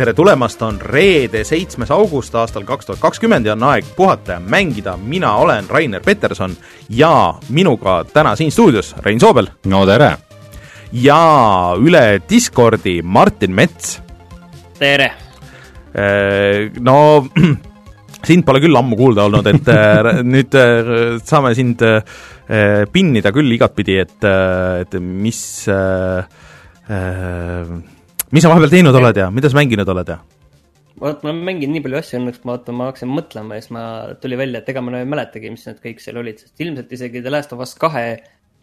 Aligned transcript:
tere 0.00 0.14
tulemast, 0.16 0.62
on 0.64 0.78
reede, 0.80 1.42
seitsmes 1.44 1.90
august 1.92 2.32
aastal 2.40 2.64
kaks 2.64 2.86
tuhat 2.88 3.00
kakskümmend 3.02 3.44
ja 3.44 3.52
on 3.52 3.66
aeg 3.68 3.90
puhata 3.98 4.38
ja 4.38 4.40
mängida, 4.40 4.94
mina 4.96 5.34
olen 5.36 5.68
Rainer 5.68 6.00
Peterson 6.00 6.54
ja 6.88 7.34
minuga 7.52 7.98
täna 8.08 8.32
siin 8.36 8.48
stuudios 8.52 8.94
Rein 9.04 9.20
Soobel. 9.20 9.50
no 9.68 9.82
tere! 9.84 10.14
ja 10.92 11.18
üle 11.76 12.22
Discordi 12.30 13.02
Martin 13.04 13.52
Mets. 13.52 14.00
tere! 14.78 15.10
No 16.80 16.96
sind 18.24 18.48
pole 18.48 18.64
küll 18.64 18.80
ammu 18.80 18.96
kuulda 18.96 19.28
olnud, 19.28 19.52
et 19.52 19.68
äh, 19.68 20.12
nüüd 20.32 20.56
äh, 20.56 21.20
saame 21.20 21.52
sind 21.58 21.84
äh, 21.84 22.00
pinnida 22.88 23.36
küll 23.36 23.52
igatpidi, 23.52 24.00
et, 24.00 24.30
et 24.80 25.00
mis 25.04 25.44
mis 28.30 28.44
sa 28.44 28.52
vahepeal 28.52 28.74
teinud 28.74 29.00
oled 29.00 29.22
ja 29.22 29.30
mida 29.34 29.50
sa 29.50 29.58
mänginud 29.58 29.88
oled 29.94 30.12
ja? 30.14 30.18
vot 31.00 31.22
ma 31.24 31.32
olen 31.32 31.44
mänginud 31.46 31.76
nii 31.76 31.84
palju 31.86 32.00
asju 32.00 32.18
õnneks, 32.20 32.42
ma 32.44 32.56
vaatan, 32.56 32.76
ma 32.76 32.90
hakkasin 32.90 33.14
mõtlema 33.14 33.56
ja 33.56 33.64
siis 33.64 33.72
ma, 33.76 33.84
tuli 34.20 34.38
välja, 34.40 34.60
et 34.60 34.68
ega 34.72 34.82
ma 34.84 34.98
ei 34.98 35.08
mäletagi, 35.08 35.52
mis 35.54 35.64
need 35.68 35.80
kõik 35.84 36.02
seal 36.04 36.20
olid, 36.20 36.42
sest 36.42 36.60
ilmselt 36.66 36.92
isegi 36.98 37.24
The 37.24 37.32
Last 37.32 37.54
of 37.56 37.62
Us 37.64 37.72
kahe 37.80 38.04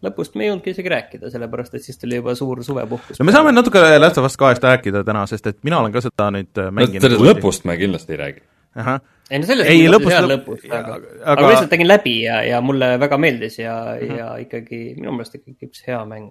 lõpust 0.05 0.35
me 0.37 0.45
ei 0.45 0.51
jõudnudki 0.51 0.75
isegi 0.75 0.91
rääkida, 0.93 1.31
sellepärast 1.33 1.79
et 1.79 1.87
siis 1.87 1.97
tuli 1.97 2.19
juba 2.19 2.35
suur 2.37 2.61
suvepuhkus. 2.65 3.17
no 3.17 3.25
me 3.25 3.33
saame 3.33 3.55
natuke 3.55 3.81
Last 3.97 4.21
of 4.21 4.29
Us 4.29 4.37
kahest 4.37 4.65
rääkida 4.65 5.01
täna, 5.07 5.25
sest 5.29 5.49
et 5.49 5.57
mina 5.65 5.81
olen 5.81 5.95
ka 5.95 6.03
seda 6.05 6.29
nüüd 6.35 6.63
mänginud 6.69 7.01
no,. 7.01 7.07
sellest 7.07 7.27
lõpust 7.31 7.65
me 7.69 7.77
kindlasti 7.81 8.13
ei 8.13 8.21
räägi 8.21 8.45
ei 8.77 9.39
no 9.41 9.47
sellest 9.49 9.69
ei, 9.71 9.85
lõpust, 9.89 10.13
lõpust, 10.13 10.33
lõpust, 10.33 10.67
aga, 10.69 10.97
aga, 10.99 11.15
aga 11.33 11.43
ma 11.43 11.51
lihtsalt 11.51 11.71
tegin 11.73 11.89
läbi 11.89 12.15
ja, 12.23 12.41
ja 12.45 12.59
mulle 12.63 12.93
väga 13.01 13.17
meeldis 13.21 13.57
ja 13.59 13.77
uh, 13.95 14.03
-huh. 14.03 14.17
ja 14.19 14.27
ikkagi 14.43 14.81
minu 14.99 15.15
meelest 15.15 15.39
ikkagi 15.39 15.69
üks 15.71 15.83
hea 15.87 15.99
mäng. 16.05 16.29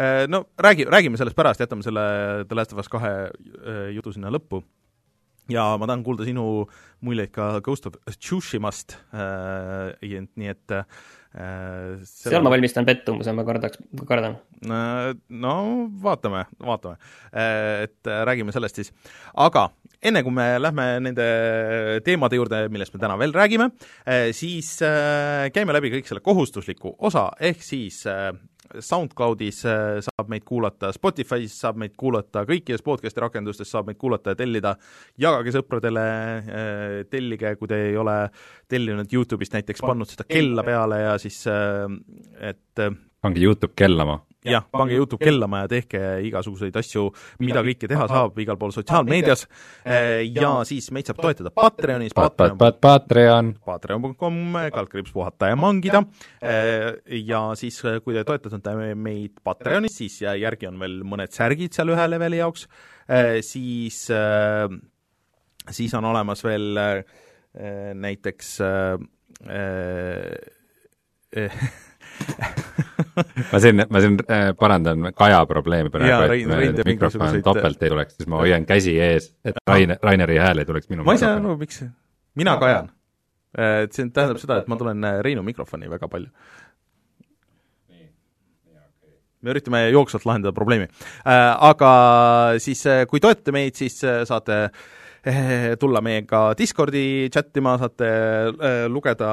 Äh, 0.00 0.28
no 0.28 0.44
räägi, 0.56 0.84
räägime 0.84 1.18
sellest 1.18 1.36
pärast, 1.36 1.60
jätame 1.60 1.84
selle 1.84 2.02
The 2.48 2.56
Last 2.56 2.72
of 2.72 2.78
Us 2.80 2.88
kahe 2.88 3.10
äh, 3.28 3.88
jutu 3.92 4.14
sinna 4.14 4.32
lõppu. 4.32 4.62
ja 5.50 5.64
ma 5.82 5.86
tahan 5.88 6.04
kuulda 6.06 6.22
sinu 6.22 6.44
muljeid 7.02 7.32
ka 7.34 7.58
Ghost 7.66 7.88
of 7.88 7.96
Tsushimast 8.06 8.94
äh,, 9.10 10.20
nii 10.38 10.50
et 10.52 10.74
äh, 10.76 10.84
seal 12.06 12.38
on... 12.38 12.44
ma 12.46 12.52
valmistan 12.54 12.86
pettumuse, 12.86 13.34
ma 13.34 13.42
kardaks, 13.44 13.82
kardan. 14.06 14.36
no 15.28 15.54
vaatame, 16.04 16.44
vaatame. 16.62 16.96
Et 17.34 18.12
räägime 18.30 18.54
sellest 18.54 18.78
siis. 18.78 18.92
aga 19.34 19.66
enne 20.00 20.22
kui 20.22 20.32
me 20.32 20.46
lähme 20.62 20.86
nende 21.08 21.26
teemade 22.06 22.38
juurde, 22.38 22.62
millest 22.70 22.94
me 22.94 23.02
täna 23.02 23.18
veel 23.18 23.34
räägime, 23.34 23.72
siis 24.32 24.76
käime 25.52 25.76
läbi 25.76 25.92
kõik 25.96 26.08
selle 26.08 26.22
kohustusliku 26.24 26.94
osa, 27.10 27.26
ehk 27.50 27.66
siis 27.66 28.04
SoundCloudis 28.78 29.60
saab 30.06 30.30
meid 30.30 30.44
kuulata, 30.46 30.92
Spotify's 30.94 31.56
saab 31.64 31.80
meid 31.82 31.96
kuulata, 31.98 32.44
kõikides 32.48 32.84
podcast'i 32.86 33.24
rakendustes 33.24 33.70
saab 33.70 33.90
meid 33.90 33.98
kuulata 34.00 34.34
ja 34.34 34.38
tellida, 34.38 34.74
jagage 35.20 35.54
sõpradele, 35.56 36.06
tellige, 37.10 37.54
kui 37.58 37.70
te 37.70 37.82
ei 37.90 37.96
ole 37.98 38.16
tellinud 38.70 39.12
YouTube'ist 39.12 39.58
näiteks, 39.58 39.82
pannud 39.84 40.10
seda 40.10 40.28
kella 40.30 40.64
peale 40.66 41.02
ja 41.02 41.14
siis 41.20 41.42
et 41.50 42.84
pange 43.20 43.44
YouTube 43.44 43.76
kellama. 43.76 44.22
Jah, 44.40 44.64
pange 44.72 44.96
Youtube 44.96 45.20
kellama 45.20 45.58
ja 45.60 45.68
tehke 45.68 45.98
igasuguseid 46.24 46.76
asju, 46.80 47.10
mida 47.44 47.60
kõike 47.64 47.88
teha 47.90 48.06
saab 48.08 48.38
igal 48.40 48.56
pool 48.56 48.72
sotsiaalmeedias 48.72 49.42
eh, 49.84 50.22
ja 50.32 50.64
siis 50.64 50.88
meid 50.96 51.10
saab 51.10 51.20
toetada 51.20 51.52
Patreonis. 51.52 52.14
Pat, 52.16 52.38
pat, 52.40 52.54
pat, 52.56 52.78
Patreon. 52.80 53.50
Patreon.com, 53.68 54.38
kaldkriips 54.72 55.12
puhata 55.12 55.50
ja 55.52 55.58
mangida. 55.60 56.00
Ja 56.40 57.42
siis, 57.60 57.82
kui 58.00 58.16
te 58.16 58.24
toetate 58.24 58.72
meid 58.96 59.36
Patreonis, 59.44 59.98
siis 60.00 60.22
järgi 60.24 60.70
on 60.70 60.80
veel 60.80 61.02
mõned 61.04 61.36
särgid 61.36 61.76
seal 61.76 61.92
ühe 61.92 62.06
leveli 62.08 62.40
jaoks, 62.40 62.64
siis, 63.44 63.98
siis 65.80 65.98
on 66.00 66.08
olemas 66.14 66.46
veel 66.46 66.80
näiteks 68.00 68.56
ma 73.52 73.60
siin, 73.62 73.82
ma 73.90 74.02
siin 74.02 74.16
äh, 74.26 74.50
parandan 74.58 75.10
Kaja 75.16 75.40
probleemi 75.48 75.92
praegu, 75.92 76.62
et 76.66 76.80
mikrofon 76.86 77.40
topelt 77.44 77.82
ei 77.82 77.92
tuleks, 77.92 78.16
siis 78.18 78.30
ma 78.30 78.40
hoian 78.42 78.66
käsi 78.68 78.96
ees, 79.00 79.30
et 79.44 79.60
Rainer, 79.68 80.00
Raineri 80.02 80.38
hääl 80.42 80.62
ei 80.62 80.68
tuleks 80.68 80.90
minu 80.92 81.06
ma 81.06 81.16
ei 81.16 81.22
saa 81.22 81.36
aru, 81.38 81.56
miks, 81.60 81.82
mina 82.38 82.56
kajan. 82.60 82.90
Äh, 83.58 83.84
et 83.86 83.96
see 83.96 84.08
tähendab 84.14 84.40
seda, 84.42 84.60
et 84.62 84.70
ma 84.70 84.78
tulen 84.80 85.04
äh, 85.06 85.20
Reinu 85.26 85.44
mikrofoni 85.46 85.90
väga 85.90 86.10
palju. 86.10 86.30
me 89.40 89.54
üritame 89.54 89.86
jooksvalt 89.88 90.26
lahendada 90.28 90.52
probleemi. 90.52 90.84
Aga 91.24 91.92
siis, 92.60 92.82
kui 93.08 93.22
toetate 93.24 93.54
meid, 93.56 93.72
siis 93.78 93.94
saate 94.28 94.58
äh, 94.66 94.82
tulla 95.80 96.00
meiega 96.00 96.54
Discordi 96.56 97.28
chat 97.32 97.56
ima, 97.60 97.74
saate 97.80 98.08
eh, 98.08 98.84
lugeda 98.88 99.30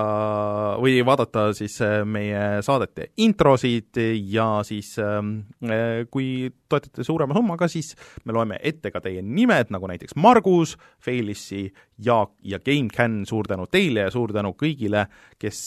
või 0.82 1.00
vaadata 1.08 1.48
siis 1.56 1.80
eh, 1.86 2.02
meie 2.04 2.62
saadete 2.66 3.12
introsid 3.24 4.00
ja 4.28 4.48
siis 4.68 4.96
kui 6.12 6.28
toetate 6.68 7.04
suurema 7.08 7.36
summaga, 7.38 7.70
siis 7.72 7.94
me 8.28 8.36
loeme 8.36 8.58
ette 8.66 8.92
ka 8.92 9.00
teie 9.04 9.22
nimed, 9.24 9.72
nagu 9.72 9.88
näiteks 9.88 10.18
Margus, 10.20 10.76
Felissi, 11.04 11.68
Jaak 12.04 12.34
ja 12.46 12.60
GameCAN, 12.60 13.22
suur 13.28 13.48
tänu 13.50 13.68
teile 13.72 14.06
ja 14.06 14.12
suur 14.14 14.34
tänu 14.36 14.52
kõigile, 14.60 15.06
kes 15.40 15.62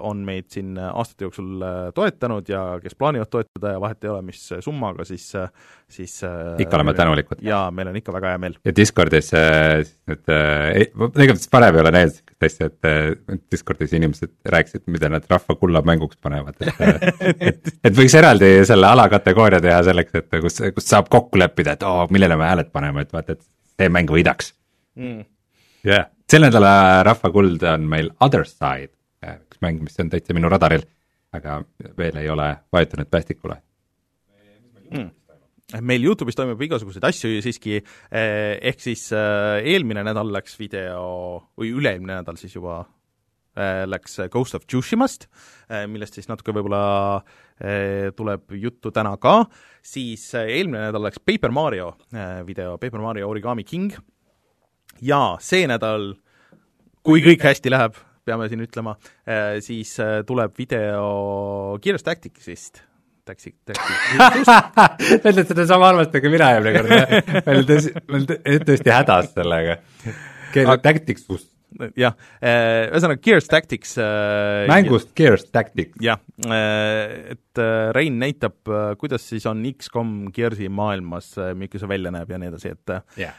on 0.00 0.24
meid 0.26 0.48
siin 0.52 0.78
aastate 0.80 1.28
jooksul 1.28 1.64
toetanud 1.94 2.48
ja 2.48 2.62
kes 2.82 2.96
plaanivad 2.98 3.30
toetada 3.32 3.76
ja 3.76 3.82
vahet 3.82 4.04
ei 4.04 4.12
ole, 4.14 4.24
mis 4.30 4.40
summaga, 4.64 5.04
siis, 5.08 5.28
siis 5.92 6.16
ikka 6.58 6.80
oleme 6.80 6.96
tänulikud. 6.98 7.44
jaa, 7.44 7.68
meil 7.74 7.92
on 7.92 8.00
ikka 8.00 8.16
väga 8.16 8.34
hea 8.34 8.42
meel. 8.46 8.58
ja 8.64 8.74
Discordis 8.76 9.32
et 10.12 10.32
äh, 10.32 10.88
tegelikult 11.14 11.46
varem 11.52 11.76
ei 11.76 11.82
ole 11.82 11.92
näinud 11.94 12.14
sihukest 12.14 12.46
asja, 12.48 12.68
et 12.70 12.88
äh, 12.88 13.38
Discordis 13.52 13.94
inimesed 13.96 14.32
rääkisid, 14.54 14.84
mida 14.92 15.10
nad 15.12 15.26
rahva 15.30 15.56
kulla 15.60 15.82
mänguks 15.86 16.18
panevad, 16.22 16.58
et 16.60 16.82
äh, 16.84 17.08
et, 17.50 17.72
et 17.84 17.96
võiks 17.96 18.14
eraldi 18.18 18.50
selle 18.68 18.90
alakategooria 18.90 19.60
teha 19.64 19.80
selleks, 19.88 20.20
et 20.20 20.38
kus, 20.44 20.60
kus 20.76 20.88
saab 20.88 21.10
kokku 21.12 21.40
leppida, 21.40 21.76
et 21.76 21.84
oo 21.86 22.04
oh,, 22.04 22.12
millele 22.14 22.38
me 22.40 22.48
hääled 22.50 22.72
paneme, 22.74 23.04
et 23.06 23.12
vaata, 23.14 23.36
et 23.36 23.44
see 23.78 23.92
mäng 23.92 24.10
võidaks. 24.12 24.54
Mm.. 24.98 25.26
jah. 25.86 25.92
Yeah., 25.92 26.08
sel 26.28 26.44
nädala 26.44 26.72
rahva 27.08 27.32
kuld 27.32 27.62
on 27.64 27.86
meil 27.88 28.10
Other 28.24 28.46
Side, 28.48 28.92
üks 29.24 29.62
mäng, 29.64 29.84
mis 29.84 30.00
on 30.02 30.10
täitsa 30.12 30.36
minu 30.36 30.50
radaril, 30.52 30.84
aga 31.36 31.62
veel 31.98 32.18
ei 32.20 32.28
ole 32.32 32.50
vajutanud 32.72 33.08
päästikule. 33.12 33.62
Mm 34.88 35.08
meil 35.84 36.04
Youtube'is 36.06 36.36
toimub 36.38 36.62
igasuguseid 36.64 37.04
asju 37.04 37.42
siiski, 37.44 37.80
eh, 37.80 38.54
ehk 38.70 38.80
siis 38.80 39.10
eh, 39.12 39.66
eelmine 39.74 40.04
nädal 40.06 40.30
läks 40.32 40.56
video, 40.60 41.42
või 41.58 41.74
üle-eelmine 41.76 42.22
nädal 42.22 42.38
siis 42.40 42.56
juba 42.56 42.80
eh, 43.58 43.84
läks 43.88 44.16
Ghost 44.32 44.56
of 44.56 44.64
Tsushimast, 44.64 45.28
millest 45.92 46.16
siis 46.16 46.30
natuke 46.30 46.54
võib-olla 46.56 47.20
tuleb 48.16 48.54
juttu 48.56 48.92
täna 48.94 49.16
ka, 49.20 49.42
siis 49.84 50.30
eelmine 50.38 50.86
nädal 50.86 51.04
läks 51.04 51.20
Paper 51.20 51.52
Mario 51.52 51.90
video, 52.46 52.78
Paper 52.80 53.02
Mario 53.02 53.28
Origami 53.28 53.66
King, 53.66 53.92
ja 55.04 55.34
see 55.42 55.66
nädal, 55.68 56.14
kui 57.04 57.20
kõik 57.26 57.44
hästi 57.44 57.74
läheb, 57.74 57.98
peame 58.24 58.48
siin 58.48 58.62
ütlema, 58.64 58.94
siis 59.64 59.96
tuleb 60.28 60.54
video 60.56 61.76
Gears 61.82 62.06
Tacticsist 62.06 62.86
Taxi, 63.28 63.52
taxi. 63.68 63.92
Sa 64.48 64.56
ütled 65.18 65.44
sedasama 65.44 65.92
arvamust, 65.92 66.16
nagu 66.16 66.32
mina 66.32 66.48
eelmine 66.56 66.80
kord, 66.80 67.44
ma 67.44 67.54
olin 67.54 67.68
tõesti, 67.68 67.94
ma 68.08 68.20
olin 68.22 68.66
tõesti 68.70 68.94
hädas 68.94 69.30
sellega. 69.34 69.78
Gears 70.54 70.84
Tactics 70.84 71.28
kust? 71.28 71.50
jah, 71.98 72.14
äh, 72.40 72.86
ühesõnaga 72.88 73.20
Gears 73.22 73.48
Tactics 73.50 73.90
äh, 74.00 74.64
mängust 74.70 75.10
Gears 75.18 75.44
Tactics. 75.52 75.98
jah, 76.02 76.22
äh, 76.48 77.34
et 77.34 77.62
Rein 77.94 78.16
näitab, 78.20 78.56
kuidas 79.00 79.26
siis 79.28 79.46
on 79.50 79.60
X-kom 79.74 80.30
Gearsi 80.34 80.70
maailmas, 80.72 81.34
milline 81.52 81.82
see 81.82 81.90
välja 81.90 82.14
näeb 82.14 82.32
ja 82.32 82.40
nii 82.40 82.52
edasi, 82.52 82.72
et 82.72 82.94
yeah. 83.20 83.36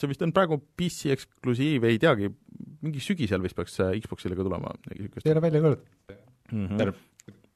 see 0.00 0.10
vist 0.10 0.24
on 0.24 0.32
praegu 0.36 0.60
PC 0.78 1.12
eksklusiiv, 1.16 1.84
ei 1.90 2.00
teagi, 2.00 2.32
mingi 2.80 3.04
sügisel 3.04 3.44
vist 3.44 3.58
peaks 3.58 3.76
Xboxile 4.00 4.38
ka 4.38 4.46
tulema. 4.46 4.72
ei 4.94 5.34
ole 5.34 5.44
välja 5.44 5.64
kuulutatud 5.66 6.16
mm. 6.52 6.66
-hmm 6.66 7.09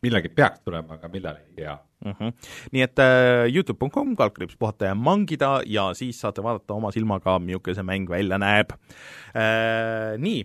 millalgi 0.05 0.31
peaks 0.35 0.63
tulema, 0.65 0.99
aga 0.99 1.11
millal 1.13 1.41
ei 1.41 1.59
tea 1.59 1.77
mm. 2.05 2.13
-hmm. 2.13 2.33
nii 2.73 2.83
et 2.87 2.99
äh, 2.99 3.55
Youtube.com, 3.55 4.17
kaldkriips 4.17 4.57
puhata 4.59 4.91
ja 4.91 4.95
mangida 4.95 5.61
ja 5.67 5.91
siis 5.95 6.21
saate 6.21 6.43
vaadata 6.43 6.75
oma 6.75 6.93
silmaga, 6.93 7.39
milline 7.39 7.75
see 7.75 7.87
mäng 7.87 8.11
välja 8.11 8.39
näeb 8.39 8.73
äh,. 8.75 10.19
Nii, 10.19 10.45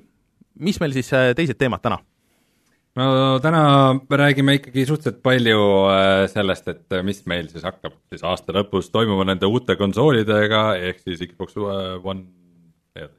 mis 0.60 0.80
meil 0.80 0.96
siis 0.96 1.12
äh, 1.14 1.34
teised 1.36 1.60
teemad 1.60 1.84
täna? 1.84 2.00
no 3.00 3.40
täna 3.40 3.62
räägime 4.10 4.58
ikkagi 4.60 4.86
suhteliselt 4.86 5.22
palju 5.24 5.60
äh, 5.92 6.26
sellest, 6.32 6.68
et 6.68 6.94
äh, 6.94 7.04
mis 7.04 7.22
meil 7.26 7.48
siis 7.52 7.64
hakkab 7.64 7.96
siis 8.10 8.24
aasta 8.24 8.56
lõpus 8.56 8.92
toimuma 8.92 9.28
nende 9.30 9.48
uute 9.48 9.76
konsoolidega, 9.80 10.76
ehk 10.76 11.00
siis 11.06 11.24
Xbox 11.32 11.58
One, 12.04 12.26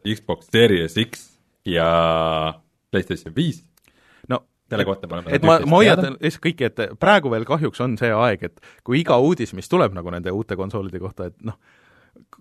Xbox 0.04 0.50
Series 0.52 0.98
X 1.06 1.26
ja 1.64 1.90
PlayStation 2.90 3.34
viis 3.36 3.62
selle 4.70 4.86
kohta 4.88 5.10
me 5.10 5.18
oleme 5.18 5.36
et 5.36 5.44
ma, 5.46 5.58
ma 5.66 5.82
hoiatan 5.82 6.16
lihtsalt 6.16 6.46
kõiki, 6.46 6.70
et 6.70 6.96
praegu 7.02 7.32
veel 7.32 7.46
kahjuks 7.48 7.82
on 7.84 7.98
see 8.00 8.12
aeg, 8.14 8.48
et 8.50 8.72
kui 8.86 9.02
iga 9.02 9.18
uudis, 9.20 9.54
mis 9.58 9.68
tuleb 9.70 9.94
nagu 9.96 10.14
nende 10.14 10.32
uute 10.34 10.58
konsoolide 10.58 11.02
kohta, 11.02 11.30
et 11.30 11.36
noh, 11.46 11.58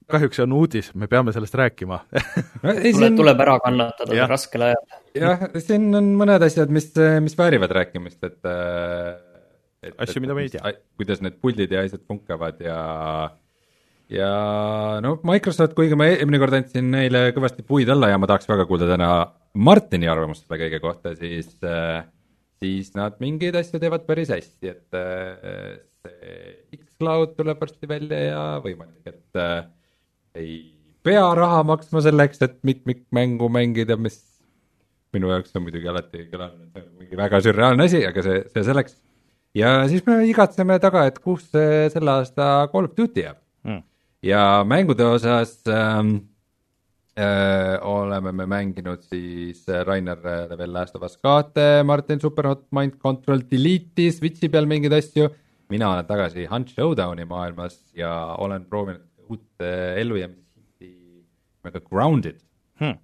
kahjuks 0.09 0.39
see 0.39 0.45
on 0.45 0.55
uudis, 0.57 0.91
me 0.97 1.09
peame 1.11 1.33
sellest 1.35 1.57
rääkima 1.59 1.99
no, 2.63 2.75
tuleb, 2.75 3.17
tuleb 3.19 3.43
ära 3.45 3.57
kannatada 3.65 4.29
raskel 4.29 4.69
ajal. 4.69 4.85
jah, 5.17 5.49
siin 5.63 5.89
on 5.97 6.13
mõned 6.19 6.45
asjad, 6.49 6.71
mis, 6.73 6.91
mis 7.25 7.37
väärivad 7.39 7.73
rääkimist, 7.81 8.21
et 8.25 8.53
et, 9.79 9.93
asju, 9.95 10.21
mida 10.23 10.35
me 10.35 10.45
ei 10.45 10.53
tea. 10.53 10.73
kuidas 10.99 11.21
need 11.23 11.37
puldid 11.41 11.71
ja 11.71 11.83
asjad 11.85 12.03
funkavad 12.07 12.59
ja 12.63 12.79
ja 14.09 14.29
no 15.05 15.17
Microsoft, 15.27 15.75
kuigi 15.77 15.97
ma 15.99 16.09
eelmine 16.09 16.41
kord 16.41 16.57
andsin 16.57 16.89
neile 16.93 17.29
kõvasti 17.35 17.65
puid 17.67 17.89
alla 17.93 18.11
ja 18.11 18.21
ma 18.21 18.29
tahaks 18.29 18.49
väga 18.49 18.65
kuulda 18.69 18.89
täna 18.89 19.09
Martini 19.59 20.09
arvamust 20.09 20.45
selle 20.45 20.59
kõige 20.63 20.81
kohta, 20.83 21.13
siis 21.17 21.51
äh, 21.65 22.03
siis 22.59 22.91
nad 22.97 23.19
mingeid 23.23 23.57
asju 23.59 23.79
teevad 23.81 24.05
päris 24.07 24.31
hästi, 24.33 24.73
et 24.73 24.97
äh, 24.97 25.79
see 25.99 26.79
X-Cloud 26.79 27.35
tuleb 27.37 27.59
varsti 27.61 27.89
välja 27.89 28.19
ja 28.29 28.43
võimalik, 28.63 29.01
et 29.07 29.39
äh, 29.39 29.63
ei 30.39 30.57
pea 31.05 31.25
raha 31.37 31.63
maksma 31.67 32.03
selleks, 32.03 32.41
et 32.45 32.57
mitmikmängu 32.67 33.49
mängida, 33.51 33.97
mis 33.99 34.19
minu 35.15 35.31
jaoks 35.31 35.55
on 35.57 35.65
muidugi 35.65 35.89
alati 35.89 36.25
kõlanud 36.29 36.81
mingi 36.99 37.17
väga 37.17 37.39
sürreaalne 37.43 37.87
asi, 37.89 38.03
aga 38.05 38.23
see, 38.25 38.41
see 38.53 38.65
selleks. 38.67 38.99
ja 39.57 39.71
siis 39.89 40.03
me 40.05 40.19
igatseme 40.29 40.77
taga, 40.83 41.07
et 41.09 41.17
kus 41.23 41.47
selle 41.53 42.17
aasta 42.19 42.67
Call 42.73 42.91
of 42.91 42.97
Duty 42.97 43.23
jääb 43.25 43.39
mm. 43.65 43.81
ja 44.27 44.43
mängude 44.67 45.07
osas 45.07 45.55
ähm, 45.71 46.13
äh, 46.13 46.27
oleme 47.81 48.31
me 48.31 48.45
mänginud 48.49 49.01
siis 49.05 49.65
äh, 49.69 49.83
Rainer 49.87 50.19
äh, 50.23 50.57
veel 50.57 50.73
Last 50.73 50.95
of 50.95 51.03
Us 51.03 51.17
kahte, 51.17 51.83
Martin 51.83 52.21
Superhot 52.21 52.65
Mind 52.75 52.99
Control 53.01 53.43
Delete'i 53.51 54.11
Switchi 54.11 54.49
peal 54.49 54.69
mingeid 54.69 54.93
asju. 54.93 55.29
mina 55.69 55.91
olen 55.93 56.05
tagasi 56.05 56.47
Hunt 56.49 56.69
Showdowni 56.73 57.25
maailmas 57.29 57.77
ja 57.93 58.35
olen 58.37 58.65
proovinud 58.65 59.05
uut 59.29 59.45
äh, 59.61 59.99
ellujäämishitti 60.01 60.89
nimega 61.63 61.81
Grounded. 61.89 62.39
Hmm.. 62.79 62.97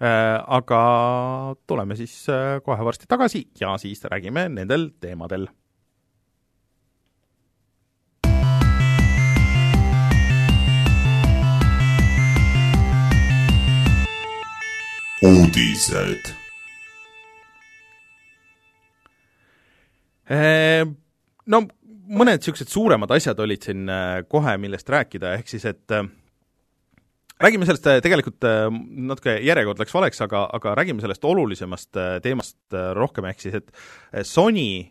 Äh, 0.00 0.36
aga 0.46 0.82
tuleme 1.66 1.96
siis 1.96 2.14
äh, 2.28 2.60
kohe 2.64 2.84
varsti 2.84 3.08
tagasi 3.08 3.48
ja 3.60 3.76
siis 3.78 4.04
räägime 4.04 4.48
nendel 4.48 4.90
teemadel 5.00 5.48
uudised. 15.26 16.30
Ehm, 20.30 20.94
no 21.50 21.64
mõned 22.10 22.40
niisugused 22.40 22.70
suuremad 22.70 23.10
asjad 23.14 23.38
olid 23.42 23.66
siin 23.66 23.90
äh, 23.90 24.22
kohe, 24.30 24.56
millest 24.62 24.88
rääkida, 24.90 25.34
ehk 25.38 25.50
siis 25.50 25.66
et 25.68 25.94
äh, 25.94 26.06
räägime 27.42 27.66
sellest 27.68 27.88
äh, 27.90 28.00
tegelikult 28.04 28.46
natuke 29.10 29.36
järjekord 29.44 29.82
läks 29.82 29.94
valeks, 29.94 30.22
aga, 30.26 30.44
aga 30.58 30.74
räägime 30.78 31.02
sellest 31.04 31.26
olulisemast 31.26 32.00
teemast 32.24 32.78
rohkem, 32.98 33.28
ehk 33.30 33.44
siis 33.44 33.60
et 33.60 33.74
Sony 34.26 34.86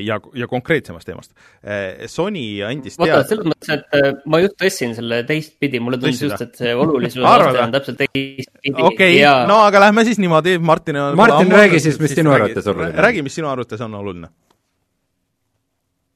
ja, 0.00 0.16
ja 0.34 0.46
konkreetsemast 0.48 1.06
teemast. 1.08 1.32
Äh, 1.60 2.06
Sony 2.08 2.62
andis 2.64 2.96
vaata, 2.98 3.20
selles 3.28 3.48
mõttes, 3.50 3.68
et 3.74 3.96
äh, 3.98 4.10
ma 4.30 4.40
just 4.40 4.56
tõstsin 4.60 4.94
selle 4.96 5.20
teistpidi, 5.28 5.80
mulle 5.84 5.98
tundus 6.00 6.22
just, 6.24 6.40
et 6.44 6.54
see 6.56 6.72
olulisuse 6.72 7.26
aste 7.28 7.60
on 7.66 7.74
täpselt 7.74 8.00
teistpidi. 8.00 8.72
okei 8.72 8.88
okay. 8.88 9.14
ja..., 9.20 9.34
no 9.50 9.60
aga 9.66 9.82
lähme 9.84 10.06
siis 10.08 10.20
niimoodi, 10.22 10.56
Martin 10.58 11.00
Martin, 11.18 11.52
räägi 11.52 11.82
siis, 11.84 11.98
mis 12.00 12.14
sinu 12.16 12.32
arvates 12.32 12.70
oluline 12.70 12.94
on. 12.94 13.02
räägi, 13.08 13.24
mis 13.26 13.36
sinu 13.36 13.50
arvates 13.50 13.84
on 13.84 13.98
oluline. 13.98 14.30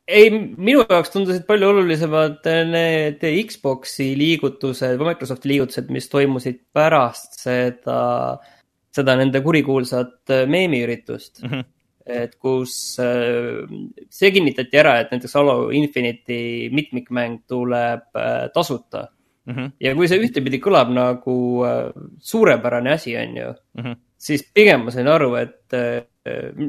ei, 0.08 0.30
minu 0.32 0.86
jaoks 0.88 1.12
tundusid 1.12 1.44
palju 1.48 1.68
olulisemad 1.74 2.48
need 2.72 3.20
Xbox'i 3.52 4.14
liigutused 4.16 4.96
või 4.96 5.12
Microsofti 5.12 5.52
liigutused, 5.52 5.92
mis 5.92 6.08
toimusid 6.08 6.62
pärast 6.72 7.36
seda, 7.44 8.00
seda 8.96 9.20
nende 9.20 9.44
kurikuulsat 9.44 10.36
meemiüritust 10.48 11.44
mm. 11.44 11.52
-hmm 11.52 11.70
et 12.06 12.34
kus 12.42 12.74
äh, 13.02 13.62
see 14.10 14.30
kinnitati 14.34 14.80
ära, 14.80 14.96
et 15.00 15.12
näiteks 15.14 15.36
Halo 15.38 15.56
Infinite'i 15.74 16.70
mitmikmäng 16.74 17.42
tuleb 17.48 18.18
äh, 18.18 18.48
tasuta 18.54 19.06
mm. 19.46 19.54
-hmm. 19.54 19.70
ja 19.80 19.94
kui 19.94 20.08
see 20.10 20.22
ühtepidi 20.22 20.60
kõlab 20.62 20.90
nagu 20.94 21.36
äh, 21.66 21.92
suurepärane 22.18 22.92
asi, 22.92 23.16
on 23.16 23.36
ju 23.36 23.48
mm, 23.52 23.82
-hmm. 23.84 23.96
siis 24.18 24.44
pigem 24.54 24.84
ma 24.84 24.90
sain 24.90 25.08
aru, 25.08 25.34
et 25.34 25.78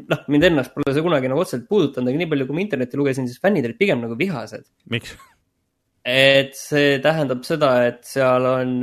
noh, 0.09 0.21
mind 0.27 0.43
ennast 0.43 0.73
pole 0.73 0.93
see 0.93 1.01
kunagi 1.05 1.29
nagu 1.29 1.41
otseselt 1.41 1.67
puudutanud, 1.69 2.09
aga 2.09 2.17
nii 2.17 2.29
palju, 2.29 2.47
kui 2.47 2.55
ma 2.55 2.61
internetti 2.61 2.97
lugesin, 2.97 3.27
siis 3.27 3.41
fännid 3.41 3.65
olid 3.65 3.77
pigem 3.77 4.01
nagu 4.01 4.17
vihased. 4.17 4.65
miks? 4.89 5.17
et 6.05 6.55
see 6.55 6.99
tähendab 6.99 7.43
seda, 7.43 7.85
et 7.87 8.01
seal 8.03 8.45
on 8.45 8.81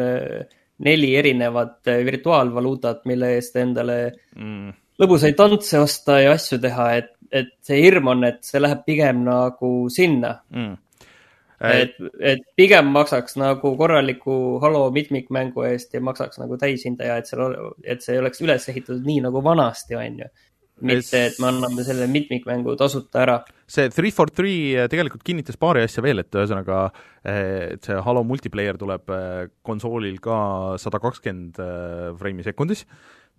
neli 0.79 1.17
erinevat 1.17 1.85
virtuaalvaluutat, 1.85 3.05
mille 3.05 3.35
eest 3.37 3.57
endale 3.57 3.99
mm 4.35 4.71
lõbusaid 5.01 5.39
tantse 5.39 5.81
osta 5.81 6.21
ja 6.21 6.35
asju 6.37 6.61
teha, 6.63 6.91
et, 7.01 7.11
et 7.33 7.51
see 7.65 7.81
hirm 7.85 8.13
on, 8.13 8.25
et 8.29 8.43
see 8.47 8.61
läheb 8.61 8.85
pigem 8.87 9.25
nagu 9.27 9.73
sinna 9.93 10.35
mm. 10.51 10.77
et, 11.71 11.97
et 12.33 12.45
pigem 12.59 12.93
maksaks 12.95 13.39
nagu 13.41 13.75
korraliku 13.79 14.59
Halo 14.63 14.87
mitmikmängu 14.95 15.65
eest 15.71 15.97
ja 15.97 16.05
maksaks 16.05 16.43
nagu 16.43 16.61
täishinda 16.61 17.09
ja 17.13 17.19
et 17.21 17.31
seal, 17.31 17.57
et 17.85 18.05
see 18.05 18.21
oleks 18.21 18.45
üles 18.45 18.69
ehitatud 18.73 19.07
nii 19.07 19.27
nagu 19.29 19.45
vanasti, 19.45 19.99
on 19.99 20.25
ju 20.25 20.31
mitte, 20.87 21.21
et 21.29 21.39
me 21.41 21.49
anname 21.51 21.85
selle 21.85 22.07
mitmikmängu 22.11 22.75
tasuta 22.79 23.23
ära. 23.25 23.37
see 23.71 23.89
Three 23.93 24.11
for 24.11 24.31
Three 24.31 24.75
eh, 24.75 24.89
tegelikult 24.91 25.23
kinnitas 25.27 25.59
paari 25.61 25.85
asja 25.87 26.03
veel, 26.03 26.23
et 26.25 26.35
ühesõnaga 26.35 26.83
eh, 27.23 27.77
et 27.77 27.87
see 27.87 28.01
Halo 28.07 28.25
multiplayer 28.27 28.79
tuleb 28.81 29.13
eh, 29.15 29.51
konsoolil 29.67 30.19
ka 30.25 30.41
sada 30.81 31.01
kakskümmend 31.03 31.61
freimi 32.19 32.47
sekundis 32.47 32.87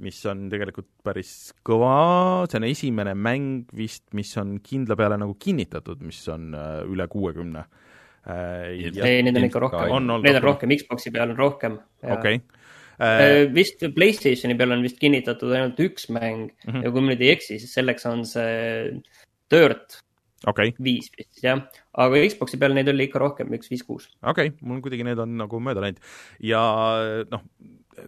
mis 0.01 0.19
on 0.29 0.47
tegelikult 0.51 0.89
päris 1.05 1.51
kõva, 1.67 2.47
see 2.49 2.59
on 2.61 2.67
esimene 2.69 3.13
mäng 3.17 3.69
vist, 3.77 4.07
mis 4.17 4.31
on 4.41 4.57
kindla 4.65 4.97
peale 4.99 5.19
nagu 5.21 5.35
kinnitatud, 5.41 6.01
mis 6.05 6.21
on 6.33 6.51
äh, 6.57 6.81
üle 6.89 7.07
kuuekümne. 7.11 7.65
Äh, 8.21 8.71
ei, 8.77 9.21
neid 9.25 9.37
on 9.37 9.47
ikka 9.47 9.61
rohkem, 9.63 10.11
neid 10.23 10.39
on 10.39 10.45
rohkem, 10.45 10.73
Xbox'i 10.77 11.13
peal 11.13 11.33
on 11.33 11.39
rohkem. 11.39 11.79
okei. 12.17 12.41
Äh, 13.01 13.47
vist 13.53 13.81
Playstationi 13.95 14.53
peal 14.57 14.75
on 14.75 14.85
vist 14.85 14.99
kinnitatud 15.01 15.55
ainult 15.55 15.79
üks 15.81 16.05
mäng 16.13 16.51
mm 16.51 16.69
-hmm. 16.69 16.83
ja 16.85 16.91
kui 16.93 17.01
ma 17.01 17.13
nüüd 17.13 17.23
ei 17.25 17.31
eksi, 17.33 17.57
siis 17.57 17.73
selleks 17.73 18.05
on 18.05 18.25
see 18.29 18.91
Dirt 19.49 19.97
okay.. 20.47 20.73
viis 20.77 21.09
vist 21.17 21.41
jah, 21.41 21.63
aga 21.97 22.21
Xbox'i 22.29 22.59
peal 22.61 22.75
neid 22.77 22.89
oli 22.91 23.07
ikka 23.09 23.21
rohkem, 23.23 23.49
üks 23.57 23.71
viis, 23.71 23.81
kuus. 23.87 24.05
okei 24.21 24.51
okay., 24.51 24.57
mul 24.61 24.83
kuidagi 24.85 25.07
need 25.07 25.21
on 25.21 25.33
nagu 25.39 25.61
mööda 25.63 25.81
läinud 25.81 26.01
ja 26.45 26.61
noh, 27.31 27.45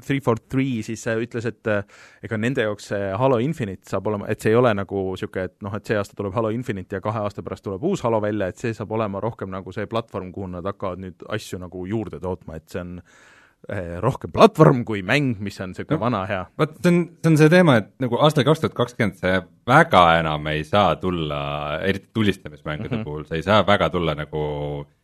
Three 0.06 0.22
for 0.24 0.40
Three 0.40 0.82
siis 0.86 1.04
ütles, 1.12 1.46
et 1.50 1.68
äh, 1.72 1.84
ega 2.24 2.40
nende 2.40 2.66
jaoks 2.66 2.90
see 2.94 3.12
Halo 3.20 3.40
Infinite 3.44 3.90
saab 3.90 4.08
olema, 4.12 4.30
et 4.32 4.44
see 4.44 4.54
ei 4.54 4.60
ole 4.60 4.74
nagu 4.78 5.04
niisugune, 5.12 5.50
et 5.50 5.56
noh, 5.66 5.76
et 5.76 5.90
see 5.90 6.00
aasta 6.00 6.18
tuleb 6.18 6.36
Halo 6.38 6.54
Infinite 6.56 6.98
ja 6.98 7.04
kahe 7.04 7.24
aasta 7.24 7.44
pärast 7.46 7.66
tuleb 7.68 7.84
uus 7.84 8.04
Halo 8.06 8.22
välja, 8.24 8.50
et 8.50 8.62
see 8.62 8.74
saab 8.76 8.92
olema 8.96 9.22
rohkem 9.24 9.52
nagu 9.54 9.76
see 9.76 9.88
platvorm, 9.92 10.32
kuhu 10.36 10.50
nad 10.56 10.68
hakkavad 10.72 11.04
nüüd 11.04 11.26
asju 11.36 11.62
nagu 11.62 11.86
juurde 11.90 12.22
tootma, 12.24 12.60
et 12.60 12.68
see 12.72 12.82
on 12.84 12.98
eh, 13.04 13.98
rohkem 14.04 14.32
platvorm 14.34 14.84
kui 14.88 15.04
mäng, 15.06 15.38
mis 15.44 15.60
on 15.64 15.74
niisugune 15.74 16.00
no, 16.00 16.04
vana 16.06 16.24
hea. 16.30 16.44
vot 16.60 16.76
see 16.80 16.94
on, 16.94 17.02
see 17.20 17.34
on 17.34 17.40
see 17.44 17.54
teema, 17.54 17.78
et 17.84 17.92
nagu 18.04 18.20
aastal 18.24 18.48
kaks 18.48 18.64
tuhat 18.64 18.78
kakskümmend 18.80 19.20
see 19.20 19.36
väga 19.70 20.06
enam 20.22 20.52
ei 20.54 20.64
saa 20.68 20.96
tulla, 21.02 21.44
eriti 21.84 22.12
tulistamismängude 22.14 22.96
mm 22.96 23.02
-hmm. 23.02 23.10
puhul, 23.10 23.28
see 23.28 23.42
ei 23.44 23.50
saa 23.50 23.66
väga 23.68 23.90
tulla 23.94 24.16
nagu 24.16 24.44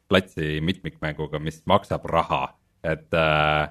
platsi 0.09 0.57
mitmikmänguga, 0.65 1.39
mis 1.39 1.61
maksab 1.69 2.05
raha, 2.09 2.47
et 2.83 3.13
äh, 3.13 3.69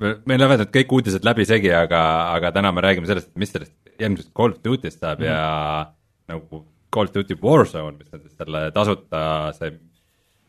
meil 0.00 0.40
lähevad 0.40 0.68
kõik 0.74 0.92
uudised 0.98 1.26
läbisegi, 1.26 1.70
aga, 1.74 2.00
aga 2.34 2.52
täna 2.54 2.72
me 2.74 2.82
räägime 2.84 3.08
sellest, 3.08 3.30
mis 3.38 3.52
sellest 3.54 3.74
järgmisest 4.00 4.32
Call 4.36 4.54
of 4.54 4.62
Duty'st 4.64 5.00
saab 5.00 5.20
mm 5.20 5.24
-hmm. 5.24 5.30
ja 5.30 6.34
nagu 6.34 6.64
Call 6.94 7.10
of 7.10 7.14
Duty 7.14 7.36
Warzone, 7.42 7.98
mis 7.98 8.14
on 8.14 8.20
siis 8.20 8.36
selle 8.38 8.70
tasuta 8.74 9.52
see 9.58 9.74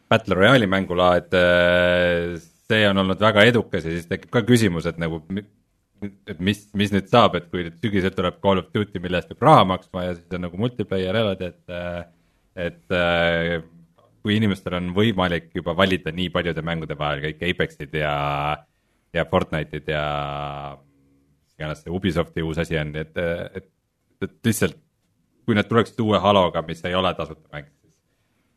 Battle 0.10 0.36
Royale'i 0.36 0.68
mängulaad, 0.70 1.34
see 2.70 2.90
on 2.90 2.98
olnud 2.98 3.20
väga 3.20 3.46
edukas 3.50 3.86
ja 3.86 3.92
siis 3.92 4.10
tekib 4.10 4.30
ka 4.34 4.42
küsimus, 4.42 4.86
et 4.86 4.98
nagu 5.02 5.24
et 6.28 6.40
mis, 6.40 6.68
mis 6.74 6.92
nüüd 6.94 7.08
saab, 7.10 7.38
et 7.40 7.48
kui 7.50 7.66
sügisel 7.82 8.14
tuleb 8.14 8.38
Call 8.44 8.62
of 8.62 8.70
Duty, 8.74 9.00
mille 9.00 9.18
eest 9.18 9.32
peab 9.34 9.48
raha 9.48 9.64
maksma 9.66 10.04
ja 10.04 10.14
siis 10.18 10.38
on 10.38 10.46
nagu 10.46 10.58
multiplayer 10.58 11.16
elad, 11.16 11.42
et 11.42 11.78
et 12.56 12.96
kui 14.26 14.38
inimestel 14.38 14.78
on 14.78 14.94
võimalik 14.96 15.52
juba 15.54 15.76
valida 15.78 16.12
nii 16.12 16.30
paljude 16.34 16.62
mängude 16.66 16.98
vahel 16.98 17.22
kõik 17.26 17.44
Apexid 17.50 17.94
ja 17.94 18.14
ja 19.16 19.26
Fortnite'id 19.30 19.88
ja 19.92 20.06
iganes 21.56 21.84
see 21.84 21.94
Ubisofti 21.94 22.44
uus 22.44 22.60
asi 22.62 22.78
on, 22.80 22.96
et, 23.00 23.16
et, 23.56 23.70
et 24.22 24.36
lihtsalt 24.46 24.78
kui 25.46 25.58
nad 25.58 25.68
tuleksid 25.70 26.00
uue 26.04 26.20
Haloga, 26.22 26.64
mis 26.66 26.82
ei 26.86 26.96
ole 26.98 27.14
tasuta 27.14 27.46
mäng, 27.54 27.68
siis 27.82 27.98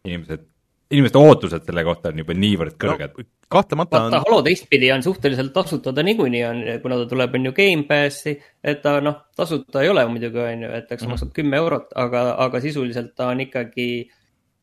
inimesed, 0.09 0.45
inimeste 0.91 1.21
ootused 1.21 1.67
selle 1.67 1.85
kohta 1.85 2.13
on 2.13 2.23
juba 2.23 2.37
niivõrd 2.37 2.79
kõrged 2.81 3.19
no,. 3.19 3.27
kahtlemata 3.53 4.03
on. 4.07 4.17
Halo 4.25 4.39
teistpidi 4.47 4.91
on 4.93 5.05
suhteliselt 5.05 5.53
tasuta, 5.53 5.93
ta 5.93 6.05
niikuinii 6.05 6.45
on, 6.49 6.63
kuna 6.83 7.01
ta 7.03 7.09
tuleb, 7.11 7.37
on 7.37 7.51
ju 7.51 7.57
Gamepassi, 7.57 8.39
et 8.65 8.81
ta 8.85 8.99
noh, 9.05 9.21
tasuta 9.37 9.85
ei 9.85 9.93
ole 9.93 10.07
muidugi, 10.09 10.41
on 10.45 10.65
ju, 10.65 10.71
et 10.81 10.89
eks 10.89 11.03
mm 11.03 11.05
-hmm. 11.05 11.11
maksab 11.13 11.35
kümme 11.37 11.61
eurot, 11.61 11.93
aga, 11.95 12.25
aga 12.47 12.61
sisuliselt 12.65 13.15
ta 13.15 13.29
on 13.35 13.45
ikkagi, 13.45 14.09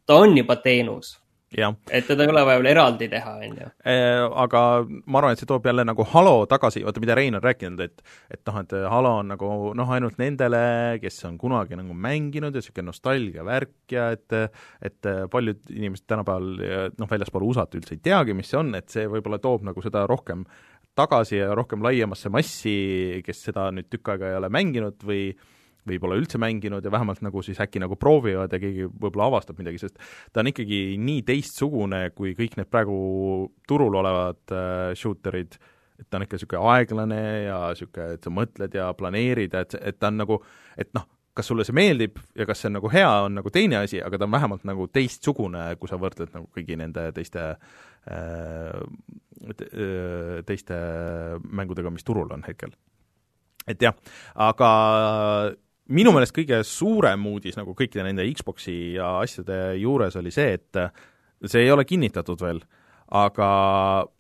ta 0.05 0.17
on 0.25 0.37
juba 0.37 0.55
teenus 0.55 1.15
et 1.91 2.07
teda 2.07 2.25
ei 2.25 2.31
ole 2.31 2.43
vaja 2.47 2.59
veel 2.61 2.69
eraldi 2.73 3.07
teha, 3.11 3.33
on 3.47 3.59
ju. 3.61 3.69
Eh, 3.91 4.23
aga 4.43 4.61
ma 4.87 5.21
arvan, 5.21 5.35
et 5.35 5.41
see 5.41 5.49
toob 5.49 5.65
jälle 5.69 5.85
nagu 5.87 6.05
Halo 6.11 6.35
tagasi, 6.51 6.83
vaata 6.85 7.03
mida 7.03 7.15
Rein 7.17 7.39
on 7.39 7.43
rääkinud, 7.43 7.81
et 7.85 8.03
et 8.31 8.41
noh, 8.49 8.59
et 8.61 8.75
Halo 8.91 9.15
on 9.21 9.31
nagu 9.33 9.49
noh, 9.77 9.95
ainult 9.97 10.19
nendele, 10.21 10.61
kes 11.01 11.21
on 11.29 11.39
kunagi 11.41 11.79
nagu 11.79 11.95
mänginud 12.07 12.53
ja 12.53 12.61
niisugune 12.61 12.91
nostalgia 12.91 13.45
värk 13.47 13.95
ja 13.95 14.11
et 14.15 14.37
et 14.85 15.11
paljud 15.31 15.73
inimesed 15.73 16.05
tänapäeval 16.07 16.93
noh, 16.99 17.09
väljaspool 17.09 17.49
USA-t 17.49 17.79
üldse 17.79 17.95
ei 17.97 18.03
teagi, 18.03 18.37
mis 18.37 18.51
see 18.51 18.61
on, 18.61 18.75
et 18.77 18.89
see 18.91 19.09
võib-olla 19.11 19.39
toob 19.43 19.65
nagu 19.67 19.83
seda 19.85 20.05
rohkem 20.09 20.45
tagasi 20.95 21.41
ja 21.41 21.51
rohkem 21.55 21.83
laiemasse 21.83 22.31
massi, 22.31 23.21
kes 23.25 23.43
seda 23.49 23.67
nüüd 23.75 23.89
tükk 23.91 24.13
aega 24.13 24.31
ei 24.31 24.39
ole 24.39 24.49
mänginud 24.53 25.03
või 25.03 25.25
või 25.25 25.35
pole 26.01 26.17
üldse 26.19 26.39
mänginud 26.41 26.85
ja 26.85 26.91
vähemalt 26.93 27.21
nagu 27.25 27.43
siis 27.45 27.59
äkki 27.61 27.81
nagu 27.83 27.97
proovivad 27.99 28.53
ja 28.53 28.59
keegi 28.61 28.87
võib-olla 28.89 29.29
avastab 29.29 29.59
midagi, 29.61 29.81
sest 29.81 29.99
ta 30.33 30.41
on 30.41 30.51
ikkagi 30.51 30.81
nii 31.01 31.23
teistsugune 31.27 32.01
kui 32.17 32.33
kõik 32.37 32.57
need 32.59 32.69
praegu 32.71 32.97
turul 33.69 34.01
olevad 34.01 34.55
äh, 34.55 34.93
shooter'id, 34.97 35.57
et 36.01 36.07
ta 36.09 36.19
on 36.19 36.25
ikka 36.25 36.39
niisugune 36.39 36.71
aeglane 36.73 37.21
ja 37.45 37.59
niisugune, 37.69 38.15
et 38.17 38.25
sa 38.25 38.33
mõtled 38.33 38.79
ja 38.81 38.89
planeerid 38.97 39.53
ja 39.53 39.65
et, 39.67 39.77
et 39.93 39.99
ta 39.99 40.09
on 40.11 40.23
nagu, 40.23 40.39
et 40.81 40.89
noh, 40.97 41.05
kas 41.35 41.49
sulle 41.51 41.65
see 41.67 41.75
meeldib 41.75 42.17
ja 42.37 42.47
kas 42.47 42.61
see 42.63 42.69
on 42.71 42.77
nagu 42.79 42.89
hea, 42.91 43.09
on 43.27 43.35
nagu 43.37 43.51
teine 43.53 43.81
asi, 43.81 43.99
aga 44.01 44.17
ta 44.17 44.27
on 44.27 44.33
vähemalt 44.37 44.63
nagu 44.67 44.87
teistsugune, 44.87 45.67
kui 45.79 45.91
sa 45.91 45.99
võrdled 45.99 46.31
nagu 46.35 46.47
kõigi 46.55 46.77
nende 46.79 47.09
teiste 47.15 47.43
äh, 48.07 48.81
teiste 50.47 50.77
mängudega, 51.43 51.91
mis 51.93 52.07
turul 52.07 52.31
on 52.33 52.45
hetkel. 52.47 52.71
et 53.67 53.81
jah, 53.81 53.95
aga 54.35 54.71
minu 55.93 56.13
meelest 56.15 56.35
kõige 56.35 56.61
suurem 56.65 57.25
uudis 57.29 57.57
nagu 57.59 57.75
kõikide 57.77 58.05
nende 58.07 58.25
Xboxi 58.33 58.95
ja 58.95 59.15
asjade 59.21 59.75
juures 59.81 60.15
oli 60.19 60.33
see, 60.33 60.55
et 60.57 60.79
see 61.45 61.65
ei 61.65 61.73
ole 61.73 61.85
kinnitatud 61.85 62.41
veel, 62.41 62.61
aga 63.13 63.49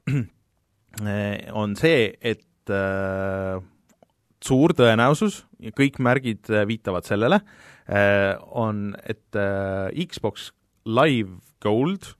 on 1.61 1.77
see, 1.79 2.11
et 2.21 2.73
äh, 2.73 3.57
suur 4.45 4.75
tõenäosus, 4.77 5.43
kõik 5.75 5.97
märgid 6.03 6.51
viitavad 6.69 7.07
sellele, 7.07 7.41
äh, 7.89 8.35
on, 8.53 8.91
et 9.05 9.41
Xbox 10.05 10.51
Live 10.85 11.41
Gold, 11.65 12.13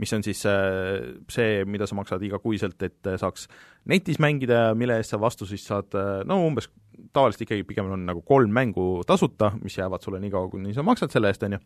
mis 0.00 0.12
on 0.16 0.24
siis 0.24 0.40
see, 0.40 1.64
mida 1.68 1.86
sa 1.86 1.96
maksad 1.98 2.22
igakuiselt, 2.24 2.80
et 2.86 3.10
saaks 3.20 3.44
netis 3.90 4.16
mängida, 4.22 4.70
mille 4.78 4.96
eest 5.00 5.12
sa 5.12 5.20
vastu 5.20 5.48
siis 5.48 5.66
saad 5.68 5.92
no 6.28 6.38
umbes 6.46 6.70
tavaliselt 7.12 7.46
ikkagi 7.46 7.66
pigem 7.68 7.90
on 7.92 8.02
nagu 8.08 8.22
kolm 8.26 8.52
mängu 8.54 9.02
tasuta, 9.06 9.52
mis 9.62 9.78
jäävad 9.78 10.04
sulle 10.04 10.20
nii 10.22 10.32
kaua, 10.32 10.50
kuni 10.52 10.74
sa 10.76 10.84
maksad 10.86 11.12
selle 11.12 11.30
eest, 11.32 11.44
on 11.46 11.56
ju, 11.56 11.60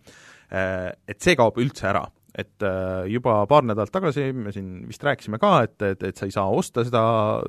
äh, 0.54 0.90
et 1.08 1.20
see 1.24 1.36
kaob 1.38 1.58
üldse 1.62 1.90
ära. 1.92 2.04
et 2.34 2.64
äh, 2.66 3.06
juba 3.06 3.44
paar 3.46 3.62
nädalat 3.62 3.92
tagasi 3.94 4.32
me 4.34 4.50
siin 4.50 4.88
vist 4.88 5.04
rääkisime 5.06 5.38
ka, 5.38 5.52
et, 5.62 5.76
et, 5.86 6.00
et 6.02 6.16
sa 6.18 6.26
ei 6.26 6.32
saa 6.34 6.48
osta 6.50 6.82
seda 6.82 7.02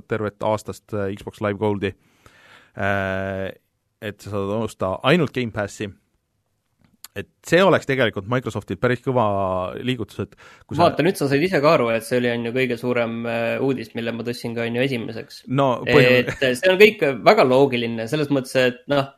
tervet 0.07 0.43
aastast 0.45 0.93
äh, 0.93 1.09
Xbox 1.17 1.41
Live 1.41 1.57
Goldi, 1.57 1.89
et 2.75 4.21
sa 4.21 4.29
saad 4.29 4.51
osta 4.59 4.91
ainult 5.09 5.33
Gamepassi 5.33 5.87
et 7.15 7.29
see 7.47 7.61
oleks 7.63 7.87
tegelikult 7.87 8.27
Microsoftil 8.31 8.79
päris 8.81 9.03
kõva 9.05 9.25
liigutus, 9.79 10.25
et 10.25 10.33
kui 10.67 10.77
vaata 10.79 10.99
sa..., 10.99 11.07
nüüd 11.07 11.19
sa 11.19 11.29
said 11.31 11.45
ise 11.47 11.61
ka 11.63 11.75
aru, 11.77 11.89
et 11.95 12.07
see 12.07 12.19
oli, 12.19 12.31
on 12.33 12.49
ju, 12.49 12.55
kõige 12.55 12.77
suurem 12.81 13.19
äh, 13.31 13.51
uudis, 13.63 13.93
mille 13.95 14.13
ma 14.15 14.25
tõstsin 14.27 14.55
ka, 14.57 14.65
on 14.67 14.79
ju, 14.79 14.87
esimeseks 14.89 15.43
no,. 15.47 15.69
et 15.87 16.33
see 16.43 16.73
on 16.73 16.81
kõik 16.81 17.05
väga 17.25 17.47
loogiline, 17.47 18.09
selles 18.11 18.31
mõttes, 18.35 18.57
et 18.59 18.83
noh, 18.91 19.13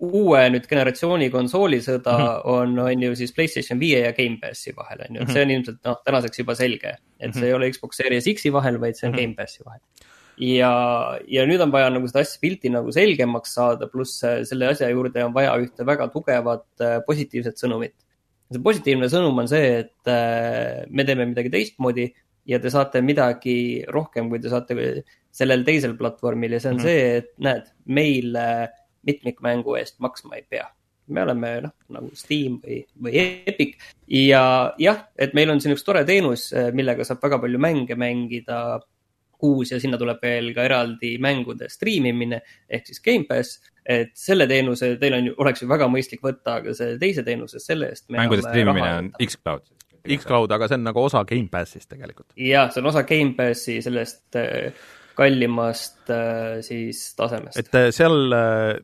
uue 0.00 0.42
nüüd 0.54 0.66
generatsiooni 0.66 1.28
konsoolisõda 1.30 2.12
mm 2.16 2.26
-hmm. 2.26 2.44
on, 2.54 2.78
on 2.86 3.02
ju 3.04 3.16
siis 3.20 3.34
Playstation 3.36 3.80
viie 3.80 4.00
ja 4.06 4.14
Gamepassi 4.16 4.72
vahel, 4.76 5.04
on 5.08 5.16
ju, 5.16 5.22
et 5.22 5.34
see 5.34 5.44
on 5.44 5.56
ilmselt 5.56 5.82
noh, 5.84 6.00
tänaseks 6.06 6.42
juba 6.42 6.56
selge, 6.58 6.96
et 7.20 7.34
see 7.34 7.42
-hmm. 7.42 7.46
ei 7.46 7.54
ole 7.54 7.70
Xbox 7.70 8.00
Series 8.00 8.30
X-i 8.34 8.52
vahel, 8.52 8.80
vaid 8.80 8.96
see 8.96 9.08
on 9.08 9.12
mm 9.12 9.18
-hmm. 9.18 9.36
Gamepassi 9.36 9.64
vahel 9.66 9.82
ja, 10.38 10.70
ja 11.28 11.44
nüüd 11.48 11.62
on 11.64 11.72
vaja 11.72 11.90
nagu 11.92 12.08
seda 12.10 12.22
asja 12.24 12.40
pilti 12.42 12.72
nagu 12.72 12.92
selgemaks 12.94 13.54
saada, 13.56 13.88
pluss 13.90 14.22
äh, 14.26 14.40
selle 14.48 14.70
asja 14.70 14.90
juurde 14.92 15.24
on 15.26 15.34
vaja 15.36 15.54
ühte 15.60 15.86
väga 15.86 16.08
tugevat 16.12 16.84
äh, 16.84 16.98
positiivset 17.06 17.60
sõnumit. 17.60 17.94
see 18.50 18.62
positiivne 18.64 19.08
sõnum 19.12 19.38
on 19.42 19.48
see, 19.50 19.70
et 19.84 20.10
äh, 20.10 20.82
me 20.90 21.06
teeme 21.06 21.28
midagi 21.30 21.52
teistmoodi 21.52 22.08
ja 22.50 22.58
te 22.58 22.72
saate 22.72 23.02
midagi 23.04 23.84
rohkem, 23.88 24.30
kui 24.30 24.40
te 24.42 24.50
saate 24.52 24.76
sellel 25.30 25.64
teisel 25.64 25.96
platvormil 25.98 26.56
ja 26.56 26.60
see 26.60 26.72
on 26.72 26.80
mm 26.80 26.84
-hmm. 26.84 27.00
see, 27.00 27.16
et 27.22 27.32
näed, 27.38 27.72
meil 27.86 28.36
mitmikmängu 29.06 29.76
eest 29.78 30.00
maksma 30.00 30.36
ei 30.36 30.44
pea 30.48 30.68
me 31.10 31.22
oleme 31.22 31.60
noh, 31.60 31.72
nagu 31.90 32.10
Steam 32.14 32.60
või, 32.62 32.84
või 33.02 33.18
Epic 33.18 33.76
ja 34.06 34.74
jah, 34.78 35.08
et 35.18 35.34
meil 35.34 35.50
on 35.50 35.60
siin 35.60 35.74
üks 35.74 35.82
tore 35.82 36.04
teenus, 36.06 36.52
millega 36.72 37.04
saab 37.04 37.22
väga 37.22 37.40
palju 37.42 37.58
mänge 37.58 37.96
mängida 37.98 38.78
kuus 39.40 39.72
ja 39.74 39.80
sinna 39.82 39.98
tuleb 40.00 40.22
veel 40.22 40.52
ka 40.56 40.64
eraldi 40.68 41.16
mängude 41.22 41.70
striimimine 41.72 42.40
ehk 42.68 42.86
siis 42.90 43.02
Gamepass. 43.04 43.60
et 43.90 44.12
selle 44.14 44.46
teenuse 44.46 44.94
teil 45.00 45.16
on 45.16 45.30
ju, 45.30 45.34
oleks 45.40 45.62
ju 45.62 45.68
väga 45.68 45.88
mõistlik 45.90 46.22
võtta, 46.22 46.60
aga 46.60 46.74
selle 46.76 46.98
teise 47.00 47.24
teenuse, 47.26 47.58
selle 47.64 47.90
eest. 47.90 48.08
mängude 48.12 48.44
striimimine 48.46 48.90
on 48.98 49.12
X-Cloud 49.26 49.66
X-Cloud, 50.08 50.52
aga 50.54 50.68
see 50.68 50.78
on 50.78 50.86
nagu 50.88 51.02
osa 51.02 51.24
Gamepassist 51.28 51.90
tegelikult. 51.90 52.30
jah, 52.36 52.70
see 52.72 52.82
on 52.82 52.88
osa 52.92 53.04
Gamepassi 53.08 53.80
sellest 53.84 54.38
äh, 54.40 54.72
kallimast 55.20 56.10
äh, 56.10 56.58
siis 56.64 57.04
tasemest. 57.18 57.60
et 57.60 57.76
äh, 57.76 57.90
seal, 57.94 58.34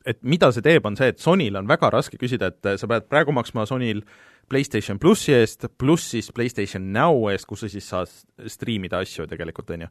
et 0.05 0.23
mida 0.23 0.53
see 0.53 0.65
teeb, 0.65 0.87
on 0.87 0.99
see, 0.99 1.11
et 1.15 1.23
Sonyl 1.23 1.57
on 1.59 1.69
väga 1.71 1.91
raske 1.97 2.21
küsida, 2.21 2.53
et 2.53 2.77
sa 2.81 2.91
pead 2.91 3.09
praegu 3.09 3.35
maksma 3.35 3.65
Sonyl 3.69 4.05
PlayStation 4.47 5.01
plussi 5.03 5.35
eest, 5.35 5.67
pluss 5.75 6.13
siis 6.13 6.29
PlayStation 6.31 6.93
Now 6.95 7.25
eest, 7.33 7.49
kus 7.51 7.65
sa 7.65 7.73
siis 7.73 7.89
saad 7.91 8.13
striimida 8.53 9.01
asju 9.03 9.27
tegelikult, 9.27 9.73
on 9.75 9.89
ju 9.89 9.91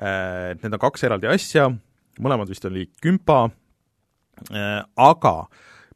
Äh, 0.00 0.52
et 0.52 0.62
need 0.62 0.72
on 0.72 0.80
kaks 0.80 1.04
eraldi 1.04 1.28
asja, 1.28 1.68
mõlemad 2.22 2.50
vist 2.50 2.64
oli 2.68 2.86
kümpa, 3.02 3.44
äh, 4.48 4.80
aga 4.96 5.34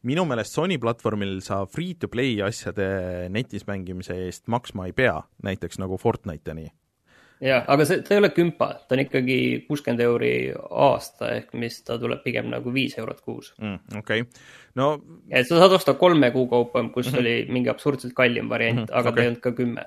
minu 0.07 0.25
meelest 0.29 0.53
Sony 0.53 0.77
platvormil 0.81 1.39
sa 1.45 1.63
free-to-play 1.65 2.37
asjade 2.45 2.87
netis 3.33 3.65
mängimise 3.67 4.19
eest 4.27 4.45
maksma 4.51 4.87
ei 4.87 4.95
pea, 4.97 5.17
näiteks 5.43 5.81
nagu 5.81 5.97
Fortnite 6.01 6.53
ja 6.53 6.57
nii. 6.57 6.69
Jah, 7.43 7.65
aga 7.67 7.85
see, 7.85 8.01
ta 8.05 8.15
ei 8.15 8.21
ole 8.21 8.29
kümpa, 8.35 8.69
ta 8.87 8.95
on 8.97 9.03
ikkagi 9.03 9.39
kuuskümmend 9.67 10.03
euri 10.05 10.33
aasta, 10.55 11.31
ehk 11.37 11.53
mis 11.61 11.81
ta 11.85 11.99
tuleb 12.01 12.23
pigem 12.25 12.49
nagu 12.53 12.73
viis 12.73 12.97
eurot 12.97 13.21
kuus 13.21 13.53
mm,. 13.61 13.99
okei 14.01 14.23
okay., 14.25 14.45
no. 14.79 14.93
et 15.29 15.47
sa 15.49 15.61
saad 15.61 15.77
osta 15.77 15.97
kolme 15.99 16.31
kuu 16.35 16.47
kaupa, 16.51 16.83
kus 16.93 17.11
mm 17.11 17.13
-hmm. 17.13 17.19
oli 17.19 17.45
mingi 17.49 17.69
absurdselt 17.73 18.13
kallim 18.17 18.49
variant 18.49 18.79
mm, 18.79 18.85
-hmm. 18.85 18.99
aga 18.99 19.09
okay. 19.09 19.15
ta 19.15 19.21
ei 19.21 19.27
olnud 19.33 19.41
ka 19.41 19.51
kümme 19.51 19.85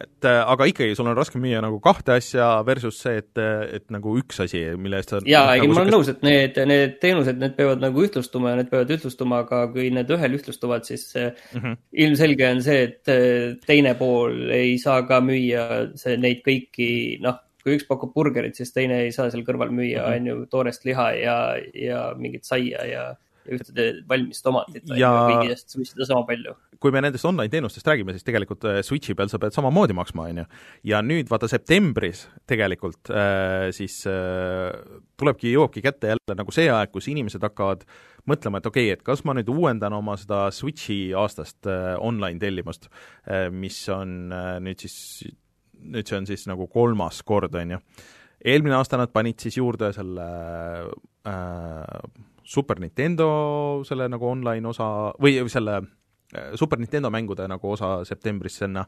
et 0.00 0.28
äh, 0.28 0.40
aga 0.54 0.66
ikkagi, 0.70 0.96
sul 0.98 1.10
on 1.10 1.16
raske 1.18 1.40
müüa 1.42 1.60
nagu 1.64 1.78
kahte 1.84 2.16
asja 2.16 2.48
versus 2.66 2.98
see, 3.02 3.20
et, 3.22 3.42
et 3.78 3.86
nagu 3.92 4.16
üks 4.20 4.42
asi, 4.44 4.64
mille 4.80 5.00
eest 5.00 5.14
sa 5.14 5.22
jaa, 5.26 5.54
ei 5.54 5.64
nagu 5.64 5.76
ma 5.76 5.84
olen 5.84 5.94
nõus, 5.96 6.10
et 6.12 6.24
need, 6.26 6.58
need 6.68 6.98
teenused, 7.02 7.38
need 7.42 7.56
peavad 7.58 7.84
nagu 7.84 8.04
ühtlustuma 8.06 8.52
ja 8.54 8.60
need 8.60 8.72
peavad 8.72 8.92
ühtlustuma, 8.96 9.42
aga 9.46 9.62
kui 9.74 9.88
need 9.94 10.12
ühel 10.16 10.36
ühtlustuvad, 10.38 10.88
siis 10.88 11.06
mm 11.16 11.58
-hmm. 11.60 11.78
ilmselge 12.06 12.50
on 12.50 12.62
see, 12.64 12.82
et 12.88 13.12
äh, 13.12 13.56
teine 13.66 13.94
pool 14.00 14.50
ei 14.50 14.76
saa 14.82 15.02
ka 15.08 15.20
müüa 15.24 15.66
see, 16.00 16.16
neid 16.16 16.44
kõiki, 16.46 16.92
noh, 17.24 17.40
kui 17.62 17.76
üks 17.78 17.86
pakub 17.86 18.12
burgerit, 18.14 18.56
siis 18.58 18.72
teine 18.74 19.04
ei 19.04 19.12
saa 19.14 19.30
seal 19.30 19.44
kõrval 19.46 19.70
müüa, 19.74 20.06
mhm. 20.06 20.14
on 20.16 20.30
ju, 20.30 20.46
toorest 20.50 20.86
liha 20.88 21.10
ja, 21.18 21.36
ja 21.74 22.06
mingit 22.18 22.48
saia 22.48 22.86
ja 22.88 23.04
ühte 23.50 23.88
valmis 24.08 24.42
tomatit 24.42 24.86
ja 24.98 25.10
kõigist 25.30 25.72
suitsida 25.74 26.06
sama 26.08 26.26
palju. 26.28 26.54
Kui 26.82 26.92
me 26.94 27.02
nendest 27.04 27.26
online-teenustest 27.28 27.86
räägime, 27.86 28.14
siis 28.14 28.26
tegelikult 28.26 28.64
äh, 28.68 28.80
Switchi 28.86 29.14
peal 29.18 29.30
sa 29.30 29.38
pead 29.42 29.54
samamoodi 29.54 29.94
maksma, 29.96 30.26
on 30.30 30.42
ju. 30.42 30.46
ja 30.90 31.02
nüüd 31.04 31.30
vaata 31.30 31.48
septembris 31.50 32.24
tegelikult 32.50 33.12
äh, 33.14 33.68
siis 33.74 34.00
äh, 34.10 34.72
tulebki, 35.20 35.52
jõuabki 35.54 35.84
kätte 35.84 36.12
jälle 36.12 36.38
nagu 36.38 36.54
see 36.54 36.66
aeg, 36.72 36.90
kus 36.94 37.08
inimesed 37.12 37.44
hakkavad 37.46 37.86
mõtlema, 38.28 38.58
et 38.58 38.66
okei 38.70 38.88
okay,, 38.88 38.98
et 38.98 39.06
kas 39.06 39.24
ma 39.28 39.36
nüüd 39.38 39.50
uuendan 39.52 39.94
oma 39.98 40.16
seda 40.20 40.44
Switchi 40.54 40.98
aastast 41.18 41.70
online 42.02 42.42
tellimust 42.42 42.90
äh,, 42.90 43.46
mis 43.54 43.78
on 43.92 44.32
nüüd 44.62 44.82
siis, 44.82 44.96
nüüd 45.82 46.10
see 46.10 46.18
on 46.18 46.28
siis 46.30 46.46
nagu 46.50 46.66
kolmas 46.72 47.22
kord, 47.26 47.54
on 47.58 47.76
ju. 47.76 47.80
eelmine 48.54 48.78
aasta 48.78 48.98
nad 48.98 49.14
panid 49.14 49.42
siis 49.42 49.58
juurde 49.60 49.92
selle 49.94 50.28
äh, 51.30 52.12
Super 52.42 52.80
Nintendo 52.82 53.82
selle 53.86 54.08
nagu 54.10 54.26
online 54.26 54.68
osa 54.68 54.86
või 55.22 55.38
selle 55.50 55.78
äh, 55.78 55.90
Super 56.58 56.80
Nintendo 56.80 57.10
mängude 57.12 57.48
nagu 57.50 57.72
osa 57.74 57.98
septembris 58.08 58.56
sinna, 58.62 58.84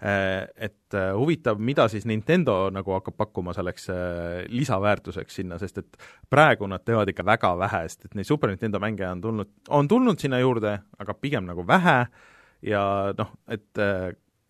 äh, 0.00 0.46
et 0.56 0.96
äh, 0.96 1.10
huvitav, 1.16 1.60
mida 1.60 1.88
siis 1.92 2.06
Nintendo 2.08 2.70
nagu 2.74 2.94
hakkab 2.96 3.16
pakkuma 3.18 3.54
selleks 3.56 3.90
lisaväärtuseks 4.52 5.40
sinna, 5.40 5.58
sest 5.60 5.82
et 5.82 5.98
praegu 6.30 6.68
nad 6.70 6.84
teevad 6.86 7.10
ikka 7.12 7.26
väga 7.28 7.54
vähe, 7.64 7.82
sest 7.88 8.08
et 8.08 8.18
neid 8.18 8.28
Super 8.28 8.52
Nintendo 8.52 8.80
mänge 8.82 9.08
on 9.10 9.24
tulnud, 9.24 9.52
on 9.68 9.90
tulnud 9.90 10.20
sinna 10.20 10.40
juurde, 10.42 10.78
aga 10.98 11.16
pigem 11.18 11.48
nagu 11.48 11.66
vähe. 11.66 11.98
Ja 12.66 12.82
noh, 13.14 13.36
et 13.46 13.78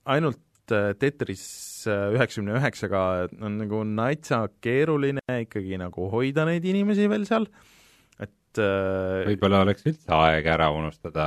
ainult 0.08 0.40
Tetris 0.68 1.42
üheksakümne 1.88 2.58
üheksaga 2.58 3.02
on 3.40 3.58
nagu 3.62 3.82
natsa 3.88 4.42
keeruline 4.64 5.24
ikkagi 5.44 5.78
nagu 5.80 6.08
hoida 6.12 6.44
neid 6.48 6.64
inimesi 6.68 7.08
veel 7.10 7.24
seal. 7.28 7.48
Et 8.20 8.60
äh, 8.62 9.26
võib-olla 9.28 9.62
oleks 9.66 9.86
üldse 9.88 10.12
aeg 10.14 10.48
ära 10.48 10.70
unustada 10.74 11.26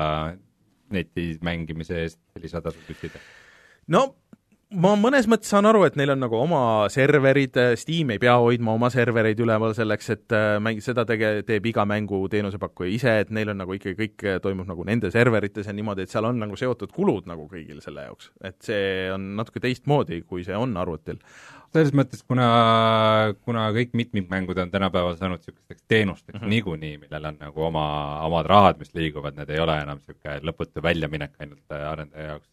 netis 0.96 1.42
mängimise 1.46 2.02
eest 2.04 2.20
lisatasu 2.42 2.82
küsida? 2.88 3.22
no 3.88 4.04
ma 4.72 4.94
mõnes 5.00 5.28
mõttes 5.30 5.52
saan 5.52 5.68
aru, 5.68 5.84
et 5.88 5.98
neil 6.00 6.14
on 6.14 6.22
nagu 6.24 6.38
oma 6.40 6.62
serverid, 6.92 7.58
Steam 7.80 8.14
ei 8.14 8.22
pea 8.22 8.38
hoidma 8.40 8.76
oma 8.78 8.90
servereid 8.94 9.40
üleval 9.44 9.76
selleks, 9.78 10.12
et 10.16 10.36
äh, 10.36 10.56
mäng, 10.64 10.80
seda 10.84 11.04
tege-, 11.08 11.42
teeb 11.48 11.68
iga 11.72 11.86
mängu 11.90 12.22
teenusepakkuja 12.32 12.92
ise, 12.96 13.16
et 13.26 13.34
neil 13.36 13.52
on 13.52 13.60
nagu 13.64 13.76
ikkagi 13.76 13.98
kõik 14.00 14.28
toimub 14.44 14.70
nagu 14.70 14.86
nende 14.88 15.12
serverites 15.14 15.68
ja 15.68 15.76
niimoodi, 15.76 16.06
et 16.06 16.14
seal 16.14 16.28
on 16.30 16.40
nagu 16.40 16.60
seotud 16.60 16.94
kulud 16.96 17.28
nagu 17.30 17.48
kõigil 17.52 17.82
selle 17.84 18.08
jaoks. 18.08 18.32
et 18.44 18.60
see 18.64 19.10
on 19.14 19.34
natuke 19.40 19.64
teistmoodi, 19.64 20.22
kui 20.28 20.46
see 20.48 20.56
on 20.56 20.78
arvutil. 20.80 21.20
selles 21.72 21.94
mõttes, 21.96 22.24
kuna, 22.28 22.48
kuna 23.46 23.70
kõik 23.76 23.94
mitmikmängud 23.96 24.58
on 24.60 24.72
tänapäeval 24.72 25.16
saanud 25.20 25.40
niisugusteks 25.40 25.84
teenusteks 25.88 26.40
mm 26.40 26.46
-hmm. 26.46 26.50
niikuinii, 26.56 26.98
millel 26.98 27.26
on 27.26 27.38
nagu 27.40 27.62
oma, 27.68 27.86
omad 28.26 28.46
rahad, 28.46 28.80
mis 28.80 28.94
liiguvad, 28.94 29.36
need 29.36 29.50
ei 29.50 29.60
ole 29.60 29.82
enam 29.82 30.00
niisugune 30.00 30.40
lõputu 30.52 30.84
väljaminek 30.84 31.36
ainult 31.40 31.72
arendaja 31.72 32.28
jaoks 32.28 32.48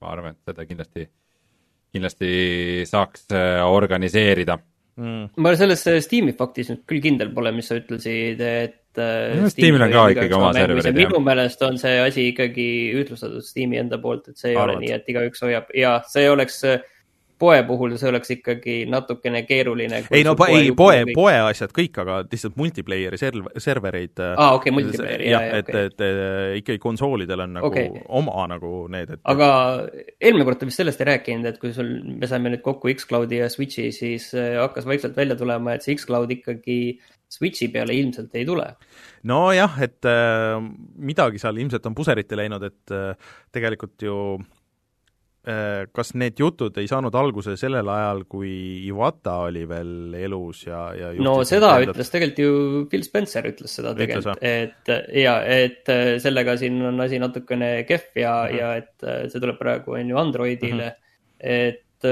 ma 0.00 0.12
arvan, 0.14 0.36
et 0.36 0.50
seda 0.52 0.66
kindlasti, 0.68 1.06
kindlasti 1.94 2.32
saaks 2.88 3.26
äh, 3.36 3.60
organiseerida 3.66 4.58
mm.. 5.00 5.40
ma 5.42 5.54
selles 5.58 5.84
Steam'i 6.06 6.34
faktis 6.38 6.70
nüüd 6.72 6.84
küll 6.88 7.02
kindel 7.04 7.32
pole, 7.36 7.52
mis 7.56 7.70
sa 7.70 7.78
ütlesid, 7.80 8.40
et 8.40 9.00
äh, 9.00 9.34
no, 9.40 9.50
Steamil 9.52 9.86
on 9.86 9.94
ka 9.94 10.06
ikkagi 10.14 10.38
oma 10.38 10.52
serverid. 10.56 11.02
minu 11.02 11.22
meelest 11.24 11.66
on 11.66 11.80
see 11.82 11.98
asi 12.04 12.30
ikkagi 12.32 12.68
ühtlustatud 13.00 13.44
Steam'i 13.46 13.80
enda 13.82 14.00
poolt, 14.02 14.32
et 14.32 14.40
see 14.40 14.54
ei 14.54 14.58
Arvad. 14.58 14.78
ole 14.78 14.86
nii, 14.86 14.94
et 14.98 15.12
igaüks 15.12 15.46
hoiab 15.46 15.70
ja 15.76 15.98
see 16.10 16.26
oleks 16.30 16.62
äh, 16.68 16.80
poe 17.40 17.60
puhul 17.66 17.94
see 18.00 18.10
oleks 18.10 18.32
ikkagi 18.34 18.76
natukene 18.90 19.42
keeruline. 19.48 20.02
ei 20.12 20.24
no 20.26 20.34
poe, 20.38 20.50
ei 20.58 20.72
poe, 20.76 21.02
poe 21.14 21.34
asjad 21.48 21.72
kõik, 21.76 22.00
aga 22.02 22.20
lihtsalt 22.26 22.58
multiplayer'i 22.60 23.20
serv-, 23.20 23.50
servereid. 23.60 24.20
aa 24.20 24.34
ah,, 24.34 24.56
okei 24.58 24.70
okay,, 24.70 24.76
multiplayer'i, 24.76 25.30
jah, 25.32 25.46
et 25.60 25.70
okay., 25.70 25.90
et, 25.90 26.04
et 26.06 26.60
ikkagi 26.60 26.82
konsoolidel 26.82 27.44
on 27.46 27.56
nagu 27.58 27.70
okay. 27.70 28.04
oma 28.20 28.44
nagu 28.50 28.74
need, 28.92 29.14
et. 29.16 29.22
aga 29.32 29.48
eelmine 30.18 30.48
kord 30.48 30.60
te 30.60 30.68
vist 30.68 30.82
sellest 30.82 31.00
ei 31.04 31.10
rääkinud, 31.12 31.48
et 31.50 31.62
kui 31.62 31.72
sul, 31.76 31.94
me 32.20 32.30
saime 32.30 32.52
nüüd 32.52 32.64
kokku 32.66 32.92
X-Cloudi 32.92 33.40
ja 33.40 33.48
Switch'i, 33.52 33.88
siis 33.96 34.30
äh, 34.36 34.54
hakkas 34.60 34.88
vaikselt 34.88 35.16
välja 35.16 35.38
tulema, 35.40 35.74
et 35.76 35.86
see 35.86 35.96
X-Cloud 35.96 36.36
ikkagi 36.36 36.80
Switch'i 37.30 37.70
peale 37.72 37.94
ilmselt 37.94 38.34
ei 38.36 38.46
tule. 38.46 38.68
nojah, 39.30 39.80
et 39.86 40.08
äh, 40.08 40.56
midagi 41.00 41.40
seal 41.42 41.60
ilmselt 41.62 41.88
on 41.88 41.96
puseriti 41.96 42.38
läinud, 42.38 42.64
et 42.68 42.96
äh, 42.96 43.34
tegelikult 43.54 43.96
ju 44.04 44.16
Äh, 44.38 44.59
kas 45.40 46.10
need 46.20 46.36
jutud 46.36 46.76
ei 46.76 46.88
saanud 46.88 47.14
alguse 47.16 47.54
sellel 47.56 47.88
ajal, 47.88 48.24
kui 48.28 48.50
Iwata 48.90 49.38
oli 49.46 49.62
veel 49.68 50.12
elus 50.18 50.66
ja, 50.66 50.82
ja 50.92 51.12
no 51.16 51.38
seda 51.48 51.72
endad... 51.80 51.94
ütles 51.94 52.12
tegelikult 52.12 52.42
ju, 52.42 52.82
Phil 52.92 53.06
Spencer 53.06 53.48
ütles 53.48 53.76
seda 53.78 53.94
tegelikult, 53.96 54.42
et 54.44 54.92
ja, 55.16 55.38
et 55.40 55.88
äh, 55.88 56.18
sellega 56.20 56.58
siin 56.60 56.76
on 56.90 57.00
asi 57.00 57.20
natukene 57.22 57.70
kehv 57.88 58.20
ja 58.20 58.34
mm, 58.42 58.50
-hmm. 58.50 58.58
ja 58.58 58.74
et 58.82 59.06
äh, 59.06 59.22
see 59.32 59.40
tuleb 59.40 59.56
praegu, 59.60 59.96
on 59.96 60.12
ju, 60.12 60.20
Androidile 60.20 60.90
mm. 60.90 60.92
-hmm. 60.92 61.56
et, 61.70 62.10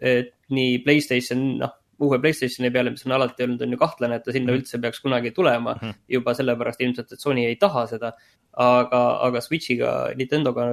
et 0.00 0.34
nii 0.54 0.78
Playstation, 0.84 1.44
noh, 1.58 1.74
uue 2.00 2.18
Playstationi 2.22 2.70
peale, 2.74 2.92
mis 2.94 3.06
on 3.06 3.14
alati 3.16 3.44
olnud, 3.44 3.62
on 3.64 3.74
ju 3.74 3.78
kahtlane, 3.80 4.18
et 4.18 4.24
ta 4.26 4.34
sinna 4.34 4.52
mhm. 4.52 4.60
üldse 4.60 4.80
peaks 4.82 5.00
kunagi 5.02 5.32
tulema 5.34 5.74
mm. 5.74 5.88
-hmm. 5.88 6.00
juba 6.14 6.34
sellepärast 6.34 6.80
ilmselt, 6.84 7.12
et 7.12 7.20
Sony 7.20 7.46
ei 7.46 7.56
taha 7.56 7.86
seda. 7.86 8.12
aga, 8.58 9.00
aga 9.22 9.40
Switch'iga, 9.40 9.90
Nintendoga 10.16 10.64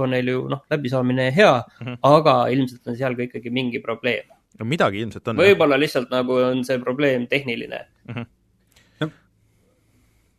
on 0.00 0.10
neil 0.10 0.28
ju 0.28 0.46
noh, 0.48 0.62
läbisaamine 0.70 1.30
hea 1.34 1.62
mm, 1.80 1.86
-hmm. 1.86 1.98
aga 2.02 2.46
ilmselt 2.48 2.86
on 2.86 2.96
seal 2.96 3.16
ka 3.16 3.22
ikkagi 3.22 3.50
mingi 3.50 3.80
probleem. 3.80 4.24
no 4.58 4.64
midagi 4.64 5.00
ilmselt 5.00 5.28
on. 5.28 5.36
võib-olla 5.36 5.78
lihtsalt 5.80 6.10
nagu 6.10 6.32
on 6.32 6.64
see 6.64 6.78
probleem 6.78 7.26
tehniline 7.26 7.86
mm. 8.08 8.14
-hmm. 8.14 8.26
No, 9.00 9.10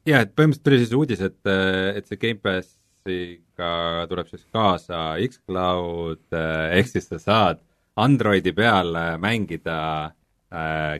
ja, 0.05 0.21
et 0.21 0.35
põhimõtteliselt 0.35 0.63
tuli 0.63 0.77
siis 0.77 0.93
uudis, 0.93 1.21
et, 1.21 1.41
et 1.95 2.07
see 2.07 2.17
Gamepassiga 2.17 4.07
tuleb 4.09 4.27
siis 4.27 4.45
kaasa 4.53 5.15
X-Cloud, 5.27 6.25
ehk 6.71 6.87
siis 6.87 7.07
sa 7.09 7.19
saad 7.19 7.61
Androidi 7.95 8.51
peal 8.51 9.17
mängida 9.17 10.11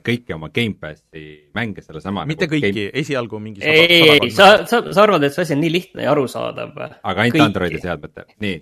kõiki 0.05 0.35
oma 0.35 0.49
Gamepassi 0.53 1.25
mänge 1.55 1.83
sellesama 1.85 2.25
mitte 2.29 2.47
nagu 2.47 2.57
kõiki 2.57 2.71
game..., 2.73 2.91
esialgu 3.01 3.39
mingi 3.41 3.63
ei, 3.63 3.85
ei, 3.85 4.13
ei, 4.15 4.29
sa, 4.33 4.65
sa, 4.67 4.81
sa 4.89 5.03
arvad, 5.05 5.23
et 5.27 5.35
see 5.35 5.45
asi 5.45 5.55
on 5.55 5.61
nii 5.63 5.73
lihtne 5.73 6.05
ja 6.07 6.13
arusaadav? 6.15 6.73
aga 6.75 7.25
ainult 7.25 7.37
kõiki. 7.37 7.45
Androidi 7.45 7.81
seadmetel, 7.83 8.29
nii, 8.43 8.61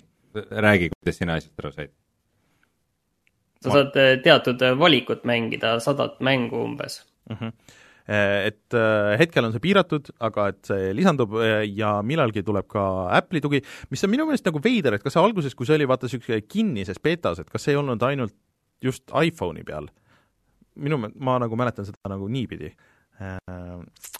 räägi, 0.66 0.90
kuidas 0.94 1.20
sina 1.20 1.38
asjast 1.40 1.64
aru 1.64 1.72
said? 1.74 1.94
sa 3.64 3.70
Ma... 3.70 3.78
saad 3.78 3.98
äh, 4.02 4.12
teatud 4.24 4.62
äh, 4.66 4.76
valikut 4.78 5.24
mängida, 5.28 5.78
sadat 5.84 6.20
mängu 6.24 6.62
umbes 6.64 7.00
uh. 7.02 7.34
Mhm. 7.36 7.48
-huh. 7.48 7.80
Et 8.04 8.74
hetkel 9.16 9.46
on 9.46 9.52
see 9.54 9.62
piiratud, 9.64 10.10
aga 10.20 10.50
et 10.52 10.58
see 10.68 10.90
lisandub 10.92 11.38
ja 11.72 12.02
millalgi 12.04 12.42
tuleb 12.44 12.66
ka 12.68 12.82
Apple'i 13.16 13.40
tugi, 13.40 13.62
mis 13.88 14.04
on 14.04 14.10
minu 14.12 14.26
meelest 14.28 14.44
nagu 14.44 14.60
veider, 14.60 14.92
et 14.92 15.02
kas 15.02 15.16
see 15.16 15.22
alguses, 15.22 15.54
kui 15.56 15.64
see 15.64 15.78
oli 15.78 15.88
vaata 15.88 16.04
niisugune 16.04 16.42
kinnises 16.44 17.00
betas, 17.00 17.40
et 17.40 17.48
kas 17.48 17.64
see 17.64 17.72
ei 17.72 17.80
olnud 17.80 18.04
ainult 18.04 18.34
just 18.84 19.08
iPhone'i 19.08 19.64
peal 19.64 19.88
minu, 20.76 20.98
ma 20.98 21.38
nagu 21.42 21.56
mäletan 21.58 21.86
seda 21.88 22.10
nagu 22.12 22.28
niipidi 22.30 22.70
äh, 22.70 23.38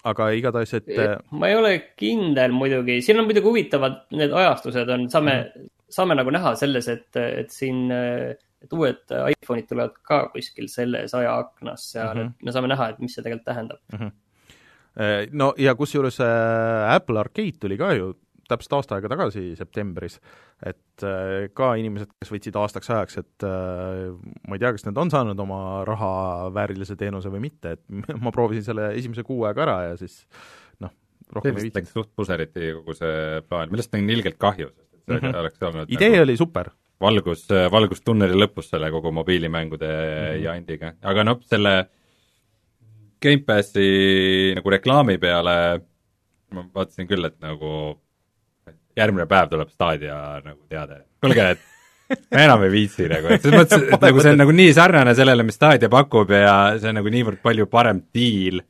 aga 0.07 0.29
igatahes, 0.37 0.73
et 0.79 0.91
äh, 0.95 1.15
ma 1.35 1.51
ei 1.51 1.57
ole 1.59 1.73
kindel 1.99 2.55
muidugi, 2.55 2.99
siin 3.05 3.21
on 3.21 3.29
muidugi 3.29 3.49
huvitavad 3.49 4.03
need 4.15 4.35
ajastused 4.43 4.91
on, 4.97 5.07
saame 5.13 5.37
mm., 5.43 5.71
saame 5.95 6.17
nagu 6.17 6.31
näha 6.33 6.55
selles, 6.59 6.87
et, 6.91 7.11
et 7.15 7.51
siin, 7.53 7.85
et 7.93 8.73
uued 8.73 9.13
iPhone'id 9.13 9.67
tulevad 9.69 9.93
ka 10.03 10.23
kuskil 10.33 10.65
selles 10.71 11.13
ajaaknas 11.13 11.91
seal 11.93 12.09
mm, 12.09 12.21
-hmm. 12.21 12.33
et 12.39 12.47
me 12.47 12.55
saame 12.55 12.71
näha, 12.71 12.89
et 12.89 12.99
mis 12.99 13.13
see 13.15 13.23
tegelikult 13.23 13.45
tähendab 13.51 13.79
mm. 13.93 13.99
-hmm. 13.99 14.21
No 15.31 15.53
ja 15.59 15.75
kusjuures 15.75 16.17
Apple 16.89 17.19
Arcade 17.19 17.59
tuli 17.59 17.77
ka 17.77 17.93
ju 17.93 18.13
täpselt 18.49 18.75
aasta 18.77 18.97
aega 18.97 19.09
tagasi, 19.11 19.43
septembris, 19.57 20.17
et 20.65 21.05
äh, 21.05 21.47
ka 21.57 21.71
inimesed, 21.79 22.11
kes 22.21 22.31
võtsid 22.33 22.59
aastaks 22.59 22.91
ajaks, 22.93 23.17
et 23.23 23.47
äh, 23.47 24.13
ma 24.45 24.57
ei 24.57 24.63
tea, 24.63 24.73
kas 24.75 24.85
nad 24.87 25.01
on 25.01 25.11
saanud 25.13 25.41
oma 25.45 25.59
raha 25.87 26.11
väärilise 26.55 26.97
teenuse 26.99 27.31
või 27.33 27.45
mitte, 27.47 27.75
et 27.77 27.83
ma 28.23 28.33
proovisin 28.35 28.65
selle 28.67 28.91
esimese 28.99 29.25
kuu 29.27 29.43
aega 29.49 29.65
ära 29.65 29.77
ja 29.89 29.99
siis 29.99 30.21
noh, 30.83 30.93
rohkem 31.35 31.57
ei 31.57 31.67
viitsinud. 31.67 31.91
suht 31.91 32.13
puseriti 32.15 32.71
kogu 32.79 32.97
see 32.97 33.43
plaan, 33.49 33.73
millest 33.73 33.97
on 33.97 34.15
ilgelt 34.17 34.39
kahju, 34.41 34.71
sest 34.71 34.89
et 34.93 35.03
see 35.03 35.19
mm 35.19 35.27
-hmm. 35.27 35.43
oleks 35.43 35.69
olnud 35.69 35.93
idee 35.97 36.13
nagu 36.13 36.27
oli 36.29 36.37
super. 36.37 36.71
valgus, 37.01 37.47
valgus 37.71 38.01
tunneli 38.01 38.37
lõpus 38.37 38.71
selle 38.71 38.91
kogu 38.91 39.11
mobiilimängude 39.11 39.91
mm 39.91 40.31
-hmm. 40.31 40.43
jandiga, 40.45 40.93
aga 41.01 41.23
noh, 41.23 41.41
selle 41.41 41.77
Gamepassi 43.25 44.53
nagu 44.53 44.69
reklaami 44.69 45.17
peale 45.17 45.81
ma 46.53 46.65
vaatasin 46.75 47.07
küll, 47.09 47.25
et 47.27 47.37
nagu 47.43 47.69
järgmine 48.97 49.27
päev 49.29 49.49
tuleb 49.51 49.71
Stadia 49.73 50.17
nagu 50.43 50.61
teade, 50.71 51.01
kuulge, 51.23 51.47
et 51.55 52.21
ma 52.33 52.45
enam 52.45 52.63
ei 52.67 52.71
viitsi 52.73 53.09
nagu, 53.11 53.31
et 53.33 53.43
selles 53.43 53.59
mõttes, 53.63 53.83
et 53.89 54.05
nagu 54.07 54.23
see 54.23 54.35
on 54.35 54.41
nagu 54.43 54.55
nii 54.55 54.75
sarnane 54.77 55.15
sellele, 55.17 55.45
mis 55.47 55.57
Stadia 55.57 55.89
pakub 55.91 56.31
ja 56.35 56.55
see 56.79 56.91
on 56.91 56.99
nagu 57.01 57.13
niivõrd 57.13 57.41
palju 57.45 57.67
parem 57.71 58.03
diil, 58.15 58.61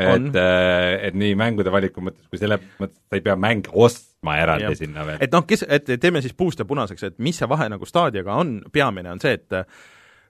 et, 0.00 0.36
äh, 0.38 0.96
et 1.10 1.18
nii 1.18 1.36
mängude 1.38 1.72
valiku 1.74 2.02
mõttes 2.04 2.26
kui 2.30 2.40
selle 2.40 2.60
mõttes, 2.80 2.96
et 2.96 3.14
sa 3.14 3.20
ei 3.20 3.24
pea 3.26 3.36
mänge 3.40 3.72
ostma 3.72 4.38
eraldi 4.40 4.70
ja. 4.70 4.74
sinna 4.78 5.06
veel. 5.06 5.22
et 5.26 5.32
noh, 5.34 5.46
kes, 5.48 5.66
et 5.68 5.94
teeme 6.00 6.22
siis 6.24 6.36
puust 6.36 6.62
ja 6.62 6.68
punaseks, 6.68 7.08
et 7.10 7.18
mis 7.22 7.38
see 7.38 7.48
vahe 7.50 7.68
nagu 7.72 7.88
Stadiaga 7.88 8.38
on, 8.42 8.58
peamine 8.72 9.12
on 9.14 9.22
see, 9.22 9.38
et 9.38 9.60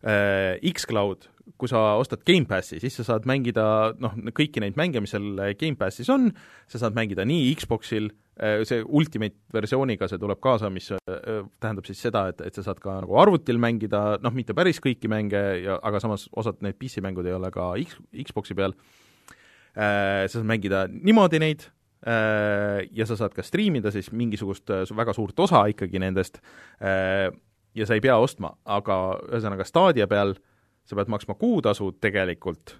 X-Cloud 0.00 1.26
kui 1.60 1.70
sa 1.70 1.96
ostad 2.00 2.22
Gamepassi, 2.26 2.78
siis 2.82 2.94
sa 3.00 3.06
saad 3.06 3.26
mängida 3.28 3.64
noh, 4.00 4.14
kõiki 4.36 4.62
neid 4.62 4.78
mänge, 4.78 5.02
mis 5.02 5.12
seal 5.14 5.40
Gamepassis 5.58 6.10
on, 6.12 6.30
sa 6.70 6.80
saad 6.82 6.96
mängida 6.96 7.26
nii 7.28 7.50
Xboxil, 7.58 8.10
äh, 8.40 8.60
see 8.68 8.84
Ultimate 8.84 9.38
versiooniga 9.54 10.08
see 10.10 10.20
tuleb 10.20 10.40
kaasa, 10.42 10.70
mis 10.72 10.90
äh, 10.96 11.42
tähendab 11.62 11.88
siis 11.88 12.02
seda, 12.06 12.26
et, 12.32 12.42
et 12.46 12.56
sa 12.56 12.66
saad 12.66 12.80
ka 12.82 13.00
nagu 13.02 13.18
arvutil 13.20 13.60
mängida, 13.62 14.20
noh, 14.24 14.36
mitte 14.36 14.56
päris 14.56 14.82
kõiki 14.82 15.10
mänge 15.10 15.42
ja 15.64 15.80
aga 15.82 16.02
samas 16.02 16.28
osad 16.32 16.62
need 16.64 16.78
PC-mängud 16.80 17.28
ei 17.28 17.36
ole 17.36 17.52
ka 17.54 17.72
X, 17.82 18.00
Xboxi 18.30 18.56
peal, 18.58 18.76
äh, 19.74 20.24
sa 20.26 20.38
saad 20.38 20.48
mängida 20.50 20.86
niimoodi 20.90 21.42
neid, 21.42 21.68
ja 22.00 23.04
sa 23.04 23.12
saad 23.12 23.34
ka 23.36 23.42
striimida 23.44 23.90
siis 23.92 24.06
mingisugust 24.16 24.70
väga 24.96 25.12
suurt 25.12 25.42
osa 25.44 25.66
ikkagi 25.68 26.00
nendest, 26.00 26.38
ja 27.80 27.88
sa 27.88 27.96
ei 27.96 28.04
pea 28.04 28.18
ostma, 28.20 28.52
aga 28.68 29.00
ühesõnaga 29.30 29.66
Stadia 29.68 30.06
peal 30.10 30.36
sa 30.88 30.98
pead 30.98 31.10
maksma 31.12 31.36
kuutasu 31.38 31.92
tegelikult, 32.02 32.74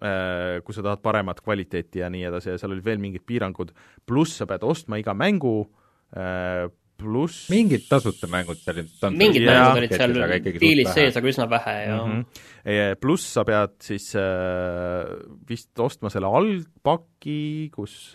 äh, 0.00 0.62
kui 0.64 0.76
sa 0.76 0.84
tahad 0.86 1.02
paremat 1.04 1.42
kvaliteeti 1.44 2.02
ja 2.02 2.10
nii 2.12 2.26
edasi 2.30 2.52
ja 2.52 2.58
seal 2.60 2.74
olid 2.76 2.86
veel 2.86 3.02
mingid 3.02 3.26
piirangud, 3.28 3.72
pluss 4.06 4.40
sa 4.40 4.48
pead 4.48 4.66
ostma 4.66 5.00
iga 5.02 5.16
mängu, 5.16 5.58
äh, 6.16 6.66
pluss 6.96 7.50
mingid 7.52 7.82
tasuta 7.90 8.28
mängud 8.32 8.56
seal 8.62 8.78
on. 9.04 9.18
mingid 9.20 9.44
mängud 9.44 9.82
olid 9.82 9.92
seal 9.92 10.14
diilis 10.62 10.94
sees, 10.96 11.18
aga 11.18 11.28
üsna 11.28 11.44
vähe 11.50 11.74
ja 11.82 11.98
mm 11.98 12.22
-hmm. 12.22 12.94
pluss 13.02 13.34
sa 13.34 13.44
pead 13.44 13.74
siis 13.84 14.14
äh, 14.16 15.04
vist 15.48 15.76
ostma 15.78 16.08
selle 16.08 16.30
algpaki, 16.30 17.68
kus 17.74 18.14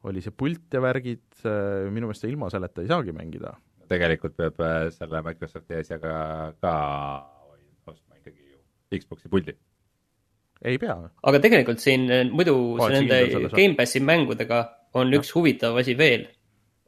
oli 0.00 0.22
see 0.24 0.32
pult 0.32 0.72
ja 0.72 0.80
värgid 0.80 1.44
minu 1.92 2.08
meelest 2.08 2.24
sa 2.24 2.28
ilma 2.28 2.48
selleta 2.48 2.80
ei 2.80 2.88
saagi 2.88 3.12
mängida. 3.12 3.52
Tegelikult 3.90 4.36
peab 4.38 4.62
äh, 4.64 4.88
selle 4.94 5.22
Microsofti 5.26 5.80
asjaga 5.82 6.14
ka 6.62 6.74
Xbox'i 8.98 9.30
puldi. 9.30 9.54
ei 10.64 10.76
pea. 10.78 10.96
aga 11.22 11.40
tegelikult 11.40 11.80
siin 11.80 12.10
eh, 12.10 12.26
muidu 12.28 12.54
nende 12.92 13.22
Gamepassi 13.54 14.02
mängudega 14.04 14.60
on 14.98 15.14
üks 15.16 15.32
huvitav 15.36 15.78
asi 15.80 15.94
veel. 15.98 16.26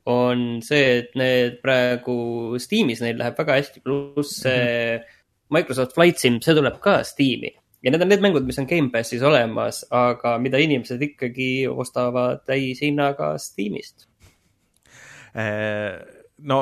on 0.07 0.61
see, 0.67 0.99
et 0.99 1.13
need 1.15 1.61
praegu 1.63 2.59
Steamis 2.59 3.01
neil 3.05 3.21
läheb 3.21 3.39
väga 3.39 3.59
hästi, 3.61 3.83
pluss 3.85 4.41
see 4.43 4.59
mm 4.59 4.99
-hmm. 4.99 5.19
Microsoft 5.53 5.95
Flight 5.95 6.19
Sim, 6.19 6.41
see 6.43 6.55
tuleb 6.59 6.81
ka 6.83 7.03
Steam'i 7.07 7.53
ja 7.83 7.91
need 7.91 8.03
on 8.03 8.09
need 8.09 8.23
mängud, 8.23 8.47
mis 8.47 8.59
on 8.59 8.67
Gamepassis 8.67 9.23
olemas, 9.23 9.85
aga 9.91 10.39
mida 10.39 10.59
inimesed 10.59 11.03
ikkagi 11.03 11.69
ostavad 11.69 12.45
täishinnaga 12.47 13.39
Steamist. 13.39 14.07
Äh, 15.35 15.99
no 16.39 16.59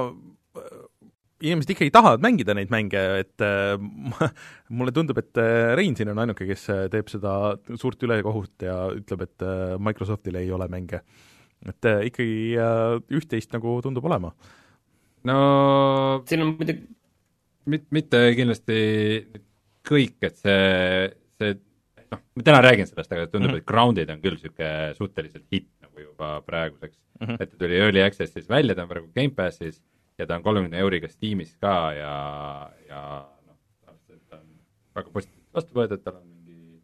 inimesed 1.41 1.73
ikkagi 1.75 1.93
tahavad 1.95 2.23
mängida 2.25 2.55
neid 2.57 2.71
mänge, 2.73 3.01
et 3.23 3.45
äh, 3.45 3.75
mulle 4.77 4.95
tundub, 4.97 5.19
et 5.23 5.41
äh, 5.41 5.73
Rein 5.79 5.97
siin 5.97 6.13
on 6.13 6.21
ainuke, 6.23 6.47
kes 6.49 6.67
äh, 6.73 6.87
teeb 6.93 7.11
seda 7.13 7.57
suurt 7.81 8.03
ülekohut 8.07 8.67
ja 8.67 8.77
ütleb, 8.97 9.25
et 9.27 9.47
äh, 9.47 9.77
Microsoftil 9.81 10.41
ei 10.41 10.51
ole 10.53 10.69
mänge. 10.73 11.03
et 11.69 11.85
äh, 11.85 12.07
ikkagi 12.09 12.57
äh, 12.57 12.95
üht-teist 13.13 13.53
nagu 13.53 13.81
tundub 13.85 14.05
olema. 14.09 14.33
no 15.29 15.37
siin 16.29 16.45
on 16.45 16.55
muidugi 16.57 16.87
mit-, 17.69 17.89
mitte 17.93 18.23
kindlasti 18.37 18.79
kõik, 19.89 20.17
et 20.25 20.41
see, 20.41 21.11
see 21.41 21.57
noh, 22.13 22.23
ma 22.37 22.47
täna 22.47 22.63
räägin 22.65 22.89
sellest, 22.89 23.13
aga 23.13 23.29
tundub 23.29 23.51
mm, 23.51 23.55
-hmm. 23.55 23.65
et 23.65 23.69
Grounded 23.69 24.13
on 24.13 24.25
küll 24.25 24.37
niisugune 24.37 24.73
suhteliselt 24.97 25.47
hitt 25.53 25.71
nagu 25.85 26.05
juba 26.05 26.41
praeguseks 26.47 26.97
mm. 26.97 27.27
-hmm. 27.27 27.41
et 27.41 27.51
ta 27.51 27.57
tuli 27.57 27.81
Early 27.81 28.05
Access'is 28.05 28.49
välja, 28.49 28.75
ta 28.75 28.85
on 28.85 28.93
praegu 28.93 29.09
Gamepassis 29.17 29.81
ja 30.21 30.29
ta 30.29 30.37
on 30.37 30.45
kolmekümne 30.45 30.81
euriga 30.85 31.09
Steamis 31.09 31.57
ka 31.61 31.75
ja, 31.97 32.15
ja 32.89 33.03
noh, 33.47 33.59
ta 34.29 34.39
on 34.39 34.47
väga 34.99 35.13
positiivselt 35.17 35.57
vastu 35.57 35.77
võetud, 35.81 36.05
tal 36.05 36.21
on 36.21 36.29
mingi 36.29 36.81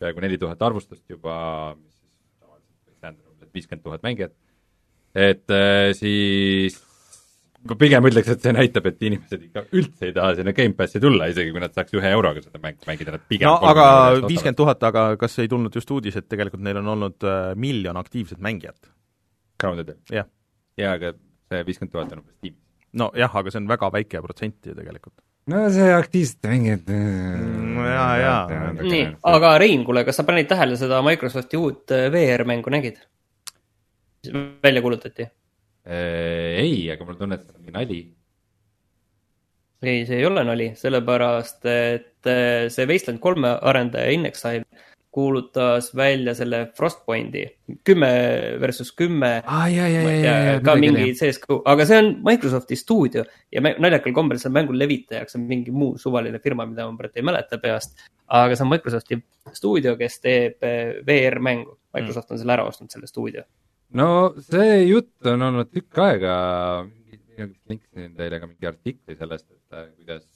peaaegu 0.00 0.24
neli 0.24 0.40
tuhat 0.40 0.62
arvustust 0.64 1.04
juba, 1.10 1.38
mis 1.76 1.94
siis 1.94 2.12
tavaliselt 2.40 2.76
võiks 2.88 3.00
tähendada 3.00 3.32
umbes 3.32 3.54
viiskümmend 3.54 3.84
tuhat 3.84 4.04
mängijat, 4.06 4.36
et 5.14 5.54
äh, 5.54 5.90
siis 5.98 6.78
pigem 7.78 8.06
ütleks, 8.08 8.30
et 8.32 8.44
see 8.44 8.54
näitab, 8.54 8.86
et 8.88 9.02
inimesed 9.02 9.42
ikka 9.48 9.64
üldse 9.76 10.08
ei 10.08 10.14
taha 10.16 10.36
sinna 10.38 10.54
Gamepassi 10.56 11.02
tulla, 11.02 11.28
isegi 11.32 11.52
kui 11.52 11.62
nad 11.62 11.74
saaks 11.74 11.96
ühe 11.98 12.12
euroga 12.14 12.42
seda 12.44 12.62
mängu 12.62 12.88
mängida, 12.88 13.16
nad 13.16 13.26
pigem 13.28 13.50
no 13.50 13.58
aga 13.68 13.88
viiskümmend 14.24 14.60
tuhat, 14.60 14.86
aga 14.88 15.10
kas 15.20 15.36
ei 15.42 15.50
tulnud 15.50 15.74
just 15.74 15.90
uudis, 15.92 16.16
et 16.16 16.28
tegelikult 16.30 16.64
neil 16.64 16.80
on 16.80 16.94
olnud 16.94 17.28
äh, 17.28 17.50
miljon 17.58 18.00
aktiivset 18.00 18.40
mängijat? 18.40 18.80
Groundedil? 19.60 19.98
jah. 20.14 20.30
jaa, 20.78 20.94
aga 20.94 21.12
see 21.50 21.66
viiskümmend 21.68 21.96
tuhat 21.96 22.14
on 22.14 22.22
umbes 22.22 22.38
tiimis 22.38 22.67
nojah, 22.96 23.34
aga 23.40 23.52
see 23.52 23.60
on 23.62 23.68
väga 23.70 23.90
väike 23.94 24.22
protsent 24.24 24.66
ju 24.66 24.74
tegelikult. 24.76 25.14
no 25.48 25.64
see 25.72 25.92
aktiivsete 25.92 26.50
mängijad 26.50 26.90
no 27.74 27.86
jaa, 27.86 28.10
jaa. 28.22 28.72
nii, 28.80 29.04
aga 29.32 29.54
Rein, 29.62 29.84
kuule, 29.86 30.04
kas 30.08 30.20
sa 30.20 30.26
panid 30.28 30.48
tähele 30.50 30.76
seda 30.80 31.00
Microsofti 31.06 31.60
uut 31.60 31.94
äh, 31.96 32.08
VR-mängu, 32.12 32.72
nägid? 32.72 33.00
välja 34.62 34.82
kuulutati? 34.82 35.28
Äh, 35.88 36.60
ei, 36.64 36.90
aga 36.92 37.04
mul 37.04 37.16
on 37.16 37.20
tunne, 37.22 37.38
et 37.38 37.46
see 37.46 37.56
on 37.56 37.62
mingi 37.62 37.76
nali. 37.76 38.00
ei, 39.82 40.04
see 40.08 40.18
ei 40.18 40.26
ole 40.26 40.44
nali, 40.44 40.72
sellepärast 40.76 41.64
et 41.70 42.28
äh, 42.28 42.68
see 42.72 42.88
Wasteland 42.90 43.22
kolme 43.24 43.54
arendaja 43.62 44.12
Inexile 44.12 44.66
kuulutas 45.18 45.90
välja 45.96 46.34
selle 46.38 46.60
Frostpointi, 46.76 47.42
kümme 47.84 48.10
versus 48.60 48.92
kümme 48.94 49.30
ah,. 49.46 49.64
ka 50.62 50.76
mingi 50.78 51.10
CSGO, 51.18 51.58
aga 51.66 51.86
see 51.88 51.98
on 51.98 52.10
Microsofti 52.26 52.78
stuudio 52.78 53.24
ja 53.52 53.62
naljakal 53.66 54.14
kombel 54.14 54.38
seal 54.38 54.54
mängu 54.54 54.76
levitajaks 54.78 55.34
on 55.34 55.48
mingi 55.50 55.74
muu 55.74 55.98
suvaline 55.98 56.38
firma, 56.44 56.68
mida 56.70 56.86
ma 56.86 56.94
praegu 57.00 57.18
ei 57.18 57.26
mäleta 57.26 57.58
peast. 57.62 57.98
aga 58.28 58.54
see 58.54 58.66
on 58.68 58.70
Microsofti 58.76 59.18
stuudio, 59.58 59.96
kes 59.98 60.20
teeb 60.22 60.62
eh, 60.68 61.00
VR-mängu. 61.06 61.74
Microsoft 61.96 62.30
on 62.30 62.38
selle 62.38 62.54
ära 62.54 62.68
ostnud, 62.68 62.92
selle 62.94 63.10
stuudio. 63.10 63.42
no 63.98 64.08
see 64.38 64.84
jutt 64.84 65.32
on 65.34 65.42
olnud 65.50 65.74
tükk 65.74 65.98
aega, 66.04 66.34
linksin 67.40 68.14
teile 68.14 68.38
ka 68.38 68.46
mingi 68.46 68.70
artikli 68.70 69.18
sellest, 69.18 69.48
et 69.50 69.80
eh, 69.82 69.90
kuidas 69.96 70.28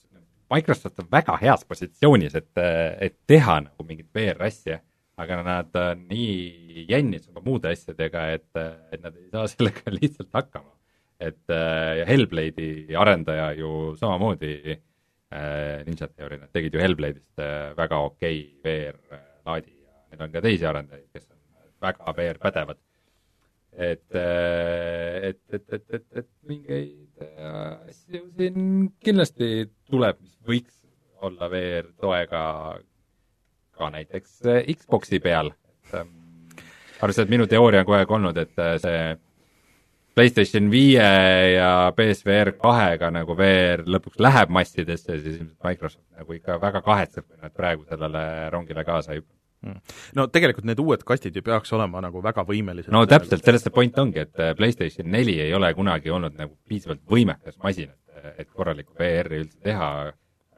Microsoft 0.53 1.01
on 1.03 1.09
väga 1.13 1.37
heas 1.41 1.65
positsioonis, 1.69 2.37
et, 2.39 2.63
et 3.01 3.17
teha 3.29 3.61
nagu 3.67 3.87
mingit 3.89 4.09
VR-asja, 4.15 4.79
aga 5.23 5.41
nad 5.47 5.79
on 5.79 6.07
nii 6.11 6.87
jännis 6.89 7.29
oma 7.31 7.43
muude 7.45 7.73
asjadega, 7.73 8.27
et, 8.37 8.63
et 8.93 9.03
nad 9.03 9.17
ei 9.17 9.29
saa 9.33 9.49
sellega 9.53 9.93
lihtsalt 9.95 10.33
hakkama. 10.35 10.73
et 11.23 11.53
ja 11.99 12.07
Hellblade'i 12.09 12.97
arendaja 12.99 13.53
ju 13.55 13.93
samamoodi 14.01 14.55
äh, 14.73 15.85
Ninja 15.87 16.09
Theory, 16.09 16.41
nad 16.41 16.51
tegid 16.53 16.75
ju 16.75 16.81
Hellblade'ist 16.83 17.39
äh, 17.39 17.77
väga 17.79 18.01
okei 18.09 18.41
okay 18.59 18.65
VR-laadi 18.65 19.77
ja 19.77 19.93
neil 20.11 20.27
on 20.27 20.33
ka 20.33 20.43
teisi 20.43 20.67
arendajaid, 20.67 21.07
kes 21.15 21.29
on 21.31 21.39
väga 21.87 22.17
VR-pädevad 22.19 22.81
et, 23.73 24.05
et, 24.15 25.41
et, 25.53 25.73
et, 25.73 25.85
et, 25.95 26.05
et 26.17 26.29
mingeid 26.49 26.91
asju 26.91 27.02
siin 27.91 28.89
kindlasti 29.05 29.67
tuleb, 29.91 30.21
mis 30.23 30.39
võiks 30.49 30.79
olla 31.23 31.49
VR 31.51 31.91
toega 32.01 32.45
ka 33.79 33.91
näiteks 33.95 34.41
Xbox'i 34.77 35.21
peal, 35.23 35.53
et 35.53 35.99
ähm, 36.01 36.15
arvestades, 37.01 37.27
et 37.27 37.35
minu 37.35 37.47
teooria 37.51 37.83
on 37.83 37.89
kogu 37.89 37.99
aeg 37.99 38.17
olnud, 38.19 38.41
et 38.43 38.63
äh, 38.63 38.75
see 38.83 39.05
PlayStation 40.15 40.69
viie 40.71 41.05
ja 41.55 41.93
PSVR 41.97 42.53
kahega 42.61 43.09
nagu 43.15 43.37
VR 43.37 43.85
lõpuks 43.89 44.21
läheb 44.21 44.53
massidesse, 44.53 45.17
siis 45.23 45.39
ilmselt 45.39 45.65
Microsoft 45.65 46.05
nagu 46.19 46.37
ikka 46.37 46.59
väga 46.61 46.83
kahetseb, 46.85 47.29
kui 47.29 47.41
nad 47.41 47.55
praegu 47.57 47.87
sellele 47.89 48.25
rongile 48.53 48.85
kaasa 48.85 49.15
ei 49.15 49.23
hüppa. 49.23 49.42
No 50.19 50.27
tegelikult 50.33 50.67
need 50.69 50.81
uued 50.83 51.05
kastid 51.07 51.37
ju 51.37 51.43
peaks 51.47 51.73
olema 51.77 52.03
nagu 52.05 52.23
väga 52.25 52.45
võimelised. 52.49 52.93
no 52.95 53.05
täpselt, 53.11 53.45
sellest 53.45 53.69
see 53.69 53.75
point 53.75 53.99
ongi, 54.03 54.25
et 54.27 54.43
äh, 54.43 54.55
PlayStation 54.59 55.09
neli 55.11 55.39
ei 55.45 55.55
ole 55.55 55.73
kunagi 55.79 56.11
olnud 56.11 56.37
nagu 56.39 56.57
piisavalt 56.69 57.05
võimekas 57.11 57.59
masin, 57.63 57.93
et, 57.93 58.35
et 58.45 58.51
korralikku 58.51 58.97
VR-i 58.99 59.43
üldse 59.45 59.61
teha, 59.63 59.89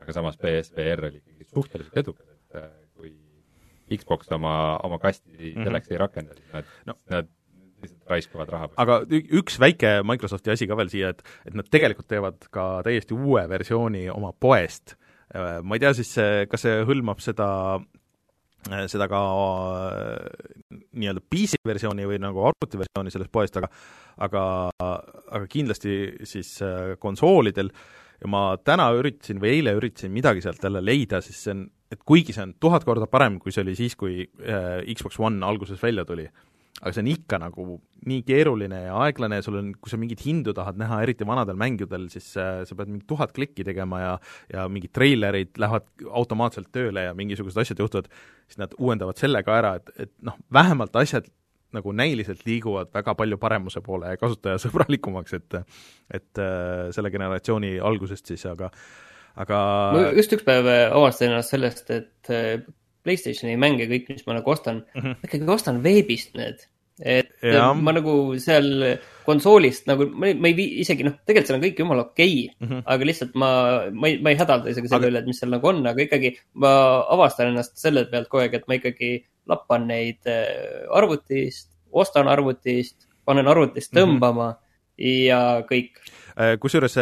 aga 0.01 0.17
samas 0.17 0.41
PSVR 0.41 1.09
oli 1.11 1.21
ikkagi 1.21 1.49
suhteliselt 1.53 2.03
edukas, 2.05 2.27
et 2.33 2.61
äh, 2.61 2.69
kui 2.97 3.15
Xbox 3.95 4.33
oma, 4.33 4.57
oma 4.83 4.99
kasti 4.99 5.31
mm 5.31 5.39
-hmm. 5.47 5.65
selleks 5.69 5.91
ei 5.93 5.99
rakenda, 6.01 6.35
siis 6.35 6.53
nad 6.53 6.77
no., 6.87 6.99
nad 7.11 7.33
lihtsalt 7.85 8.11
raiskavad 8.11 8.49
raha. 8.49 8.69
aga 8.77 9.01
üks 9.41 9.61
väike 9.61 9.99
Microsofti 10.03 10.51
asi 10.51 10.67
ka 10.67 10.77
veel 10.77 10.89
siia, 10.89 11.13
et, 11.13 11.23
et 11.45 11.55
nad 11.55 11.69
tegelikult 11.71 12.09
teevad 12.09 12.49
ka 12.51 12.81
täiesti 12.85 13.15
uue 13.15 13.49
versiooni 13.49 14.09
oma 14.11 14.33
poest. 14.33 14.97
Äh, 15.35 15.61
ma 15.63 15.77
ei 15.77 15.81
tea 15.81 15.93
siis, 15.93 16.17
kas 16.49 16.65
see 16.65 16.85
hõlmab 16.89 17.21
seda 17.21 17.81
Äh, 17.81 17.94
seda 18.91 19.09
ka 19.11 19.21
äh, 19.85 20.79
nii-öelda 20.97 21.23
PC 21.31 21.61
versiooni 21.67 22.07
või 22.09 22.21
nagu 22.23 22.47
arvutiversiooni 22.49 23.13
sellest 23.13 23.33
poest, 23.35 23.59
aga 23.61 23.69
aga, 24.25 24.45
aga 24.79 25.45
kindlasti 25.51 26.25
siis 26.29 26.57
äh, 26.65 26.95
konsoolidel. 27.03 27.73
Ja 28.23 28.31
ma 28.31 28.43
täna 28.63 28.87
üritasin 28.97 29.41
või 29.43 29.57
eile 29.59 29.75
üritasin 29.77 30.13
midagi 30.15 30.41
sealt 30.45 30.63
jälle 30.63 30.81
leida, 30.85 31.21
siis 31.21 31.43
see 31.45 31.53
on, 31.53 31.65
et 31.93 32.01
kuigi 32.07 32.33
see 32.33 32.45
on 32.47 32.55
tuhat 32.63 32.87
korda 32.87 33.09
parem, 33.11 33.41
kui 33.43 33.53
see 33.53 33.65
oli 33.65 33.75
siis, 33.77 33.97
kui 34.01 34.23
Xbox 34.95 35.19
One 35.21 35.45
alguses 35.45 35.83
välja 35.83 36.07
tuli, 36.09 36.25
aga 36.81 36.93
see 36.95 37.05
on 37.05 37.11
ikka 37.13 37.39
nagu 37.39 37.77
nii 38.09 38.25
keeruline 38.27 38.81
ja 38.87 38.97
aeglane 39.05 39.39
ja 39.39 39.45
sul 39.47 39.57
on, 39.61 39.71
kui 39.81 39.93
sa 39.93 39.99
mingeid 40.01 40.21
hindu 40.25 40.53
tahad 40.57 40.77
näha, 40.81 40.99
eriti 41.05 41.27
vanadel 41.29 41.57
mängudel, 41.61 42.09
siis 42.13 42.27
äh, 42.41 42.65
sa 42.69 42.77
pead 42.77 42.91
mingi 42.91 43.07
tuhat 43.09 43.33
klikki 43.37 43.65
tegema 43.67 44.01
ja 44.03 44.11
ja 44.53 44.67
mingid 44.73 44.93
treilerid 44.97 45.55
lähevad 45.61 45.87
automaatselt 46.11 46.73
tööle 46.75 47.07
ja 47.07 47.15
mingisugused 47.17 47.63
asjad 47.63 47.81
juhtuvad, 47.81 48.11
siis 48.49 48.61
nad 48.61 48.77
uuendavad 48.79 49.21
selle 49.21 49.45
ka 49.47 49.57
ära, 49.63 49.75
et, 49.81 49.95
et 50.07 50.13
noh, 50.27 50.37
vähemalt 50.53 50.97
asjad 51.01 51.31
nagu 51.75 51.95
näiliselt 51.97 52.45
liiguvad 52.47 52.93
väga 52.95 53.17
palju 53.19 53.39
paremuse 53.43 53.83
poole 53.83 54.13
ja 54.13 54.21
kasutajasõbralikumaks, 54.21 55.39
et 55.39 55.61
et 56.15 56.43
äh, 56.43 56.91
selle 56.95 57.11
generatsiooni 57.15 57.79
algusest 57.83 58.35
siis, 58.35 58.45
aga 58.51 58.71
aga 59.41 59.59
ma 59.95 60.07
just 60.19 60.35
üks 60.37 60.47
päev 60.47 60.69
avastasin 60.69 61.33
ennast 61.33 61.55
sellest, 61.55 61.91
et 61.95 62.35
äh, 62.35 62.67
Playstationi 63.05 63.57
mänge, 63.61 63.89
kõik, 63.91 64.09
mis 64.13 64.25
ma 64.27 64.39
nagu 64.39 64.51
ostan 64.51 64.83
mm, 64.83 65.01
-hmm. 65.01 65.19
ma 65.21 65.29
ikkagi 65.29 65.53
ostan 65.59 65.83
veebist 65.85 66.35
need 66.39 66.65
et 67.03 67.43
ja. 67.43 67.73
ma 67.75 67.91
nagu 67.91 68.13
seal 68.39 68.69
konsoolist 69.27 69.89
nagu, 69.91 70.07
ma 70.15 70.29
ei, 70.31 70.55
vii, 70.55 70.79
isegi 70.85 71.07
noh, 71.07 71.17
tegelikult 71.27 71.49
seal 71.49 71.59
on 71.59 71.65
kõik 71.65 71.81
jumala 71.83 72.05
okei 72.07 72.35
okay, 72.45 72.55
mm, 72.55 72.69
-hmm. 72.69 72.83
aga 72.95 73.09
lihtsalt 73.09 73.35
ma, 73.35 73.49
ma 73.91 74.11
ei, 74.11 74.19
ma 74.23 74.31
ei 74.31 74.39
hädalda 74.39 74.71
isegi 74.71 74.91
selle 74.93 75.09
aga... 75.09 75.11
üle, 75.11 75.23
et 75.25 75.31
mis 75.31 75.41
seal 75.43 75.51
nagu 75.51 75.71
on, 75.71 75.81
aga 75.91 76.05
ikkagi 76.05 76.35
ma 76.63 76.75
avastan 77.17 77.51
ennast 77.51 77.81
selle 77.83 78.07
pealt 78.13 78.31
kogu 78.31 78.45
aeg, 78.45 78.55
et 78.61 78.69
ma 78.71 78.79
ikkagi 78.79 79.11
lappan 79.51 79.89
neid 79.91 80.31
äh, 80.31 80.87
arvutist, 80.95 81.73
ostan 81.91 82.31
arvutist, 82.31 83.09
panen 83.27 83.51
arvutist 83.51 83.91
mhm. 83.91 83.99
tõmbama 83.99 84.53
mm 84.53 84.55
-hmm. 84.55 85.11
ja 85.27 85.41
kõik 85.67 85.99
kusjuures 86.61 86.97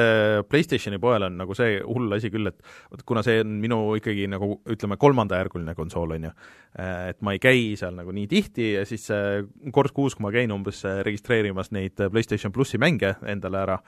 PlayStationi 0.49 0.99
poel 1.01 1.27
on 1.29 1.39
nagu 1.41 1.55
see 1.57 1.79
hull 1.81 2.13
asi 2.17 2.31
küll, 2.33 2.51
et 2.51 3.05
kuna 3.09 3.23
see 3.25 3.41
on 3.41 3.55
minu 3.63 3.79
ikkagi 3.97 4.27
nagu 4.31 4.59
ütleme, 4.69 4.99
kolmandajärguline 5.01 5.75
konsool, 5.79 6.17
on 6.19 6.29
ju, 6.29 6.33
äh, 6.77 7.13
et 7.13 7.21
ma 7.25 7.33
ei 7.37 7.41
käi 7.43 7.73
seal 7.81 7.97
nagu 7.97 8.13
nii 8.13 8.29
tihti 8.31 8.73
ja 8.75 8.87
siis 8.89 9.09
äh, 9.15 9.41
kord 9.73 9.95
kuus, 9.97 10.17
kui 10.19 10.27
ma 10.27 10.35
käin 10.35 10.53
umbes 10.53 10.83
registreerimas 11.07 11.73
neid 11.73 11.97
PlayStation 12.03 12.53
plussi 12.53 12.81
mänge 12.83 13.15
endale 13.29 13.63
ära, 13.63 13.79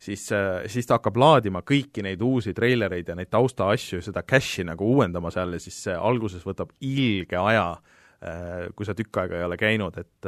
siis, 0.00 0.24
siis 0.72 0.88
ta 0.88 0.98
hakkab 0.98 1.20
laadima 1.20 1.62
kõiki 1.66 2.04
neid 2.06 2.22
uusi 2.24 2.54
treilereid 2.56 3.12
ja 3.12 3.18
neid 3.18 3.32
taustaasju, 3.34 4.00
seda 4.04 4.24
cache'i 4.24 4.66
nagu 4.68 4.88
uuendama 4.94 5.32
seal 5.34 5.56
ja 5.58 5.62
siis 5.62 5.84
alguses 5.98 6.46
võtab 6.48 6.72
ilge 6.80 7.36
aja 7.36 7.74
kui 8.74 8.86
sa 8.86 8.96
tükk 8.98 9.20
aega 9.22 9.36
ei 9.38 9.44
ole 9.46 9.56
käinud, 9.60 9.94
et, 10.00 10.26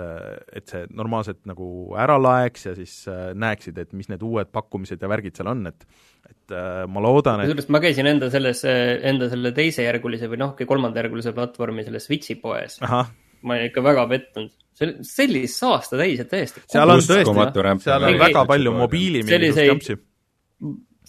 et 0.55 0.71
see 0.71 0.85
normaalselt 0.95 1.41
nagu 1.51 1.65
ära 1.99 2.15
laeks 2.23 2.69
ja 2.69 2.75
siis 2.77 2.93
näeksid, 3.35 3.81
et 3.83 3.97
mis 3.99 4.07
need 4.13 4.23
uued 4.23 4.53
pakkumised 4.55 5.03
ja 5.03 5.11
värgid 5.11 5.41
seal 5.41 5.51
on, 5.51 5.67
et 5.73 5.87
et 6.31 6.55
ma 6.87 7.03
loodan, 7.03 7.41
et 7.41 7.49
kusjuures 7.49 7.71
ma 7.75 7.81
käisin 7.83 8.07
enda 8.07 8.29
selles, 8.31 8.61
enda 8.63 9.27
selle 9.33 9.51
teisejärgulise 9.57 10.29
või 10.31 10.39
noh, 10.43 10.55
kolmandajärgulise 10.55 11.33
platvormi 11.35 11.83
selles 11.87 12.07
Switchi 12.07 12.37
poes. 12.39 12.79
ma 12.85 13.57
olin 13.57 13.71
ikka 13.73 13.83
väga 13.83 14.07
pettunud 14.11 14.55
see 14.81 14.87
oli 14.87 15.05
sellist 15.05 15.59
saasta 15.61 15.99
täis, 16.01 16.21
et 16.23 16.31
täiesti. 16.31 16.63
seal 16.71 16.95
on 16.95 17.03
tõesti, 17.03 17.75
seal 17.85 18.07
on 18.07 18.21
väga 18.23 18.45
palju 18.49 18.77
mobiili 18.77 19.25
mingisugust 19.25 19.67
jampsi 19.67 19.99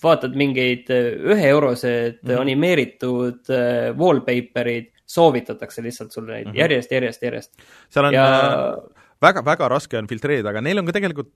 vaatad 0.01 0.35
mingeid 0.37 0.89
üheeurosed 0.89 2.21
mm 2.21 2.29
-hmm. 2.29 2.41
animeeritud 2.41 3.51
äh, 3.53 3.91
wallpaper'id, 3.97 4.90
soovitatakse 5.11 5.83
lihtsalt 5.83 6.15
sulle 6.15 6.37
neid 6.37 6.47
mm 6.47 6.53
-hmm. 6.53 6.63
järjest, 6.63 6.91
järjest, 6.97 7.23
järjest. 7.29 7.69
seal 7.89 8.09
on 8.09 8.17
ja... 8.17 8.25
äh, 8.25 9.07
väga, 9.21 9.45
väga 9.45 9.69
raske 9.71 9.99
on 9.99 10.09
filtreerida, 10.09 10.51
aga 10.51 10.61
neil 10.65 10.81
on 10.81 10.89
ka 10.89 10.97
tegelikult 10.97 11.33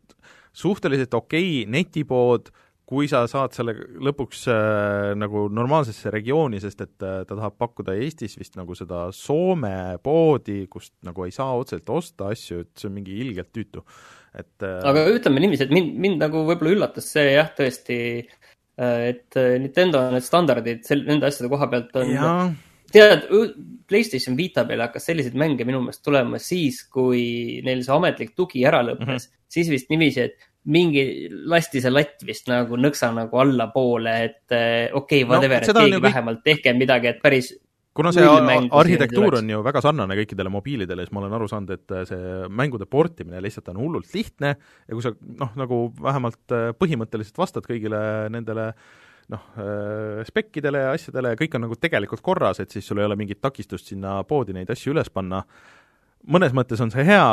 suhteliselt 0.55 1.13
okei 1.13 1.63
okay 1.63 1.71
netipood, 1.71 2.51
kui 2.85 3.07
sa 3.09 3.23
saad 3.29 3.55
selle 3.55 3.73
lõpuks 4.05 4.43
äh, 4.53 5.13
nagu 5.17 5.47
normaalsesse 5.53 6.11
regiooni, 6.13 6.59
sest 6.61 6.83
et 6.85 7.05
äh, 7.05 7.23
ta 7.25 7.33
tahab 7.33 7.57
pakkuda 7.61 7.95
Eestis 7.97 8.38
vist 8.38 8.57
nagu 8.59 8.77
seda 8.77 9.07
Soome 9.15 9.97
poodi, 10.05 10.65
kust 10.71 10.93
nagu 11.05 11.25
ei 11.25 11.33
saa 11.33 11.55
otseselt 11.57 11.89
osta 11.89 12.29
asju, 12.33 12.61
et 12.61 12.73
see 12.77 12.91
on 12.91 12.97
mingi 12.99 13.17
ilgelt 13.25 13.49
tüütu, 13.55 13.81
et 14.38 14.67
äh, 14.67 14.77
aga 14.85 15.07
ütleme 15.15 15.41
niiviisi, 15.41 15.65
et 15.65 15.73
mind, 15.73 15.97
mind 16.05 16.21
nagu 16.27 16.45
võib-olla 16.45 16.75
üllatas 16.77 17.09
see 17.15 17.33
jah, 17.33 17.49
tõesti 17.57 17.97
äh, 18.21 19.01
et 19.09 19.41
Nintendo 19.65 20.05
need 20.13 20.27
standardid 20.27 20.85
sel-, 20.85 21.07
nende 21.09 21.31
asjade 21.31 21.49
koha 21.49 21.71
pealt 21.73 22.01
on 22.03 22.13
ja. 22.13 22.29
Tead, 22.95 23.29
Playstation 23.86 24.38
Vita 24.39 24.63
peale 24.65 24.88
hakkas 24.88 25.10
selliseid 25.12 25.36
mänge 25.38 25.67
minu 25.67 25.84
meelest 25.84 26.03
tulema 26.05 26.39
siis, 26.41 26.81
kui 26.91 27.62
neil 27.65 27.84
see 27.86 27.93
ametlik 27.95 28.34
tugi 28.38 28.65
ära 28.65 28.81
lõppes 28.86 29.05
mm. 29.05 29.21
-hmm. 29.21 29.43
siis 29.58 29.69
vist 29.71 29.91
niiviisi, 29.93 30.25
et 30.25 30.49
mingi, 30.65 31.03
lasti 31.45 31.81
see 31.84 31.93
latt 31.93 32.23
vist 32.25 32.49
nagu 32.49 32.79
nõksa 32.79 33.12
nagu 33.13 33.38
allapoole, 33.43 34.15
et 34.29 34.55
äh, 34.55 34.89
okei 34.91 35.21
okay,, 35.21 35.29
whatever 35.29 35.62
no,, 35.62 35.69
et 35.69 35.77
keegi 35.77 35.99
kõik... 35.99 36.08
vähemalt 36.10 36.43
tehke 36.45 36.73
midagi, 36.73 37.13
et 37.13 37.21
päris 37.21 37.53
kuna 37.95 38.12
see 38.12 38.25
arhitektuur 38.75 39.38
on 39.39 39.49
ju 39.53 39.62
väga 39.63 39.81
sarnane 39.84 40.17
kõikidele 40.19 40.51
mobiilidele, 40.51 41.05
siis 41.05 41.13
ma 41.15 41.21
olen 41.21 41.36
aru 41.38 41.47
saanud, 41.51 41.71
et 41.77 41.95
äh, 41.95 42.03
see 42.10 42.49
mängude 42.51 42.89
portimine 42.91 43.39
lihtsalt 43.43 43.71
on 43.71 43.79
hullult 43.79 44.12
lihtne 44.15 44.55
ja 44.55 44.91
kui 44.97 45.05
sa 45.05 45.13
noh, 45.15 45.53
nagu 45.60 45.79
vähemalt 46.01 46.55
äh, 46.55 46.69
põhimõtteliselt 46.79 47.39
vastad 47.39 47.67
kõigile 47.69 47.99
nendele 48.34 48.71
noh, 49.33 49.45
äh, 49.57 50.21
spekkidele 50.27 50.85
ja 50.85 50.93
asjadele 50.95 51.33
ja 51.33 51.39
kõik 51.39 51.57
on 51.57 51.65
nagu 51.65 51.77
tegelikult 51.81 52.23
korras, 52.25 52.61
et 52.61 52.73
siis 52.73 52.85
sul 52.88 53.01
ei 53.01 53.07
ole 53.07 53.17
mingit 53.19 53.41
takistust 53.43 53.91
sinna 53.91 54.19
poodi 54.27 54.55
neid 54.55 54.69
asju 54.73 54.93
üles 54.93 55.09
panna, 55.13 55.43
mõnes 56.29 56.55
mõttes 56.57 56.81
on 56.83 56.93
see 56.93 57.05
hea, 57.07 57.27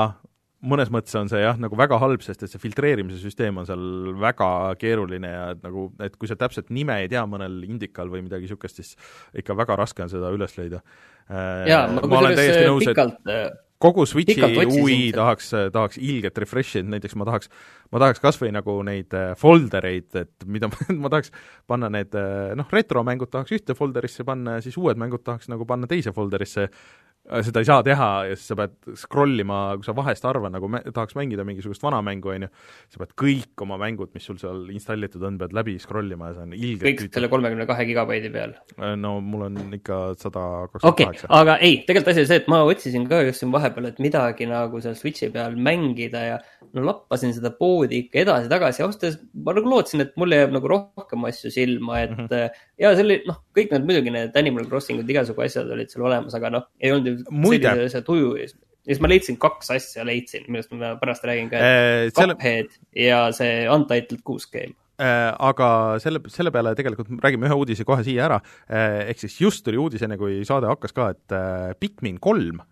mõnes 0.63 0.93
mõttes 0.95 1.15
on 1.19 1.31
see 1.31 1.43
jah, 1.43 1.59
nagu 1.61 1.77
väga 1.79 1.99
halb, 2.01 2.23
sest 2.25 2.45
et 2.45 2.53
see 2.53 2.63
filtreerimise 2.63 3.19
süsteem 3.21 3.59
on 3.61 3.67
seal 3.69 4.13
väga 4.23 4.49
keeruline 4.81 5.33
ja 5.33 5.47
et 5.57 5.65
nagu, 5.65 5.89
et 6.05 6.15
kui 6.17 6.31
sa 6.31 6.39
täpselt 6.39 6.71
nime 6.75 7.01
ei 7.03 7.11
tea 7.13 7.25
mõnel 7.29 7.61
indikal 7.67 8.13
või 8.13 8.23
midagi 8.25 8.47
niisugust, 8.47 8.79
siis 8.79 8.95
ikka 9.43 9.57
väga 9.59 9.77
raske 9.83 10.05
on 10.07 10.13
seda 10.13 10.31
üles 10.35 10.55
leida. 10.59 10.83
Äh, 11.29 11.67
jaa, 11.73 11.85
ma, 11.91 12.07
ma 12.07 12.23
olen 12.23 12.39
täiesti 12.39 12.65
nõus, 12.71 12.89
et 12.89 13.03
äh, 13.03 13.47
kogu 13.83 14.07
Switchi 14.09 14.39
ui 14.81 14.97
tahaks, 15.15 15.53
tahaks 15.75 16.01
ilget 16.01 16.39
refresh'i, 16.45 16.83
et 16.83 16.91
näiteks 16.95 17.19
ma 17.19 17.29
tahaks, 17.29 17.53
ma 17.93 18.03
tahaks 18.03 18.23
kas 18.23 18.41
või 18.41 18.53
nagu 18.55 18.79
neid 18.87 19.15
äh, 19.19 19.33
foldereid, 19.39 20.11
et 20.23 20.47
mida 20.47 20.69
ma, 20.73 20.99
ma 21.05 21.13
tahaks 21.13 21.35
panna 21.71 21.91
need 21.93 22.17
noh, 22.59 22.73
retromängud 22.73 23.33
tahaks 23.33 23.59
ühte 23.59 23.77
folderisse 23.79 24.27
panna 24.29 24.59
ja 24.59 24.65
siis 24.65 24.79
uued 24.81 25.01
mängud 25.01 25.25
tahaks 25.27 25.51
nagu 25.53 25.67
panna 25.69 25.91
teise 25.91 26.15
folderisse, 26.17 26.71
Äh, 26.71 27.02
seda 27.23 27.63
ei 27.63 27.67
saa 27.69 27.83
teha 27.87 28.09
ja 28.27 28.37
siis 28.37 28.49
sa 28.51 28.57
pead 28.59 28.73
scroll 28.99 29.43
ima, 29.45 29.59
kui 29.79 29.87
sa 29.87 29.95
vahest 29.95 30.25
harva 30.27 30.51
nagu 30.51 30.67
mä-, 30.71 30.83
tahaks 30.89 31.15
mängida 31.19 31.45
mingisugust 31.47 31.85
vana 31.85 32.01
mängu, 32.03 32.33
on 32.35 32.47
ju, 32.47 32.51
sa 32.91 33.03
pead 33.03 33.13
kõik 33.23 33.63
oma 33.63 33.79
mängud, 33.81 34.11
mis 34.17 34.27
sul 34.27 34.41
seal 34.41 34.65
installitud 34.75 35.23
on, 35.29 35.39
pead 35.39 35.55
läbi 35.55 35.77
scroll 35.83 36.11
ima 36.11 36.33
ja 36.33 36.39
see 36.39 36.47
on 36.49 36.57
ilgelt 36.57 36.89
kõik 36.89 37.03
tüüta. 37.05 37.15
selle 37.19 37.31
kolmekümne 37.33 37.67
kahe 37.71 37.87
gigabaidi 37.87 38.33
peal? 38.35 38.57
Äh, 38.75 38.97
no 38.99 39.15
mul 39.23 39.47
on 39.47 39.61
ikka 39.79 40.01
sada 40.19 40.47
kakskümmend 40.73 40.99
kaheksa. 40.99 41.31
aga 41.39 41.57
ei, 41.63 41.79
tegelikult 41.87 42.13
asi 42.13 42.25
oli 42.25 42.33
see, 42.33 42.41
et 42.43 42.51
ma 42.51 42.63
otsisin 42.67 43.07
ka 43.13 43.23
just 43.29 43.45
siin 43.45 43.55
vahepeal, 43.55 43.87
et 43.93 44.03
midagi 44.03 44.51
nagu 44.51 44.83
seal 44.83 44.99
Switchi 44.99 45.31
peal 45.35 45.55
mängida 45.71 46.27
ja 46.27 46.43
no 46.75 46.87
lappasin 46.89 47.35
seda 47.37 47.53
poodi 47.55 48.03
ikka 48.07 48.25
edasi-tagasi, 48.25 48.83
ausalt 48.83 49.07
öeldes 49.07 49.23
ma 49.47 49.55
nagu 49.55 49.71
lootsin, 49.71 50.03
et 50.03 50.19
mulle 50.19 50.43
jääb 50.43 50.59
nagu 50.59 50.75
rohkem 50.75 51.31
asju 51.31 51.55
silma, 51.55 52.03
et 52.03 52.17
mm 52.17 52.27
-hmm. 52.27 52.63
Ja 52.83 52.93
see 52.97 53.07
oli 53.07 53.21
noh, 53.29 53.39
kõik 53.57 53.73
need 53.73 53.87
muidugi 53.89 54.13
need 54.15 54.37
Animal 54.39 54.67
Crossing'ud, 54.71 55.09
igasugu 55.15 55.45
asjad 55.45 55.71
olid 55.73 55.93
seal 55.93 56.05
olemas, 56.09 56.35
aga 56.39 56.51
noh, 56.53 56.69
ei 56.83 56.93
olnud 56.95 57.25
Muide. 57.31 57.71
sellise 57.71 58.03
tuju 58.07 58.35
ja 58.41 58.51
siis 58.51 59.01
ma 59.03 59.11
leidsin 59.11 59.39
kaks 59.43 59.73
asja, 59.77 60.07
leidsin, 60.07 60.47
millest 60.51 60.73
ma 60.75 60.95
pärast 61.01 61.27
räägin 61.29 61.51
ka 61.53 61.63
äh,. 61.63 62.11
Cuphead 62.17 62.71
selle... 62.73 63.03
ja 63.07 63.25
see 63.37 63.67
Untitled 63.71 64.25
Goose 64.27 64.51
Game 64.53 64.75
äh,. 64.99 65.31
aga 65.39 65.69
selle, 66.03 66.25
selle 66.35 66.53
peale 66.55 66.75
tegelikult 66.79 67.13
räägime 67.23 67.49
ühe 67.51 67.59
uudise 67.63 67.87
kohe 67.89 68.03
siia 68.07 68.27
ära 68.27 68.41
äh,, 68.67 69.07
ehk 69.13 69.23
siis 69.23 69.39
just 69.45 69.65
tuli 69.67 69.81
uudis, 69.81 70.03
enne 70.03 70.19
kui 70.21 70.43
saade 70.49 70.71
hakkas 70.71 70.97
ka, 70.97 71.13
et 71.15 71.39
Pikmin 71.83 72.19
kolm 72.23 72.63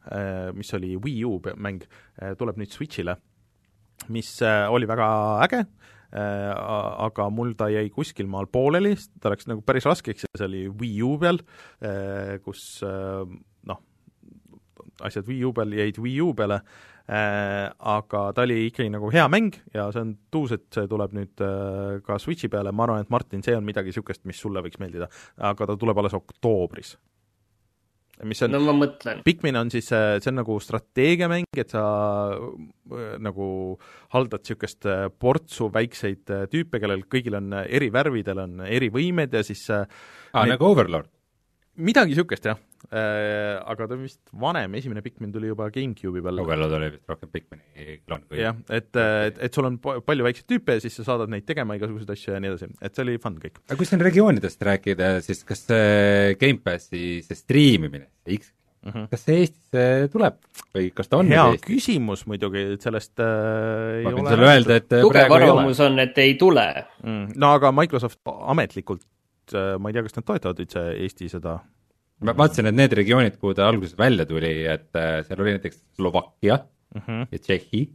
mis 0.58 0.74
oli 0.78 0.96
Wii 0.98 1.24
U 1.28 1.38
mäng 1.54 1.86
tuleb 2.40 2.58
nüüd 2.58 2.74
Switch'ile, 2.74 3.14
mis 4.10 4.34
oli 4.42 4.90
väga 4.90 5.10
äge 5.46 5.64
aga 6.10 7.28
mul 7.30 7.54
ta 7.58 7.68
jäi 7.70 7.86
kuskil 7.94 8.26
maal 8.30 8.48
pooleli, 8.50 8.96
ta 9.22 9.30
läks 9.30 9.46
nagu 9.50 9.62
päris 9.66 9.86
raskeks 9.86 10.26
ja 10.26 10.30
see 10.34 10.48
oli 10.48 10.62
Wii 10.80 11.02
U 11.06 11.16
peal 11.22 11.38
äh,, 11.82 12.38
kus 12.42 12.80
äh, 12.86 13.22
noh, 13.70 13.82
asjad 15.06 15.28
Wii 15.28 15.44
U 15.46 15.52
peal 15.56 15.76
jäid 15.78 16.00
Wii 16.02 16.16
U 16.24 16.32
peale 16.34 16.60
äh,, 17.06 17.68
aga 17.78 18.24
ta 18.34 18.46
oli 18.46 18.66
ikkagi 18.68 18.90
nagu 18.90 19.12
hea 19.14 19.28
mäng 19.30 19.54
ja 19.74 19.86
see 19.94 20.02
on 20.02 20.16
tuus, 20.34 20.56
et 20.56 20.66
see 20.74 20.90
tuleb 20.90 21.14
nüüd 21.16 21.44
äh, 21.46 22.00
ka 22.06 22.18
Switchi 22.18 22.50
peale, 22.50 22.74
ma 22.74 22.88
arvan, 22.88 23.06
et 23.06 23.14
Martin, 23.14 23.44
see 23.46 23.54
on 23.56 23.66
midagi 23.66 23.92
niisugust, 23.92 24.24
mis 24.26 24.40
sulle 24.40 24.62
võiks 24.66 24.82
meeldida. 24.82 25.10
aga 25.38 25.70
ta 25.70 25.78
tuleb 25.78 26.02
alles 26.02 26.18
oktoobris. 26.18 26.96
Mis 28.28 28.42
on 28.44 28.52
no 28.54 28.60
ma 28.64 28.74
mõtlen. 28.76 29.22
Pikmin 29.26 29.58
on 29.60 29.70
siis, 29.72 29.90
äh, 29.96 30.18
see 30.22 30.32
on 30.32 30.40
nagu 30.40 30.56
strateegiamäng, 30.62 31.48
et 31.60 31.74
sa 31.74 31.84
äh, 32.34 33.14
nagu 33.22 33.46
haldad 34.14 34.44
niisugust 34.44 34.88
äh, 34.90 35.06
portsu 35.10 35.70
väikseid 35.72 36.34
tüüpe, 36.52 36.80
kellel 36.82 37.06
kõigil 37.10 37.38
on 37.40 37.54
eri 37.62 37.90
värvidel 37.94 38.44
on 38.46 38.64
eri 38.66 38.90
võimed 38.92 39.36
ja 39.36 39.44
siis 39.46 39.66
aa 39.70 39.84
ah, 40.32 40.46
nagu 40.48 40.70
Overlord? 40.70 41.10
midagi 41.80 42.14
niisugust, 42.14 42.50
jah 42.50 42.58
aga 42.90 43.86
ta 43.86 43.94
on 43.94 44.02
vist 44.02 44.20
vanem, 44.40 44.74
esimene 44.78 45.02
Pikmin 45.04 45.32
tuli 45.34 45.50
juba 45.50 45.68
GameCube'i 45.72 46.22
peal. 46.24 46.40
Overlord 46.42 46.76
oli 46.78 46.92
vist 46.94 47.10
rohkem 47.12 47.32
Pikmini 47.32 47.98
kloon 48.06 48.24
kui 48.28 48.40
jah, 48.40 48.56
et, 48.72 48.88
et, 48.96 49.42
et 49.46 49.56
sul 49.58 49.68
on 49.68 49.76
palju 49.80 50.26
väikseid 50.26 50.48
tüüpe 50.50 50.78
ja 50.78 50.84
siis 50.84 50.96
sa 51.00 51.04
saadad 51.12 51.32
neid 51.32 51.44
tegema 51.48 51.76
igasuguseid 51.78 52.14
asju 52.14 52.34
ja 52.34 52.40
nii 52.42 52.54
edasi, 52.54 52.70
et 52.80 52.96
see 52.96 53.04
oli 53.06 53.18
fun 53.22 53.36
kõik. 53.42 53.60
aga 53.66 53.78
kui 53.80 53.90
siin 53.90 54.06
regioonidest 54.06 54.64
rääkida, 54.70 55.12
siis 55.26 55.44
kas 55.48 55.66
see 55.68 56.32
Gamepassi 56.40 57.04
see 57.26 57.38
striimimine, 57.44 58.08
see 58.24 58.40
X 58.40 58.56
Mm 58.80 58.92
-hmm. 58.92 59.08
kas 59.12 59.24
see 59.24 59.34
Eestisse 59.36 60.08
tuleb 60.12 60.36
või 60.72 60.86
kas 60.96 61.08
ta 61.08 61.18
on 61.20 61.28
hea 61.28 61.42
küsimus 61.60 62.22
muidugi, 62.26 62.62
et 62.76 62.80
sellest 62.80 63.20
äh, 63.20 64.00
ma 64.06 64.12
võin 64.14 64.28
sulle 64.30 64.46
öelda, 64.48 64.78
et 64.80 64.88
tugev 64.88 65.34
arvamus 65.36 65.80
on, 65.84 65.98
et 66.00 66.16
ei 66.18 66.32
tule 66.40 66.64
mm.. 67.02 67.34
no 67.36 67.50
aga 67.58 67.74
Microsoft 67.76 68.24
ametlikult 68.24 69.04
äh, 69.52 69.76
ma 69.76 69.90
ei 69.90 69.92
tea, 69.92 70.06
kas 70.08 70.16
nad 70.16 70.24
toetavad 70.24 70.64
üldse 70.64 70.86
Eesti 70.96 71.28
seda 71.28 71.58
ma 72.20 72.34
vaatasin, 72.36 72.68
et 72.70 72.76
need 72.76 72.92
regioonid, 73.00 73.38
kuhu 73.40 73.54
ta 73.56 73.68
alguses 73.70 73.96
välja 73.98 74.26
tuli, 74.28 74.52
et 74.68 74.98
äh, 74.98 75.20
seal 75.26 75.40
oli 75.40 75.56
näiteks 75.56 75.82
Slovakkia 75.96 76.60
mm 76.94 77.02
-hmm. 77.06 77.26
ja 77.32 77.38
Tšehhi, 77.38 77.88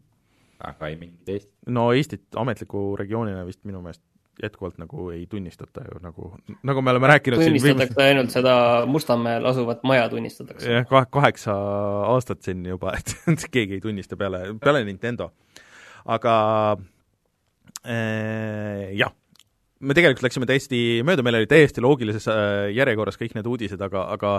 aga 0.60 0.88
ei 0.88 0.96
mingit 0.96 1.30
Eestit. 1.30 1.54
no 1.68 1.92
Eestit 1.94 2.26
ametliku 2.36 2.96
regioonina 3.00 3.46
vist 3.46 3.64
minu 3.64 3.82
meelest 3.82 4.04
jätkuvalt 4.44 4.78
nagu 4.78 5.10
ei 5.10 5.28
tunnistata 5.28 5.82
ju, 5.82 6.00
nagu, 6.04 6.34
nagu 6.64 6.82
me 6.82 6.92
oleme 6.92 7.08
rääkinud 7.08 7.44
tunnistatakse 7.44 7.94
siin, 7.94 8.08
ainult 8.08 8.30
seda 8.30 8.56
Mustamäel 8.86 9.46
asuvat 9.46 9.84
maja 9.84 10.10
tunnistatakse. 10.10 10.72
jah, 10.72 10.88
kahe, 10.88 11.06
kaheksa 11.10 11.54
aastat 12.12 12.42
siin 12.42 12.66
juba, 12.66 12.94
et 12.98 13.16
keegi 13.54 13.74
ei 13.80 13.82
tunnista 13.82 14.18
peale, 14.18 14.42
peale 14.64 14.84
Nintendo. 14.84 15.32
aga 16.06 16.34
äh, 17.88 18.92
jah 18.94 19.14
me 19.86 19.96
tegelikult 19.96 20.26
läksime 20.26 20.48
täiesti 20.50 20.80
mööda, 21.06 21.24
meil 21.26 21.40
oli 21.40 21.50
täiesti 21.50 21.84
loogilises 21.84 22.28
äh, 22.32 22.70
järjekorras 22.76 23.20
kõik 23.20 23.36
need 23.38 23.50
uudised, 23.50 23.82
aga, 23.82 24.06
aga 24.16 24.32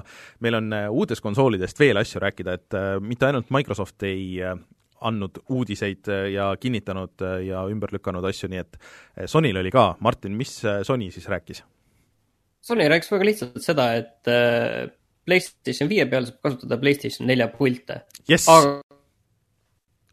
meil 0.44 0.58
on 0.58 0.72
äh, 0.74 0.88
uutest 0.92 1.24
konsoolidest 1.24 1.78
veel 1.80 2.00
asju 2.00 2.22
rääkida, 2.22 2.56
et 2.58 2.76
äh, 2.76 2.88
mitte 3.02 3.28
ainult 3.28 3.52
Microsoft 3.54 4.06
ei 4.08 4.40
andnud 5.06 5.42
uudiseid 5.52 6.08
ja 6.32 6.48
kinnitanud 6.56 7.20
ja 7.44 7.66
ümber 7.68 7.90
lükanud 7.92 8.24
asju, 8.26 8.48
nii 8.48 8.62
et 8.62 8.78
Sonyl 9.28 9.60
oli 9.60 9.70
ka, 9.70 9.90
Martin, 10.00 10.32
mis 10.38 10.54
Sony 10.88 11.10
siis 11.12 11.28
rääkis? 11.28 11.60
Sony 12.64 12.86
rääkis 12.88 13.12
väga 13.12 13.28
lihtsalt 13.28 13.60
seda, 13.62 13.90
et 14.00 14.32
PlayStation 15.28 15.90
viie 15.92 16.08
peal 16.08 16.26
saab 16.30 16.40
kasutada 16.48 16.80
PlayStation 16.80 17.28
nelja 17.28 17.50
pilte 17.52 18.00
yes. 18.24 18.48
aga 18.48 18.78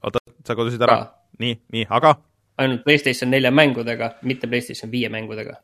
oota, 0.04 0.22
sa 0.44 0.60
kadusid 0.60 0.84
ära? 0.84 1.00
nii, 1.40 1.56
nii, 1.74 1.88
aga? 1.90 2.18
Ainult 2.62 2.84
PlayStation 2.86 3.32
nelja 3.34 3.52
mängudega, 3.52 4.14
mitte 4.30 4.48
PlayStation 4.52 4.92
viie 4.92 5.10
mängudega. 5.14 5.58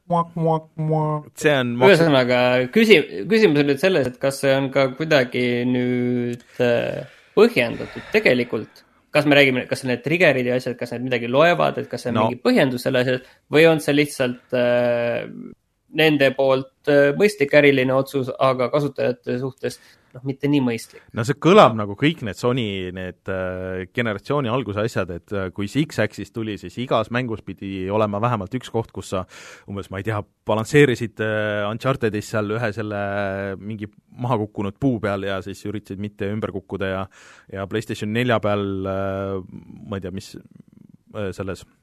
see 1.37 1.55
on 1.55 1.75
ühesõnaga 1.85 2.41
küsi-, 2.73 3.25
küsimus 3.29 3.63
on 3.63 3.71
nüüd 3.71 3.81
selles, 3.81 4.09
et 4.09 4.19
kas 4.21 4.41
see 4.43 4.53
on 4.57 4.69
ka 4.73 4.89
kuidagi 4.97 5.47
nüüd 5.69 6.45
äh, 6.65 7.05
põhjendatud 7.37 8.13
tegelikult 8.13 8.85
kas 9.13 9.25
me 9.25 9.37
räägime, 9.37 9.65
kas 9.69 9.81
need 9.89 10.03
trigger'id 10.05 10.45
ja 10.45 10.57
asjad, 10.59 10.75
kas 10.77 10.93
need 10.93 11.07
midagi 11.07 11.29
loevad, 11.31 11.79
et 11.81 11.87
kas 11.89 12.05
see 12.05 12.11
on 12.11 12.19
no. 12.19 12.25
mingi 12.27 12.41
põhjendus 12.45 12.85
selle 12.85 13.01
asja 13.01 13.17
või 13.53 13.65
on 13.69 13.81
see 13.81 13.95
lihtsalt 13.97 14.57
äh, 14.57 15.25
nende 15.97 16.29
poolt 16.37 16.89
äh, 16.91 17.09
mõistlik 17.17 17.53
äriline 17.57 17.93
otsus, 17.95 18.29
aga 18.39 18.69
kasutajate 18.73 19.39
suhtes 19.41 19.79
noh, 20.13 20.23
mitte 20.27 20.49
nii 20.51 20.61
mõistlik. 20.63 21.01
no 21.15 21.23
see 21.27 21.37
kõlab 21.41 21.75
nagu 21.77 21.95
kõik 21.99 22.21
need 22.25 22.37
Sony 22.39 22.65
need 22.95 23.31
äh, 23.31 23.85
generatsiooni 23.95 24.51
alguse 24.51 24.83
asjad, 24.83 25.13
et 25.15 25.33
äh, 25.33 25.49
kui 25.55 25.69
see 25.71 25.87
X-Axis 25.87 26.33
tuli, 26.35 26.57
siis 26.61 26.77
igas 26.83 27.11
mängus 27.15 27.41
pidi 27.45 27.89
olema 27.93 28.21
vähemalt 28.21 28.53
üks 28.59 28.71
koht, 28.73 28.93
kus 28.95 29.13
sa 29.15 29.23
umbes, 29.69 29.89
ma 29.93 30.01
ei 30.01 30.07
tea, 30.07 30.21
balansseerisid 30.49 31.23
äh, 31.25 31.63
Unchartedis 31.69 32.31
seal 32.33 32.55
ühe 32.57 32.71
selle 32.75 33.01
mingi 33.61 33.89
maha 34.19 34.39
kukkunud 34.43 34.77
puu 34.81 34.99
peal 35.03 35.25
ja 35.27 35.39
siis 35.45 35.61
üritasid 35.69 36.01
mitte 36.01 36.29
ümber 36.29 36.53
kukkuda 36.55 36.93
ja 36.93 37.03
ja 37.53 37.67
PlayStation 37.69 38.13
nelja 38.13 38.39
peal 38.43 38.65
äh, 38.85 39.35
ma 39.89 39.99
ei 39.99 40.05
tea, 40.05 40.13
mis 40.15 40.35
äh, 40.37 41.29
selles 41.35 41.65
Äh, 41.65 41.78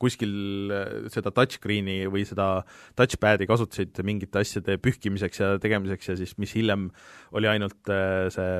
kuskil 0.00 0.72
äh, 0.72 0.90
seda 1.12 1.32
touchscreen'i 1.32 2.04
või 2.12 2.24
seda 2.28 2.62
touchpad'i 2.98 3.48
kasutasid 3.48 4.02
mingite 4.04 4.42
asjade 4.42 4.76
pühkimiseks 4.82 5.40
ja 5.40 5.50
tegemiseks 5.62 6.10
ja 6.10 6.16
siis 6.20 6.36
mis 6.42 6.52
hiljem 6.56 6.90
oli 7.32 7.48
ainult 7.48 7.92
äh, 7.92 8.28
see 8.32 8.52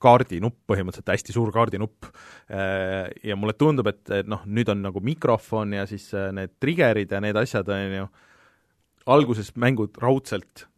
kaardinupp, 0.00 0.60
põhimõtteliselt 0.70 1.10
hästi 1.10 1.34
suur 1.34 1.50
kaardinupp. 1.52 2.06
Ja 2.48 3.34
mulle 3.36 3.52
tundub, 3.58 3.88
et, 3.90 4.04
et 4.14 4.28
noh, 4.30 4.44
nüüd 4.46 4.70
on 4.72 4.78
nagu 4.86 5.02
mikrofon 5.04 5.74
ja 5.74 5.82
siis 5.90 6.06
need 6.32 6.54
trigger'id 6.62 7.12
ja 7.12 7.20
need 7.20 7.36
asjad, 7.36 7.68
on 7.74 7.96
ju, 7.98 8.06
alguses 9.10 9.50
mängud 9.60 9.98
raudselt 10.00 10.68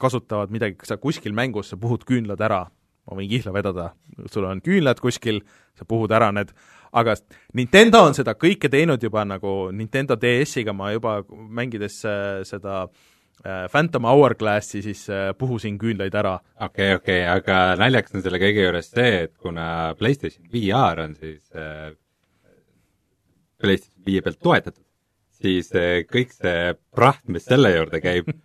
kasutavad 0.00 0.50
midagi, 0.50 0.80
sa 0.88 0.96
kuskil 0.98 1.36
mängus, 1.36 1.70
sa 1.70 1.78
puhud 1.78 2.08
küünlad 2.08 2.40
ära, 2.42 2.64
ma 3.06 3.20
võin 3.20 3.30
kihla 3.30 3.52
vedada, 3.54 3.90
sul 4.32 4.48
on 4.48 4.64
küünlad 4.64 5.04
kuskil, 5.04 5.42
sa 5.78 5.86
puhud 5.88 6.12
ära 6.16 6.32
need 6.34 6.56
aga 6.92 7.14
Nintendo 7.58 8.02
on 8.06 8.16
seda 8.16 8.34
kõike 8.38 8.70
teinud 8.72 9.02
juba 9.02 9.24
nagu 9.28 9.68
Nintendo 9.74 10.16
DS-iga 10.20 10.74
ma 10.76 10.92
juba 10.94 11.20
mängides 11.28 12.00
äh, 12.08 12.40
seda 12.48 12.80
äh, 12.84 13.66
Phantom 13.72 14.08
Hourglassi, 14.08 14.82
siis 14.84 15.04
äh, 15.12 15.30
puhusin 15.38 15.78
küünlaid 15.80 16.14
ära. 16.14 16.38
okei 16.60 16.94
okay,, 16.94 16.96
okei 16.96 17.22
okay,, 17.22 17.38
aga 17.38 17.78
naljakas 17.80 18.18
on 18.18 18.26
selle 18.26 18.42
kõige 18.42 18.66
juures 18.66 18.90
see, 18.92 19.24
et 19.28 19.34
kuna 19.36 19.94
PlayStation 19.98 20.48
VR 20.52 21.04
on 21.06 21.16
siis 21.18 21.42
äh, 21.54 21.92
PlayStation 23.58 24.04
viie 24.06 24.22
pealt 24.24 24.40
toetatud, 24.42 24.84
siis 25.42 25.72
äh, 25.76 26.02
kõik 26.08 26.34
see 26.36 26.74
praht, 26.94 27.24
mis 27.28 27.48
selle 27.48 27.74
juurde 27.74 28.02
käib 28.04 28.30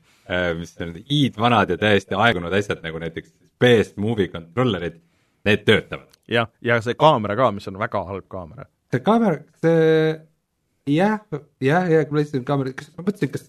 mis 0.59 0.77
on 0.79 0.93
iidvanad 1.11 1.73
ja 1.73 1.75
täiesti 1.77 2.15
aegunud 2.15 2.53
asjad, 2.55 2.79
nagu 2.79 2.99
näiteks 3.01 3.33
PS 3.59 3.97
Movie 3.99 4.29
controller'id, 4.31 5.01
need 5.47 5.65
töötavad 5.67 6.13
jah, 6.29 6.49
ja 6.63 6.79
see 6.83 6.97
kaamera 6.99 7.35
ka, 7.39 7.49
mis 7.55 7.67
on 7.71 7.79
väga 7.81 8.03
halb 8.09 8.27
kaamera. 8.31 8.67
see 8.93 9.03
kaamera, 9.03 9.41
see 9.63 10.93
jah, 10.93 11.19
jah, 11.63 11.89
ja 11.91 12.05
PlayStation 12.09 12.47
kaamera, 12.47 12.75
kas 12.77 12.91
ma 12.95 13.05
mõtlesin, 13.07 13.31
kas 13.33 13.47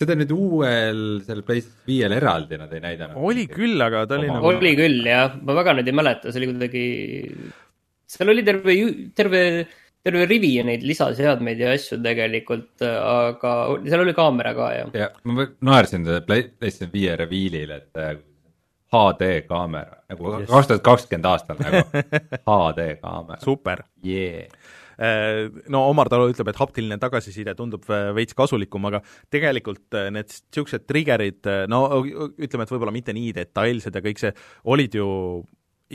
seda 0.00 0.16
nüüd 0.16 0.32
uuel, 0.32 1.02
sellel 1.26 1.44
PlayStation 1.46 1.88
viiel 1.88 2.16
eraldi 2.16 2.60
nad 2.60 2.72
ei 2.76 2.84
näidanud? 2.84 3.18
oli 3.30 3.46
küll, 3.50 3.80
aga 3.84 4.06
ta 4.08 4.18
oli 4.20 4.30
nagu 4.32 4.52
oli 4.52 4.72
küll 4.78 5.04
jah, 5.08 5.36
ma 5.44 5.58
väga 5.60 5.76
nüüd 5.78 5.92
ei 5.92 5.98
mäleta, 6.00 6.32
see 6.32 6.42
oli 6.42 6.50
kuidagi, 6.54 6.86
seal 8.10 8.32
oli 8.32 8.46
terve, 8.46 8.78
terve, 9.16 9.44
terve 10.04 10.24
rivi 10.30 10.54
neid 10.66 10.84
lisaseadmeid 10.88 11.60
ja 11.60 11.74
asju 11.76 12.00
tegelikult, 12.04 12.72
aga 12.84 13.54
seal 13.84 14.06
oli 14.06 14.16
kaamera 14.16 14.56
ka 14.56 14.72
jah. 14.76 14.98
ja 15.04 15.12
ma 15.28 15.48
naersin 15.68 16.08
selle 16.08 16.24
PlayStation 16.26 16.92
viie 16.92 17.16
reveal'il, 17.20 17.76
et 17.76 18.26
HD 18.90 19.30
kaamera, 19.46 20.02
nagu 20.10 20.34
kaks 20.50 20.66
tuhat 20.66 20.82
kakskümmend 20.82 21.30
aastal 21.30 21.58
nagu. 21.62 21.82
HD 22.50 22.86
kaamera. 23.02 23.40
super. 23.44 23.84
Yeah. 24.04 24.50
No 25.72 25.86
Omar 25.88 26.10
Talu 26.12 26.26
ütleb, 26.28 26.50
et 26.50 26.58
haptiline 26.60 26.98
tagasiside 27.00 27.54
tundub 27.56 27.86
veits 27.88 28.36
kasulikum, 28.36 28.84
aga 28.90 29.00
tegelikult 29.32 29.96
äh, 29.96 30.10
need 30.12 30.28
niisugused 30.28 30.84
trigger'id, 30.90 31.40
äh, 31.48 31.62
no 31.72 31.86
ütleme, 32.04 32.66
et 32.66 32.72
võib-olla 32.74 32.92
mitte 32.92 33.14
nii 33.16 33.30
detailsed 33.38 33.96
ja 33.96 34.02
kõik 34.04 34.20
see, 34.20 34.34
olid 34.68 34.98
ju 34.98 35.06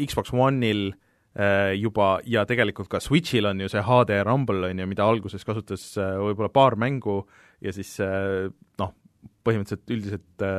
Xbox 0.08 0.34
One'il 0.34 0.88
äh, 0.90 1.76
juba 1.78 2.16
ja 2.26 2.48
tegelikult 2.50 2.90
ka 2.96 3.04
Switch'il 3.04 3.52
on 3.52 3.62
ju 3.62 3.70
see 3.70 3.86
HD 3.86 4.24
Rumble, 4.26 4.72
on 4.72 4.82
ju, 4.82 4.90
mida 4.90 5.06
alguses 5.06 5.46
kasutas 5.46 5.86
võib-olla 6.00 6.50
paar 6.56 6.80
mängu 6.82 7.22
ja 7.62 7.76
siis 7.76 7.94
noh, 8.02 8.98
põhimõtteliselt 9.46 9.94
üldiselt 9.94 10.50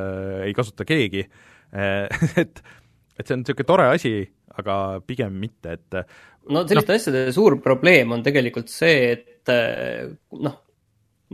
ei 0.47 0.55
kasuta 0.55 0.87
keegi. 0.87 1.27
Eh, 1.27 1.55
et, 2.43 2.61
et 3.17 3.25
see 3.27 3.35
on 3.35 3.43
niisugune 3.43 3.67
tore 3.67 3.89
asi, 3.93 4.13
aga 4.57 4.77
pigem 5.05 5.35
mitte, 5.41 5.77
et 5.77 5.99
no 6.53 6.63
selliste 6.67 6.93
no. 6.93 7.01
asjade 7.01 7.25
suur 7.35 7.59
probleem 7.63 8.15
on 8.15 8.23
tegelikult 8.25 8.71
see, 8.71 9.11
et 9.15 9.51
eh, 9.53 10.07
noh, 10.39 10.55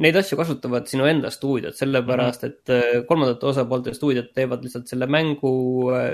neid 0.04 0.18
asju 0.18 0.40
kasutavad 0.40 0.88
sinu 0.90 1.06
enda 1.06 1.30
stuudiod, 1.34 1.76
sellepärast 1.78 2.44
mm 2.44 2.50
-hmm. 2.50 3.02
et 3.04 3.08
kolmandate 3.10 3.46
osapoolte 3.46 3.94
stuudiod 3.94 4.32
teevad 4.34 4.64
lihtsalt 4.66 4.88
selle 4.90 5.06
mängu 5.06 5.54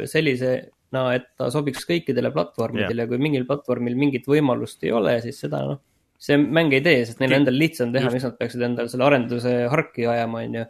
sellisena, 0.06 1.04
et 1.16 1.30
ta 1.38 1.50
sobiks 1.52 1.88
kõikidele 1.88 2.34
platvormidele 2.36 3.06
yeah. 3.06 3.10
kui 3.10 3.18
mingil 3.18 3.46
platvormil 3.48 3.96
mingit 3.96 4.28
võimalust 4.28 4.84
ei 4.84 4.92
ole, 4.92 5.22
siis 5.22 5.40
seda 5.40 5.64
noh, 5.64 5.80
see 6.20 6.36
mäng 6.38 6.74
ei 6.76 6.84
tee, 6.84 7.06
sest 7.08 7.22
neil 7.24 7.38
endal 7.38 7.56
lihtsam 7.56 7.94
teha, 7.96 8.12
miks 8.12 8.26
nad 8.28 8.36
peaksid 8.40 8.64
endale 8.68 8.92
selle 8.92 9.08
arenduse 9.08 9.54
harki 9.72 10.08
ajama, 10.12 10.44
on 10.44 10.58
ju 10.60 10.66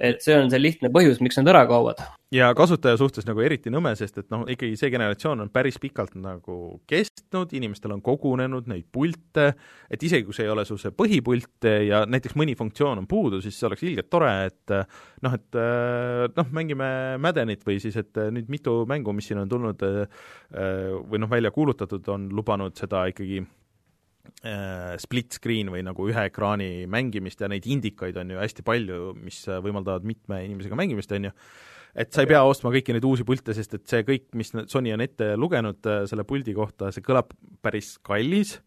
et 0.00 0.24
see 0.24 0.36
on 0.38 0.48
see 0.50 0.60
lihtne 0.60 0.90
põhjus, 0.92 1.20
miks 1.22 1.38
nad 1.40 1.50
ära 1.52 1.66
kaovad. 1.68 2.00
ja 2.32 2.52
kasutaja 2.54 2.96
suhtes 2.96 3.26
nagu 3.26 3.42
eriti 3.42 3.72
nõme, 3.74 3.90
sest 3.98 4.20
et 4.22 4.28
noh, 4.32 4.44
ikkagi 4.48 4.78
see 4.78 4.90
generatsioon 4.94 5.44
on 5.44 5.50
päris 5.52 5.80
pikalt 5.82 6.14
nagu 6.18 6.56
kestnud, 6.90 7.52
inimestel 7.58 7.96
on 7.96 8.02
kogunenud 8.06 8.70
neid 8.70 8.86
pilte, 8.94 9.50
et 9.90 10.06
isegi 10.06 10.26
kui 10.28 10.36
see 10.36 10.46
ei 10.46 10.52
ole 10.52 10.64
sul 10.68 10.78
see 10.80 10.94
põhipult 10.94 11.68
ja 11.86 12.04
näiteks 12.08 12.38
mõni 12.38 12.56
funktsioon 12.58 13.02
on 13.02 13.08
puudu, 13.10 13.42
siis 13.44 13.58
see 13.58 13.68
oleks 13.68 13.84
ilgelt 13.86 14.10
tore, 14.12 14.32
et 14.48 14.76
noh, 15.26 15.36
et 15.36 15.62
noh, 16.36 16.52
mängime 16.54 16.90
Maddenit 17.20 17.66
või 17.66 17.80
siis, 17.82 17.98
et 18.00 18.24
nüüd 18.30 18.50
mitu 18.52 18.80
mängu, 18.88 19.14
mis 19.16 19.30
siin 19.30 19.42
on 19.42 19.50
tulnud 19.50 19.82
või 19.82 21.22
noh, 21.22 21.30
välja 21.30 21.52
kuulutatud, 21.54 22.06
on 22.14 22.30
lubanud 22.34 22.78
seda 22.78 23.08
ikkagi 23.10 23.42
split 25.02 25.34
screen 25.36 25.68
või 25.72 25.82
nagu 25.84 26.06
ühe 26.08 26.22
ekraani 26.30 26.86
mängimist 26.90 27.42
ja 27.42 27.48
neid 27.50 27.66
indikaid 27.68 28.16
on 28.20 28.30
ju 28.32 28.38
hästi 28.40 28.64
palju, 28.64 29.10
mis 29.20 29.42
võimaldavad 29.64 30.06
mitme 30.08 30.38
inimesega 30.46 30.78
mängimist, 30.78 31.12
on 31.16 31.28
ju, 31.28 31.32
et 31.94 32.12
sa 32.14 32.24
ei 32.24 32.30
pea 32.30 32.40
ostma 32.46 32.72
kõiki 32.74 32.94
neid 32.94 33.06
uusi 33.06 33.26
pilte, 33.26 33.54
sest 33.56 33.76
et 33.78 33.86
see 33.90 34.04
kõik, 34.06 34.28
mis 34.38 34.52
Sony 34.70 34.92
on 34.94 35.04
ette 35.04 35.32
lugenud 35.38 35.86
äh, 35.90 36.02
selle 36.10 36.26
puldi 36.28 36.54
kohta, 36.56 36.90
see 36.94 37.04
kõlab 37.04 37.32
päris 37.64 37.96
kallis, 38.06 38.58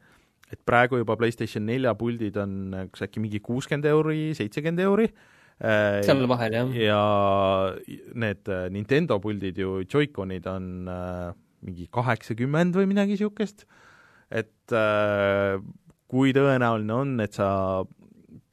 et 0.53 0.59
praegu 0.67 0.99
juba 0.99 1.15
PlayStation 1.19 1.65
nelja 1.65 1.95
puldid 1.97 2.37
on 2.41 2.89
kas 2.93 3.07
äkki 3.07 3.23
mingi 3.23 3.41
kuuskümmend 3.43 3.87
euri, 3.89 4.25
seitsekümmend 4.37 4.83
euri, 4.85 5.07
äh, 5.63 6.01
seal 6.05 6.27
vahel, 6.29 6.59
jah. 6.59 6.75
ja 6.77 6.99
need 8.19 8.51
äh, 8.51 8.67
Nintendo 8.73 9.19
puldid 9.23 9.63
ju, 9.63 9.79
Joy-Conid 9.87 10.49
on 10.51 10.91
äh, 10.91 11.31
mingi 11.63 11.87
kaheksakümmend 11.93 12.75
või 12.75 12.91
midagi 12.91 13.15
niisugust 13.15 13.63
äh,, 13.63 13.82
et 14.33 14.75
äh, 14.75 15.57
kui 16.09 16.33
tõenäoline 16.35 16.95
on, 16.95 17.13
et 17.23 17.37
sa 17.37 17.49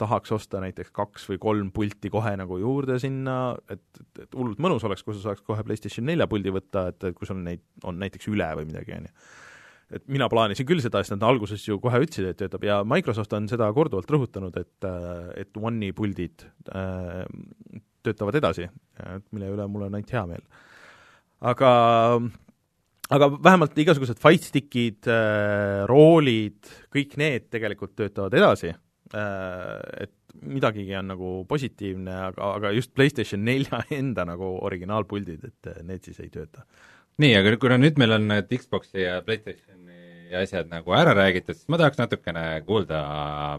tahaks 0.00 0.32
osta 0.32 0.62
näiteks 0.62 0.92
kaks 0.96 1.26
või 1.28 1.38
kolm 1.42 1.68
pulti 1.76 2.10
kohe 2.12 2.32
nagu 2.40 2.56
juurde 2.60 2.96
sinna, 3.02 3.36
et, 3.68 3.82
et, 4.00 4.24
et 4.24 4.38
hullult 4.38 4.60
mõnus 4.62 4.84
oleks, 4.88 5.04
kui 5.04 5.16
sa 5.16 5.28
saaks 5.28 5.44
kohe 5.44 5.64
PlayStation 5.66 6.06
nelja 6.08 6.28
puldi 6.30 6.52
võtta, 6.54 6.88
et, 6.92 7.04
et 7.10 7.16
kui 7.16 7.28
sul 7.28 7.42
neid 7.44 7.62
on 7.84 8.00
näiteks 8.00 8.30
üle 8.32 8.48
või 8.58 8.68
midagi, 8.70 8.96
on 8.96 9.08
ju. 9.10 9.14
et 9.98 10.08
mina 10.16 10.30
plaanisin 10.32 10.68
küll 10.68 10.80
seda, 10.84 11.02
sest 11.04 11.16
nad 11.16 11.28
alguses 11.28 11.66
ju 11.66 11.76
kohe 11.82 12.00
ütlesid, 12.00 12.30
et 12.32 12.40
töötab 12.40 12.64
ja 12.64 12.80
Microsoft 12.88 13.36
on 13.36 13.48
seda 13.50 13.68
korduvalt 13.76 14.16
rõhutanud, 14.16 14.56
et, 14.62 14.90
et 15.44 15.60
One'i 15.60 15.92
puldid 15.96 16.46
äh, 16.72 17.24
töötavad 18.06 18.40
edasi, 18.40 18.70
mille 19.34 19.52
üle 19.52 19.68
mul 19.68 19.88
on 19.88 19.98
ainult 19.98 20.14
hea 20.16 20.24
meel. 20.32 20.46
aga 21.52 21.70
aga 23.14 23.28
vähemalt 23.42 23.78
igasugused 23.82 24.20
fight 24.22 24.46
stick'id 24.46 25.08
äh,, 25.10 25.82
roolid, 25.90 26.60
kõik 26.94 27.16
need 27.20 27.48
tegelikult 27.52 27.96
töötavad 27.98 28.36
edasi 28.38 28.70
äh,, 28.70 30.06
et 30.06 30.14
midagigi 30.40 30.94
on 30.96 31.10
nagu 31.10 31.30
positiivne, 31.50 32.14
aga, 32.30 32.52
aga 32.60 32.72
just 32.76 32.94
PlayStation 32.96 33.42
nelja 33.44 33.82
enda 34.00 34.26
nagu 34.28 34.54
originaalpuldid, 34.66 35.48
et 35.50 35.72
äh, 35.72 35.82
need 35.86 36.06
siis 36.06 36.20
ei 36.22 36.30
tööta. 36.32 36.64
nii, 37.20 37.34
aga 37.40 37.56
kuna 37.60 37.80
nüüd 37.80 37.98
meil 38.00 38.16
on 38.16 38.28
need 38.30 38.52
Xbox'i 38.60 39.04
ja 39.04 39.18
PlayStationi 39.26 39.98
asjad 40.40 40.70
nagu 40.70 40.94
ära 40.94 41.14
räägitud, 41.16 41.58
siis 41.58 41.66
ma 41.72 41.80
tahaks 41.80 41.98
natukene 41.98 42.44
kuulda 42.66 43.00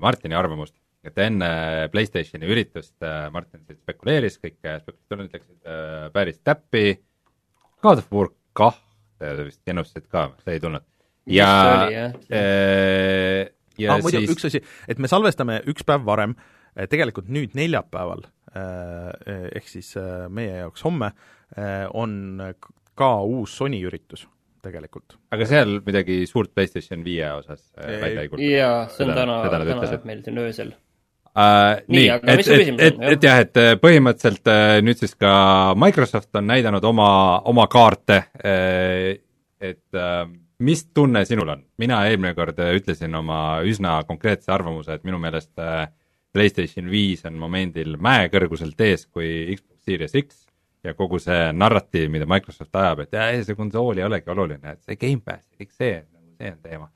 Martini 0.03 0.37
arvamust. 0.39 0.77
et 1.03 1.17
enne 1.17 1.49
PlayStationi 1.91 2.47
üritust 2.47 2.93
Martin 3.33 3.65
spekuleeris, 3.65 4.37
kõik 4.37 4.59
spekulatsioonid 4.61 5.35
läksid 5.35 5.71
päris 6.13 6.39
täppi, 6.45 7.01
God 7.81 8.03
of 8.03 8.13
War 8.13 8.29
kah 8.53 8.77
sa 9.21 9.47
vist 9.47 9.73
ennustasid 9.73 10.07
ka, 10.11 10.27
see 10.43 10.57
ei 10.57 10.63
tulnud. 10.63 10.87
ja, 11.31 11.51
äh, 11.87 13.45
ja 13.77 13.95
ah, 13.95 14.01
muidu 14.03 14.23
siis... 14.23 14.35
üks 14.35 14.49
asi, 14.49 14.63
et 14.89 15.01
me 15.01 15.11
salvestame 15.11 15.61
üks 15.71 15.85
päev 15.87 16.05
varem, 16.07 16.35
äh, 16.75 16.89
tegelikult 16.91 17.29
nüüd 17.31 17.55
neljapäeval, 17.57 18.25
äh, 18.55 19.11
ehk 19.61 19.69
siis 19.69 19.93
meie 20.33 20.63
jaoks 20.63 20.87
homme, 20.87 21.13
on 21.99 22.13
ka 22.97 23.09
uus 23.23 23.57
Sony 23.57 23.81
üritus. 23.87 24.27
tegelikult. 24.61 25.15
aga 25.33 25.45
seal 25.49 25.79
midagi 25.81 26.19
suurt 26.29 26.51
PlayStation 26.53 27.01
viie 27.01 27.25
osas 27.33 27.63
äh, 27.81 27.95
välja 28.03 28.21
ei 28.21 28.29
kuulutatud? 28.29 28.59
jaa, 28.59 28.83
see 28.93 29.07
on 29.07 29.13
täna, 29.17 29.37
täna 29.49 29.65
ütlesid. 29.65 30.03
meil 30.05 30.21
siin 30.27 30.37
öösel. 30.37 30.75
Uh, 31.31 31.77
Nii, 31.87 31.99
nii, 31.99 32.07
et, 32.27 32.47
et, 32.47 32.79
et, 32.83 32.97
et 33.13 33.23
jah, 33.23 33.37
et 33.39 33.59
äh, 33.61 33.69
põhimõtteliselt 33.79 34.49
äh, 34.51 34.81
nüüd 34.83 34.99
siis 34.99 35.13
ka 35.15 35.31
Microsoft 35.79 36.35
on 36.35 36.49
näidanud 36.49 36.83
oma, 36.83 37.07
oma 37.47 37.69
kaarte, 37.71 38.17
et 39.61 40.01
mis 40.59 40.83
tunne 40.91 41.23
sinul 41.29 41.53
on? 41.55 41.63
mina 41.79 42.01
eelmine 42.09 42.33
kord 42.35 42.59
ütlesin 42.59 43.15
oma 43.15 43.61
üsna 43.63 44.01
konkreetse 44.09 44.51
arvamuse, 44.51 44.99
et 44.99 45.07
minu 45.07 45.21
meelest 45.23 45.55
PlayStation 46.35 46.91
viis 46.91 47.23
on 47.29 47.39
momendil 47.39 47.95
mäekõrguselt 47.95 48.83
ees 48.83 49.07
kui 49.07 49.55
Xbox 49.55 49.87
Series 49.87 50.17
X 50.25 50.45
ja 50.83 50.97
kogu 50.99 51.21
see 51.23 51.51
narratiiv, 51.55 52.11
mida 52.11 52.27
Microsoft 52.27 52.75
ajab, 52.75 53.05
et 53.05 53.15
jah, 53.15 53.31
see 53.47 53.55
konsool 53.55 54.03
ei 54.03 54.09
olegi 54.09 54.35
oluline, 54.35 54.75
et 54.75 54.83
see 54.83 54.99
Gamepass 54.99 55.47
ja 55.47 55.63
kõik 55.63 55.77
see, 55.77 56.01
see 56.35 56.51
on 56.51 56.59
teema 56.59 56.91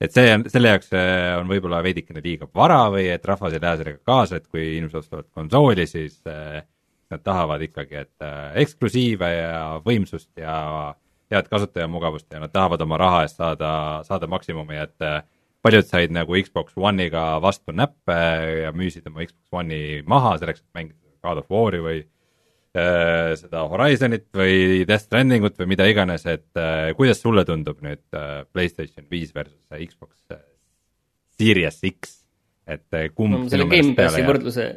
et 0.00 0.14
see 0.14 0.32
on, 0.34 0.44
selle 0.50 0.72
jaoks 0.74 0.92
äh, 0.96 1.34
on 1.40 1.48
võib-olla 1.50 1.80
veidikene 1.84 2.22
liiga 2.24 2.48
vara 2.54 2.84
või 2.92 3.08
et 3.12 3.24
rahvas 3.26 3.54
ei 3.56 3.62
lähe 3.62 3.80
sellega 3.80 4.02
kaasa, 4.06 4.38
et 4.38 4.46
kui 4.46 4.64
inimesed 4.76 5.00
ostavad 5.02 5.28
konsooli, 5.34 5.86
siis 5.90 6.20
äh, 6.30 6.60
nad 7.12 7.24
tahavad 7.24 7.64
ikkagi, 7.66 8.04
et 8.04 8.26
äh, 8.26 8.52
eksklusiive 8.62 9.32
ja 9.34 9.56
võimsust 9.84 10.30
ja 10.38 10.58
head 11.32 11.48
kasutajamugavust 11.50 12.28
ja 12.32 12.40
nad 12.40 12.52
tahavad 12.54 12.84
oma 12.84 13.00
raha 13.00 13.24
eest 13.26 13.40
saada, 13.40 13.72
saada 14.06 14.28
maksimumi, 14.30 14.78
et 14.80 15.08
paljud 15.64 15.84
said 15.84 16.14
nagu 16.14 16.36
Xbox 16.40 16.76
One'iga 16.76 17.34
vastu 17.44 17.74
näppe 17.76 18.16
ja 18.62 18.70
müüsid 18.72 19.10
oma 19.10 19.26
Xbox 19.26 19.60
One'i 19.60 20.00
maha 20.08 20.38
selleks, 20.40 20.62
et 20.62 20.78
mängida 20.78 21.18
God 21.26 21.42
of 21.42 21.52
War'i 21.52 21.82
või 21.84 21.98
seda 22.72 23.62
Horizonit 23.70 24.26
või 24.36 24.84
Death 24.88 25.06
Strandingut 25.06 25.56
või 25.58 25.70
mida 25.72 25.86
iganes, 25.88 26.26
et 26.28 26.58
äh, 26.60 26.90
kuidas 26.98 27.22
sulle 27.22 27.44
tundub 27.48 27.80
nüüd 27.84 28.04
äh, 28.14 28.44
PlayStation 28.52 29.06
viis 29.10 29.32
versus 29.34 29.62
äh, 29.72 29.80
Xbox 29.86 30.20
äh, 30.34 30.42
Series 31.38 31.80
X, 31.88 32.20
et 32.68 32.86
äh, 32.94 33.08
kumb 33.14 33.36
no 33.36 33.48
selle 33.50 33.68
Gamepassi 33.70 34.24
võrdluse, 34.26 34.68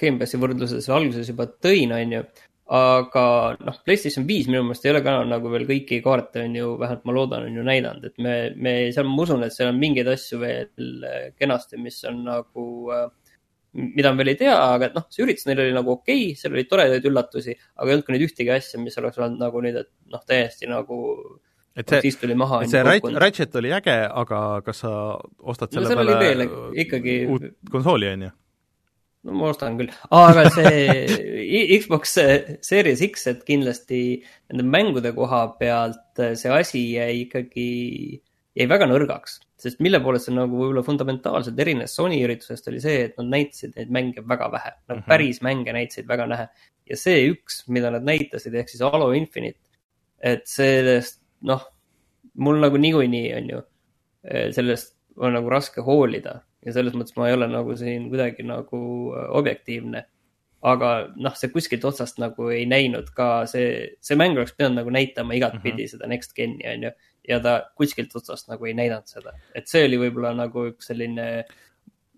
Gamepassi 0.00 0.40
võrdluse 0.40 0.82
seal 0.84 0.98
alguses 0.98 1.30
juba 1.30 1.48
tõin, 1.62 1.94
on 1.94 2.16
ju. 2.16 2.24
aga 2.78 3.24
noh, 3.64 3.78
PlayStation 3.86 4.26
viis 4.28 4.48
minu 4.50 4.64
meelest 4.66 4.84
ei 4.84 4.92
ole 4.92 5.04
ka 5.06 5.14
nagu 5.24 5.52
veel 5.52 5.64
kõiki 5.68 6.02
kaarte 6.04 6.42
on 6.44 6.58
ju, 6.58 6.74
vähemalt 6.80 7.06
ma 7.08 7.16
loodan, 7.16 7.46
on 7.48 7.60
ju 7.60 7.64
näidanud, 7.64 8.10
et 8.10 8.18
me, 8.24 8.34
me 8.56 8.74
seal, 8.92 9.08
ma 9.08 9.24
usun, 9.24 9.46
et 9.46 9.54
seal 9.54 9.70
on 9.70 9.80
mingeid 9.80 10.10
asju 10.12 10.42
veel 10.42 11.06
äh, 11.06 11.30
kenasti, 11.38 11.80
mis 11.80 12.02
on 12.10 12.24
nagu 12.26 12.66
äh, 12.92 13.06
mida 13.76 14.12
me 14.12 14.22
veel 14.22 14.32
ei 14.32 14.38
tea, 14.40 14.54
aga 14.54 14.88
et 14.88 14.96
noh, 14.96 15.04
see 15.12 15.24
üritus 15.26 15.46
neil 15.48 15.60
oli 15.64 15.74
nagu 15.76 15.92
okei 15.96 16.30
okay,, 16.30 16.38
seal 16.40 16.56
oli 16.56 16.64
toredaid 16.70 17.04
üllatusi, 17.10 17.54
aga 17.76 17.90
ei 17.90 17.96
olnud 17.96 18.06
ka 18.06 18.14
nüüd 18.14 18.26
ühtegi 18.28 18.54
asja, 18.54 18.80
mis 18.80 18.96
oleks 19.00 19.20
olnud 19.20 19.42
nagu 19.42 19.62
nüüd, 19.64 19.76
et 19.82 19.90
noh, 20.14 20.24
täiesti 20.28 20.70
nagu 20.70 20.98
et 21.78 21.92
see, 21.92 22.02
siis 22.08 22.18
tuli 22.20 22.34
maha. 22.38 22.62
see 22.70 22.82
Rat-, 22.86 23.14
Ratchet 23.22 23.56
oli 23.60 23.72
äge, 23.76 23.96
aga 24.08 24.42
kas 24.66 24.84
sa 24.84 24.92
ostad 25.38 25.74
No 25.76 25.84
selle 25.86 26.04
oli 26.04 26.16
peale 26.16 26.48
veel 26.48 26.76
ikkagi- 26.84 27.24
uut 27.28 27.48
konsooli, 27.70 28.12
on 28.16 28.28
ju? 28.28 28.34
no 29.28 29.34
ma 29.34 29.50
ostan 29.52 29.76
küll, 29.78 29.90
aga 30.14 30.46
see 30.54 31.26
Xbox 31.80 32.16
Series 32.64 33.02
X, 33.04 33.26
et 33.30 33.44
kindlasti 33.46 34.00
nende 34.50 34.64
mängude 34.64 35.12
koha 35.16 35.44
pealt 35.58 36.22
see 36.38 36.52
asi 36.54 36.84
jäi 36.94 37.24
ikkagi, 37.26 37.68
jäi 38.58 38.66
väga 38.70 38.88
nõrgaks. 38.90 39.38
sest 39.58 39.80
mille 39.82 39.98
poolest 40.00 40.28
see 40.28 40.34
nagu 40.34 40.54
võib-olla 40.54 40.84
fundamentaalselt 40.86 41.58
erines 41.58 41.94
Sony 41.94 42.20
üritusest, 42.22 42.68
oli 42.70 42.80
see, 42.80 43.04
et 43.08 43.16
nad 43.18 43.26
näitasid 43.32 43.72
neid 43.76 43.90
mänge 43.90 44.22
väga 44.22 44.50
vähe. 44.52 44.72
Nad 44.88 44.96
Mhm. 44.98 45.08
päris 45.08 45.40
mänge 45.42 45.72
näitasid 45.72 46.06
väga 46.06 46.28
vähe. 46.28 46.48
ja 46.90 46.96
see 46.96 47.30
üks, 47.30 47.68
mida 47.68 47.90
nad 47.90 48.02
näitasid, 48.02 48.54
ehk 48.54 48.68
siis 48.68 48.80
Halo 48.80 49.12
Infinite, 49.12 49.58
et 50.20 50.46
sellest, 50.46 51.20
noh, 51.42 51.66
mul 52.34 52.60
nagu 52.60 52.76
niikuinii 52.76 53.34
on 53.36 53.50
ju, 53.50 53.62
sellest 54.52 54.94
on 55.16 55.32
nagu 55.32 55.50
raske 55.50 55.82
hoolida 55.84 56.40
ja 56.64 56.74
selles 56.74 56.94
mõttes 56.96 57.16
ma 57.18 57.28
ei 57.28 57.36
ole 57.36 57.48
nagu 57.50 57.74
siin 57.78 58.08
kuidagi 58.12 58.46
nagu 58.46 58.78
äh, 59.14 59.26
objektiivne. 59.40 60.04
aga 60.58 60.88
noh, 61.14 61.34
see 61.38 61.52
kuskilt 61.54 61.84
otsast 61.86 62.16
nagu 62.18 62.48
ei 62.50 62.64
näinud 62.66 63.12
ka 63.14 63.44
see, 63.46 63.92
see 64.02 64.16
mäng 64.18 64.34
oleks 64.34 64.56
pidanud 64.56 64.80
nagu 64.80 64.90
näitama 64.90 65.36
igatpidi 65.38 65.70
mm 65.70 65.84
-hmm. 65.84 65.90
seda 65.92 66.08
next 66.10 66.34
gen'i 66.34 66.66
on 66.72 66.82
ju. 66.82 66.90
Ja 67.28 67.40
ta 67.44 67.54
kuskilt 67.78 68.14
otsast 68.18 68.48
nagu 68.50 68.68
ei 68.68 68.76
näidanud 68.78 69.08
seda, 69.10 69.34
et 69.56 69.68
see 69.70 69.84
oli 69.86 70.00
võib-olla 70.00 70.34
nagu 70.36 70.68
üks 70.72 70.90
selline 70.92 71.26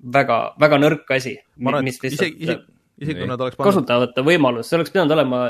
väga, 0.01 0.41
väga 0.61 0.81
nõrk 0.81 1.17
asi. 1.17 1.37
arvan, 1.61 1.89
et 1.91 2.11
isegi, 2.11 2.37
isegi, 2.45 2.61
isegi 3.01 3.19
kui 3.23 3.31
nad 3.31 3.41
oleks 3.41 3.59
pannud 3.59 3.73
kasutamata 3.73 4.25
võimalus, 4.27 4.69
see 4.71 4.79
oleks 4.79 4.95
pidanud 4.95 5.17
olema, 5.17 5.41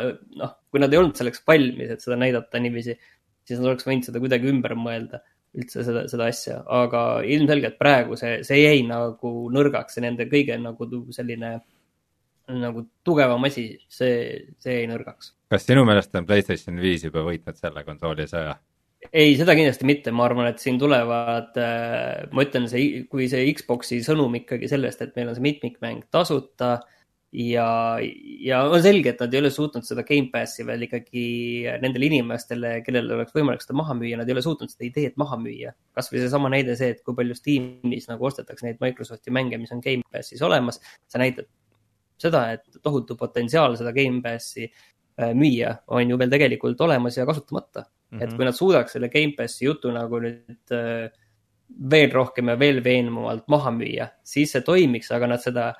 noh, 0.43 0.55
kui 0.71 0.83
nad 0.83 0.93
ei 0.93 1.03
olnud 1.03 1.19
selleks 1.19 1.45
valmis, 1.47 1.93
et 1.95 2.05
seda 2.05 2.19
näidata 2.21 2.63
niiviisi, 2.63 2.97
siis 3.47 3.61
nad 3.61 3.73
oleks 3.73 3.87
võinud 3.89 4.09
seda 4.09 4.23
kuidagi 4.23 4.51
ümber 4.51 4.77
mõelda 4.79 5.23
üldse 5.59 5.83
seda, 5.87 6.05
seda 6.11 6.29
asja, 6.31 6.61
aga 6.71 7.03
ilmselgelt 7.27 7.77
praegu 7.81 8.19
see, 8.19 8.41
see 8.47 8.61
jäi 8.63 8.85
nagu 8.87 9.49
nõrgaks, 9.55 9.97
see 9.97 10.05
nende 10.05 10.29
kõige 10.31 10.55
nagu 10.63 10.87
selline 11.15 11.57
nagu 12.51 12.85
tugevam 13.07 13.45
asi, 13.47 13.65
see, 13.91 14.47
see 14.63 14.81
jäi 14.81 14.89
nõrgaks. 14.91 15.35
kas 15.51 15.67
sinu 15.67 15.85
meelest 15.87 16.15
on 16.19 16.27
PlayStation 16.27 16.79
viis 16.83 17.05
juba 17.07 17.25
võitnud 17.27 17.59
selle 17.59 17.85
konsooli 17.87 18.27
sõja? 18.31 18.57
Ei, 19.09 19.35
seda 19.39 19.57
kindlasti 19.57 19.89
mitte, 19.89 20.13
ma 20.13 20.27
arvan, 20.29 20.51
et 20.51 20.61
siin 20.63 20.79
tulevad, 20.81 21.57
ma 21.57 22.45
ütlen, 22.47 22.69
see, 22.71 23.05
kui 23.11 23.29
see 23.33 23.49
Xbox'i 23.57 24.03
sõnum 24.05 24.35
ikkagi 24.43 24.69
sellest, 24.71 25.01
et 25.05 25.15
meil 25.17 25.31
on 25.31 25.39
see 25.39 25.47
mitmikmäng 25.47 26.05
tasuta 26.13 26.75
ja, 27.33 27.67
ja 28.45 28.61
on 28.69 28.83
selge, 28.85 29.15
et 29.15 29.23
nad 29.23 29.35
ei 29.35 29.41
ole 29.41 29.53
suutnud 29.55 29.87
seda 29.87 30.05
Gamepassi 30.07 30.67
veel 30.69 30.85
ikkagi 30.87 31.25
nendele 31.83 32.11
inimestele, 32.11 32.75
kellel 32.87 33.09
oleks 33.17 33.35
võimalik 33.37 33.65
seda 33.65 33.79
maha 33.81 33.97
müüa, 33.99 34.19
nad 34.21 34.29
ei 34.29 34.37
ole 34.37 34.45
suutnud 34.45 34.73
seda 34.73 34.89
ideed 34.89 35.17
maha 35.21 35.39
müüa. 35.41 35.73
kasvõi 35.97 36.25
seesama 36.25 36.51
näide 36.53 36.77
see, 36.79 36.93
et 36.97 37.01
kui 37.07 37.17
palju 37.17 37.39
Steamis 37.39 38.11
nagu 38.11 38.29
ostetakse 38.29 38.67
neid 38.67 38.83
Microsofti 38.85 39.33
mänge, 39.35 39.61
mis 39.63 39.73
on 39.75 39.81
Gamepassis 39.85 40.43
olemas, 40.45 40.83
see 41.09 41.23
näitab 41.23 41.49
seda, 42.21 42.45
et 42.59 42.83
tohutu 42.85 43.17
potentsiaal 43.17 43.79
seda 43.81 43.95
Gamepassi 43.97 44.67
äh, 44.69 45.33
müüa 45.33 45.79
on 45.89 46.13
ju 46.13 46.21
veel 46.21 46.37
tegelikult 46.37 46.85
olemas 46.85 47.17
ja 47.17 47.25
kasutamata 47.29 47.87
mm. 48.11 48.19
-hmm. 48.19 48.23
et 48.25 48.37
kui 48.37 48.45
nad 48.45 48.57
suudaks 48.57 48.97
selle 48.97 49.09
Gamepassi 49.09 49.65
jutu 49.65 49.93
nagu 49.95 50.21
nüüd 50.21 50.75
äh, 50.77 51.11
veel 51.91 52.11
rohkem 52.13 52.49
ja 52.49 52.59
veel 52.59 52.83
veenvamalt 52.85 53.47
maha 53.49 53.71
müüa, 53.71 54.09
siis 54.25 54.53
see 54.53 54.65
toimiks, 54.67 55.11
aga 55.15 55.27
nad 55.31 55.43
seda 55.43 55.71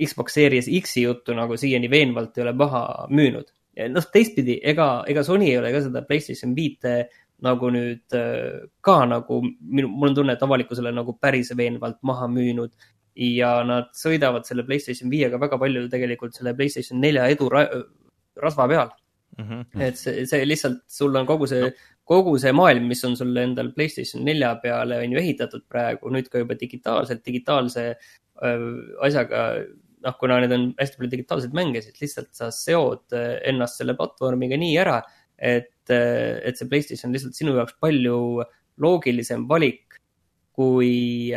Xbox 0.00 0.36
Series 0.36 0.68
X-i 0.80 1.02
juttu 1.02 1.34
nagu 1.36 1.56
siiani 1.56 1.90
veenvalt 1.90 2.38
ei 2.38 2.44
ole 2.44 2.52
maha 2.52 3.06
müünud. 3.10 3.48
noh, 3.88 4.06
teistpidi, 4.12 4.58
ega, 4.62 5.04
ega 5.08 5.22
Sony 5.24 5.46
ei 5.48 5.58
ole 5.58 5.70
ka 5.72 5.80
seda 5.80 6.02
PlayStation 6.02 6.54
viite 6.56 7.08
nagu 7.40 7.70
nüüd 7.72 8.16
äh, 8.16 8.66
ka 8.84 9.04
nagu 9.08 9.40
minu, 9.42 9.88
mul 9.88 10.10
on 10.10 10.14
tunne, 10.14 10.34
et 10.36 10.42
avalikkusele 10.42 10.92
nagu 10.92 11.16
päris 11.20 11.52
veenvalt 11.56 12.00
maha 12.02 12.28
müünud 12.28 12.74
ja 13.20 13.60
nad 13.66 13.90
sõidavad 13.96 14.44
selle 14.48 14.64
PlayStation 14.68 15.10
viiega 15.12 15.40
väga 15.40 15.58
palju 15.58 15.86
tegelikult 15.92 16.36
selle 16.36 16.54
PlayStation 16.56 17.00
nelja 17.00 17.26
edu 17.32 17.48
ra 17.52 17.64
rasva 18.40 18.68
peal 18.70 18.92
mm. 19.38 19.44
-hmm. 19.44 19.82
et 19.86 19.98
see, 19.98 20.26
see 20.26 20.46
lihtsalt, 20.46 20.82
sul 20.88 21.16
on 21.16 21.26
kogu 21.28 21.48
see 21.50 21.68
no., 21.68 21.72
kogu 22.10 22.34
see 22.42 22.52
maailm, 22.56 22.88
mis 22.90 23.04
on 23.06 23.14
sul 23.18 23.36
endal 23.38 23.70
PlayStation 23.76 24.24
nelja 24.26 24.54
peale 24.62 24.98
on 24.98 25.12
ju 25.14 25.20
ehitatud 25.20 25.62
praegu, 25.70 26.10
nüüd 26.10 26.26
ka 26.30 26.42
juba 26.42 26.56
digitaalselt, 26.58 27.22
digitaalse 27.26 27.84
äh, 27.90 28.66
asjaga. 29.06 29.44
noh, 30.00 30.14
kuna 30.16 30.38
need 30.40 30.52
on 30.56 30.62
hästi 30.78 30.96
palju 30.96 31.10
digitaalseid 31.12 31.52
mänge, 31.52 31.82
siis 31.84 31.98
lihtsalt 32.00 32.30
sa 32.32 32.46
seod 32.50 33.12
äh, 33.12 33.34
ennast 33.50 33.76
selle 33.76 33.92
platvormiga 33.98 34.56
nii 34.56 34.78
ära, 34.80 35.02
et, 35.36 35.90
äh, 35.92 36.40
et 36.48 36.56
see 36.56 36.68
PlayStation 36.68 37.10
on 37.10 37.18
lihtsalt 37.18 37.36
sinu 37.36 37.52
jaoks 37.58 37.76
palju 37.84 38.16
loogilisem 38.80 39.44
valik 39.48 39.98
kui, 40.56 41.32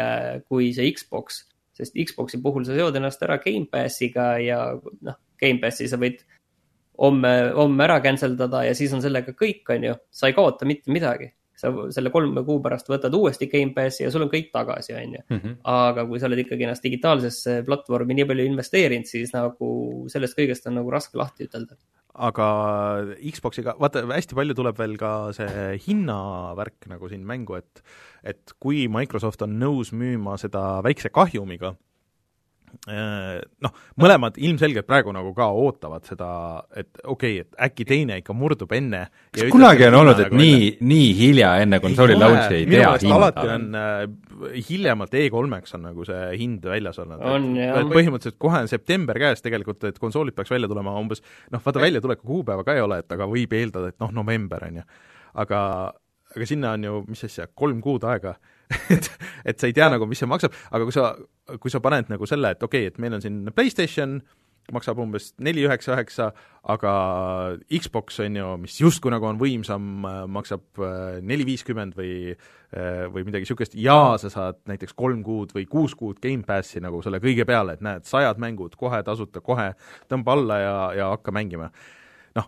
kui 0.48 0.72
see 0.76 0.94
Xbox 0.96 1.44
sest 1.78 1.98
Xbox'i 1.98 2.40
puhul 2.42 2.66
sa 2.68 2.76
seod 2.78 2.98
ennast 2.98 3.22
ära 3.26 3.40
Gamepassiga 3.42 4.38
ja 4.42 4.60
noh, 4.78 5.18
Gamepassi 5.42 5.90
sa 5.90 6.00
võid 6.02 6.22
homme, 7.04 7.32
homme 7.58 7.86
ära 7.86 8.00
cancel 8.04 8.38
dada 8.40 8.64
ja 8.68 8.74
siis 8.78 8.94
on 8.96 9.04
sellega 9.04 9.36
kõik, 9.38 9.64
on 9.76 9.90
ju. 9.90 9.96
sa 10.12 10.30
ei 10.30 10.38
kaota 10.38 10.68
mitte 10.70 10.94
midagi. 10.94 11.34
sa 11.64 11.70
selle 11.96 12.10
kolme 12.12 12.42
kuu 12.44 12.58
pärast 12.60 12.90
võtad 12.90 13.14
uuesti 13.16 13.48
Gamepassi 13.48 14.04
ja 14.04 14.10
sul 14.12 14.26
on 14.26 14.32
kõik 14.32 14.50
tagasi, 14.52 14.96
on 14.98 15.14
ju. 15.16 15.22
Mhm. 15.30 15.58
aga 15.64 16.06
kui 16.10 16.20
sa 16.20 16.28
oled 16.28 16.42
ikkagi 16.44 16.66
ennast 16.66 16.84
digitaalsesse 16.84 17.62
platvormi 17.68 18.18
nii 18.18 18.26
palju 18.32 18.46
investeerinud, 18.52 19.08
siis 19.08 19.32
nagu 19.36 19.70
sellest 20.12 20.38
kõigest 20.40 20.68
on 20.68 20.82
nagu 20.82 20.92
raske 20.92 21.18
lahti 21.18 21.48
ütelda 21.48 21.78
aga 22.14 22.48
Xboxiga, 23.18 23.74
vaata 23.82 24.04
hästi 24.06 24.38
palju 24.38 24.56
tuleb 24.58 24.78
veel 24.78 24.98
ka 25.02 25.12
see 25.36 25.78
hinnavärk 25.88 26.86
nagu 26.92 27.10
siin 27.10 27.24
mängu, 27.26 27.58
et 27.58 27.82
et 28.24 28.54
kui 28.62 28.86
Microsoft 28.88 29.42
on 29.44 29.58
nõus 29.60 29.92
müüma 29.92 30.38
seda 30.40 30.82
väikse 30.86 31.10
kahjumiga, 31.14 31.74
noh, 33.64 33.74
mõlemad 34.02 34.38
ilmselgelt 34.42 34.88
praegu 34.88 35.14
nagu 35.16 35.32
ka 35.38 35.48
ootavad 35.56 36.04
seda, 36.08 36.30
et 36.76 36.90
okei 37.04 37.38
okay,, 37.40 37.46
et 37.46 37.60
äkki 37.68 37.86
teine 37.88 38.18
ikka 38.20 38.36
murdub 38.36 38.72
enne. 38.76 39.06
kas 39.34 39.52
kunagi 39.54 39.88
on 39.88 39.98
olnud, 40.02 40.20
et 40.20 40.32
nagu 40.32 40.42
nii, 40.42 40.70
nii 40.84 41.10
hilja 41.18 41.54
enne 41.64 41.80
konsooli 41.84 42.18
launch'i 42.20 42.60
ei 42.62 42.68
tea 42.70 42.92
hinda? 43.06 43.16
alati 43.20 43.48
on 43.56 43.68
äh, 43.80 44.58
hiljemalt 44.70 45.18
E3-ks 45.22 45.78
on 45.78 45.86
nagu 45.90 46.08
see 46.10 46.22
hind 46.42 46.68
väljas 46.74 47.00
olnud. 47.04 47.24
põhimõtteliselt 47.94 48.40
kohe 48.42 48.64
on 48.66 48.72
september 48.72 49.20
käes 49.22 49.46
tegelikult, 49.46 49.84
et 49.90 50.00
konsoolid 50.02 50.36
peaks 50.38 50.52
välja 50.54 50.72
tulema 50.72 50.96
umbes 51.00 51.24
noh, 51.54 51.64
vaata 51.64 51.84
väljatuleku 51.84 52.28
kuupäeva 52.28 52.68
ka 52.68 52.78
ei 52.78 52.84
ole, 52.84 53.02
et 53.04 53.16
aga 53.16 53.30
võib 53.30 53.54
eeldada, 53.58 53.94
et 53.94 54.00
noh, 54.04 54.12
november 54.24 54.68
on 54.70 54.82
ju. 54.82 54.88
aga 55.46 55.60
aga 56.34 56.50
sinna 56.50 56.74
on 56.78 56.88
ju, 56.88 57.00
mis 57.14 57.24
asja, 57.28 57.48
kolm 57.54 57.82
kuud 57.84 58.06
aega 58.10 58.36
et, 58.96 59.10
et 59.46 59.60
sa 59.60 59.70
ei 59.70 59.76
tea 59.76 59.90
nagu, 59.94 60.08
mis 60.10 60.22
see 60.24 60.30
maksab, 60.30 60.56
aga 60.72 60.88
kui 60.88 60.96
sa, 60.96 61.12
kui 61.60 61.74
sa 61.74 61.84
paned 61.84 62.12
nagu 62.14 62.30
selle, 62.30 62.56
et 62.56 62.64
okei 62.64 62.88
okay,, 62.88 62.94
et 62.94 63.04
meil 63.04 63.18
on 63.18 63.24
siin 63.24 63.44
PlayStation, 63.56 64.20
maksab 64.72 65.00
umbes 65.04 65.32
neli 65.44 65.64
üheksa 65.66 65.92
üheksa, 65.96 66.30
aga 66.72 66.92
Xbox 67.68 68.22
on 68.24 68.38
ju, 68.40 68.50
mis 68.64 68.78
justkui 68.80 69.12
nagu 69.12 69.28
on 69.28 69.40
võimsam, 69.42 70.06
maksab 70.32 70.80
äh, 70.80 71.18
neli 71.26 71.48
viiskümmend 71.48 71.98
või 71.98 72.14
äh, 72.32 73.04
või 73.12 73.26
midagi 73.28 73.44
niisugust 73.44 73.76
ja 73.80 74.16
sa 74.22 74.32
saad 74.32 74.62
näiteks 74.70 74.96
kolm 74.96 75.24
kuud 75.26 75.52
või 75.56 75.68
kuus 75.70 75.98
kuud 76.00 76.22
Gamepassi 76.24 76.84
nagu 76.84 77.02
selle 77.04 77.20
kõige 77.24 77.48
peale, 77.50 77.76
et 77.76 77.84
näed, 77.84 78.08
sajad 78.08 78.40
mängud 78.42 78.78
kohe 78.80 79.02
tasuta, 79.04 79.44
kohe 79.44 79.74
tõmba 80.12 80.38
alla 80.38 80.62
ja, 80.62 80.78
ja 81.02 81.10
hakka 81.18 81.36
mängima. 81.36 81.70
noh, 82.40 82.48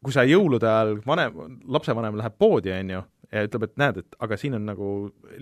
kui 0.00 0.16
sa 0.16 0.24
jõulude 0.24 0.70
ajal 0.70 0.96
vanem, 1.04 1.60
lapsevanem 1.76 2.16
läheb 2.22 2.40
poodi, 2.40 2.72
on 2.72 2.96
ju, 2.96 3.04
ja 3.36 3.46
ütleb, 3.46 3.66
et 3.68 3.80
näed, 3.80 4.02
et 4.02 4.20
aga 4.24 4.38
siin 4.40 4.58
on 4.58 4.68
nagu 4.68 4.92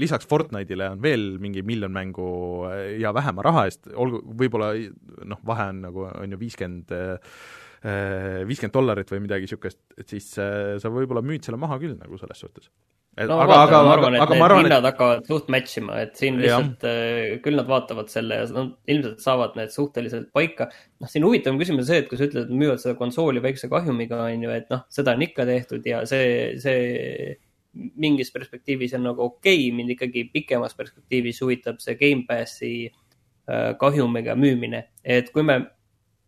lisaks 0.01 0.29
Fortnite'ile 0.31 0.93
on 0.95 1.03
veel 1.05 1.35
mingi 1.43 1.65
miljon 1.67 1.95
mängu 1.95 2.29
äh, 2.71 2.87
ja 3.03 3.15
vähema 3.17 3.45
raha 3.47 3.67
eest, 3.71 3.87
olgu, 3.95 4.23
võib-olla 4.41 4.73
noh, 5.29 5.45
vahe 5.47 5.71
on 5.73 5.85
nagu, 5.89 6.09
on 6.11 6.35
ju 6.35 6.41
viiskümmend 6.41 6.95
äh, 7.85 8.45
viiskümmend 8.49 8.75
dollarit 8.75 9.11
või 9.13 9.23
midagi 9.27 9.45
niisugust, 9.45 9.81
et 10.01 10.09
siis 10.09 10.33
äh, 10.41 10.75
sa 10.81 10.93
võib-olla 10.93 11.21
müüd 11.25 11.45
selle 11.45 11.61
maha 11.61 11.77
küll 11.83 11.97
nagu 11.99 12.17
selles 12.21 12.41
suhtes. 12.41 12.71
no 13.21 13.37
aga, 13.45 13.59
aga, 13.67 13.81
ma 13.85 13.93
arvan, 13.93 14.17
et 14.17 14.33
need 14.33 14.45
arvan, 14.47 14.65
hinnad 14.65 14.81
et... 14.81 14.89
hakkavad 14.89 15.29
suht 15.29 15.51
match 15.53 15.79
ima, 15.83 15.99
et 16.07 16.17
siin 16.19 16.41
lihtsalt 16.41 16.87
äh, 16.89 17.37
küll 17.45 17.61
nad 17.61 17.69
vaatavad 17.69 18.09
selle 18.13 18.41
ja 18.41 18.47
nad 18.57 18.73
ilmselt 18.91 19.21
saavad 19.25 19.59
need 19.61 19.75
suhteliselt 19.75 20.31
paika. 20.35 20.71
noh, 21.03 21.13
siin 21.13 21.29
huvitavam 21.29 21.61
küsimus 21.61 21.85
on 21.85 21.91
see, 21.93 22.01
et 22.03 22.09
kui 22.09 22.21
sa 22.21 22.29
ütled, 22.31 22.49
et 22.49 22.61
müüvad 22.65 22.81
seda 22.83 22.97
konsooli 22.99 23.45
väikse 23.45 23.69
kahjumiga, 23.73 24.23
on 24.31 24.49
ju, 24.49 24.55
et 24.57 24.73
noh, 24.73 24.87
seda 24.93 25.17
on 25.19 25.29
ikka 25.29 25.47
tehtud 25.51 25.91
ja 25.91 26.03
see, 26.09 26.55
see 26.65 27.37
mingis 27.75 28.33
perspektiivis 28.33 28.95
on 28.99 29.09
nagu 29.09 29.25
okei 29.25 29.67
okay,, 29.67 29.77
mind 29.77 29.95
ikkagi 29.97 30.29
pikemas 30.33 30.77
perspektiivis 30.79 31.41
huvitab 31.43 31.81
see 31.83 31.97
Gamepassi 32.01 32.75
äh, 32.87 33.71
kahjumiga 33.81 34.37
müümine, 34.39 34.85
et 35.05 35.31
kui 35.35 35.43
me, 35.47 35.61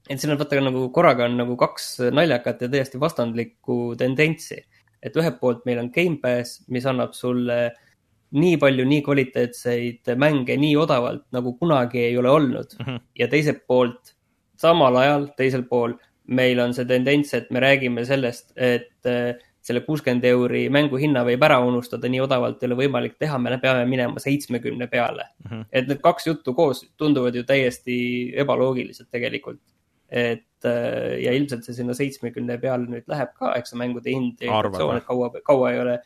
et 0.09 0.21
siin 0.21 0.35
on 0.35 0.41
vaata 0.41 0.63
nagu 0.65 0.89
korraga 0.95 1.27
on 1.29 1.39
nagu 1.39 1.57
kaks 1.61 1.91
naljakat 2.15 2.67
ja 2.67 2.71
täiesti 2.73 3.01
vastandlikku 3.01 3.95
tendentsi. 3.99 4.65
et 5.03 5.17
ühelt 5.17 5.37
poolt 5.39 5.67
meil 5.69 5.79
on 5.79 5.91
Gamepass, 5.95 6.65
mis 6.73 6.87
annab 6.89 7.13
sulle 7.15 7.71
nii 8.35 8.57
palju 8.59 8.85
nii 8.89 9.03
kvaliteetseid 9.07 10.11
mänge 10.19 10.57
nii 10.59 10.75
odavalt, 10.77 11.27
nagu 11.37 11.53
kunagi 11.61 12.01
ei 12.09 12.17
ole 12.19 12.31
olnud 12.31 12.75
mm. 12.79 12.85
-hmm. 12.85 13.01
ja 13.19 13.29
teiselt 13.29 13.63
poolt, 13.67 14.17
samal 14.57 14.97
ajal, 14.97 15.29
teisel 15.37 15.63
pool, 15.63 15.95
meil 16.27 16.59
on 16.61 16.75
see 16.75 16.85
tendents, 16.85 17.35
et 17.35 17.51
me 17.51 17.61
räägime 17.61 18.05
sellest, 18.05 18.53
et 18.57 19.07
äh, 19.07 19.37
selle 19.67 19.83
kuuskümmend 19.83 20.25
euri 20.29 20.67
mänguhinna 20.71 21.25
võib 21.27 21.43
ära 21.43 21.59
unustada, 21.65 22.09
nii 22.11 22.23
odavalt 22.23 22.61
ei 22.63 22.69
ole 22.71 22.79
võimalik 22.85 23.17
teha, 23.19 23.39
me 23.43 23.57
peame 23.63 23.87
minema 23.91 24.23
seitsmekümne 24.23 24.87
peale 24.93 25.25
mm. 25.27 25.49
-hmm. 25.49 25.65
et 25.73 25.89
need 25.91 26.03
kaks 26.05 26.29
juttu 26.29 26.55
koos 26.55 26.85
tunduvad 26.97 27.35
ju 27.35 27.43
täiesti 27.47 27.97
ebaloogilised 28.45 29.11
tegelikult. 29.11 29.61
et 30.07 30.65
äh, 30.65 31.17
ja 31.19 31.33
ilmselt 31.35 31.65
see 31.67 31.75
sinna 31.75 31.95
seitsmekümne 31.99 32.61
peale 32.63 32.87
nüüd 32.87 33.09
läheb 33.11 33.33
ka, 33.35 33.57
eks 33.59 33.73
see 33.73 33.79
mängude 33.81 34.13
hind 34.13 34.39
ja 34.41 34.53
inflatsioon, 34.53 35.01
et 35.01 35.09
kaua, 35.09 35.33
kaua 35.43 35.73
ei 35.73 35.81
ole 35.83 35.97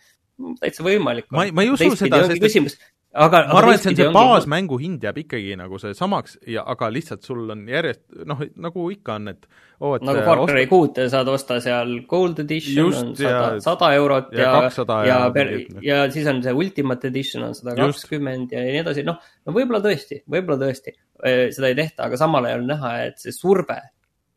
täitsa 0.60 0.86
võimalik. 0.86 1.28
ma 1.30 1.44
ei, 1.44 1.52
ma 1.52 1.66
ei 1.66 1.70
usu 1.74 1.90
seda, 2.00 2.22
sest 2.24 2.40
küsimus, 2.40 2.78
aga 3.10 3.40
ma 3.48 3.58
arvan, 3.58 3.74
et 3.74 3.82
see 3.82 3.90
on 3.90 3.98
see 3.98 4.12
baasmängu 4.14 4.78
hind 4.78 5.02
jääb 5.02 5.18
ikkagi 5.24 5.56
nagu 5.58 5.80
see 5.82 5.96
samaks 5.98 6.36
ja 6.46 6.62
aga 6.70 6.90
lihtsalt 6.94 7.26
sul 7.26 7.42
on 7.50 7.64
järjest 7.68 8.04
noh, 8.30 8.44
nagu 8.62 8.86
ikka 8.94 9.16
on, 9.18 9.32
et 9.32 9.48
oo, 9.80 9.96
et 9.96 10.06
nagu 10.06 10.22
Far 10.28 10.44
Cry 10.46 10.68
kuute 10.70 11.08
saad 11.10 11.28
osta 11.32 11.58
seal 11.64 11.96
Gold 12.10 12.38
Edition 12.44 12.78
Just, 12.84 13.02
on 13.02 13.12
sada, 13.18 13.60
sada 13.64 13.92
eurot 13.98 14.30
ja, 14.36 14.52
ja, 14.62 14.70
ja, 14.70 15.02
ja, 15.10 15.20
per, 15.34 15.54
ja 15.82 16.00
siis 16.14 16.28
on 16.30 16.42
see 16.44 16.54
Ultimate 16.54 17.10
Edition 17.10 17.48
on 17.48 17.58
sada 17.58 17.74
kakskümmend 17.82 18.54
ja 18.54 18.62
nii 18.68 18.82
edasi, 18.84 19.06
noh, 19.06 19.18
no 19.18 19.56
võib-olla 19.58 19.82
tõesti, 19.84 20.22
võib-olla 20.30 20.60
tõesti 20.62 20.94
seda 21.20 21.70
ei 21.70 21.76
tehta, 21.78 22.06
aga 22.06 22.18
samal 22.20 22.46
ajal 22.48 22.64
näha, 22.68 22.92
et 23.10 23.20
see 23.22 23.34
surve, 23.34 23.78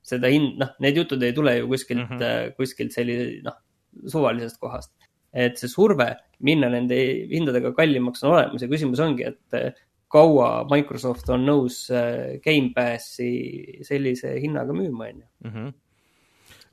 seda 0.04 0.32
hind, 0.32 0.58
noh, 0.62 0.74
need 0.84 1.00
jutud 1.00 1.24
ei 1.24 1.36
tule 1.36 1.56
ju 1.60 1.70
kuskilt 1.72 2.04
mm, 2.04 2.20
-hmm. 2.20 2.56
kuskilt 2.58 2.96
sellise, 2.96 3.40
noh, 3.46 3.56
suvalisest 4.10 4.60
kohast. 4.60 4.92
Et 5.34 5.58
see 5.58 5.72
surve 5.72 6.10
minna 6.44 6.70
nende 6.72 7.00
hindadega 7.32 7.74
kallimaks 7.78 8.24
on 8.26 8.36
olemas 8.36 8.64
ja 8.64 8.70
küsimus 8.72 9.02
ongi, 9.04 9.28
et 9.32 9.58
eh, 9.60 9.84
kaua 10.14 10.64
Microsoft 10.70 11.30
on 11.34 11.46
nõus 11.48 11.86
eh, 11.94 12.40
Gamepassi 12.44 13.84
sellise 13.88 14.36
hinnaga 14.44 14.76
müüma, 14.76 15.10
on 15.10 15.24
ju. 15.24 15.30
Mhm. 15.50 15.72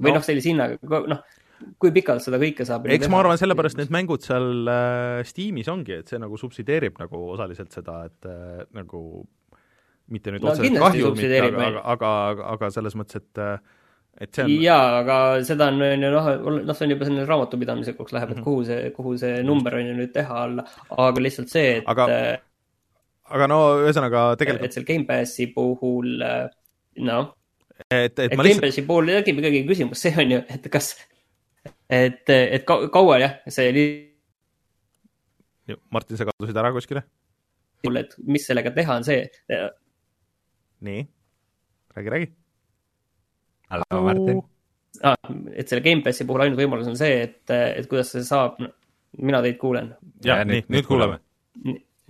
või 0.01 0.16
noh, 0.16 0.25
sellise 0.25 0.49
hinnaga, 0.49 1.03
noh, 1.11 1.25
kui 1.81 1.93
pikalt 1.95 2.25
seda 2.25 2.39
kõike 2.41 2.64
saab 2.68 2.87
eks 2.89 3.05
teha? 3.05 3.12
ma 3.12 3.21
arvan, 3.23 3.41
sellepärast 3.41 3.79
need 3.81 3.93
mängud 3.93 4.25
seal 4.25 4.71
äh, 4.71 5.21
Steamis 5.29 5.68
ongi, 5.73 5.99
et 6.01 6.11
see 6.11 6.21
nagu 6.21 6.39
subsideerib 6.41 7.01
nagu 7.01 7.27
osaliselt 7.35 7.75
seda, 7.77 8.03
et 8.09 8.29
äh, 8.31 8.62
nagu 8.77 9.03
mitte 10.11 10.33
nüüd 10.35 10.43
no, 10.43 10.55
otseselt 10.55 10.81
kahju, 10.81 11.12
aga, 11.14 11.68
aga, 11.85 11.85
aga, 11.93 12.49
aga 12.57 12.73
selles 12.75 12.97
mõttes, 12.99 13.21
et 13.21 13.43
äh, 13.43 13.61
et 14.18 14.34
see 14.34 14.44
on. 14.44 14.52
jaa, 14.64 15.00
aga 15.00 15.16
seda 15.46 15.70
on, 15.70 15.80
on 15.84 16.04
ju 16.04 16.12
noh, 16.12 16.28
noh, 16.58 16.76
see 16.76 16.86
on 16.86 16.94
juba 16.94 17.06
selline 17.08 17.26
raamatupidamislikuks 17.28 18.14
läheb, 18.16 18.32
et 18.34 18.40
mhm. 18.40 18.46
kuhu 18.46 18.64
see, 18.68 18.92
kuhu 18.96 19.16
see 19.20 19.42
number 19.46 19.76
on 19.78 19.90
ju 19.90 19.96
nüüd 19.98 20.14
teha 20.16 20.40
alla, 20.46 20.64
aga 20.96 21.24
lihtsalt 21.24 21.52
see, 21.52 21.76
et. 21.78 21.86
aga, 21.90 22.08
aga 23.30 23.50
no 23.52 23.61
ühesõnaga 23.84 24.24
tegelikult. 24.40 24.68
et 24.68 24.78
seal 24.78 24.88
Gamepassi 24.88 25.48
puhul, 25.54 26.11
noh. 27.11 27.30
et, 27.86 28.11
et, 28.11 28.26
et 28.26 28.36
ma 28.36 28.46
lihtsalt. 28.46 28.64
Gamepassi 28.66 28.86
puhul 28.88 29.14
tekib 29.20 29.42
ikkagi 29.44 29.62
küsimus, 29.70 30.04
see 30.04 30.16
on 30.20 30.36
ju, 30.36 30.42
et 30.56 30.68
kas, 30.74 30.92
et, 31.88 32.34
et 32.34 32.66
kaua 32.66 33.20
jah, 33.22 33.38
see 33.48 33.72
oli. 33.72 33.86
Martin, 35.94 36.18
sa 36.18 36.26
kadusid 36.26 36.56
ära 36.58 36.74
kuskile? 36.74 37.06
et 37.96 38.12
mis 38.28 38.42
sellega 38.44 38.74
teha, 38.76 38.98
on 39.00 39.06
see. 39.06 39.22
nii, 40.84 41.06
räägi, 41.96 42.12
räägi 42.12 42.30
hallo 43.71 44.03
Martin 44.05 44.41
ah,. 45.03 45.16
et 45.55 45.68
selle 45.68 45.85
Gamepassi 45.85 46.27
puhul 46.29 46.45
ainult 46.45 46.61
võimalus 46.61 46.89
on 46.91 46.99
see, 46.99 47.21
et, 47.27 47.43
et 47.51 47.87
kuidas 47.91 48.12
see 48.14 48.25
saab, 48.27 48.59
mina 49.18 49.43
teid 49.45 49.59
kuulen. 49.61 49.93
jah, 50.25 50.43
nii, 50.47 50.64
nüüd 50.73 50.89
kuuleme. 50.89 51.21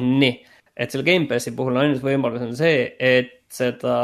nii, 0.00 0.32
et 0.76 0.94
selle 0.94 1.06
Gamepassi 1.06 1.54
puhul 1.56 1.80
ainus 1.82 2.00
võimalus 2.04 2.46
on 2.46 2.54
see, 2.58 2.86
et 2.96 3.36
seda 3.52 3.98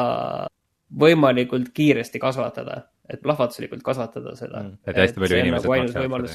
võimalikult 1.00 1.72
kiiresti 1.74 2.20
kasvatada, 2.22 2.84
et 3.10 3.22
plahvatuslikult 3.22 3.82
kasvatada 3.86 4.36
seda 4.38 4.62
mm,. 4.62 4.76
et 4.86 5.02
hästi 5.04 5.24
palju 5.24 5.40
inimesed 5.44 5.98
nagu 6.04 6.28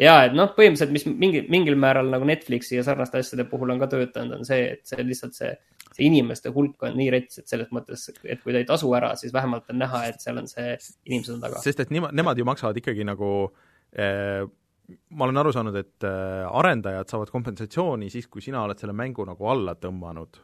ja 0.00 0.14
et 0.26 0.36
noh, 0.36 0.52
põhimõtteliselt, 0.56 0.94
mis 0.94 1.04
mingi, 1.08 1.42
mingil 1.52 1.76
määral 1.80 2.08
nagu 2.12 2.26
Netflixi 2.28 2.78
ja 2.78 2.84
sarnaste 2.86 3.20
asjade 3.20 3.44
puhul 3.50 3.74
on 3.74 3.82
ka 3.82 3.90
töötanud, 3.90 4.40
on 4.40 4.48
see, 4.48 4.76
et 4.76 4.84
see 4.88 5.04
lihtsalt 5.04 5.36
see 5.36 5.50
see 5.96 6.06
inimeste 6.06 6.52
hulk 6.54 6.86
on 6.86 6.96
nii 6.98 7.10
rets, 7.14 7.40
et 7.42 7.50
selles 7.50 7.70
mõttes, 7.74 8.06
et 8.22 8.42
kui 8.42 8.54
ta 8.54 8.62
ei 8.62 8.68
tasu 8.68 8.90
ära, 8.96 9.12
siis 9.18 9.34
vähemalt 9.34 9.70
on 9.72 9.80
näha, 9.82 10.04
et 10.10 10.22
seal 10.22 10.38
on 10.40 10.48
see, 10.50 10.76
inimesed 11.08 11.36
on 11.36 11.44
taga. 11.46 11.62
sest 11.64 11.84
et 11.84 11.92
nemad, 11.94 12.14
nemad 12.16 12.38
ju 12.38 12.46
maksavad 12.48 12.78
ikkagi 12.80 13.06
nagu 13.08 13.32
eh, 13.92 14.44
ma 15.10 15.26
olen 15.26 15.42
aru 15.42 15.54
saanud, 15.54 15.80
et 15.80 16.06
eh, 16.06 16.44
arendajad 16.60 17.10
saavad 17.10 17.32
kompensatsiooni 17.34 18.10
siis, 18.12 18.30
kui 18.30 18.44
sina 18.44 18.62
oled 18.64 18.78
selle 18.80 18.94
mängu 18.96 19.26
nagu 19.28 19.50
alla 19.50 19.76
tõmmanud 19.78 20.40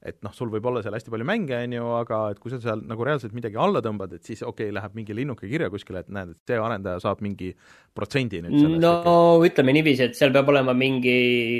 et 0.00 0.16
noh, 0.24 0.32
sul 0.32 0.48
võib 0.48 0.64
olla 0.64 0.80
seal 0.80 0.94
hästi 0.96 1.12
palju 1.12 1.26
mänge, 1.28 1.58
on 1.66 1.74
ju, 1.76 1.88
aga 1.98 2.20
et 2.32 2.38
kui 2.40 2.52
sa 2.52 2.56
seal 2.62 2.80
nagu 2.88 3.04
reaalselt 3.04 3.34
midagi 3.36 3.58
alla 3.60 3.82
tõmbad, 3.84 4.14
et 4.16 4.24
siis 4.24 4.40
okei 4.40 4.70
okay,, 4.70 4.74
läheb 4.78 4.96
mingi 4.96 5.16
linnuke 5.16 5.48
kirja 5.50 5.68
kuskile, 5.72 6.00
et 6.00 6.08
näed, 6.16 6.32
et 6.32 6.52
see 6.52 6.60
arendaja 6.60 7.02
saab 7.04 7.20
mingi 7.24 7.50
protsendi 7.96 8.40
nüüd 8.40 8.56
sellest. 8.56 8.80
no 8.80 8.94
ikka. 8.96 9.50
ütleme 9.50 9.76
niiviisi, 9.76 10.06
et 10.08 10.16
seal 10.16 10.32
peab 10.32 10.48
olema 10.54 10.72
mingi, 10.72 11.18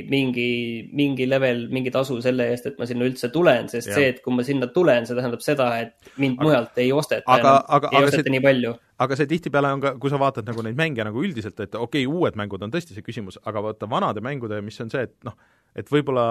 mingi, 0.09 0.49
mingi 0.97 1.28
level, 1.28 1.66
mingi 1.74 1.93
tasu 1.93 2.16
selle 2.24 2.49
eest, 2.55 2.70
et 2.72 2.80
ma 2.80 2.88
sinna 2.88 3.09
üldse 3.11 3.28
tulen, 3.34 3.68
sest 3.72 3.93
ja. 3.93 3.99
see, 3.99 4.12
et 4.14 4.24
kui 4.24 4.32
ma 4.32 4.47
sinna 4.47 4.70
tulen, 4.72 5.05
see 5.05 5.18
tähendab 5.20 5.45
seda, 5.45 5.72
et 5.84 6.14
mind 6.16 6.41
aga, 6.41 6.49
mujalt 6.49 6.80
ei 6.80 6.95
osteta 6.97 7.36
aga, 7.36 7.59
aga, 7.68 7.93
ei 7.93 8.09
osteta 8.09 8.24
see, 8.30 8.38
nii 8.38 8.47
palju 8.49 8.72
aga 9.01 9.16
see 9.16 9.28
tihtipeale 9.30 9.70
on 9.76 9.84
ka, 9.84 9.95
kui 10.01 10.12
sa 10.12 10.18
vaatad 10.20 10.49
nagu 10.49 10.64
neid 10.64 10.76
mänge 10.80 11.05
nagu 11.07 11.22
üldiselt, 11.24 11.61
et 11.61 11.74
okei 11.74 12.05
okay,, 12.05 12.09
uued 12.09 12.36
mängud 12.41 12.64
on 12.64 12.72
tõesti 12.72 12.97
see 12.97 13.05
küsimus, 13.05 13.38
aga 13.49 13.62
vaata 13.68 13.88
vanade 13.88 14.24
mängude, 14.24 14.61
mis 14.64 14.80
on 14.84 14.93
see, 14.93 15.07
et 15.09 15.16
noh, 15.28 15.36
et 15.77 15.91
võib-olla 15.93 16.25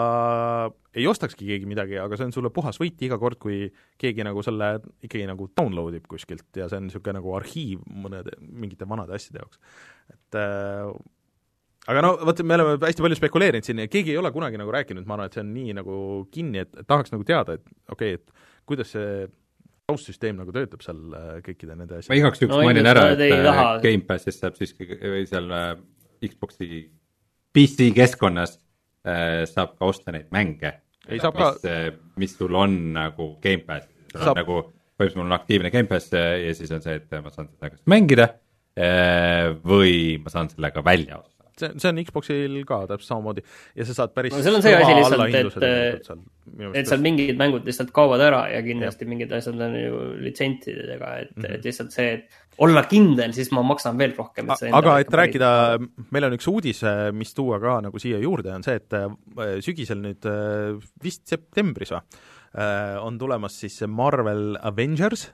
ei 0.97 1.05
ostakski 1.07 1.47
keegi 1.47 1.69
midagi, 1.69 1.99
aga 2.01 2.17
see 2.17 2.27
on 2.27 2.33
sulle 2.35 2.51
puhas 2.53 2.79
võit 2.81 2.99
iga 3.05 3.19
kord, 3.21 3.39
kui 3.41 3.67
keegi 4.01 4.25
nagu 4.25 4.43
selle 4.45 4.71
ikkagi 5.05 5.27
nagu 5.29 5.47
download 5.57 5.99
ib 5.99 6.09
kuskilt 6.11 6.59
ja 6.59 6.67
see 6.69 6.81
on 6.81 6.89
niisugune 6.89 7.19
nagu 7.19 7.35
arhiiv 7.37 7.85
mõnede, 7.87 8.35
mingite 8.41 8.89
vanade 8.89 9.15
asjade 9.15 9.43
jaoks. 9.43 9.61
et 10.09 10.39
äh, 10.39 10.91
aga 11.89 12.05
no 12.05 12.13
vot, 12.27 12.41
me 12.43 12.57
oleme 12.57 12.77
hästi 12.83 13.05
palju 13.05 13.19
spekuleerinud 13.19 13.67
siin 13.67 13.83
ja 13.85 13.91
keegi 13.91 14.15
ei 14.15 14.21
ole 14.21 14.31
kunagi 14.35 14.59
nagu 14.59 14.73
rääkinud, 14.75 15.07
ma 15.07 15.17
arvan, 15.17 15.29
et 15.29 15.37
see 15.37 15.45
on 15.45 15.53
nii 15.55 15.75
nagu 15.79 15.99
kinni, 16.33 16.65
et 16.65 16.81
tahaks 16.85 17.13
nagu 17.15 17.27
teada, 17.27 17.59
et 17.59 17.93
okei 17.93 18.17
okay,, 18.17 18.19
et 18.19 18.65
kuidas 18.69 18.95
see 18.95 19.27
taustsüsteem 19.89 20.37
nagu 20.37 20.53
töötab 20.53 20.83
seal 20.85 20.99
äh, 21.17 21.29
kõikide 21.45 21.75
nende 21.75 21.97
asjadega. 21.97 22.13
ma 22.13 22.19
igaks 22.21 22.43
juhuks 22.43 22.55
no, 22.55 22.63
mainin 22.65 22.89
ära, 22.89 23.09
et 23.15 23.23
äh, 23.25 23.61
Gamepassis 23.85 24.41
saab 24.41 24.57
siiski 24.59 24.89
või 24.99 25.23
seal 25.29 25.49
äh, 25.55 25.69
Xbox'i 26.25 26.83
PC 27.55 27.89
keskkonnas 27.95 28.59
saab 29.49 29.77
ka 29.79 29.89
osta 29.89 30.11
neid 30.15 30.27
mänge. 30.35 30.73
mis, 31.09 31.21
ka... 31.23 31.53
Äh, 31.65 31.87
mis 32.19 32.35
sul 32.37 32.55
on 32.55 32.75
nagu 32.97 33.31
Gamepassis, 33.43 33.89
sul 34.11 34.21
saab... 34.21 34.35
on 34.35 34.41
nagu, 34.43 34.59
põhimõtteliselt 34.99 35.21
mul 35.21 35.31
on 35.31 35.39
aktiivne 35.39 35.71
Gamepass 35.73 36.13
äh, 36.13 36.35
ja 36.47 36.53
siis 36.57 36.71
on 36.75 36.83
see, 36.83 36.99
et 36.99 37.19
ma 37.23 37.31
saan 37.33 37.49
seda 37.53 37.73
kas 37.73 37.83
mängida 37.89 38.33
või 39.65 40.21
ma 40.23 40.31
saan 40.31 40.47
sellega 40.51 40.79
välja 40.85 41.17
osta 41.17 41.39
see, 41.59 41.71
see 41.81 41.91
on 41.91 42.01
Xboxil 42.07 42.57
ka 42.67 42.79
täpselt 42.89 43.11
samamoodi 43.11 43.43
ja 43.77 43.87
sa 43.87 43.95
saad 43.97 44.13
päris 44.15 44.35
no 44.35 44.41
seal 44.45 44.57
on 44.59 44.65
see 44.65 44.75
asi 44.77 44.95
lihtsalt, 44.97 45.65
et, 45.67 46.11
et 46.81 46.91
seal 46.91 47.03
mingid 47.03 47.39
mängud 47.39 47.67
lihtsalt 47.67 47.91
kaovad 47.95 48.23
ära 48.25 48.45
ja 48.53 48.61
kindlasti 48.65 49.07
ja. 49.07 49.11
mingid 49.13 49.33
asjad 49.35 49.59
on 49.67 49.75
ju 49.79 50.03
litsentsidega, 50.25 51.11
et 51.23 51.33
mm, 51.35 51.43
-hmm. 51.43 51.57
et 51.57 51.67
lihtsalt 51.69 51.95
see, 51.95 52.13
et 52.19 52.48
olla 52.63 52.83
kindel, 52.89 53.33
siis 53.35 53.51
ma 53.55 53.63
maksan 53.65 53.97
veel 53.99 54.13
rohkem. 54.17 54.49
aga 54.51 54.95
et 55.01 55.13
rääkida, 55.21 55.51
meil 56.11 56.27
on 56.27 56.35
üks 56.35 56.47
uudis, 56.51 56.81
mis 57.15 57.31
tuua 57.37 57.59
ka 57.63 57.77
nagu 57.85 58.01
siia 58.01 58.19
juurde, 58.21 58.51
on 58.55 58.65
see, 58.65 58.79
et 58.79 58.95
äh, 58.97 59.07
sügisel 59.63 60.01
nüüd 60.03 60.27
äh, 60.29 60.75
vist 61.03 61.25
septembris 61.29 61.93
või, 61.95 62.01
äh, 62.59 62.97
on 63.03 63.19
tulemas 63.21 63.59
siis 63.63 63.79
Marvel 63.87 64.57
Avengers, 64.59 65.29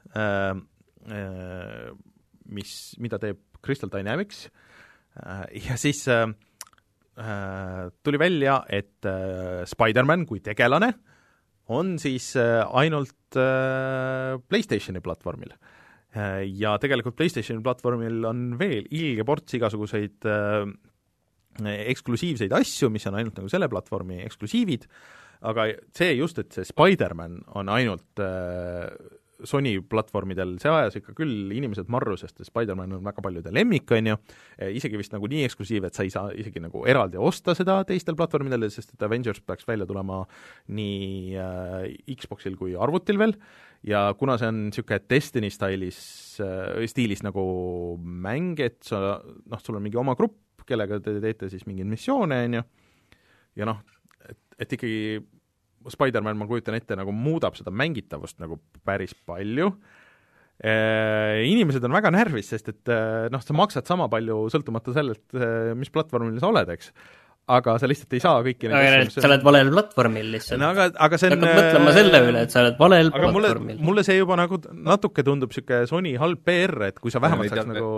mis, 2.55 2.71
mida 3.01 3.19
teeb 3.21 3.41
Crystal 3.65 3.91
Dynamics 3.93 4.47
ja 5.67 5.75
siis 5.77 6.05
tuli 8.05 8.19
välja, 8.19 8.57
et 8.73 9.05
Spider-man 9.69 10.25
kui 10.29 10.41
tegelane 10.45 10.89
on 11.73 11.95
siis 12.01 12.31
ainult 12.37 13.37
PlayStationi 13.37 15.01
platvormil 15.05 15.53
Äh, 15.53 15.74
ja 16.15 16.75
tegelikult 16.79 17.17
PlayStationi 17.19 17.63
platvormil 17.65 18.23
on 18.29 18.43
veel 18.59 18.87
ilge 18.95 19.25
ports 19.27 19.57
igasuguseid 19.57 20.27
äh, 20.31 20.63
eksklusiivseid 21.63 22.55
asju, 22.55 22.89
mis 22.91 23.05
on 23.09 23.19
ainult 23.19 23.37
nagu 23.39 23.51
selle 23.51 23.69
platvormi 23.71 24.21
eksklusiivid, 24.25 24.87
aga 25.47 25.69
see 25.95 26.15
just, 26.17 26.39
et 26.41 26.55
see 26.55 26.67
Spider-man 26.67 27.41
on 27.59 27.71
ainult 27.71 28.23
äh, 28.23 28.89
Sony 29.43 29.73
platvormidel, 29.89 30.55
see 30.61 30.71
ajas 30.71 30.95
ikka 30.99 31.15
küll 31.17 31.51
inimesed 31.55 31.89
marru, 31.91 32.15
sest 32.19 32.39
Spider-man 32.47 32.95
on 32.97 33.03
väga 33.05 33.23
paljude 33.25 33.51
lemmik, 33.55 33.91
on 33.95 34.11
ju, 34.11 34.15
isegi 34.77 34.99
vist 34.99 35.15
nagu 35.15 35.27
nii 35.31 35.43
eksklusiiv, 35.47 35.87
et 35.87 35.97
sa 35.97 36.05
ei 36.05 36.13
saa 36.13 36.31
isegi 36.37 36.63
nagu 36.63 36.85
eraldi 36.87 37.19
osta 37.19 37.55
seda 37.57 37.81
teistel 37.87 38.17
platvormidel, 38.19 38.67
sest 38.71 38.95
et 38.95 39.05
Avengers 39.07 39.43
peaks 39.43 39.67
välja 39.67 39.87
tulema 39.89 40.21
nii 40.77 41.35
äh, 41.41 42.15
Xboxil 42.15 42.55
kui 42.59 42.77
arvutil 42.79 43.19
veel, 43.21 43.35
ja 43.85 44.07
kuna 44.19 44.39
see 44.39 44.49
on 44.53 44.63
niisugune 44.69 45.01
Destiny 45.11 45.51
stailis 45.53 45.99
äh,, 46.43 46.85
stiilis 46.89 47.25
nagu 47.25 47.45
mäng, 47.99 48.61
et 48.63 48.79
sa 48.87 49.19
noh, 49.19 49.61
sul 49.61 49.77
on 49.79 49.85
mingi 49.85 49.99
oma 49.99 50.15
grupp, 50.17 50.63
kellega 50.65 51.01
te 51.03 51.19
teete 51.21 51.51
siis 51.51 51.67
mingeid 51.67 51.91
missioone, 51.91 52.41
on 52.47 52.59
ju, 52.59 52.67
ja 53.59 53.67
noh, 53.69 53.83
et, 54.25 54.39
et 54.63 54.79
ikkagi 54.79 54.95
Spider-man, 55.93 56.37
ma 56.39 56.47
kujutan 56.49 56.77
ette, 56.77 56.97
nagu 56.97 57.13
muudab 57.15 57.57
seda 57.57 57.73
mängitavust 57.73 58.39
nagu 58.43 58.59
päris 58.87 59.15
palju. 59.27 59.71
Äh,, 60.55 61.43
inimesed 61.49 61.83
on 61.83 61.95
väga 61.97 62.13
närvis, 62.15 62.47
sest 62.53 62.71
et 62.71 62.91
äh, 62.93 63.27
noh, 63.33 63.43
sa 63.43 63.55
maksad 63.57 63.89
sama 63.89 64.07
palju 64.11 64.45
sõltumata 64.53 64.93
sellelt, 64.95 65.25
äh, 65.35 65.73
mis 65.75 65.91
platvormil 65.91 66.39
sa 66.39 66.47
oled, 66.53 66.71
eks 66.77 66.93
aga 67.45 67.75
sa 67.77 67.89
lihtsalt 67.89 68.13
ei 68.17 68.21
saa 68.23 68.41
kõiki 68.45 68.69
neid 68.71 68.95
asju, 69.05 69.21
sa 69.21 69.29
oled 69.29 69.43
valel 69.45 69.69
platvormil 69.69 70.31
lihtsalt. 70.33 70.59
no 70.61 70.71
aga, 70.73 70.87
aga 71.07 71.19
see 71.21 71.29
on 71.29 71.35
hakkad 71.37 71.59
mõtlema 71.59 71.93
selle 71.93 72.21
üle, 72.29 72.43
et 72.47 72.53
sa 72.55 72.63
oled 72.63 72.79
valel 72.79 73.11
aga 73.11 73.31
platvormil. 73.35 73.81
mulle 73.85 74.03
see 74.07 74.17
juba 74.17 74.37
nagu 74.39 74.59
natuke 74.73 75.25
tundub 75.25 75.53
niisugune 75.53 75.89
Sony 75.89 76.15
halb 76.21 76.41
PR, 76.45 76.87
et 76.89 76.97
kui 77.01 77.13
sa 77.13 77.21
vähemalt 77.21 77.53
saaks 77.53 77.69
nagu 77.69 77.91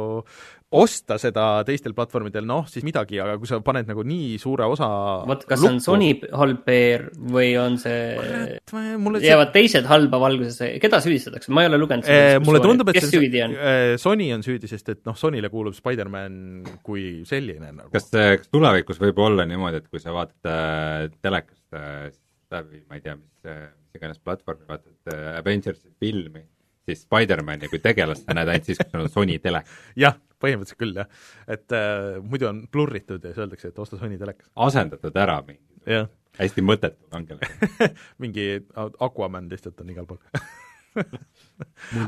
osta 0.76 1.16
seda 1.22 1.46
teistel 1.68 1.94
platvormidel, 1.96 2.44
noh, 2.48 2.66
siis 2.68 2.84
midagi, 2.84 3.22
aga 3.24 3.38
kui 3.40 3.48
sa 3.48 3.62
paned 3.64 3.88
nagu 3.88 4.04
nii 4.04 4.36
suure 4.42 4.68
osa 4.68 4.90
vot, 5.30 5.46
kas 5.48 5.62
lukku, 5.64 5.78
on 5.78 5.80
Sony 5.84 6.10
halb 6.28 6.66
PR 6.68 7.06
või 7.32 7.54
on 7.62 7.78
see, 7.80 8.58
jäävad 8.68 9.22
see... 9.24 9.54
teised 9.56 9.88
halba 9.88 10.20
valgusesse, 10.26 10.74
keda 10.84 11.00
süüdistatakse, 11.04 11.54
ma 11.56 11.64
ei 11.64 11.72
ole 11.72 11.80
lugenud 11.80 12.08
seda 12.08 12.34
eh, 12.34 12.40
mulle 12.44 12.60
tundub, 12.64 12.92
et 12.92 13.00
kes 13.00 13.08
see, 13.08 13.16
süüdi 13.16 13.46
on 13.46 13.56
eh,? 13.56 13.94
Sony 14.02 14.28
on 14.36 14.44
süüdi, 14.44 14.68
sest 14.68 14.92
et 14.92 15.02
noh, 15.08 15.16
Sonyle 15.16 15.48
kuulub 15.54 15.78
Spider-man 15.78 16.36
kui 16.84 17.24
selline 17.30 17.72
nagu. 17.72 17.88
kas, 17.94 18.10
kas 18.12 18.52
tulevikus 18.52 19.00
võib 19.00 19.24
olla 19.24 19.37
niimoodi, 19.46 19.82
et 19.82 19.90
kui 19.92 20.02
sa 20.02 20.14
vaatad 20.16 20.50
äh, 20.50 21.08
telekast 21.22 21.78
äh, 21.78 22.08
läbi, 22.52 22.84
ma 22.90 22.98
ei 22.98 23.04
tea, 23.06 23.18
mis, 23.20 23.34
äh, 23.46 23.68
mis 23.76 24.00
iganes 24.00 24.22
platvormi, 24.24 24.66
vaatad 24.70 25.14
äh, 25.14 25.34
Avengersi 25.38 25.92
filmi, 26.00 26.46
siis 26.88 27.04
Spider-mani 27.06 27.70
kui 27.72 27.82
tegelast 27.84 28.26
sa 28.26 28.38
näed 28.38 28.54
ainult 28.54 28.70
siis, 28.70 28.82
kui 28.82 28.96
sul 28.96 29.06
on 29.06 29.14
Sony 29.14 29.40
telek. 29.44 29.76
jah 30.00 30.18
põhimõtteliselt 30.38 30.78
küll, 30.82 30.94
jah. 30.98 31.08
et 31.50 31.74
äh, 31.74 32.20
muidu 32.22 32.50
on 32.50 32.62
blurritud 32.72 33.24
ja 33.24 33.32
siis 33.34 33.42
öeldakse, 33.42 33.72
et 33.74 33.80
osta 33.82 33.98
Sony 33.98 34.20
telekas. 34.22 34.50
asendatud 34.68 35.18
ära 35.18 35.42
mingi 35.48 36.06
hästi 36.38 36.64
mõttetu 36.66 37.10
kangelane 37.12 37.90
mingi 38.24 38.48
Aquaman 38.76 39.50
lihtsalt 39.52 39.82
on 39.82 39.94
igal 39.94 40.08
pool 40.10 40.22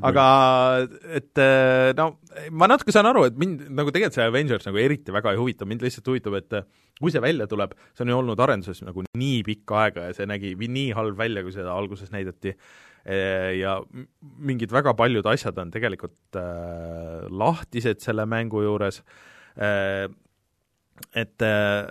aga 0.09 0.25
et 1.15 1.41
äh, 1.41 1.93
no 1.97 2.11
ma 2.51 2.69
natuke 2.71 2.93
saan 2.95 3.09
aru, 3.09 3.25
et 3.29 3.39
mind 3.39 3.65
nagu 3.69 3.93
tegelikult 3.93 4.17
see 4.19 4.27
Avengers 4.29 4.67
nagu 4.67 4.81
eriti 4.81 5.15
väga 5.15 5.33
ei 5.33 5.41
huvita, 5.41 5.67
mind 5.69 5.85
lihtsalt 5.85 6.11
huvitab, 6.11 6.37
et 6.41 6.59
äh, 6.61 6.67
kui 6.99 7.13
see 7.13 7.23
välja 7.23 7.47
tuleb, 7.49 7.73
see 7.93 8.05
on 8.05 8.13
ju 8.13 8.19
olnud 8.19 8.45
arenduses 8.45 8.83
nagu 8.85 9.05
nii 9.17 9.41
pikka 9.47 9.81
aega 9.85 10.09
ja 10.09 10.17
see 10.17 10.29
nägi 10.29 10.53
nii 10.59 10.93
halb 10.97 11.17
välja, 11.19 11.45
kui 11.45 11.55
seda 11.55 11.73
alguses 11.75 12.13
näidati, 12.13 12.55
Eh, 13.07 13.55
ja 13.61 13.77
mingid 14.43 14.73
väga 14.75 14.91
paljud 14.97 15.25
asjad 15.31 15.57
on 15.61 15.71
tegelikult 15.71 16.35
äh, 16.37 17.23
lahtised 17.31 18.03
selle 18.03 18.25
mängu 18.27 18.59
juures 18.65 18.99
äh,, 19.55 20.11
et 21.15 21.41
äh, 21.41 21.87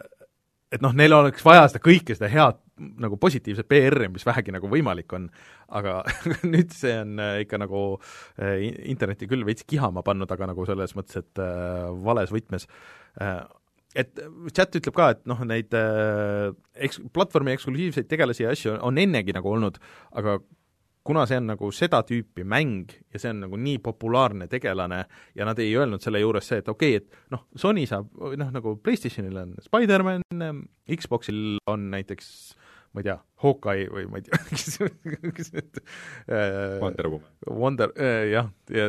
et 0.71 0.85
noh, 0.85 0.93
neil 0.93 1.17
oleks 1.17 1.47
vaja 1.47 1.65
seda 1.71 1.81
kõike, 1.81 2.13
seda 2.13 2.29
head 2.29 2.61
nagu 2.79 3.19
positiivset 3.21 3.69
PR-i, 3.69 4.09
mis 4.13 4.27
vähegi 4.27 4.55
nagu 4.55 4.71
võimalik 4.71 5.13
on, 5.19 5.29
aga 5.79 6.01
nüüd 6.53 6.75
see 6.77 6.95
on 7.03 7.23
ikka 7.45 7.61
nagu 7.65 7.85
äh, 8.41 8.67
interneti 8.91 9.29
küll 9.31 9.47
veits 9.49 9.67
kihama 9.69 10.05
pannud, 10.07 10.31
aga 10.31 10.53
nagu 10.53 10.67
selles 10.69 10.95
mõttes, 10.99 11.23
et 11.23 11.43
äh, 11.43 11.89
vales 12.05 12.35
võtmes. 12.35 12.69
Äh, 13.23 13.41
et 13.99 14.21
chat 14.55 14.77
ütleb 14.77 14.95
ka, 14.97 15.09
et 15.15 15.25
noh, 15.29 15.41
neid 15.49 15.75
äh, 15.77 16.53
eks-, 16.77 17.01
platvormi 17.15 17.55
eksklusiivseid 17.57 18.09
tegelasi 18.11 18.45
ja 18.45 18.55
asju 18.55 18.77
on 18.85 19.01
ennegi 19.01 19.35
nagu 19.37 19.51
olnud, 19.55 19.81
aga 20.19 20.39
kuna 21.09 21.25
see 21.29 21.39
on 21.41 21.47
nagu 21.49 21.71
seda 21.73 22.03
tüüpi 22.05 22.45
mäng 22.45 22.93
ja 23.15 23.21
see 23.21 23.33
on 23.33 23.47
nagu 23.47 23.59
nii 23.61 23.79
populaarne 23.81 24.49
tegelane 24.53 24.99
ja 25.39 25.47
nad 25.49 25.61
ei 25.63 25.71
öelnud 25.73 26.05
selle 26.05 26.21
juures 26.21 26.51
see, 26.51 26.61
et 26.61 26.69
okei 26.69 26.99
okay,, 26.99 27.07
et 27.07 27.33
noh, 27.33 27.47
Sony 27.57 27.87
saab, 27.89 28.11
noh 28.37 28.51
nagu 28.53 28.75
PlayStationil 28.85 29.39
on 29.41 29.55
Spider-man, 29.65 30.27
Xboxil 30.99 31.57
on 31.71 31.89
näiteks 31.95 32.29
ma 32.93 33.03
ei 33.03 33.09
tea, 33.09 33.17
Hawkeye 33.43 33.89
või 33.93 34.07
ma 34.11 34.21
ei 34.21 34.27
tea, 34.27 34.39
kes 35.37 35.53
need 35.55 35.81
äh, 35.81 36.79
Wonder 36.83 37.11
Woman. 37.13 37.35
Wonder 37.49 37.93
äh,, 37.97 38.25
jah, 38.33 38.49
ja 38.75 38.89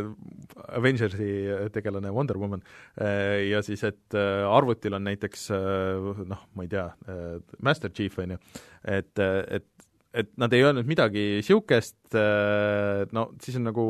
Avengersi 0.79 1.29
tegelane 1.75 2.13
Wonder 2.15 2.39
Woman 2.41 2.63
äh, 3.01 3.49
ja 3.49 3.61
siis, 3.65 3.83
et 3.87 4.17
äh, 4.17 4.45
arvutil 4.49 4.97
on 4.97 5.05
näiteks 5.09 5.49
äh, 5.55 6.23
noh, 6.29 6.47
ma 6.55 6.65
ei 6.65 6.71
tea 6.71 6.87
äh,, 7.05 7.37
Master 7.65 7.93
Chief, 7.93 8.17
on 8.23 8.37
ju, 8.37 8.41
et, 8.87 9.13
et 9.19 9.69
et 10.13 10.31
nad 10.41 10.53
ei 10.53 10.63
öelnud 10.65 10.87
midagi 10.89 11.21
niisugust, 11.37 11.99
äh, 12.17 13.05
no 13.13 13.29
siis 13.43 13.59
on 13.59 13.67
nagu 13.69 13.85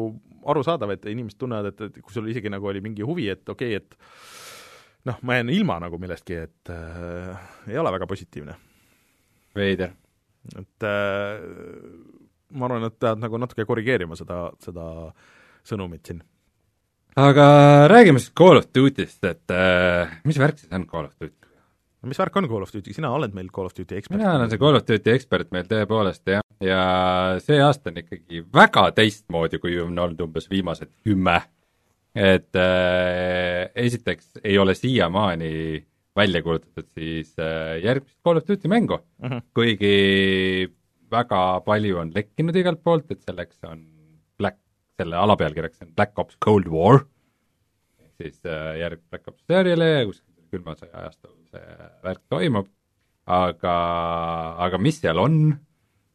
arusaadav, 0.49 0.91
et 0.95 1.07
inimesed 1.11 1.39
tunnevad, 1.39 1.71
et, 1.71 1.83
et 1.87 2.01
kui 2.03 2.15
sul 2.15 2.27
isegi 2.31 2.51
nagu 2.51 2.67
oli 2.67 2.81
mingi 2.83 3.05
huvi, 3.07 3.29
et 3.31 3.47
okei 3.47 3.77
okay,, 3.77 3.83
et 3.83 5.07
noh, 5.09 5.19
ma 5.23 5.39
jään 5.39 5.53
ilma 5.53 5.79
nagu 5.83 5.99
millestki, 6.01 6.41
et 6.47 6.73
äh, 6.73 7.47
ei 7.71 7.79
ole 7.79 7.93
väga 7.95 8.07
positiivne. 8.09 8.57
Veider. 9.59 9.93
et 10.55 10.87
äh, 10.87 11.41
ma 12.55 12.69
arvan, 12.69 12.87
et 12.89 12.99
peavad 12.99 13.21
nagu 13.21 13.41
natuke 13.41 13.65
korrigeerima 13.69 14.17
seda, 14.17 14.47
seda 14.63 14.85
sõnumit 15.67 16.07
siin. 16.07 16.23
aga 17.19 17.49
räägime 17.91 18.21
siis 18.21 18.33
Call 18.37 18.61
of 18.61 18.69
Duty'st, 18.75 19.21
et 19.27 19.53
äh, 19.53 20.19
mis 20.25 20.39
värk 20.39 20.61
siis 20.61 20.71
on 20.73 20.87
Call 20.89 21.09
of 21.09 21.15
Duty? 21.19 21.35
no 21.99 22.11
mis 22.11 22.19
värk 22.19 22.37
on 22.39 22.47
Call 22.49 22.63
of 22.63 22.73
Duty, 22.73 22.93
sina 22.95 23.11
oled 23.15 23.35
meil 23.35 23.51
Call 23.53 23.69
of 23.69 23.75
Duty 23.75 23.99
ekspert. 23.99 24.17
mina 24.17 24.35
olen 24.37 24.51
see 24.51 24.61
Call 24.61 24.79
of 24.79 24.87
Duty 24.87 25.13
ekspert 25.13 25.51
meil 25.55 25.67
tõepoolest 25.69 26.31
jah, 26.31 26.45
ja 26.63 26.81
see 27.43 27.59
aasta 27.63 27.91
on 27.91 28.01
ikkagi 28.03 28.43
väga 28.55 28.89
teistmoodi, 28.97 29.61
kui 29.61 29.77
on 29.83 29.97
olnud 29.97 30.27
umbes 30.27 30.49
viimased 30.51 30.91
kümme. 31.03 31.41
et 32.15 32.55
äh, 32.57 33.69
esiteks 33.75 34.39
ei 34.43 34.57
ole 34.57 34.73
siiamaani 34.75 35.51
välja 36.17 36.41
kuulutatud 36.43 36.87
siis 36.95 37.35
äh, 37.39 37.77
järgmist 37.83 38.17
Call 38.25 38.41
of 38.41 38.47
Duty 38.47 38.67
mängu. 38.67 38.99
Mm, 39.19 39.29
-hmm. 39.29 39.41
kuigi 39.53 40.69
väga 41.11 41.61
palju 41.65 41.99
on 42.01 42.11
lekkinud 42.15 42.55
igalt 42.55 42.83
poolt, 42.83 43.11
et 43.11 43.21
selleks 43.25 43.61
on 43.67 43.85
Black, 44.37 44.57
selle 44.97 45.17
alapealkirjaks 45.17 45.81
on 45.85 45.93
Black 45.95 46.19
Ops 46.19 46.37
Cold 46.45 46.67
War, 46.67 47.03
siis 48.17 48.39
äh, 48.45 48.79
järg 48.79 49.01
Black 49.09 49.27
Ops 49.27 49.43
seeriale 49.47 49.89
ja 49.89 50.05
kuskil 50.05 50.27
külma 50.49 50.75
sõja 50.77 50.93
ajastul 51.03 51.35
see 51.49 51.89
värk 52.05 52.21
toimub, 52.29 52.69
aga, 53.29 53.75
aga 54.65 54.81
mis 54.81 54.99
seal 55.01 55.21
on, 55.21 55.37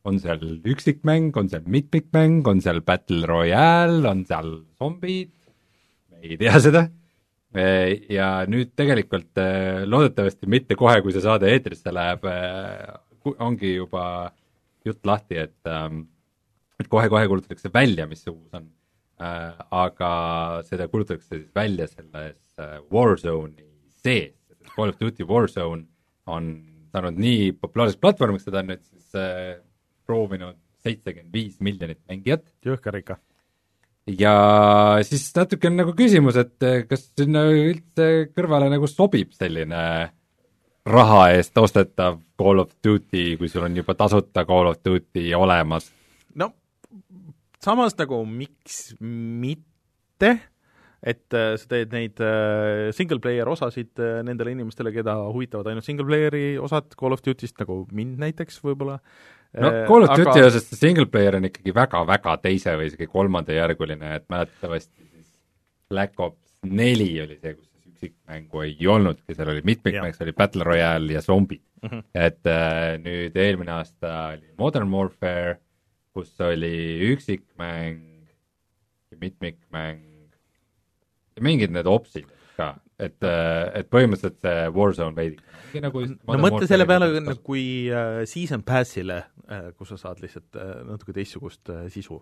on 0.05 0.19
seal 0.23 0.43
üksikmäng, 0.67 1.35
on 1.39 1.49
seal 1.51 1.65
mitmikmäng, 1.71 2.47
on 2.51 2.61
seal 2.65 2.83
Battle 2.87 3.27
Royale, 3.31 4.03
on 4.11 4.25
seal 4.29 4.51
zombid, 4.79 5.33
me 6.11 6.23
ei 6.23 6.39
tea 6.41 6.61
seda, 6.63 6.87
ja 7.55 8.29
nüüd 8.51 8.73
tegelikult 8.75 9.39
loodetavasti 9.87 10.49
mitte 10.51 10.75
kohe, 10.79 10.97
kui 11.05 11.15
see 11.15 11.23
saade 11.23 11.53
eetrisse 11.53 11.93
läheb, 11.95 12.25
ongi 13.39 13.77
juba 13.77 14.05
jutt 14.85 15.07
lahti, 15.07 15.39
et 15.45 15.71
ehm, 15.71 16.03
et 16.81 16.89
kohe-kohe 16.91 17.29
kuulutatakse 17.31 17.71
välja, 17.75 18.07
mis 18.11 18.25
see 18.25 18.33
uus 18.33 18.57
on. 18.57 18.67
Aga 19.71 20.11
seda 20.67 20.89
kuulutatakse 20.91 21.37
siis 21.39 21.51
välja 21.55 21.87
selles 21.87 22.41
Warzone'i 22.93 23.69
sees, 24.03 24.35
Call 24.75 24.91
of 24.91 24.99
Duty 24.99 25.27
Warzone 25.29 25.85
on 26.27 26.49
saanud 26.91 27.19
nii 27.21 27.53
populaarseks 27.61 28.01
platvormiks, 28.03 28.47
seda 28.49 28.65
on 28.65 28.73
nüüd 28.73 28.83
siis 28.89 29.15
proovinud 30.09 30.59
seitsekümmend 30.85 31.33
viis 31.33 31.61
miljonit 31.65 32.01
mängijat. 32.11 32.45
jõhker 32.67 32.99
ikka. 33.01 33.19
Ja 34.11 34.35
siis 35.07 35.29
natuke 35.37 35.71
on 35.71 35.79
nagu 35.81 35.95
küsimus, 35.97 36.37
et 36.41 36.67
äh, 36.67 36.83
kas 36.89 37.09
sinna 37.17 37.47
üldse 37.49 38.29
kõrvale 38.37 38.69
nagu 38.73 38.89
sobib 38.91 39.33
selline 39.37 39.81
raha 40.85 41.21
eest 41.33 41.57
ostetav 41.57 42.21
Call 42.41 42.61
of 42.61 42.75
Duty, 42.85 43.39
kui 43.41 43.49
sul 43.49 43.65
on 43.65 43.77
juba 43.77 43.97
tasuta 43.97 44.45
Call 44.49 44.69
of 44.69 44.83
Duty 44.85 45.31
olemas. 45.37 45.91
no 46.37 46.53
samas 47.65 47.97
nagu 47.97 48.21
miks 48.29 48.97
mitte 49.01 50.35
et 51.05 51.37
äh, 51.37 51.55
sa 51.61 51.69
teed 51.69 51.93
neid 51.93 52.21
äh, 52.21 52.91
single 52.97 53.21
player 53.21 53.49
osasid 53.49 53.93
nendele 54.25 54.53
inimestele, 54.53 54.93
keda 54.93 55.17
huvitavad 55.33 55.69
ainult 55.69 55.85
single 55.85 56.07
player'i 56.09 56.59
osad 56.61 56.93
Call 57.01 57.17
of 57.17 57.25
Duty'st, 57.25 57.57
nagu 57.61 57.87
mind 57.93 58.21
näiteks 58.21 58.61
võib-olla. 58.65 59.01
No 59.61 59.71
Call 59.89 60.07
of 60.07 60.17
Duty 60.19 60.47
osas 60.47 60.67
see 60.69 60.81
single 60.81 61.07
player 61.11 61.39
on 61.39 61.49
ikkagi 61.51 61.75
väga-väga 61.75 62.37
teise 62.43 62.75
või 62.79 62.89
isegi 62.91 63.09
kolmandajärguline, 63.11 64.15
et 64.19 64.27
mäletatavasti 64.33 65.05
siis 65.05 65.29
Black 65.91 66.21
Ops 66.21 66.55
neli 66.65 67.11
oli 67.23 67.39
see, 67.39 67.55
kus 67.55 67.71
üksikmängu 67.95 68.65
ei 68.65 68.89
olnudki, 68.91 69.37
seal 69.37 69.53
oli 69.53 69.63
mitmikmäng, 69.67 70.17
see 70.17 70.27
oli 70.27 70.37
Battle 70.37 70.67
Royale 70.67 71.13
ja 71.13 71.23
zombid 71.23 71.63
mm. 71.83 71.89
-hmm. 71.89 72.03
et 72.15 72.47
äh, 72.47 72.97
nüüd 73.03 73.37
eelmine 73.37 73.77
aasta 73.79 74.15
oli 74.33 74.51
Modern 74.59 74.91
Warfare, 74.93 75.59
kus 76.13 76.35
oli 76.41 77.01
üksikmäng 77.13 78.03
ja 79.11 79.21
mitmikmäng 79.21 80.03
mingid 81.41 81.73
need 81.75 81.87
opsid 81.91 82.29
ka, 82.57 82.75
et, 82.99 83.19
äh, 83.27 83.81
et 83.81 83.91
põhimõtteliselt 83.91 84.41
see 84.45 84.71
Warzone 84.75 85.17
veidi 85.17 85.81
nagu 85.83 86.05
no 86.07 86.39
mõtle 86.43 86.69
selle 86.71 86.87
peale, 86.89 87.09
kui 87.47 87.65
äh, 87.91 88.23
season 88.31 88.65
pass'ile 88.67 89.21
äh,, 89.49 89.71
kus 89.79 89.95
sa 89.95 90.01
saad 90.07 90.23
lihtsalt 90.23 90.59
äh, 90.61 90.75
natuke 90.87 91.15
teistsugust 91.17 91.73
äh, 91.75 91.87
sisu. 91.93 92.21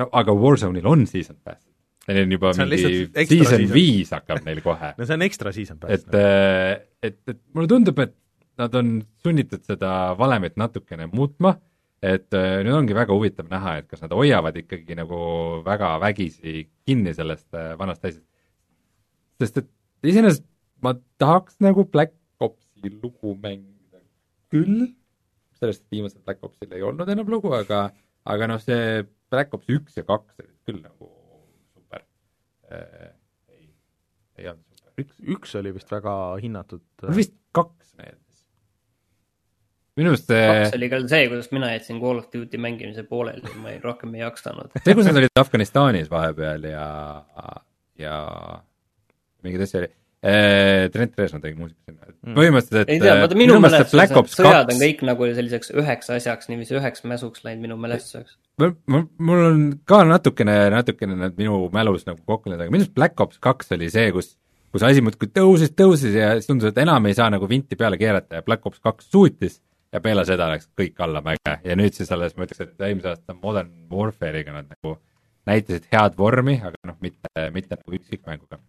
no 0.00 0.08
aga 0.20 0.34
Warzone'il 0.36 0.88
on 0.88 1.06
season 1.08 1.38
pass. 1.44 1.64
Neil 2.08 2.24
on 2.24 2.32
juba 2.34 2.50
see 2.56 2.64
on 2.64 2.72
mingi 2.72 3.28
season 3.30 3.66
viis 3.70 4.10
hakkab 4.12 4.42
neil 4.46 4.62
kohe. 4.64 4.94
no 4.98 5.08
see 5.08 5.18
on 5.18 5.26
ekstra 5.28 5.54
season 5.54 5.80
pass. 5.82 6.02
et 6.02 6.18
äh,, 6.18 6.80
et, 7.02 7.20
et 7.30 7.40
mulle 7.54 7.70
tundub, 7.70 8.02
et 8.04 8.16
nad 8.60 8.74
on 8.78 8.98
sunnitud 9.24 9.62
seda 9.64 10.12
valemit 10.18 10.58
natukene 10.60 11.08
muutma 11.12 11.56
et 12.02 12.34
äh, 12.34 12.60
nüüd 12.66 12.74
ongi 12.74 12.96
väga 12.98 13.14
huvitav 13.14 13.46
näha, 13.50 13.76
et 13.78 13.88
kas 13.90 14.02
nad 14.02 14.12
hoiavad 14.16 14.56
ikkagi 14.58 14.96
nagu 14.98 15.18
väga 15.62 15.94
vägisi 16.02 16.66
kinni 16.86 17.14
sellest 17.14 17.46
äh, 17.54 17.72
vanast 17.78 18.02
asjast. 18.02 18.26
Sest 19.40 19.62
et 19.62 19.68
iseenesest 20.12 20.44
ma 20.82 20.94
tahaks 21.22 21.58
nagu 21.62 21.86
Black 21.88 22.14
Opsi 22.42 22.90
lugu 22.90 23.36
mängida 23.38 24.02
küll, 24.52 24.88
sellest 25.60 25.84
viimasel 25.94 26.22
Black 26.26 26.42
Opsil 26.44 26.74
ei 26.74 26.82
olnud 26.84 27.08
enam 27.12 27.30
lugu, 27.30 27.52
aga, 27.56 27.86
aga 28.28 28.50
noh, 28.50 28.62
see 28.62 29.04
Black 29.32 29.54
Ops 29.54 29.70
üks 29.72 30.00
ja 30.00 30.06
kaks 30.08 30.42
olid 30.42 30.58
küll 30.66 30.82
nagu 30.82 31.08
super 31.72 32.02
äh,. 32.72 33.14
ei, 33.54 33.70
ei 34.42 34.50
olnud 34.50 34.66
super. 34.74 34.96
üks, 35.04 35.22
üks 35.36 35.56
oli 35.60 35.74
vist 35.78 35.94
väga 35.94 36.16
hinnatud. 36.42 36.84
vist 37.14 37.38
kaks 37.54 37.94
need 38.00 38.18
minu 39.98 40.12
meelest 40.12 40.30
see 40.30 40.44
kaks 40.48 40.76
oli 40.78 40.88
ka 40.92 41.00
see, 41.04 41.24
kuidas 41.30 41.50
mina 41.52 41.70
jätsin 41.74 42.00
Call 42.02 42.22
of 42.22 42.28
Duty 42.32 42.60
mängimise 42.60 43.04
pooleli, 43.08 43.54
ma 43.60 43.72
ei, 43.74 43.80
rohkem 43.82 44.14
ei 44.16 44.22
jaksanud. 44.24 44.72
see, 44.84 44.96
kus 44.96 45.08
nad 45.08 45.20
olid 45.20 45.40
Afganistanis 45.42 46.10
vahepeal 46.12 46.64
ja, 46.70 46.86
ja 48.00 48.16
mingeid 49.46 49.64
asju 49.66 49.80
oli 49.82 49.88
eh,. 49.88 50.88
Trent 50.94 51.18
Reznor 51.18 51.42
tegi 51.42 51.58
muusikat 51.58 51.88
sinna, 51.88 52.08
et 52.08 52.14
mm. 52.14 52.36
põhimõtteliselt 52.36 52.92
ei 52.94 53.02
tea, 53.02 53.16
vaata 53.22 53.38
minu 53.38 53.56
mälestuseks 53.62 54.36
sõjad 54.38 54.70
on 54.74 54.82
kõik 54.84 55.02
nagu 55.08 55.30
selliseks 55.38 55.72
üheks 55.82 56.12
asjaks, 56.18 56.50
niiviisi 56.52 56.78
üheks 56.78 57.06
mäsuks 57.08 57.46
läinud 57.46 57.66
minu 57.66 57.80
mälestuseks. 57.82 58.36
mul, 58.62 59.08
mul 59.18 59.48
on 59.48 59.64
ka 59.88 60.04
natukene, 60.08 60.56
natukene 60.74 61.18
need 61.24 61.40
minu 61.40 61.64
mälus 61.74 62.06
nagu 62.06 62.22
kokku 62.22 62.52
läinud, 62.52 62.66
aga 62.66 62.74
minu 62.74 62.86
arust 62.86 62.94
Black 62.98 63.26
Ops 63.26 63.42
kaks 63.42 63.74
oli 63.78 63.90
see, 63.92 64.12
kus 64.14 64.36
kus 64.72 64.86
asi 64.86 65.02
muudkui 65.04 65.28
tõusis, 65.28 65.74
tõusis 65.76 66.14
ja 66.16 66.32
siis 66.38 66.48
tundus, 66.48 66.70
et 66.70 66.80
enam 66.80 67.04
ei 67.08 67.16
saa 67.16 67.28
nagu 67.32 67.48
vinti 67.48 67.76
peale 67.76 67.98
keerata 68.00 68.40
ja 68.40 68.46
Black 68.46 68.64
Ops 68.66 68.80
kaks 68.80 69.10
suutis 69.12 69.60
ja 69.92 70.00
peale 70.00 70.24
seda 70.28 70.48
läks 70.52 70.70
kõik 70.78 71.00
allamäge 71.04 71.58
ja 71.64 71.76
nüüd 71.76 71.96
siis 71.96 72.12
alles 72.14 72.36
ma 72.36 72.46
ütleks, 72.46 72.62
et 72.64 72.86
eelmise 72.88 73.12
aasta 73.12 73.36
Modern 73.36 73.72
Warfare'iga 73.92 74.54
nad 74.54 74.70
nagu 74.72 74.96
näitasid 75.48 75.88
head 75.92 76.16
vormi, 76.18 76.56
aga 76.62 76.78
noh, 76.88 76.96
mitte, 77.04 77.48
mitte 77.54 77.76
nagu 77.76 77.98
üksikmänguga. 77.98 78.60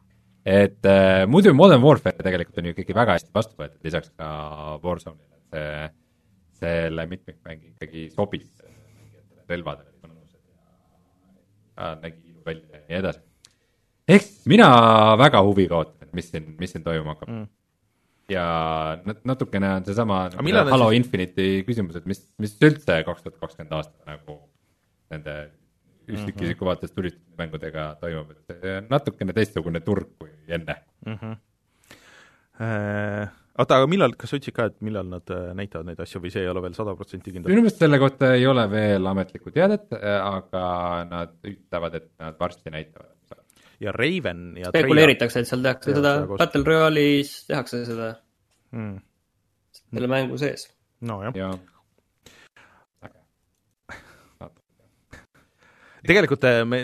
Et 0.45 0.85
äh, 0.89 1.23
muidu 1.29 1.53
Modern 1.55 1.83
Warfare 1.83 2.19
tegelikult 2.19 2.59
on 2.59 2.67
ju 2.67 2.75
ikkagi 2.75 2.95
väga 2.95 3.17
hästi 3.17 3.31
vastu 3.35 3.57
võetud, 3.59 3.79
lisaks 3.85 4.11
ka 4.19 4.29
Warzone'ile, 4.83 5.39
et 5.39 5.55
see, 5.55 5.89
selle 6.63 7.07
mitmikmäng 7.11 7.63
ikkagi 7.73 8.09
sobis 8.13 8.47
relvadele 9.49 9.89
olid 9.89 10.11
mõnusad 10.11 10.39
ja, 10.43 11.95
nägi 12.03 12.21
ilus 12.31 12.45
välja 12.47 12.79
ja 12.79 12.85
nii 12.87 12.99
edasi. 12.99 13.23
ehk 14.17 14.31
mina 14.51 14.69
väga 15.19 15.43
huviga 15.47 15.81
ootan, 15.81 16.11
mis 16.15 16.31
siin, 16.31 16.53
mis 16.59 16.75
siin 16.75 16.83
toimuma 16.85 17.15
hakkab. 17.15 17.29
Mm. 17.33 17.51
Ja 18.31 18.45
natukene 19.27 19.73
on 19.79 19.85
seesama 19.85 20.29
Halo 20.71 20.89
siis... 20.89 21.01
Infinite'i 21.01 21.63
küsimus, 21.67 21.97
et 21.99 22.05
mis, 22.07 22.23
mis 22.39 22.55
üldse 22.63 23.01
kaks 23.03 23.25
tuhat 23.25 23.39
kakskümmend 23.41 23.75
aasta 23.75 24.07
nagu 24.07 24.37
nende 25.11 25.35
üksikisiku 26.07 26.63
-hmm. 26.63 26.69
vaates 26.71 26.91
tulistusmängudega 26.91 27.95
toimub, 28.01 28.31
et 28.31 28.89
natukene 28.89 29.33
teistsugune 29.33 29.79
turg 29.79 30.17
kui 30.19 30.31
enne 30.47 30.75
mm. 31.05 31.17
-hmm. 31.21 31.37
Oota, 33.53 33.77
aga 33.77 33.87
millal, 33.89 34.15
kas 34.17 34.31
sa 34.33 34.37
ütlesid 34.39 34.55
ka, 34.57 34.65
et 34.71 34.79
millal 34.81 35.05
nad 35.05 35.29
äh, 35.29 35.51
näitavad 35.53 35.85
neid 35.85 35.99
asju 36.01 36.21
või 36.23 36.31
see 36.33 36.41
ei 36.41 36.49
ole 36.49 36.61
veel 36.61 36.73
sada 36.73 36.95
protsenti 36.97 37.31
kindel? 37.31 37.51
minu 37.51 37.61
meelest 37.61 37.81
selle 37.83 37.99
kohta 38.01 38.31
ei 38.33 38.47
ole 38.49 38.63
veel 38.71 39.05
ametlikku 39.11 39.53
teadet, 39.53 39.91
äh, 39.93 40.17
aga 40.25 40.63
nad 41.09 41.35
ütlevad, 41.45 41.99
et 41.99 42.07
nad 42.19 42.39
varsti 42.39 42.73
näitavad 42.73 43.13
ja 43.83 43.91
Raven 43.91 44.57
ja 44.57 44.71
spekuleeritakse, 44.73 45.43
et 45.43 45.49
seal 45.49 45.61
tehakse 45.65 45.93
seda, 45.97 46.13
Battle 46.31 46.63
Royale'is 46.67 47.33
tehakse 47.49 47.83
seda 47.87 48.09
mm. 48.73 48.95
selle 49.91 50.09
mängu 50.11 50.39
sees. 50.41 50.67
nojah 51.01 51.37
ja. 51.37 51.51
Tegelikult 56.07 56.47
äh, 56.47 56.61
me, 56.67 56.81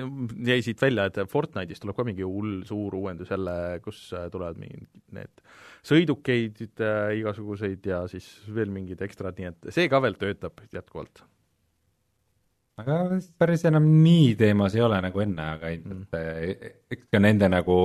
jäi 0.48 0.60
siit 0.66 0.82
välja, 0.82 1.08
et 1.10 1.20
Fortnite'is 1.32 1.82
tuleb 1.84 1.98
ka 1.98 2.06
mingi 2.08 2.26
hull 2.26 2.62
suur 2.68 2.96
uuendus 3.00 3.32
jälle, 3.34 3.56
kus 3.84 4.06
äh, 4.16 4.30
tulevad 4.34 4.60
mingid 4.62 4.88
need 5.16 5.44
sõidukeid 5.88 6.62
äh, 6.84 7.18
igasuguseid 7.20 7.90
ja 7.92 8.04
siis 8.12 8.30
veel 8.56 8.72
mingid 8.74 9.02
ekstrad, 9.06 9.40
nii 9.40 9.52
et 9.52 9.74
see 9.76 9.90
ka 9.92 10.02
veel 10.04 10.18
töötab 10.20 10.64
jätkuvalt 10.76 11.24
aga 12.80 13.20
päris 13.42 13.66
enam 13.68 13.90
nii 14.04 14.38
teemas 14.40 14.78
ei 14.78 14.86
ole 14.86 15.02
nagu 15.04 15.26
enne, 15.26 15.50
aga 15.58 15.74
ilmselt 15.76 16.16
mm. 16.16 16.72
eks 16.96 17.10
ka 17.12 17.22
nende 17.24 17.52
nagu 17.52 17.76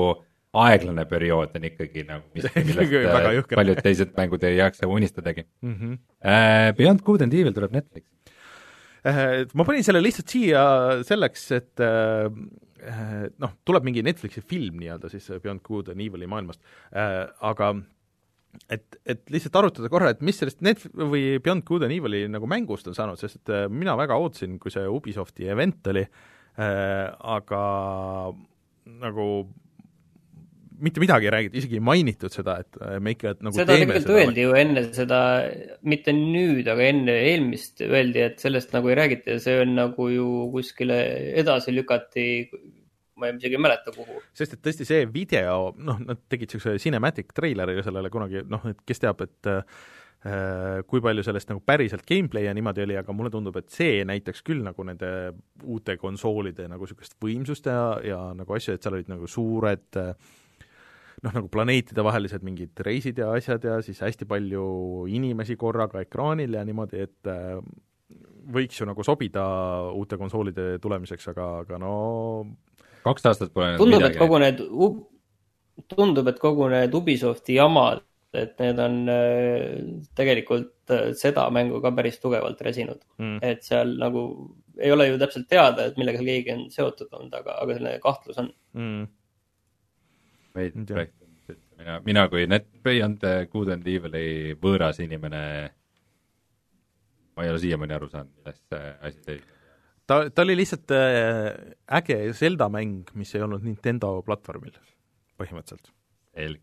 aeglane 0.64 1.02
periood 1.10 1.56
on 1.58 1.66
ikkagi 1.66 2.04
nagu 2.06 2.28
miski, 2.36 2.62
millest 2.68 3.54
paljud 3.58 3.80
teised 3.82 4.14
mängud 4.18 4.46
ei 4.46 4.60
jaksa 4.60 4.86
unistadagi 4.86 5.46
mm. 5.62 5.74
-hmm. 5.74 6.76
Beyond 6.78 7.02
Good 7.02 7.26
and 7.26 7.34
Evil 7.34 7.52
tuleb 7.52 7.74
Netflixi. 7.74 8.10
Äh, 9.04 9.44
ma 9.52 9.66
panin 9.68 9.84
selle 9.86 10.02
lihtsalt 10.02 10.32
siia 10.32 10.62
selleks, 11.04 11.48
et 11.56 11.82
noh, 13.40 13.52
tuleb 13.64 13.84
mingi 13.86 14.02
Netflixi 14.04 14.42
film 14.44 14.76
nii-öelda 14.82 15.08
siis 15.08 15.30
Beyond 15.40 15.62
Good 15.64 15.90
and 15.94 16.02
Evil'i 16.04 16.28
maailmast, 16.28 16.60
aga 16.92 17.70
et, 18.72 18.98
et 19.06 19.22
lihtsalt 19.32 19.56
arutada 19.58 19.90
korra, 19.92 20.12
et 20.12 20.22
mis 20.24 20.38
sellest 20.38 20.62
Net- 20.64 20.86
või 20.92 21.38
Beyond 21.42 21.64
Good 21.68 21.86
and 21.86 21.96
Evil'i 21.96 22.24
nagu 22.30 22.48
mängust 22.50 22.88
on 22.90 22.96
saanud, 22.96 23.20
sest 23.20 23.40
et 23.42 23.52
äh, 23.54 23.66
mina 23.72 23.96
väga 23.98 24.18
ootasin, 24.20 24.58
kui 24.62 24.72
see 24.74 24.86
Ubisofti 24.90 25.48
event 25.52 25.92
oli. 25.92 26.04
Äh,, 26.54 27.08
aga 27.18 27.62
nagu 29.02 29.26
mitte 30.84 31.02
midagi 31.02 31.28
ei 31.28 31.34
räägitud, 31.34 31.58
isegi 31.62 31.80
ei 31.80 31.84
mainitud 31.84 32.34
seda, 32.34 32.58
et 32.64 32.78
äh, 32.80 32.98
me 33.02 33.14
ikka 33.16 33.34
nagu 33.40 33.56
seda 33.56 33.72
tegelikult 33.72 34.06
seda 34.06 34.20
öeldi 34.20 34.46
ju 34.46 34.54
enne 34.60 34.84
seda, 34.96 35.20
mitte 35.88 36.14
nüüd, 36.16 36.68
aga 36.70 36.86
enne 36.92 37.18
eelmist 37.32 37.82
öeldi, 37.86 38.22
et 38.28 38.40
sellest 38.44 38.74
nagu 38.76 38.92
ei 38.92 39.00
räägita 39.00 39.36
ja 39.36 39.42
see 39.42 39.58
on 39.64 39.76
nagu 39.78 40.08
ju 40.12 40.30
kuskile 40.54 40.98
edasi 41.42 41.74
lükati 41.74 42.28
ma 43.20 43.30
isegi 43.30 43.54
ei 43.56 43.62
mäleta, 43.62 43.92
kuhu. 43.94 44.20
sest 44.34 44.56
et 44.56 44.62
tõesti 44.64 44.86
see 44.88 45.04
video, 45.10 45.72
noh, 45.78 46.00
nad 46.02 46.24
tegid 46.30 46.50
niisuguse 46.50 46.80
cinematic 46.82 47.30
treileri 47.36 47.82
sellele 47.86 48.10
kunagi, 48.12 48.42
noh, 48.50 48.64
et 48.70 48.80
kes 48.86 49.02
teab, 49.04 49.22
et 49.24 49.50
äh, 49.50 50.80
kui 50.90 51.02
palju 51.04 51.24
sellest 51.26 51.52
nagu 51.52 51.62
päriselt 51.66 52.06
gameplay 52.08 52.48
ja 52.48 52.54
niimoodi 52.56 52.84
oli, 52.86 52.98
aga 52.98 53.14
mulle 53.16 53.30
tundub, 53.32 53.58
et 53.60 53.70
see 53.72 54.02
näitaks 54.08 54.42
küll 54.46 54.64
nagu 54.66 54.86
nende 54.86 55.10
uute 55.62 55.98
konsoolide 56.00 56.68
nagu 56.70 56.88
niisugust 56.88 57.18
võimsust 57.22 57.68
ja, 57.70 57.82
ja 58.04 58.20
nagu 58.36 58.56
asju, 58.56 58.74
et 58.74 58.84
seal 58.84 58.98
olid 58.98 59.12
nagu 59.12 59.30
suured 59.30 60.02
noh, 61.24 61.32
nagu 61.34 61.48
planeetidevahelised 61.52 62.44
mingid 62.46 62.84
reisid 62.86 63.18
ja 63.22 63.32
asjad 63.36 63.64
ja 63.64 63.80
siis 63.84 64.00
hästi 64.04 64.28
palju 64.28 64.66
inimesi 65.12 65.56
korraga 65.60 66.02
ekraanil 66.04 66.58
ja 66.58 66.64
niimoodi, 66.66 67.04
et 67.06 67.30
äh, 67.30 67.58
võiks 68.54 68.80
ju 68.80 68.88
nagu 68.88 69.04
sobida 69.06 69.44
uute 69.96 70.18
konsoolide 70.20 70.74
tulemiseks, 70.82 71.30
aga, 71.32 71.50
aga 71.64 71.80
no 71.80 71.92
kaks 73.04 73.30
aastat 73.30 73.54
pole 73.54 73.74
tundub, 73.80 74.04
et 74.06 74.18
kogu 74.20 74.40
need 74.42 74.60
tundub, 75.90 76.28
et 76.30 76.40
kogu 76.42 76.68
need 76.72 76.94
Ubisofti 76.94 77.58
jamad, 77.58 78.04
et 78.34 78.58
need 78.62 78.80
on 78.82 79.00
äh, 79.10 79.80
tegelikult 80.18 80.92
äh, 80.92 81.10
seda 81.18 81.46
mängu 81.54 81.80
ka 81.82 81.92
päris 81.94 82.20
tugevalt 82.22 82.60
räsinud. 82.66 83.00
Mm.. 83.22 83.40
et 83.42 83.66
seal 83.66 83.96
nagu 84.00 84.28
ei 84.74 84.90
ole 84.90 85.08
ju 85.08 85.18
täpselt 85.22 85.46
teada, 85.50 85.86
et 85.86 85.98
millega 86.00 86.22
keegi 86.24 86.50
on 86.54 86.64
seotud 86.72 87.12
olnud, 87.14 87.34
aga, 87.38 87.60
aga 87.62 87.76
selline 87.76 88.00
kahtlus 88.02 88.40
on. 88.42 88.50
Mm.. 88.74 89.04
Veidi 90.54 90.98
rääkinud, 91.00 91.56
mina, 91.78 92.00
mina 92.04 92.28
kui 92.32 92.46
Net 92.50 92.68
Beyond 92.84 93.24
Good 93.52 93.72
and 93.74 93.88
Evil'i 93.90 94.54
võõras 94.60 95.00
inimene, 95.04 95.42
ma 97.34 97.44
ei 97.44 97.52
ole 97.52 97.60
siiamaani 97.62 97.98
aru 97.98 98.08
saanud, 98.12 98.32
millest 98.38 98.64
see 98.70 98.94
asi 99.00 99.20
seisneb 99.20 99.54
ta, 100.06 100.20
ta 100.30 100.44
oli 100.44 100.56
lihtsalt 100.58 100.92
äh, 100.94 101.50
äge 101.98 102.18
Zelda 102.36 102.68
mäng, 102.72 103.10
mis 103.18 103.34
ei 103.34 103.44
olnud 103.44 103.64
Nintendo 103.64 104.16
platvormil, 104.26 104.76
põhimõtteliselt. 105.40 105.90
selge. 106.34 106.62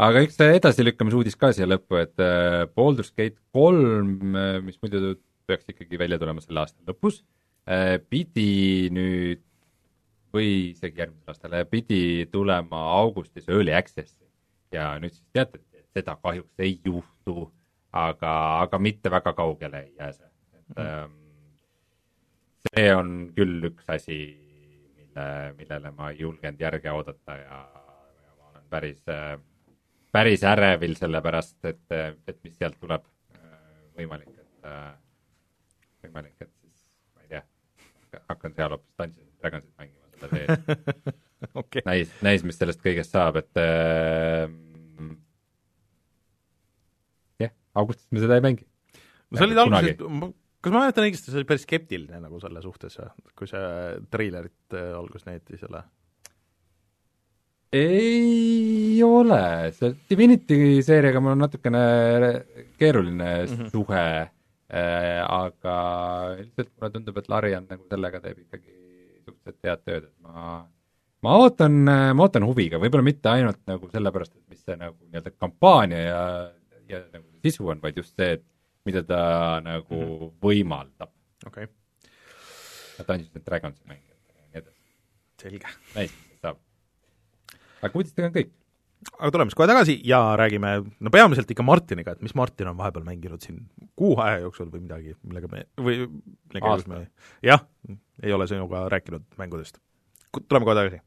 aga 0.00 0.22
üks 0.26 0.38
edasilükkamise 0.44 1.18
uudis 1.18 1.38
ka 1.40 1.52
siia 1.56 1.68
lõppu, 1.68 2.00
et 2.00 2.22
äh, 2.24 2.64
Baldur's 2.76 3.12
Gate 3.16 3.38
kolm, 3.54 4.34
äh, 4.34 4.56
mis 4.64 4.80
muidu 4.82 5.18
peaks 5.50 5.70
ikkagi 5.72 5.98
välja 5.98 6.18
tulema 6.20 6.42
selle 6.44 6.62
aasta 6.62 6.78
lõpus, 6.86 7.24
pidi 8.10 8.88
nüüd 8.94 9.42
või 10.34 10.50
isegi 10.70 11.02
järgmisel 11.02 11.34
aastal, 11.34 11.56
pidi 11.70 12.26
tulema 12.32 12.82
augustis 12.98 13.48
Early 13.48 13.74
Access'i 13.74 14.28
ja 14.72 14.92
nüüd 15.02 15.14
siis 15.14 15.26
teate, 15.32 15.62
et 15.74 15.88
seda 16.00 16.16
kahjuks 16.22 16.62
ei 16.62 16.76
juhtu, 16.84 17.48
aga, 17.92 18.34
aga 18.66 18.78
mitte 18.78 19.10
väga 19.10 19.32
kaugele 19.34 19.86
ei 19.86 19.94
jää 19.98 20.12
see, 20.12 20.30
et 20.54 20.76
mm. 20.76 20.84
-hmm 20.84 21.20
see 22.68 22.90
on 22.94 23.12
küll 23.36 23.68
üks 23.70 23.88
asi, 23.92 24.18
mille, 24.96 25.26
millele 25.58 25.92
ma 25.96 26.10
ei 26.12 26.20
julgenud 26.24 26.60
järge 26.60 26.92
oodata 26.92 27.36
ja, 27.38 27.60
ja 28.24 28.34
ma 28.36 28.50
olen 28.50 28.66
päris, 28.72 29.00
päris 30.12 30.44
ärevil 30.44 30.96
sellepärast, 30.98 31.58
et, 31.64 31.96
et 32.28 32.42
mis 32.44 32.58
sealt 32.58 32.78
tuleb. 32.80 33.06
võimalik, 34.00 34.30
et, 34.40 34.68
võimalik, 36.04 36.36
et 36.40 36.52
siis, 36.60 36.84
ma 37.14 37.24
ei 37.24 37.32
tea, 37.34 37.42
hakkan 38.30 38.54
seal 38.56 38.76
hoopis 38.76 38.94
Dungeons 38.96 39.26
and 39.28 39.42
Dragonsit 39.42 39.74
mängima 39.76 39.99
selle 40.22 40.44
teel 40.46 41.14
okay.. 41.54 41.84
näis, 41.86 42.12
näis, 42.24 42.44
mis 42.46 42.58
sellest 42.60 42.82
kõigest 42.84 43.14
saab, 43.14 43.40
et 43.40 43.60
äh, 43.60 44.48
jah, 47.46 47.54
augustis 47.80 48.08
me 48.12 48.22
seda 48.24 48.38
ei 48.38 48.44
mängi. 48.44 48.66
no 49.30 49.40
sa 49.40 49.48
olid 49.48 49.62
alguses, 49.62 49.96
kas 50.60 50.74
ma 50.74 50.82
mäletan 50.84 51.06
õigesti, 51.06 51.30
sa 51.30 51.40
olid 51.40 51.48
päris 51.50 51.64
skeptiline 51.66 52.20
nagu 52.22 52.42
selle 52.42 52.62
suhtes, 52.64 52.98
kui 53.38 53.50
see 53.50 53.64
treilerit 54.12 54.76
äh, 54.76 54.92
alguses 54.98 55.28
näidati 55.28 55.60
selle? 55.60 55.84
ei 57.70 58.98
ole, 59.06 59.42
see 59.76 59.94
Divinity 60.10 60.80
seeriaga 60.82 61.22
mul 61.22 61.36
on 61.36 61.44
natukene 61.46 61.82
keeruline 62.80 63.30
mm 63.44 63.52
-hmm. 63.52 63.70
suhe 63.70 64.06
äh,, 64.26 65.22
aga 65.22 65.76
ilmselt 66.40 66.72
mulle 66.74 66.90
tundub, 66.90 67.18
et 67.18 67.28
Larian 67.28 67.66
nagu 67.70 67.86
sellega 67.86 68.20
teeb 68.20 68.42
ikkagi 68.42 68.74
suhteliselt 69.50 69.70
head 69.70 69.82
tööd, 69.86 70.06
et 70.08 70.26
ma 70.26 70.60
ma 71.26 71.36
ootan, 71.42 71.82
ma 71.84 72.24
ootan 72.24 72.46
huviga, 72.48 72.80
võib-olla 72.80 73.04
mitte 73.04 73.28
ainult 73.32 73.60
nagu 73.68 73.90
sellepärast, 73.92 74.36
et 74.36 74.54
mis 74.54 74.62
see 74.64 74.78
nagu 74.80 74.96
nii-öelda 75.10 75.34
kampaania 75.36 76.00
ja, 76.06 76.22
ja 76.88 77.02
nagu 77.12 77.26
sisu 77.44 77.68
on, 77.72 77.82
vaid 77.82 77.98
just 78.00 78.14
see, 78.16 78.38
et 78.38 78.46
mida 78.88 79.02
ta 79.04 79.60
nagu 79.64 79.96
mm 79.96 80.06
-hmm. 80.06 80.32
võimaldab. 80.42 81.12
okei 81.46 81.64
okay.. 81.64 81.76
Dungeons 83.00 83.36
and 83.36 83.44
Dragonsi 83.46 83.82
mängijatele 83.88 84.38
ja 84.38 84.46
nii 84.46 84.62
edasi. 84.62 84.80
selge. 85.42 85.68
näis, 85.94 86.16
saab. 86.42 86.56
aga 87.82 87.92
uudistega 87.94 88.28
on 88.28 88.34
kõik. 88.34 88.50
Aga 89.18 89.30
tuleme 89.32 89.50
siis 89.50 89.58
kohe 89.58 89.68
tagasi 89.70 89.96
ja 90.04 90.20
räägime, 90.36 90.72
no 91.00 91.12
peamiselt 91.14 91.50
ikka 91.50 91.64
Martiniga, 91.66 92.12
et 92.12 92.24
mis 92.24 92.34
Martin 92.38 92.68
on 92.72 92.78
vahepeal 92.78 93.04
mänginud 93.06 93.44
siin 93.44 93.62
kuu 93.96 94.14
aja 94.20 94.42
jooksul 94.44 94.70
või 94.72 94.84
midagi, 94.84 95.14
millega 95.22 95.50
me, 95.52 95.66
või 95.80 96.02
mille 96.06 96.64
käigus 96.64 96.88
me 96.90 97.04
jah, 97.46 97.64
ei 98.22 98.32
ole 98.36 98.48
sinuga 98.50 98.88
rääkinud 98.92 99.24
mängudest. 99.40 99.80
tuleme 100.48 100.68
kohe 100.68 100.76
tagasi 100.76 101.00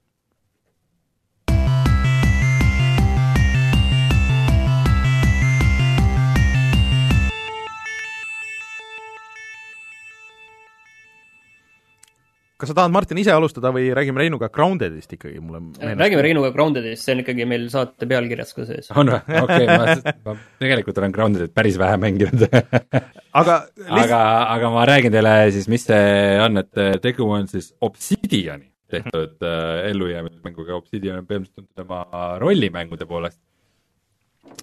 kas 12.64 12.72
sa 12.72 12.78
tahad, 12.78 12.93
Martin, 12.95 13.20
ise 13.20 13.34
alustada 13.36 13.74
või 13.76 13.89
räägime 13.95 14.24
Reinuga 14.24 14.47
Groundedist 14.53 15.11
ikkagi, 15.18 15.41
mulle 15.43 15.59
meenus. 15.59 15.99
räägime 15.99 16.24
Reinuga 16.24 16.51
Groundedist, 16.55 17.03
see 17.03 17.16
on 17.18 17.24
ikkagi 17.26 17.47
meil 17.49 17.66
saate 17.74 18.07
pealkirjas 18.09 18.55
ka 18.55 18.68
sees. 18.70 18.91
on 18.95 19.11
või? 19.11 19.20
okei 19.43 19.68
okay,, 19.68 20.03
ma, 20.07 20.14
ma 20.32 20.36
tegelikult 20.64 21.01
olen 21.01 21.16
Groundedit 21.16 21.55
päris 21.55 21.80
vähe 21.82 21.97
mänginud 21.99 22.45
aga 23.41 23.57
list... 23.68 23.97
aga, 24.05 24.22
aga 24.55 24.72
ma 24.74 24.86
räägin 24.88 25.16
teile 25.16 25.34
siis, 25.55 25.68
mis 25.72 25.88
see 25.89 26.05
on, 26.43 26.64
et 26.64 26.80
äh, 26.80 26.93
tegu 27.03 27.28
on 27.28 27.49
siis 27.51 27.74
Obsidiani 27.84 28.70
tehtud 28.93 29.43
äh, 29.43 29.89
ellujäämismänguga, 29.89 30.78
Obsidian 30.78 31.20
on 31.22 31.28
põhimõtteliselt 31.28 31.68
tuntud 31.68 31.84
oma 31.86 32.38
rollimängude 32.41 33.07
poolest. 33.09 33.41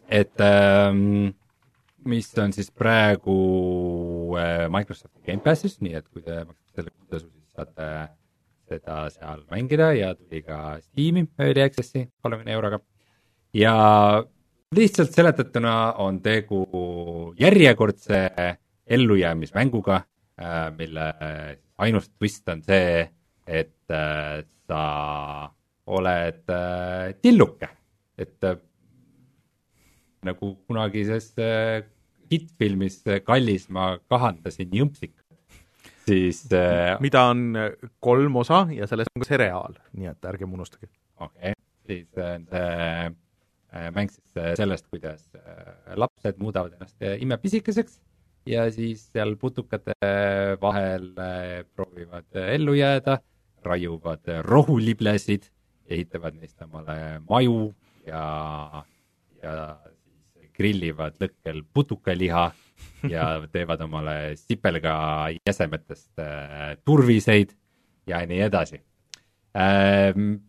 et 0.09 0.41
ähm, 0.45 1.35
mis 2.09 2.31
on 2.39 2.55
siis 2.57 2.71
praegu 2.71 3.37
äh, 4.39 4.69
Microsofti 4.73 5.21
Gamepassis, 5.27 5.81
nii 5.85 5.99
et 5.99 6.09
kui 6.09 6.23
te 6.25 6.43
maksate 6.45 6.81
selle 6.81 6.95
kuutasu, 6.95 7.27
siis 7.27 7.40
saate 7.55 7.87
seda 8.71 9.03
seal 9.11 9.43
mängida 9.51 9.91
ja 9.97 10.15
tuli 10.15 10.43
ka 10.47 10.79
Steam'i 10.81 11.27
Early 11.39 11.63
Access'i 11.65 12.07
kolmekümne 12.23 12.53
euroga. 12.53 12.81
ja 13.55 13.75
lihtsalt 14.77 15.11
seletatuna 15.11 15.93
on 15.99 16.21
tegu 16.23 16.65
järjekordse 17.39 18.31
ellujäämismänguga, 18.87 19.97
äh, 20.43 20.77
mille 20.79 21.15
ainus 21.79 22.09
twist 22.19 22.49
on 22.49 22.63
see, 22.63 23.09
et 23.47 23.91
äh, 23.91 24.45
sa 24.67 25.51
oled 25.87 26.53
äh, 26.55 27.15
tilluke, 27.23 27.69
et 28.19 28.47
nagu 30.23 30.53
kunagises 30.69 31.33
hittfilmis 32.31 33.01
Kallis 33.25 33.67
ma 33.73 33.95
kahandasin 34.13 34.75
jõmpsik 34.77 35.15
siis 36.11 36.45
äh, 36.57 36.97
mida 37.03 37.25
on 37.31 37.57
kolm 38.03 38.37
osa 38.43 38.65
ja 38.75 38.89
sellest 38.91 39.15
on 39.15 39.25
ka 39.25 39.31
seriaal, 39.31 39.79
nii 39.97 40.11
et 40.11 40.31
ärgem 40.33 40.53
unustage. 40.59 40.91
okei 41.17 41.55
okay., 41.55 41.59
siis 41.87 42.19
äh, 42.19 43.11
äh, 43.75 43.91
mäng 43.95 44.11
siis 44.11 44.37
äh, 44.37 44.55
sellest, 44.59 44.87
kuidas 44.91 45.27
äh, 45.39 45.97
lapsed 45.97 46.39
muudavad 46.43 46.75
ennast 46.77 46.97
äh, 47.03 47.19
imepisikeseks 47.23 48.01
ja 48.49 48.67
siis 48.73 49.07
seal 49.13 49.37
putukate 49.41 49.95
vahel 50.61 51.11
äh, 51.19 51.65
proovivad 51.77 52.29
äh, 52.37 52.55
ellu 52.57 52.75
jääda, 52.79 53.19
raiuvad 53.65 54.29
äh, 54.29 54.43
rohuliblesid, 54.47 55.51
ehitavad 55.91 56.39
neist 56.39 56.61
omale 56.63 57.21
maju 57.29 57.73
ja, 58.07 58.85
ja 59.43 59.55
siis 60.35 60.53
grillivad 60.57 61.19
lõkkel 61.21 61.63
putukaliha 61.75 62.51
ja 63.15 63.27
teevad 63.53 63.81
omale 63.87 64.17
sipelga 64.41 64.95
jäsemetest 65.47 66.21
äh, 66.23 66.77
turviseid 66.85 67.55
ja 68.11 68.23
nii 68.27 68.43
edasi 68.47 68.81
ähm,. 69.57 70.43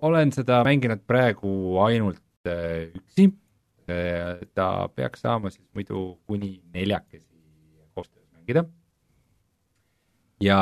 olen 0.00 0.32
seda 0.32 0.62
mänginud 0.66 1.04
praegu 1.06 1.78
ainult 1.84 2.22
äh, 2.46 2.88
üksi 2.94 3.30
äh,. 3.88 4.40
ta 4.54 4.88
peaks 4.94 5.24
saama 5.26 5.50
siis 5.50 5.66
muidu 5.74 6.18
kuni 6.26 6.58
neljakesi 6.74 7.26
koostöös 7.94 8.26
mängida. 8.32 8.64
ja 10.40 10.58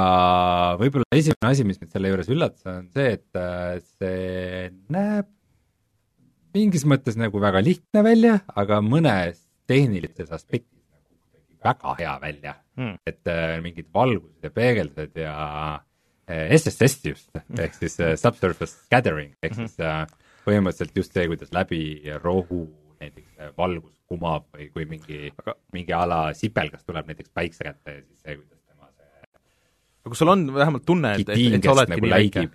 võib-olla 0.80 1.08
esimene 1.12 1.52
asi, 1.52 1.64
mis 1.64 1.80
mind 1.80 1.92
selle 1.92 2.12
juures 2.12 2.30
üllatas, 2.32 2.66
on 2.70 2.90
see, 2.94 3.16
et 3.18 3.40
äh, 3.40 3.78
see 4.00 4.70
näeb 4.92 5.32
mingis 6.56 6.86
mõttes 6.88 7.18
nagu 7.20 7.40
väga 7.42 7.60
lihtne 7.60 8.02
välja, 8.04 8.38
aga 8.56 8.80
mõnes 8.84 9.45
tehnilises 9.66 10.32
aspektis 10.32 10.82
nagu 10.90 11.04
kuidagi 11.18 11.58
väga 11.64 11.96
hea 12.00 12.14
välja 12.22 12.54
hmm., 12.76 12.96
et 13.06 13.32
äh, 13.32 13.58
mingid 13.64 13.90
valgused 13.94 14.46
ja 14.46 14.52
peegeldused 14.54 15.20
ja 15.22 15.36
äh, 16.30 16.54
SSS 16.56 17.04
just, 17.04 17.30
ehk 17.58 17.76
siis 17.78 18.00
äh, 18.00 18.14
subsurface 18.20 18.74
scattering, 18.86 19.34
ehk 19.42 19.56
hmm. 19.56 19.70
siis 19.70 19.80
äh, 19.80 20.04
põhimõtteliselt 20.46 21.00
just 21.02 21.16
see, 21.16 21.28
kuidas 21.30 21.54
läbi 21.54 21.80
rohu 22.22 22.66
näiteks 23.00 23.40
äh, 23.40 23.54
valgus 23.58 23.94
kumab 24.06 24.46
või 24.54 24.68
kui 24.74 24.86
mingi 24.88 25.32
aga..., 25.32 25.56
mingi 25.74 25.96
ala 25.96 26.20
sipelgas 26.38 26.86
tuleb 26.86 27.10
näiteks 27.10 27.32
päikse 27.34 27.66
kätte 27.66 27.98
ja 27.98 28.04
siis 28.04 28.22
see, 28.22 28.36
kuidas 28.38 28.62
tema 28.62 28.92
see 28.92 30.06
aga 30.06 30.20
sul 30.20 30.32
on 30.32 30.46
vähemalt 30.54 30.86
tunne, 30.86 31.16
et, 31.18 31.34
et, 31.34 31.58
et 31.58 31.66
sa 31.66 31.74
oledki 31.74 31.96
nagu 31.96 32.06
nii 32.06 32.14
väike? 32.14 32.46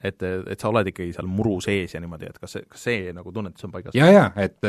et, 0.00 0.22
et 0.24 0.60
sa 0.60 0.70
oled 0.70 0.88
ikkagi 0.92 1.14
seal 1.16 1.28
muru 1.28 1.58
sees 1.64 1.94
ja 1.94 2.00
niimoodi, 2.00 2.28
et 2.30 2.38
kas 2.40 2.56
see, 2.56 2.66
kas 2.70 2.84
see 2.88 3.14
nagu 3.16 3.32
tunnetus 3.34 3.66
on 3.68 3.72
paigas? 3.74 3.96
ja, 3.96 4.10
ja 4.12 4.26
et 4.40 4.60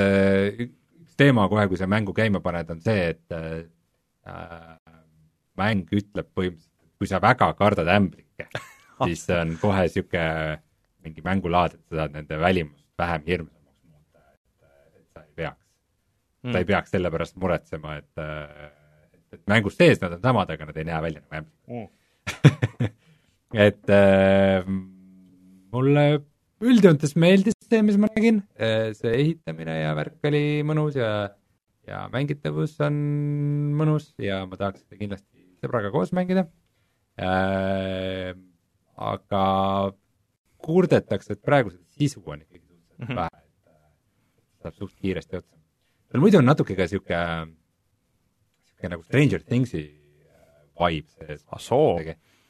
äh, 1.12 1.18
teema 1.18 1.48
kohe, 1.52 1.68
kui 1.70 1.80
sa 1.80 1.88
mängu 1.90 2.14
käima 2.18 2.42
paned, 2.44 2.70
on 2.74 2.82
see, 2.84 3.12
et 3.14 3.36
äh, 3.36 3.64
mäng 5.60 5.88
ütleb 5.92 6.30
põhimõtteliselt, 6.36 6.70
kui 7.02 7.10
sa 7.10 7.22
väga 7.22 7.48
kardad 7.58 7.90
ämblikke 7.90 8.48
siis 9.08 9.26
see 9.26 9.40
on 9.40 9.56
kohe 9.62 9.88
niisugune 9.88 10.60
mingi 11.02 11.24
mängulaad, 11.26 11.76
et 11.78 11.84
sa 11.90 12.04
saad 12.04 12.18
nende 12.18 12.38
välimust 12.38 12.86
vähem 13.02 13.24
hirmsamaks 13.26 13.80
muuta, 13.90 14.26
et, 14.94 15.06
sa 15.10 15.24
ei 15.24 15.34
peaks 15.40 15.64
mm., 16.44 16.52
sa 16.52 16.62
ei 16.62 16.68
peaks 16.70 16.94
selle 16.94 17.12
pärast 17.14 17.40
muretsema, 17.42 17.96
et, 17.98 18.22
et, 18.22 19.24
et 19.38 19.42
mängus 19.50 19.80
sees 19.80 20.02
nad 20.04 20.14
on 20.18 20.22
samad, 20.22 20.54
aga 20.54 20.70
nad 20.70 20.78
ei 20.78 20.88
näe 20.92 21.02
välja 21.08 21.24
nagu 21.24 21.42
ämbrid. 21.42 21.90
et 23.66 23.96
äh, 23.98 24.70
mulle 25.74 26.06
üldjoontes 26.62 27.18
meeldis 27.18 27.58
see, 27.72 27.82
mis 27.88 27.98
ma 28.02 28.10
nägin, 28.12 28.42
see 28.98 29.14
ehitamine 29.16 29.78
ja 29.82 29.94
värk 29.98 30.28
oli 30.30 30.44
mõnus 30.68 30.98
ja, 31.00 31.12
ja 31.88 32.04
mängitavus 32.14 32.76
on 32.86 32.98
mõnus 33.80 34.12
ja 34.22 34.44
ma 34.50 34.60
tahaks 34.60 34.84
seda 34.84 35.00
kindlasti 35.00 35.46
sõbraga 35.64 35.92
koos 35.94 36.12
mängida 36.16 36.46
äh,. 37.22 38.34
aga 39.02 39.46
kurdetakse, 40.62 41.34
et 41.34 41.42
praegu 41.42 41.72
seda 41.74 41.88
sisu 41.98 42.22
on 42.26 42.44
ikkagi 42.44 42.68
suhteliselt 42.68 43.08
Mhm. 43.08 43.18
vähe, 43.18 43.42
et 43.42 43.72
äh, 43.72 44.62
saab 44.62 44.76
suht 44.78 44.94
kiiresti 45.02 45.40
otsa. 45.40 45.58
tal 46.12 46.22
muidu 46.22 46.38
on 46.38 46.46
natuke 46.46 46.76
ka 46.78 46.86
sihuke, 46.88 47.18
sihuke 48.68 48.90
nagu 48.94 49.04
Stranger 49.08 49.42
Thingsi 49.42 49.82
äh, 49.82 50.68
vibe 50.78 51.10
sees. 51.10 51.46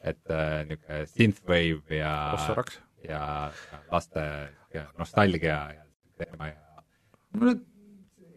et 0.02 0.30
äh, 0.30 0.66
niisugune 0.66 1.06
synthwave 1.06 1.98
ja 1.98 2.14
kus 2.34 2.48
sa 2.48 2.54
raks? 2.58 2.82
Ja 3.08 3.52
laste 3.92 4.24
ja 4.74 4.86
nostalgia 5.00 5.60
ja 5.76 5.86
teema 6.22 6.52
ja 6.52 6.84
mulle 7.38 7.58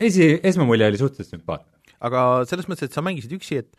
esi, 0.00 0.40
esmamulje 0.42 0.88
oli 0.88 1.00
suhteliselt 1.00 1.38
sümpaatne. 1.38 1.94
aga 2.04 2.24
selles 2.48 2.68
mõttes, 2.70 2.88
et 2.88 2.96
sa 2.96 3.04
mängisid 3.04 3.34
üksi, 3.36 3.60
et 3.64 3.70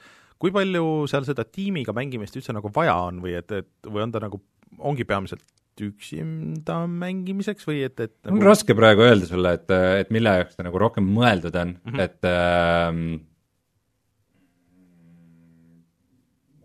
kui 0.42 0.54
palju 0.56 1.06
seal 1.12 1.28
seda 1.28 1.46
tiimiga 1.48 1.96
mängimist 1.96 2.36
üldse 2.38 2.56
nagu 2.56 2.72
vaja 2.76 2.96
on 3.10 3.22
või 3.24 3.38
et, 3.40 3.52
et 3.52 3.90
või 3.90 4.06
on 4.06 4.16
ta 4.16 4.22
nagu, 4.24 4.42
ongi 4.80 5.08
peamiselt 5.08 5.46
üksinda 5.84 6.86
mängimiseks 6.88 7.68
või 7.68 7.82
et, 7.88 8.00
et 8.00 8.32
on 8.32 8.40
raske 8.44 8.76
praegu 8.78 9.04
öelda 9.04 9.28
sulle, 9.28 9.56
et, 9.58 9.72
et 10.02 10.12
mille 10.16 10.32
jaoks 10.38 10.56
ta 10.56 10.64
nagu 10.64 10.80
rohkem 10.80 11.08
mõeldud 11.18 11.56
on 11.60 11.74
mm. 11.76 11.92
-hmm. 11.92 12.04
et 12.06 12.30
ähm, 12.32 13.02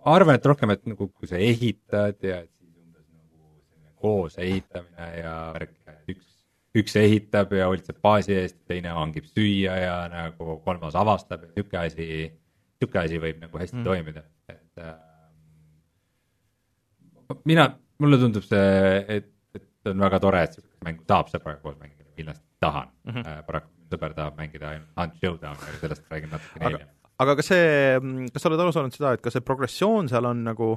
arvan, 0.06 0.38
et 0.38 0.46
rohkem, 0.46 0.74
et 0.74 0.86
nagu 0.86 1.08
kui 1.10 1.30
sa 1.30 1.40
ehitad 1.42 2.22
ja 2.22 2.40
et 2.44 2.50
siis 2.54 2.70
umbes 2.70 3.04
nagu 3.10 3.58
selline 3.66 3.89
koos 4.00 4.38
ehitamine 4.38 5.08
ja 5.20 5.34
värk, 5.54 5.74
et 5.92 6.14
üks, 6.14 6.26
üks 6.82 6.96
ehitab 7.00 7.52
ja 7.56 7.68
hoolitseb 7.68 7.98
baasi 8.02 8.34
eest, 8.40 8.58
teine 8.70 8.94
hangib 8.96 9.26
süüa 9.30 9.76
ja 9.80 9.96
nagu 10.12 10.58
kolmas 10.64 10.94
avastab 10.98 11.44
ja 11.44 11.52
niisugune 11.54 11.82
asi, 11.84 12.08
niisugune 12.80 13.04
asi 13.04 13.22
võib 13.26 13.40
nagu 13.44 13.62
hästi 13.62 13.76
Mm. 13.80 13.84
toimida, 13.84 14.22
et 14.48 14.84
ähm, 14.84 15.00
mina, 17.44 17.66
mulle 17.98 18.18
tundub 18.20 18.44
see, 18.46 19.04
et, 19.18 19.28
et 19.54 19.90
on 19.92 20.06
väga 20.06 20.20
tore, 20.22 20.42
et 20.46 20.56
sihukest 20.56 20.86
mängu 20.86 21.04
saab 21.08 21.28
sõbraga 21.32 21.60
koos 21.64 21.76
mängida, 21.80 22.08
kindlasti 22.16 22.46
tahan 22.60 22.88
mm. 23.04 23.12
-hmm. 23.12 23.44
paraku 23.46 23.68
minu 23.74 23.90
sõber 23.96 24.14
tahab 24.14 24.38
mängida 24.38 24.68
ainult 24.74 24.88
Hunt 24.98 25.14
Showdowni, 25.20 25.66
aga 25.68 25.78
sellest 25.82 26.10
räägin 26.10 26.30
natukene 26.30 26.64
Aga- 26.66 26.76
hiljem. 26.78 26.88
aga 27.20 27.36
kas 27.36 27.46
see, 27.52 28.00
kas 28.32 28.42
sa 28.42 28.48
oled 28.50 28.60
aru 28.64 28.72
saanud 28.72 28.96
seda, 28.96 29.12
et 29.16 29.22
kas 29.24 29.32
see 29.36 29.44
progressioon 29.44 30.08
seal 30.08 30.24
on 30.30 30.44
nagu 30.44 30.68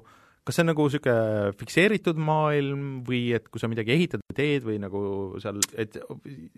kas 0.44 0.58
see 0.58 0.64
on 0.66 0.70
nagu 0.74 0.86
niisugune 0.88 1.54
fikseeritud 1.60 2.18
maailm 2.20 2.82
või 3.08 3.22
et 3.38 3.46
kui 3.52 3.62
sa 3.62 3.70
midagi 3.72 3.94
ehitad 3.96 4.24
teed 4.36 4.66
või 4.68 4.76
nagu 4.84 5.02
seal, 5.44 5.60
et 5.80 5.96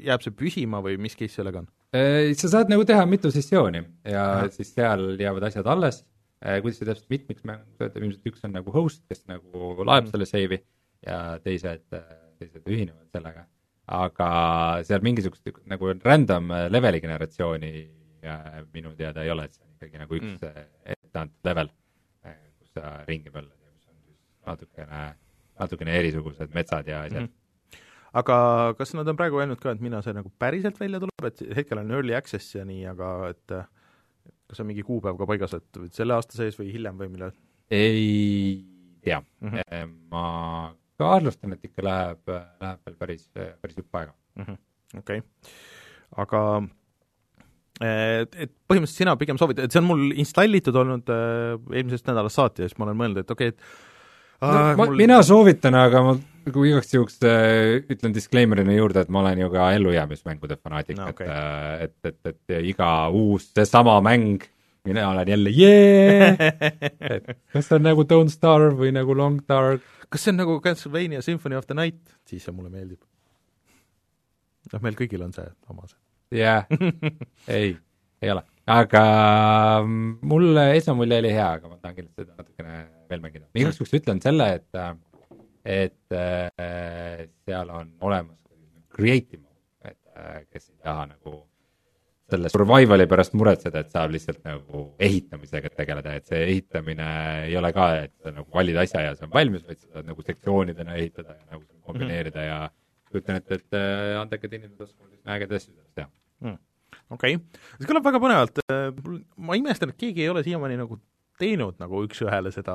jääb 0.07 0.23
see 0.25 0.33
püsima 0.33 0.81
või 0.85 0.97
mis 1.01 1.15
case 1.19 1.37
sellega 1.37 1.61
on? 1.63 1.67
sa 2.35 2.49
saad 2.51 2.71
nagu 2.73 2.83
teha 2.87 3.05
mitu 3.07 3.29
sessiooni 3.31 3.83
ja 4.09 4.23
Ahah. 4.39 4.49
siis 4.51 4.73
seal 4.73 5.13
jäävad 5.21 5.45
asjad 5.51 5.67
alles. 5.69 6.01
kuidas 6.61 6.77
see 6.81 6.85
täpselt 6.89 7.09
mitmiks 7.13 7.45
mäng 7.47 7.61
töötab, 7.79 8.01
ilmselt 8.03 8.25
üks 8.31 8.43
on 8.45 8.51
nagu 8.57 8.71
host, 8.75 9.03
kes 9.09 9.23
nagu 9.29 9.75
laeb 9.85 10.05
Mhm. 10.05 10.11
selle 10.11 10.25
save'i 10.29 10.59
ja 11.05 11.37
teised, 11.43 11.85
teised 12.39 12.65
ühinevad 12.67 13.07
sellega. 13.13 13.45
aga 13.87 14.29
seal 14.83 15.01
mingisugust 15.05 15.45
nagu 15.69 15.93
random 16.03 16.49
leveli 16.73 16.99
generatsiooni 17.01 17.71
äh, 18.25 18.63
minu 18.73 18.95
teada 18.97 19.21
ei 19.23 19.29
ole, 19.29 19.43
et 19.45 19.53
see 19.53 19.61
on 19.63 19.75
ikkagi 19.77 19.99
nagu 20.01 20.15
üks 20.17 20.31
Mm. 20.41 20.49
mm. 20.49 20.95
etteantud 20.95 21.45
level, 21.45 21.69
kus 22.59 22.71
sa 22.73 22.95
ringi 23.07 23.29
möllad 23.29 23.53
ja 23.61 23.69
kus 23.75 23.87
on 23.91 23.99
siis 24.01 24.17
natukene, 24.47 25.01
natukene 25.59 25.97
erisugused 26.01 26.53
metsad 26.55 26.87
ja 26.87 27.01
asjad 27.05 27.25
Mhm. 27.25 27.81
aga 28.13 28.37
kas 28.77 28.93
nad 28.93 29.07
on 29.07 29.17
praegu 29.19 29.41
öelnud 29.41 29.59
ka, 29.59 29.71
et 29.71 29.81
millal 29.81 30.03
see 30.03 30.13
nagu 30.15 30.31
päriselt 30.39 30.79
välja 30.79 31.01
tuleb, 31.03 31.25
et 31.31 31.57
hetkel 31.57 31.81
on 31.81 31.91
early 31.91 32.15
access 32.15 32.55
ja 32.55 32.63
nii, 32.65 32.85
aga 32.93 33.11
et 33.33 33.51
äh, 33.51 33.65
kas 34.47 34.61
on 34.61 34.69
mingi 34.69 34.85
kuupäev 34.85 35.17
ka 35.19 35.27
paigas, 35.29 35.57
et 35.57 35.83
selle 35.91 36.15
aasta 36.15 36.37
sees 36.37 36.57
või 36.59 36.71
hiljem 36.73 36.97
või 37.01 37.11
millal 37.11 37.35
ei 37.73 38.63
tea 39.03 39.19
mm? 39.19 39.49
mm. 39.49 39.59
-hmm. 39.59 39.93
ma 40.11 40.25
kahtlustan, 41.01 41.53
et 41.55 41.67
ikka 41.67 41.83
läheb, 41.83 42.33
läheb 42.61 42.87
veel 42.87 42.97
päris, 42.99 43.27
päris 43.33 43.77
jupp 43.77 44.01
aega. 44.01 44.13
-hmm. 44.39 44.57
okei 44.99 45.19
okay., 45.19 45.55
aga 46.21 46.41
et, 47.81 48.35
et 48.45 48.51
põhimõtteliselt 48.69 49.01
sina 49.01 49.15
pigem 49.19 49.39
soovid, 49.41 49.59
et 49.65 49.73
see 49.73 49.81
on 49.81 49.89
mul 49.89 50.05
installitud 50.15 50.77
olnud 50.79 51.11
äh, 51.11 51.57
eelmisest 51.73 52.07
nädalast 52.07 52.39
saati 52.39 52.63
ja 52.63 52.69
siis 52.69 52.79
ma 52.79 52.87
olen 52.87 53.01
mõelnud, 53.01 53.25
et 53.25 53.35
okei 53.35 53.51
okay,, 53.51 53.57
et 53.57 53.94
no, 54.41 54.71
äh, 54.71 54.71
mul... 54.79 54.95
mina 54.99 55.19
soovitan, 55.25 55.77
aga 55.79 56.01
ma 56.05 56.15
nagu 56.45 56.65
igaks 56.69 56.91
juhuks 56.93 57.17
äh, 57.25 57.77
ütlen 57.91 58.13
disclaimer'ina 58.15 58.75
juurde, 58.75 59.05
et 59.05 59.13
ma 59.13 59.23
olen 59.23 59.41
ju 59.41 59.49
ka 59.53 59.69
ellujäämismängude 59.77 60.57
fanaatik 60.61 60.99
No, 60.99 61.09
okay. 61.13 61.29
et, 61.81 61.95
et, 62.03 62.19
et, 62.25 62.37
et 62.51 62.67
iga 62.71 62.89
uus 63.09 63.49
seesama 63.55 63.97
mäng, 64.05 64.45
mina 64.85 65.07
olen 65.09 65.31
jälle 65.33 65.53
jee, 65.55 66.29
et 67.15 67.31
kas 67.53 67.69
see 67.69 67.79
on 67.79 67.87
nagu 67.87 68.05
Don't 68.09 68.33
Starve 68.33 68.75
või 68.83 68.93
nagu 68.95 69.17
Long 69.17 69.41
Dark, 69.49 69.85
kas 70.09 70.27
see 70.27 70.35
on 70.35 70.43
nagu 70.43 70.59
Castlevania 70.63 71.23
Symphony 71.25 71.57
of 71.57 71.65
the 71.69 71.77
Night, 71.77 72.03
siis 72.29 72.45
see 72.45 72.53
mulle 72.53 72.69
meeldib. 72.69 73.01
noh, 74.73 74.81
meil 74.85 74.97
kõigil 74.97 75.25
on 75.25 75.33
see 75.33 75.47
oma 75.71 75.89
see. 75.89 75.97
jah, 76.41 76.69
ei, 77.57 77.73
ei 78.21 78.35
ole, 78.35 78.45
aga 78.69 79.05
mm, 79.81 80.19
mulle 80.29 80.69
esmamulje 80.77 81.23
oli 81.23 81.33
hea, 81.33 81.49
aga 81.57 81.71
ma 81.73 81.81
tahan 81.81 81.97
kindlasti 81.97 82.21
seda 82.21 82.37
natukene 82.37 82.83
veel 83.11 83.23
mängida. 83.23 83.47
ma 83.47 83.63
igaks 83.63 83.81
juhuks 83.81 83.97
ütlen 83.99 84.21
selle, 84.23 84.47
et, 84.59 84.79
et 85.65 86.15
äh, 86.15 87.27
seal 87.47 87.73
on 87.73 87.91
olemas 88.05 88.39
creative 88.95 89.41
mode, 89.41 89.91
et 89.91 89.99
äh, 90.15 90.39
kes 90.51 90.71
ei 90.71 90.79
taha 90.83 91.09
nagu 91.11 91.41
selle 92.31 92.49
survival'i 92.49 93.05
pärast 93.09 93.35
muretseda, 93.37 93.83
et 93.83 93.91
saab 93.93 94.13
lihtsalt 94.15 94.39
nagu 94.47 94.85
ehitamisega 95.07 95.69
tegeleda, 95.77 96.15
et 96.17 96.31
see 96.31 96.41
ehitamine 96.47 97.09
ei 97.45 97.57
ole 97.59 97.69
ka, 97.75 97.89
et 98.07 98.13
sa 98.23 98.33
nagu 98.33 98.49
valid 98.53 98.79
asja 98.81 99.03
ja 99.05 99.13
see 99.17 99.27
on 99.27 99.33
valmis, 99.35 99.65
vaid 99.67 99.81
sa 99.83 99.91
saad 99.97 100.09
nagu 100.09 100.25
sektsioonidena 100.25 100.97
ehitada 100.97 101.35
ja 101.37 101.43
nagu 101.53 101.65
kombineerida 101.85 102.47
ja 102.47 102.59
kujutan 103.11 103.41
ette, 103.41 103.59
et 103.61 103.77
äh, 103.77 104.15
andekad 104.21 104.55
inimesed 104.57 104.87
oskavad 104.87 105.35
ägedaid 105.35 105.59
asju 105.59 105.75
teha. 105.97 106.09
okei 107.13 107.37
okay., 107.37 107.61
see 107.77 107.91
kõlab 107.91 108.09
väga 108.09 108.23
põnevalt, 108.23 108.63
ma 109.37 109.59
imestan, 109.59 109.93
et 109.93 110.01
keegi 110.01 110.25
ei 110.25 110.33
ole 110.33 110.43
siiamaani 110.47 110.81
nagu 110.81 110.97
teinud 111.41 111.79
nagu 111.81 112.01
üks-ühele 112.05 112.51
seda 112.53 112.73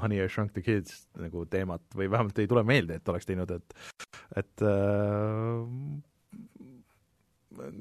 Honey 0.00 0.22
I 0.22 0.28
Shrunk 0.28 0.54
the 0.56 0.62
Kids 0.64 1.06
nagu 1.18 1.44
teemat 1.50 1.84
või 1.96 2.10
vähemalt 2.10 2.38
ei 2.40 2.50
tule 2.50 2.64
meelde, 2.66 2.98
et 2.98 3.12
oleks 3.12 3.28
teinud, 3.28 3.50
et 3.54 3.74
et 4.38 4.64
äh, 4.64 5.64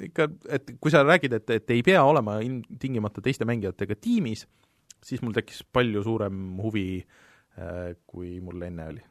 ikka, 0.08 0.30
et 0.58 0.72
kui 0.82 0.94
sa 0.94 1.04
räägid, 1.06 1.38
et, 1.40 1.50
et 1.58 1.76
ei 1.76 1.84
pea 1.86 2.04
olema 2.08 2.40
ilmtingimata 2.44 3.24
teiste 3.24 3.48
mängijatega 3.48 3.98
tiimis, 4.02 4.46
siis 5.04 5.22
mul 5.24 5.36
tekkis 5.36 5.64
palju 5.74 6.04
suurem 6.06 6.58
huvi 6.64 6.88
äh,, 7.02 7.94
kui 8.10 8.40
mul 8.44 8.68
enne 8.68 8.88
oli. 8.94 9.04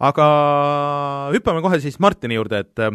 aga 0.00 0.26
hüppame 1.34 1.60
kohe 1.64 1.80
siis 1.82 1.98
Martini 2.00 2.38
juurde, 2.38 2.64
et 2.64 2.84
äh, 2.84 2.94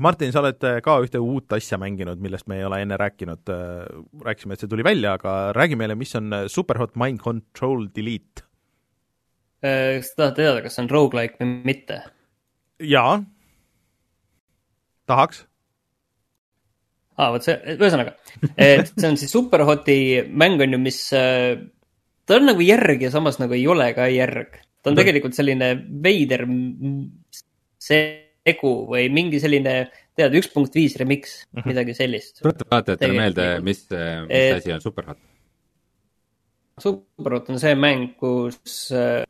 Martin, 0.00 0.30
sa 0.30 0.42
oled 0.44 0.60
ka 0.84 0.98
ühte 1.02 1.18
uut 1.18 1.50
asja 1.56 1.78
mänginud, 1.80 2.20
millest 2.22 2.46
me 2.50 2.58
ei 2.60 2.64
ole 2.68 2.82
enne 2.84 2.98
rääkinud, 3.00 3.48
rääkisime, 4.22 4.54
et 4.54 4.62
see 4.62 4.70
tuli 4.70 4.84
välja, 4.86 5.14
aga 5.18 5.32
räägi 5.56 5.78
meile, 5.80 5.96
mis 5.98 6.12
on 6.18 6.28
Superhot 6.52 6.94
Mind 7.00 7.18
Control 7.24 7.88
Delete. 7.96 8.44
kas 9.64 10.12
sa 10.12 10.20
tahad 10.20 10.36
teada, 10.38 10.60
kas 10.62 10.76
see 10.76 10.84
on 10.84 10.90
rogu-like 10.92 11.40
või 11.40 11.48
mitte? 11.66 11.96
jaa, 12.84 13.16
tahaks. 15.10 15.40
aa, 17.18 17.32
vot 17.34 17.42
see, 17.48 17.56
ühesõnaga, 17.74 18.12
et 18.54 18.92
see 18.94 19.08
on 19.08 19.18
siis 19.18 19.32
Superhoti 19.34 19.98
mäng 20.30 20.62
on 20.62 20.76
ju, 20.76 20.82
mis, 20.84 21.00
ta 21.10 22.36
on 22.38 22.46
nagu 22.52 22.62
järg 22.62 23.02
ja 23.02 23.10
samas 23.10 23.40
nagu 23.42 23.56
ei 23.56 23.66
ole 23.66 23.90
ka 23.98 24.06
järg. 24.12 24.60
ta 24.78 24.92
on 24.92 24.94
Mhm. 24.94 25.00
tegelikult 25.02 25.34
selline 25.34 25.72
veider 26.04 26.46
m- 26.46 27.10
segu 28.48 28.74
või 28.90 29.06
mingi 29.12 29.40
selline, 29.42 29.76
tead, 30.18 30.34
üks 30.40 30.48
punkt 30.52 30.74
viis 30.74 30.96
remix, 30.98 31.44
Mhm. 31.54 31.68
midagi 31.68 31.94
sellist. 31.94 32.40
tuletan 32.42 32.68
vaatajatele 32.72 33.12
meelde, 33.16 33.42
Tegelikult. 33.42 33.64
mis, 33.64 33.86
mis 33.90 34.38
Et- 34.42 34.56
asi 34.62 34.72
on 34.72 34.80
Superhot. 34.80 35.18
Superhot 36.78 37.48
on 37.50 37.58
see 37.58 37.74
mäng, 37.74 38.12
kus 38.20 38.92
äh, 38.94 39.24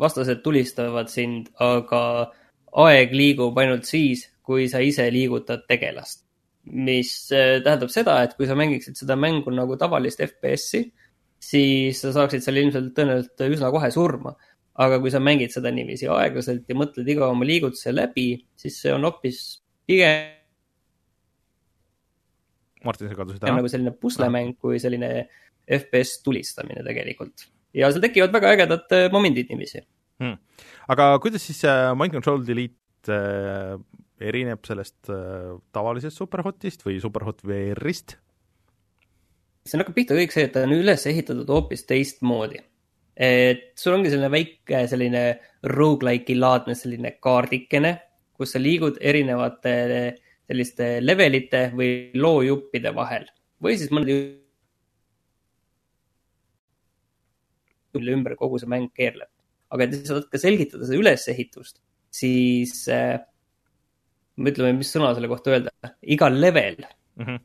vastased 0.00 0.40
tulistavad 0.44 1.10
sind, 1.12 1.50
aga 1.60 2.00
aeg 2.84 3.12
liigub 3.12 3.58
ainult 3.60 3.84
siis, 3.88 4.24
kui 4.44 4.64
sa 4.72 4.80
ise 4.84 5.10
liigutad 5.12 5.66
tegelast. 5.68 6.22
mis 6.64 7.10
äh, 7.36 7.58
tähendab 7.60 7.90
seda, 7.92 8.22
et 8.24 8.32
kui 8.38 8.46
sa 8.48 8.54
mängiksid 8.56 8.96
seda 8.96 9.18
mängu 9.20 9.52
nagu 9.52 9.76
tavalist 9.76 10.22
FPS-i, 10.24 10.86
siis 11.38 11.98
sa 12.00 12.08
saaksid 12.14 12.40
seal 12.40 12.56
ilmselt 12.56 12.94
tõenäoliselt 12.96 13.42
üsna 13.52 13.68
kohe 13.70 13.90
surma. 13.92 14.32
Aga 14.74 14.98
kui 15.02 15.12
sa 15.14 15.20
mängid 15.22 15.54
seda 15.54 15.70
niiviisi 15.74 16.08
aeglaselt 16.10 16.70
ja 16.70 16.76
mõtled 16.78 17.08
iga 17.10 17.28
oma 17.30 17.46
liigutuse 17.46 17.92
läbi, 17.94 18.28
siis 18.58 18.80
see 18.82 18.94
on 18.94 19.06
hoopis 19.06 19.42
pigem 19.86 20.32
Martin, 22.84 23.08
sa 23.08 23.16
kadusid 23.16 23.44
ära. 23.44 23.56
nagu 23.56 23.70
selline 23.70 23.94
puslemäng 23.96 24.58
kui 24.60 24.80
selline 24.82 25.10
FPS 25.64 26.18
tulistamine 26.24 26.84
tegelikult. 26.86 27.46
ja 27.74 27.90
seal 27.90 28.04
tekivad 28.04 28.34
väga 28.34 28.54
ägedad 28.56 28.96
äh, 28.96 29.06
momendid 29.14 29.52
niiviisi 29.52 29.84
hmm.. 30.22 30.36
aga 30.92 31.12
kuidas 31.22 31.46
siis 31.46 31.62
äh, 31.68 31.92
Mind 31.98 32.16
Control 32.16 32.44
Delete 32.46 33.14
äh, 33.14 33.78
erineb 34.24 34.62
sellest 34.66 35.10
tavalisest 35.74 36.18
Superhotist 36.18 36.84
või 36.86 37.00
Superhot 37.02 37.46
VR-ist? 37.46 38.18
siin 39.64 39.80
hakkab 39.80 39.96
pihta 39.96 40.18
kõik 40.18 40.34
see, 40.34 40.46
et 40.48 40.54
ta 40.54 40.66
on 40.66 40.74
üles 40.76 41.06
ehitatud 41.08 41.48
hoopis 41.50 41.86
teistmoodi 41.88 42.60
et 43.16 43.72
sul 43.78 43.94
ongi 43.94 44.10
selline 44.10 44.30
väike 44.32 44.84
selline 44.90 45.24
rogu-like'i 45.70 46.36
laadne 46.38 46.74
selline 46.78 47.14
kaardikene, 47.22 47.94
kus 48.34 48.54
sa 48.54 48.62
liigud 48.62 48.98
erinevate 49.00 49.74
selliste 50.44 50.98
levelite 51.00 51.68
või 51.76 52.10
loojuppide 52.18 52.92
vahel 52.94 53.28
või 53.62 53.78
siis 53.78 53.92
mõned 53.94 54.10
mille 57.94 58.16
ümber 58.18 58.34
kogu 58.38 58.58
see 58.58 58.70
mäng 58.70 58.90
keerleb. 58.98 59.30
aga 59.70 59.86
et 59.86 59.94
sa 59.96 60.16
tahad 60.16 60.26
ka 60.30 60.38
selgitada 60.38 60.86
seda 60.86 60.98
ülesehitust, 61.00 61.80
siis 62.14 62.74
äh, 62.92 63.16
ütleme, 64.38 64.76
mis 64.78 64.90
sõna 64.94 65.14
selle 65.16 65.30
kohta 65.30 65.54
öelda, 65.54 65.72
igal 66.02 66.36
level 66.38 66.76
mm. 66.82 67.24
-hmm 67.24 67.42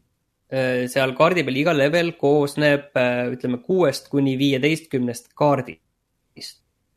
seal 0.50 1.14
kaardi 1.18 1.43
peal 1.45 1.60
iga 1.62 1.74
level 1.76 2.16
koosneb, 2.18 2.89
äh, 2.97 3.28
ütleme, 3.36 3.62
kuuest 3.66 4.10
kuni 4.10 4.34
viieteistkümnest 4.39 5.30
kaardist, 5.38 5.84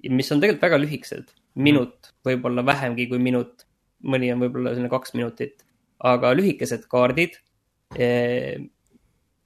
mis 0.08 0.32
on 0.32 0.40
tegelikult 0.40 0.68
väga 0.68 0.80
lühikesed. 0.80 1.38
minut, 1.54 2.08
võib-olla 2.24 2.62
vähemgi 2.64 3.04
kui 3.10 3.18
minut, 3.20 3.66
mõni 4.08 4.30
on 4.32 4.40
võib-olla 4.40 4.70
selline 4.72 4.88
kaks 4.88 5.12
minutit, 5.12 5.66
aga 6.00 6.30
lühikesed 6.32 6.86
kaardid, 6.88 7.36
äh, 7.92 8.56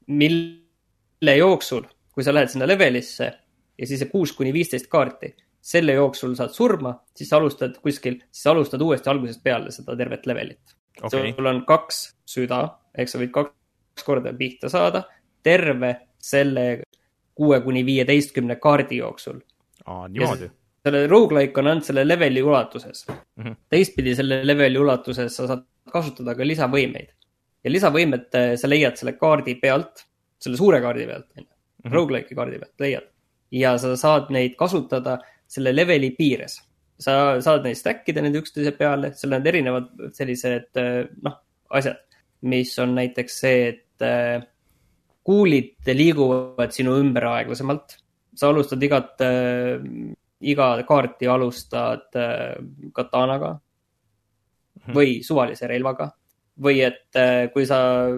mille 0.06 1.34
jooksul, 1.40 1.82
kui 2.14 2.22
sa 2.22 2.30
lähed 2.30 2.52
sinna 2.52 2.68
levelisse 2.70 3.26
ja 3.26 3.88
siis 3.90 4.04
see 4.04 4.12
kuus 4.12 4.30
kuni 4.38 4.54
viisteist 4.54 4.86
kaarti, 4.86 5.32
selle 5.58 5.98
jooksul 5.98 6.38
saad 6.38 6.54
surma, 6.54 6.94
siis 7.10 7.32
alustad 7.34 7.74
kuskil, 7.82 8.20
siis 8.30 8.46
alustad 8.54 8.86
uuesti 8.86 9.10
algusest 9.10 9.42
peale 9.42 9.74
seda 9.74 9.98
tervet 9.98 10.30
levelit. 10.30 10.76
Okay.. 11.02 11.34
sul 11.34 11.50
on 11.50 11.64
kaks 11.66 12.04
süda, 12.24 12.60
ehk 12.94 13.10
sa 13.10 13.18
võid 13.18 13.34
kaks 13.34 13.65
kaks 13.96 14.04
korda 14.04 14.32
pihta 14.36 14.68
saada 14.68 15.02
terve 15.42 15.96
selle 16.20 16.82
kuue 17.34 17.60
kuni 17.60 17.84
viieteistkümne 17.86 18.56
kaardi 18.56 19.00
jooksul. 19.00 19.40
aa, 19.86 20.08
niimoodi? 20.08 20.50
selle 20.86 21.06
rogu-like 21.10 21.60
on 21.60 21.66
ainult 21.72 21.84
selle 21.88 22.04
leveli 22.08 22.42
ulatuses 22.42 23.06
mm. 23.08 23.42
-hmm. 23.42 23.56
teistpidi 23.70 24.14
selle 24.14 24.40
leveli 24.46 24.78
ulatuses 24.78 25.36
sa 25.36 25.46
saad 25.46 25.64
kasutada 25.92 26.34
ka 26.34 26.46
lisavõimeid. 26.46 27.08
ja 27.64 27.72
lisavõimed 27.72 28.28
äh, 28.34 28.54
sa 28.60 28.68
leiad 28.68 28.96
selle 28.96 29.16
kaardi 29.18 29.54
pealt, 29.62 30.04
selle 30.38 30.56
suure 30.56 30.80
kaardi 30.80 31.06
pealt, 31.06 31.26
on 31.36 31.44
ju. 31.44 31.50
Mhm. 31.84 31.94
Rogu-like'i 31.94 32.34
kaardi 32.34 32.58
pealt 32.58 32.80
leiad. 32.80 33.08
ja 33.50 33.78
sa 33.78 33.96
saad 33.96 34.30
neid 34.30 34.56
kasutada 34.58 35.18
selle 35.46 35.72
leveli 35.76 36.10
piires. 36.10 36.60
sa 36.98 37.40
saad 37.40 37.64
neid 37.64 37.76
stack 37.76 38.08
ida 38.08 38.22
need 38.22 38.36
üksteise 38.42 38.72
peale, 38.76 39.12
seal 39.14 39.32
on 39.32 39.46
erinevad 39.46 39.88
sellised 40.12 40.70
äh, 40.80 41.04
noh, 41.22 41.40
asjad, 41.70 41.98
mis 42.42 42.78
on 42.78 42.94
näiteks 42.94 43.40
see, 43.40 43.68
et 43.68 43.85
et 43.96 44.04
äh, 44.04 44.44
kuulid 45.24 45.88
liiguvad 45.88 46.72
sinu 46.72 46.96
ümber 47.00 47.24
aeglasemalt. 47.32 47.96
sa 48.36 48.50
alustad 48.52 48.82
igat, 48.82 49.20
äh, 49.24 49.80
iga 50.40 50.82
kaarti 50.84 51.26
alustad 51.26 52.12
äh, 52.14 52.56
katanaga 52.92 53.56
mhm. 53.56 54.92
või 54.92 55.22
suvalise 55.22 55.66
relvaga. 55.66 56.12
või 56.56 56.80
et 56.80 57.12
kui 57.52 57.66
sa 57.68 58.08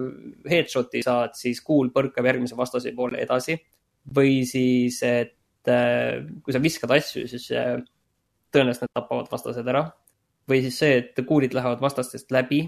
headshot'i 0.47 1.01
saad, 1.03 1.33
siis 1.35 1.59
kuul 1.59 1.89
põrkab 1.91 2.23
järgmise 2.23 2.55
vastase 2.55 2.93
poole 2.95 3.19
edasi. 3.19 3.57
või 4.15 4.45
siis, 4.47 5.01
et 5.03 5.35
kui 6.43 6.53
sa 6.53 6.61
viskad 6.63 6.91
asju, 6.91 7.27
siis 7.27 7.49
tõenäoliselt 7.51 8.87
need 8.87 8.95
tapavad 8.95 9.27
vastased 9.31 9.67
ära. 9.67 9.91
või 10.47 10.61
siis 10.63 10.79
see, 10.79 10.97
et 10.97 11.19
kuulid 11.27 11.53
lähevad 11.53 11.81
vastastest 11.81 12.31
läbi. 12.31 12.63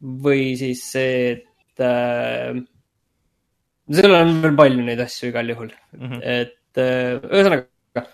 või 0.00 0.56
siis 0.56 0.84
see, 0.92 1.30
et 1.32 1.49
äh, 1.84 2.54
seal 3.90 4.16
on 4.16 4.36
veel 4.44 4.56
palju 4.58 4.86
neid 4.86 5.02
asju 5.06 5.30
igal 5.30 5.52
juhul 5.52 5.70
mm, 5.70 6.06
-hmm. 6.06 6.20
et 6.22 6.82
äh, 6.82 7.18
ühesõnaga 7.20 8.04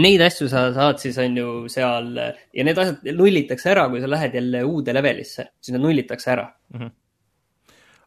neid 0.00 0.22
asju 0.22 0.48
sa 0.48 0.68
saad 0.74 1.02
siis 1.02 1.18
on 1.18 1.36
ju 1.36 1.50
seal 1.68 2.14
ja 2.18 2.64
need 2.64 2.78
asjad 2.78 3.10
nullitakse 3.16 3.72
ära, 3.72 3.88
kui 3.90 4.00
sa 4.00 4.10
lähed 4.10 4.34
jälle 4.38 4.64
uude 4.64 4.94
levelisse, 4.94 5.50
siis 5.60 5.74
need 5.74 5.84
nullitakse 5.84 6.30
ära 6.30 6.46
mm. 6.46 6.80
-hmm. 6.80 6.90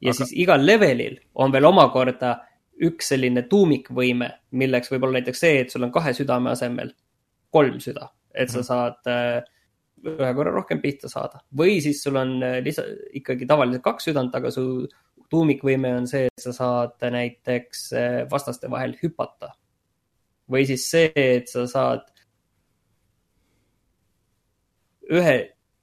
ja 0.01 0.09
Aga... 0.09 0.17
siis 0.17 0.33
igal 0.45 0.65
levelil 0.65 1.19
on 1.35 1.51
veel 1.51 1.65
omakorda 1.65 2.35
üks 2.83 3.13
selline 3.13 3.45
tuumikvõime, 3.49 4.29
milleks 4.51 4.91
võib 4.91 5.05
olla 5.05 5.19
näiteks 5.19 5.39
see, 5.39 5.59
et 5.61 5.71
sul 5.71 5.83
on 5.85 5.91
kahe 5.93 6.13
südame 6.13 6.49
asemel 6.51 6.93
kolm 7.53 7.79
süda, 7.83 8.09
et 8.33 8.49
sa 8.49 8.59
mhm. 8.59 8.67
saad 8.67 9.11
äh, 9.11 9.43
ühe 10.03 10.33
korra 10.35 10.51
rohkem 10.51 10.81
pihta 10.83 11.09
saada 11.11 11.41
või 11.55 11.79
siis 11.83 12.01
sul 12.03 12.19
on 12.19 12.35
äh, 12.43 12.59
lisa, 12.65 12.85
ikkagi 13.15 13.47
tavaliselt 13.49 13.83
kaks 13.85 14.09
südant, 14.09 14.35
aga 14.35 14.51
su 14.53 14.65
tuumikvõime 15.33 15.93
on 15.97 16.07
see, 16.09 16.27
et 16.29 16.43
sa 16.43 16.53
saad 16.55 17.05
näiteks 17.13 17.83
äh, 17.97 18.17
vastaste 18.31 18.69
vahel 18.71 18.97
hüpata. 19.01 19.53
või 20.51 20.65
siis 20.67 20.89
see, 20.91 21.11
et 21.15 21.47
sa 21.49 21.65
saad 21.69 22.03
ühe 25.13 25.37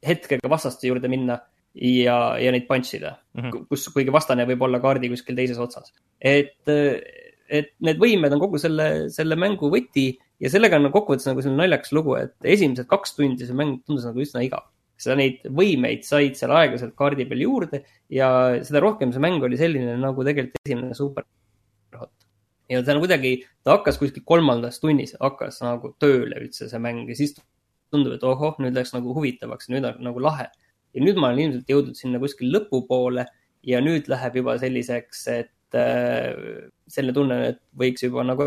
hetkega 0.07 0.49
vastaste 0.49 0.89
juurde 0.89 1.09
minna 1.13 1.39
ja, 1.75 2.37
ja 2.41 2.53
neid 2.53 2.67
punch 2.69 2.95
ida 2.97 3.15
mm, 3.35 3.43
-hmm. 3.43 3.67
kus, 3.69 3.89
kuigi 3.95 4.13
vastane 4.13 4.47
võib 4.49 4.63
olla 4.67 4.81
kaardi 4.81 5.11
kuskil 5.13 5.37
teises 5.37 5.59
otsas. 5.59 5.93
et, 6.21 6.61
äh, 6.69 7.01
et 7.49 7.73
need 7.81 7.99
võimed 7.99 8.33
on 8.33 8.41
kogu 8.41 8.59
selle, 8.59 9.11
selle 9.11 9.37
mängu 9.37 9.71
võti 9.73 10.13
ja 10.41 10.53
sellega 10.53 10.79
on 10.81 10.91
kokkuvõttes 10.93 11.29
nagu 11.29 11.43
selline 11.45 11.63
naljakas 11.65 11.95
lugu, 11.97 12.17
et 12.21 12.53
esimesed 12.57 12.89
kaks 12.91 13.17
tundi 13.19 13.49
see 13.49 13.57
mäng 13.57 13.81
tundus 13.87 14.07
nagu 14.09 14.23
üsna 14.25 14.45
igav. 14.47 14.69
sa 15.01 15.15
neid 15.17 15.41
võimeid 15.57 16.03
said 16.05 16.35
seal 16.37 16.53
aeglaselt 16.53 16.93
kaardi 16.93 17.25
peal 17.25 17.41
juurde 17.41 17.79
ja 18.13 18.27
seda 18.61 18.83
rohkem 18.85 19.15
see 19.15 19.23
mäng 19.25 19.41
oli 19.47 19.57
selline 19.57 19.95
nagu 19.97 20.25
tegelikult 20.27 20.61
esimene 20.61 20.97
super 20.99 21.25
ja 22.71 22.83
ta 22.85 22.95
on 22.95 23.03
kuidagi, 23.03 23.33
ta 23.65 23.77
hakkas 23.77 23.99
kuskil 23.99 24.23
kolmandas 24.27 24.79
tunnis, 24.83 25.15
hakkas 25.21 25.61
nagu 25.65 25.95
tööle 26.03 26.39
üldse 26.45 26.69
see 26.71 26.83
mäng 26.83 27.09
ja 27.11 27.17
siis 27.19 27.35
tundub, 27.91 28.15
et 28.15 28.27
ohoh, 28.27 28.59
nüüd 28.63 28.77
läks 28.79 28.95
nagu 28.95 29.15
huvitavaks, 29.17 29.71
nüüd 29.73 29.87
on 29.89 30.03
nagu 30.07 30.23
lahe. 30.23 30.47
ja 30.95 31.03
nüüd 31.03 31.19
ma 31.23 31.31
olen 31.31 31.45
ilmselt 31.45 31.69
jõudnud 31.71 31.99
sinna 31.99 32.19
kuskil 32.23 32.51
lõpupoole 32.51 33.27
ja 33.67 33.81
nüüd 33.83 34.09
läheb 34.11 34.41
juba 34.41 34.57
selliseks, 34.59 35.21
et 35.31 35.79
äh, 35.79 36.35
selline 36.91 37.15
tunne, 37.15 37.41
et 37.53 37.61
võiks 37.79 38.03
juba 38.03 38.25
nagu 38.27 38.47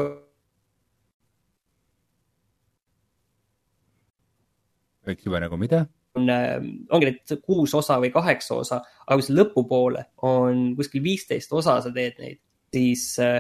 võiks 5.08 5.28
juba 5.28 5.42
nagu 5.44 5.60
mida? 5.60 5.86
on, 6.18 6.30
äh, 6.30 6.58
ongi 6.94 7.10
need 7.10 7.42
kuus 7.46 7.74
osa 7.78 7.98
või 8.02 8.12
kaheksa 8.14 8.58
osa, 8.62 8.82
aga 9.06 9.18
kui 9.18 9.26
sa 9.26 9.36
lõpupoole 9.38 10.04
on 10.30 10.66
kuskil 10.78 11.04
viisteist 11.06 11.54
osa, 11.54 11.80
sa 11.82 11.92
teed 11.94 12.20
neid, 12.22 12.40
siis, 12.74 13.08
äh, 13.24 13.40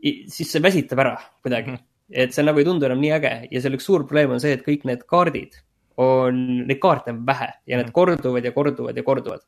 siis 0.00 0.50
see 0.50 0.62
väsitab 0.64 1.04
ära 1.04 1.14
kuidagi 1.44 1.70
mm. 1.72 1.76
-hmm. 1.76 2.24
et 2.24 2.36
see 2.36 2.44
nagu 2.46 2.60
ei 2.60 2.68
tundu 2.68 2.88
enam 2.88 3.00
nii 3.02 3.12
äge 3.18 3.34
ja 3.50 3.60
seal 3.60 3.76
üks 3.76 3.88
suur 3.90 4.06
probleem 4.08 4.36
on 4.36 4.40
see, 4.40 4.52
et 4.56 4.64
kõik 4.66 4.86
need 4.88 5.04
kaardid 5.10 5.60
on, 6.00 6.66
neid 6.66 6.80
kaarte 6.82 7.12
on 7.12 7.24
vähe 7.26 7.50
ja 7.66 7.76
need 7.76 7.90
mhm. 7.90 7.94
korduvad 7.94 8.44
ja 8.44 8.52
korduvad 8.52 8.96
ja 8.96 9.02
korduvad. 9.02 9.44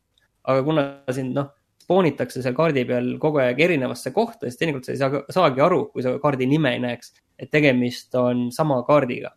aga 0.46 0.62
kuna 0.62 0.82
sind 1.10 1.34
noh, 1.34 1.48
spoonitakse 1.82 2.42
seal 2.42 2.54
kaardi 2.54 2.84
peal 2.86 3.16
kogu 3.22 3.40
aeg 3.42 3.60
erinevasse 3.60 4.12
kohta, 4.14 4.46
siis 4.46 4.58
teinekord 4.60 4.86
sa 4.86 4.92
ei 4.92 5.00
saa, 5.00 5.22
saagi 5.30 5.62
aru, 5.62 5.88
kui 5.90 6.04
sa 6.04 6.12
kaardi 6.22 6.46
nime 6.46 6.72
ei 6.76 6.82
näeks, 6.82 7.12
et 7.38 7.50
tegemist 7.50 8.14
on 8.14 8.50
sama 8.54 8.82
kaardiga. 8.86 9.32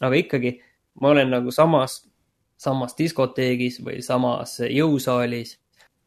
aga 0.00 0.16
ikkagi 0.18 0.60
ma 1.00 1.12
olen 1.14 1.30
nagu 1.34 1.52
samas, 1.54 2.02
samas 2.60 2.96
diskoteegis 2.98 3.80
või 3.84 4.00
samas 4.04 4.58
jõusaalis. 4.68 5.58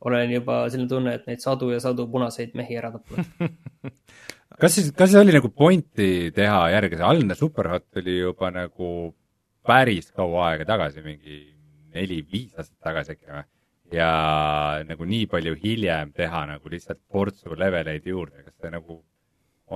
olen 0.06 0.32
juba 0.32 0.70
selline 0.70 0.90
tunne, 0.90 1.14
et 1.18 1.28
neid 1.28 1.42
sadu 1.42 1.72
ja 1.72 1.80
sadu 1.82 2.08
punaseid 2.08 2.54
mehi 2.56 2.78
ära 2.78 2.92
tapnud 2.94 3.26
kas 4.62 4.78
siis, 4.78 4.92
kas 4.94 5.12
siis 5.12 5.22
oli 5.22 5.36
nagu 5.36 5.50
pointi 5.50 6.32
teha 6.36 6.68
järgi, 6.74 7.00
see 7.00 7.08
algne 7.08 7.36
Superhot 7.38 8.02
oli 8.02 8.18
juba 8.20 8.52
nagu 8.54 8.92
päris 9.68 10.12
kaua 10.16 10.52
aega 10.52 10.68
tagasi, 10.70 11.04
mingi 11.06 11.40
neli-viis 11.96 12.56
aastat 12.58 12.80
tagasi 12.90 13.16
äkki 13.16 13.32
või? 13.32 13.46
ja 13.96 14.10
nagu 14.88 15.08
nii 15.08 15.28
palju 15.32 15.56
hiljem 15.62 16.12
teha 16.16 16.44
nagu 16.50 16.72
lihtsalt 16.72 17.00
portsu 17.12 17.56
leveleid 17.56 18.08
juurde, 18.08 18.44
kas 18.44 18.56
see 18.60 18.74
nagu 18.74 19.02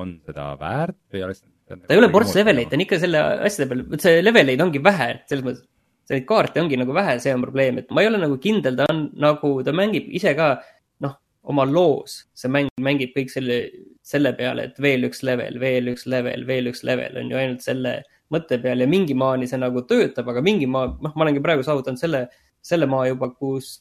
on 0.01 0.17
seda 0.25 0.51
väärt 0.59 0.99
või 1.13 1.25
oleks 1.27 1.43
ta 1.79 1.95
ei 1.95 2.01
ole 2.01 2.09
ports 2.13 2.35
leveleid, 2.37 2.69
ta 2.69 2.77
on 2.77 2.85
ikka 2.85 2.99
selle 3.01 3.21
asjade 3.47 3.69
peal, 3.69 3.83
vot 3.91 4.03
see 4.03 4.21
leveleid 4.23 4.63
ongi 4.63 4.81
vähe, 4.83 5.09
selles 5.29 5.45
mõttes. 5.47 5.67
Neid 6.11 6.25
kaarte 6.27 6.59
ongi 6.59 6.75
nagu 6.75 6.91
vähe, 6.91 7.13
see 7.23 7.31
on 7.31 7.43
probleem, 7.45 7.77
et 7.79 7.91
ma 7.95 8.01
ei 8.03 8.09
ole 8.09 8.17
nagu 8.19 8.35
kindel, 8.43 8.75
ta 8.75 8.83
on 8.91 9.05
nagu, 9.21 9.51
ta 9.63 9.71
mängib 9.71 10.09
ise 10.11 10.33
ka 10.35 10.47
noh, 11.05 11.13
oma 11.53 11.63
loos, 11.63 12.17
see 12.35 12.51
mäng 12.51 12.67
mängib 12.83 13.13
kõik 13.15 13.31
selle, 13.31 13.59
selle 14.03 14.33
peale, 14.35 14.65
et 14.67 14.81
veel 14.83 15.07
üks 15.07 15.23
level, 15.23 15.55
veel 15.61 15.87
üks 15.93 16.03
level, 16.11 16.43
veel 16.49 16.67
üks 16.73 16.83
level 16.83 17.15
on 17.21 17.31
ju 17.31 17.39
ainult 17.39 17.63
selle 17.63 17.93
mõtte 18.33 18.59
peal 18.63 18.83
ja 18.83 18.89
mingi 18.91 19.15
maani 19.15 19.47
see 19.47 19.61
nagu 19.61 19.85
töötab, 19.87 20.27
aga 20.33 20.43
mingi 20.43 20.67
maa, 20.67 20.91
noh, 20.91 21.15
ma 21.15 21.25
olengi 21.27 21.43
praegu 21.43 21.63
saavutanud 21.67 22.01
selle, 22.01 22.25
selle 22.65 22.89
maa 22.91 23.07
juba, 23.07 23.31
kus 23.31 23.77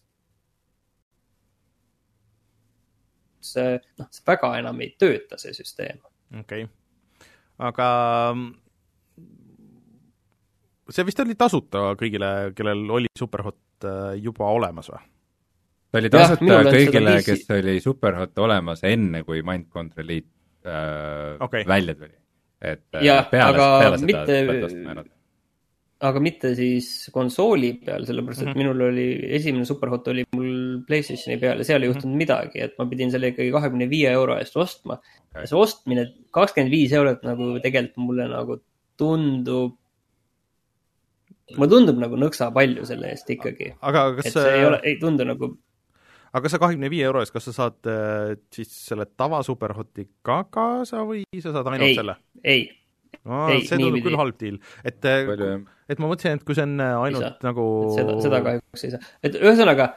see, 3.42 3.78
noh, 3.98 4.10
see 4.14 4.26
väga 4.26 4.52
enam 4.60 4.82
ei 4.84 4.92
tööta, 5.00 5.38
see 5.40 5.56
süsteem. 5.56 5.98
okei 6.30 6.66
okay., 6.66 6.68
aga 7.60 7.88
see 10.90 11.06
vist 11.06 11.22
oli 11.24 11.36
tasuta 11.38 11.92
kõigile, 12.00 12.50
kellel 12.56 12.84
oli 12.98 13.10
Superhot 13.18 13.86
äh, 13.86 14.16
juba 14.22 14.50
olemas 14.50 14.90
või? 14.90 15.02
ta 15.90 16.00
oli 16.02 16.12
tasuta 16.12 16.60
kõigile, 16.70 17.16
kes 17.26 17.46
oli 17.56 17.76
Superhot 17.84 18.42
olemas 18.42 18.84
enne, 18.88 19.22
kui 19.26 19.44
Mindcontrol 19.46 20.06
Elite 20.06 20.66
äh, 20.66 21.36
okay. 21.42 21.66
välja 21.68 21.96
tuli. 21.98 22.14
et 22.60 22.86
äh, 22.96 23.06
Jah, 23.06 23.24
peale, 23.30 23.56
aga 23.56 23.70
peale 23.84 24.02
seda 24.02 24.12
mitte- 24.12 24.42
pead 24.50 24.68
ostma 24.70 24.86
jäänud. 24.88 25.10
Aga 26.00 26.20
mitte 26.22 26.54
siis 26.56 26.86
konsooli 27.12 27.74
peal, 27.84 28.06
sellepärast 28.08 28.42
et 28.42 28.48
mm 28.48 28.52
-hmm. 28.54 28.62
minul 28.62 28.84
oli, 28.88 29.06
esimene 29.36 29.66
Superhot 29.68 30.08
oli 30.08 30.24
mul 30.36 30.80
Playstationi 30.86 31.36
peal 31.40 31.60
ja 31.60 31.64
seal 31.64 31.82
ei 31.82 31.90
juhtunud 31.90 32.06
mm 32.06 32.14
-hmm. 32.14 32.22
midagi, 32.24 32.62
et 32.64 32.78
ma 32.78 32.86
pidin 32.86 33.10
selle 33.10 33.28
ikkagi 33.34 33.50
kahekümne 33.52 33.90
viie 33.90 34.10
euro 34.10 34.38
eest 34.38 34.56
ostma. 34.56 35.00
see 35.44 35.58
ostmine, 35.58 36.06
kakskümmend 36.30 36.72
viis 36.72 36.92
eurot 36.92 37.22
nagu 37.22 37.58
tegelikult 37.62 37.96
mulle 37.96 38.28
nagu 38.28 38.56
tundub, 38.96 39.76
mulle 41.56 41.70
tundub 41.70 41.98
nagu 41.98 42.16
nõksa 42.16 42.50
palju 42.54 42.86
selle 42.86 43.10
eest 43.10 43.30
ikkagi. 43.30 43.74
aga 43.80 44.08
et 44.08 44.16
kas 44.22 44.32
see 44.32 44.56
ei 44.56 44.64
ole, 44.64 44.80
ei 44.82 44.96
tundu 44.96 45.24
nagu, 45.24 45.52
aga 46.32 46.42
kas 46.42 46.56
sa 46.56 46.62
kahekümne 46.62 46.90
viie 46.90 47.04
euro 47.04 47.20
eest, 47.20 47.32
kas 47.32 47.44
sa 47.44 47.52
saad 47.52 47.86
äh, 47.86 48.36
siis 48.54 48.72
selle 48.88 49.06
tava 49.06 49.42
Superhoti 49.42 50.08
ka 50.22 50.44
kaasa 50.50 51.04
või 51.04 51.24
sa 51.40 51.52
saad 51.52 51.66
ainult 51.74 51.88
Ei. 51.90 51.94
selle? 51.94 52.16
ei, 52.42 52.68
ei, 53.20 53.62
see 53.68 53.78
tundub 53.78 54.04
küll 54.04 54.18
halb 54.20 54.38
deal, 54.40 54.58
et 54.86 55.06
äh, 55.08 55.30
et 55.90 56.00
ma 56.00 56.10
mõtlesin, 56.10 56.38
et 56.38 56.46
kui 56.46 56.56
see 56.56 56.66
on 56.66 56.76
äh, 56.82 56.96
ainult 57.06 57.46
nagu 57.46 57.64
seda, 57.96 58.16
seda 58.24 58.42
kahjuks 58.46 58.86
ei 58.86 58.94
saa. 58.94 59.10
et 59.26 59.38
ühesõnaga, 59.40 59.88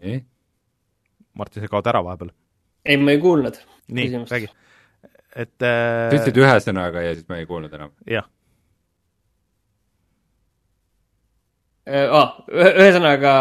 nii, 0.00 0.22
Martin, 1.40 1.64
sa 1.64 1.72
kaod 1.72 1.92
ära 1.92 2.02
vahepeal. 2.06 2.34
ei, 2.84 2.98
ma 3.00 3.14
ei 3.14 3.22
kuulnud. 3.22 3.60
nii, 3.88 4.08
Küsimust. 4.08 4.34
räägi. 4.34 4.50
et 5.36 5.56
äh, 5.62 6.10
sa 6.10 6.16
ütlesid 6.16 6.42
ühe 6.42 6.58
sõnaga 6.66 7.06
ja 7.06 7.14
siis 7.16 7.28
ma 7.30 7.40
ei 7.40 7.48
kuulnud 7.50 7.74
enam. 7.76 7.94
jah, 8.08 8.28
ah,. 11.86 12.34
ühesõnaga, 12.48 13.32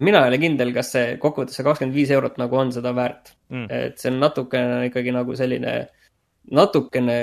mina 0.00 0.22
ei 0.24 0.28
ole 0.32 0.38
kindel, 0.42 0.72
kas 0.74 0.92
see 0.94 1.16
kokkuvõttes 1.22 1.56
see 1.58 1.64
kakskümmend 1.66 1.94
viis 1.94 2.10
eurot 2.14 2.38
nagu 2.38 2.56
on 2.56 2.72
seda 2.72 2.92
väärt 2.96 3.34
Mm. 3.50 3.66
et 3.70 3.98
see 4.00 4.08
on 4.10 4.18
natukene 4.22 4.86
ikkagi 4.88 5.12
nagu 5.12 5.34
selline, 5.36 5.72
natukene, 6.50 7.16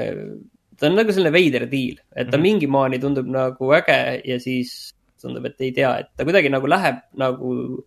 ta 0.80 0.88
on 0.88 0.96
nagu 0.96 1.12
selline 1.12 1.34
veider 1.34 1.66
diil, 1.70 1.98
et 2.16 2.30
ta 2.30 2.38
Mhm. 2.38 2.44
mingi 2.44 2.68
maani 2.68 3.00
tundub 3.02 3.26
nagu 3.28 3.72
äge 3.74 4.22
ja 4.26 4.38
siis 4.40 4.94
tundub, 5.22 5.46
et 5.46 5.56
ei 5.60 5.72
tea, 5.72 6.00
et 6.00 6.08
ta 6.16 6.24
kuidagi 6.24 6.50
nagu 6.50 6.68
läheb 6.68 7.02
nagu, 7.18 7.84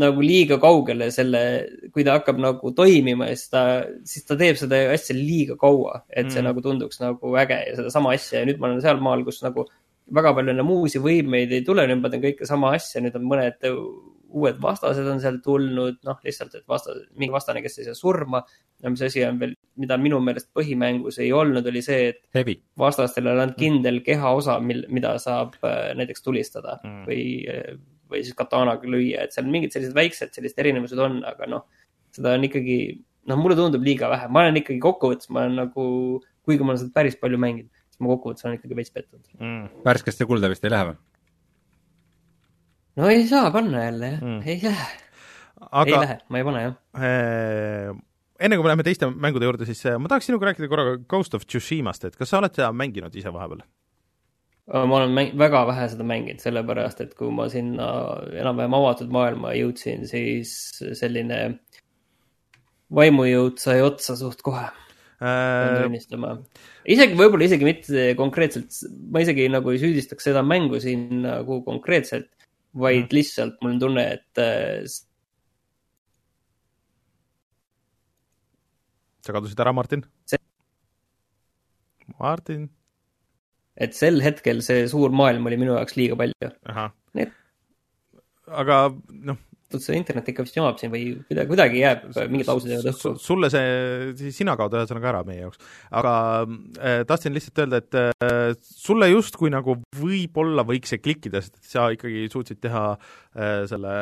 nagu 0.00 0.20
liiga 0.20 0.58
kaugele 0.58 1.10
selle, 1.10 1.66
kui 1.92 2.04
ta 2.04 2.18
hakkab 2.18 2.38
nagu 2.38 2.72
toimima 2.72 3.26
ja 3.28 3.36
siis 3.36 3.50
ta, 3.50 3.84
siis 4.04 4.24
ta 4.24 4.36
teeb 4.36 4.56
seda 4.56 4.76
asja 4.92 5.14
liiga 5.16 5.56
kaua, 5.56 6.02
et 6.08 6.30
see 6.30 6.40
Mhm. 6.40 6.48
nagu 6.48 6.60
tunduks 6.60 7.00
nagu 7.00 7.34
äge 7.36 7.58
ja 7.68 7.76
sedasama 7.76 8.12
asja 8.14 8.40
ja 8.40 8.46
nüüd 8.46 8.58
ma 8.58 8.68
olen 8.68 8.80
sealmaal, 8.80 9.24
kus 9.24 9.42
nagu 9.42 9.66
väga 10.14 10.32
palju 10.36 10.54
enam 10.54 10.70
uusi 10.74 11.02
võimeid 11.02 11.52
ei 11.54 11.64
tule, 11.66 11.86
nüüd 11.88 12.02
ma 12.02 12.10
teen 12.12 12.22
kõike 12.24 12.48
sama 12.48 12.74
asja, 12.76 13.02
nüüd 13.04 13.16
on 13.18 13.28
mõned 13.30 13.68
uued 14.30 14.58
vastased 14.62 15.06
on 15.10 15.20
seal 15.22 15.38
tulnud, 15.44 15.98
noh, 16.06 16.18
lihtsalt, 16.24 16.54
et 16.58 16.66
vasta, 16.70 16.94
mingi 17.18 17.34
vastane, 17.34 17.62
kes 17.64 17.80
ei 17.80 17.88
saa 17.88 17.98
surma. 17.98 18.42
ja 18.80 18.90
mis 18.92 19.02
asi 19.04 19.24
on 19.26 19.38
veel, 19.40 19.54
mida 19.82 19.98
minu 20.00 20.20
meelest 20.24 20.48
põhimängus 20.56 21.18
ei 21.20 21.32
olnud, 21.36 21.66
oli 21.68 21.82
see, 21.84 22.12
et 22.12 22.20
Heavy. 22.34 22.54
vastastel 22.78 23.28
on 23.28 23.42
ainult 23.42 23.58
kindel 23.58 24.00
kehaosa, 24.06 24.56
mil, 24.64 24.84
mida 24.88 25.16
saab 25.20 25.58
äh, 25.64 25.90
näiteks 25.98 26.22
tulistada 26.24 26.78
Mm. 26.80 26.90
mm. 26.90 27.04
või, 27.08 27.80
või 28.10 28.22
siis 28.24 28.36
katanaga 28.38 28.88
lüüa, 28.88 29.24
et 29.24 29.34
seal 29.34 29.48
mingid 29.50 29.74
sellised 29.74 29.96
väiksed 29.96 30.32
sellised 30.36 30.58
erinevused 30.62 30.98
on, 31.02 31.20
aga 31.26 31.48
noh, 31.50 31.66
seda 32.14 32.36
on 32.38 32.46
ikkagi, 32.46 32.78
noh, 33.28 33.40
mulle 33.40 33.56
tundub 33.58 33.84
liiga 33.84 34.08
vähe, 34.12 34.28
ma 34.32 34.44
olen 34.44 34.60
ikkagi 34.62 34.80
kokkuvõttes, 34.82 35.30
ma 35.34 35.44
olen 35.44 35.58
nagu, 35.64 35.84
kuigi 36.46 36.64
ma 36.64 36.72
olen 36.72 36.82
seda 36.84 36.94
päris 36.94 37.18
palju 37.20 37.40
mänginud, 37.42 37.70
siis 38.00 38.06
ma 38.06 38.14
kokkuvõttes 38.14 38.46
olen 38.46 38.58
ikkagi 38.58 38.76
veits 38.78 38.92
pettunud. 38.94 39.24
mm. 39.38 39.84
värskesse 39.84 40.26
kulda 40.28 40.50
vist 40.52 40.64
ei 40.64 40.72
lähe 40.72 40.90
või? 40.90 40.98
no 43.00 43.10
ei 43.12 43.26
saa 43.28 43.50
panna 43.54 43.84
jälle 43.84 44.12
jah 44.14 44.22
Mm. 44.24 44.40
ei 44.46 44.60
lähe, 44.64 44.86
ei 45.60 45.66
aga 45.82 46.00
lähe, 46.00 46.16
ma 46.28 46.40
ei 46.40 46.44
pane 46.48 46.62
jah. 46.62 46.78
äh, 46.96 47.98
enne 48.40 48.56
kui 48.56 48.64
me 48.64 48.72
läheme 48.72 48.86
teiste 48.86 49.10
mängude 49.10 49.44
juurde, 49.48 49.68
siis 49.68 49.84
äh, 49.86 49.98
ma 50.00 50.08
tahaks 50.08 50.30
sinuga 50.30 50.48
rääkida 50.50 50.70
korra 50.72 50.96
Ghost 51.08 51.36
of 51.36 51.44
Tsushimast, 51.46 52.08
et 52.08 52.16
kas 52.16 52.32
sa 52.32 52.40
oled 52.40 52.56
seda 52.56 52.72
mänginud 52.72 53.14
ise 53.14 53.32
vahepeal? 53.34 53.62
ma 54.70 55.00
olen 55.00 55.10
mäng, 55.10 55.32
väga 55.38 55.64
vähe 55.66 55.88
seda 55.90 56.04
mänginud, 56.06 56.40
sellepärast 56.42 57.00
et 57.02 57.14
kui 57.18 57.30
ma 57.34 57.48
sinna 57.50 57.88
enam-vähem 58.38 58.76
avatud 58.78 59.10
maailma 59.12 59.50
jõudsin, 59.58 60.06
siis 60.06 60.52
selline 60.98 61.40
vaimujõud 62.94 63.58
sai 63.62 63.80
otsa 63.82 64.14
suht 64.18 64.42
kohe, 64.46 64.68
pean 65.20 65.76
Äh, 65.76 65.82
tunnistama. 65.84 66.32
isegi 66.88 67.16
võib-olla 67.18 67.44
isegi 67.44 67.66
mitte 67.66 68.04
konkreetselt, 68.16 68.72
ma 69.12 69.20
isegi 69.20 69.50
nagu 69.52 69.72
ei 69.72 69.80
süüdistaks 69.82 70.24
seda 70.30 70.40
mängu 70.46 70.80
siin 70.80 71.20
nagu 71.26 71.60
konkreetselt, 71.66 72.30
vaid 72.72 73.04
mm. 73.04 73.16
lihtsalt 73.18 73.60
mul 73.60 73.74
on 73.74 73.82
tunne, 73.82 74.04
et 74.16 74.40
äh, 74.40 74.80
sa 79.20 79.36
kadusid 79.36 79.60
ära, 79.60 79.74
Martin 79.76 80.06
See-? 80.24 80.40
Martin, 82.16 82.64
et 83.76 83.92
sel 83.96 84.24
hetkel 84.24 84.64
see 84.64 84.88
suur 84.88 85.12
maailm 85.12 85.44
oli 85.50 85.60
minu 85.60 85.76
jaoks 85.76 86.00
liiga 86.00 86.16
palju. 86.20 86.48
aga 88.64 88.80
noh, 89.28 89.36
see 89.78 89.98
internet 89.98 90.28
ikka 90.32 90.44
vist 90.46 90.56
jamab 90.58 90.80
siin 90.80 90.90
või 90.92 91.04
kuidagi, 91.28 91.48
kuidagi 91.52 91.82
jääb, 91.82 92.06
mingid 92.32 92.50
laused 92.50 92.72
jäävad 92.72 92.90
õhku. 92.90 93.12
sulle 93.22 93.50
see, 93.52 94.30
sina 94.34 94.56
kaod 94.58 94.74
ühesõnaga 94.78 95.10
ära 95.12 95.22
meie 95.28 95.44
jaoks, 95.44 95.60
aga 96.00 96.14
äh, 96.80 97.02
tahtsin 97.08 97.36
lihtsalt 97.36 97.62
öelda, 97.62 97.80
et 97.84 97.98
äh, 98.00 98.50
sulle 98.66 99.10
justkui 99.12 99.52
nagu 99.54 99.76
võib-olla 100.00 100.64
võiks 100.66 100.90
see 100.94 101.02
klikkida, 101.02 101.44
sest 101.44 101.60
et 101.60 101.70
sa 101.76 101.86
ikkagi 101.94 102.26
suutsid 102.32 102.60
teha 102.64 102.84
äh, 102.96 103.62
selle, 103.70 103.94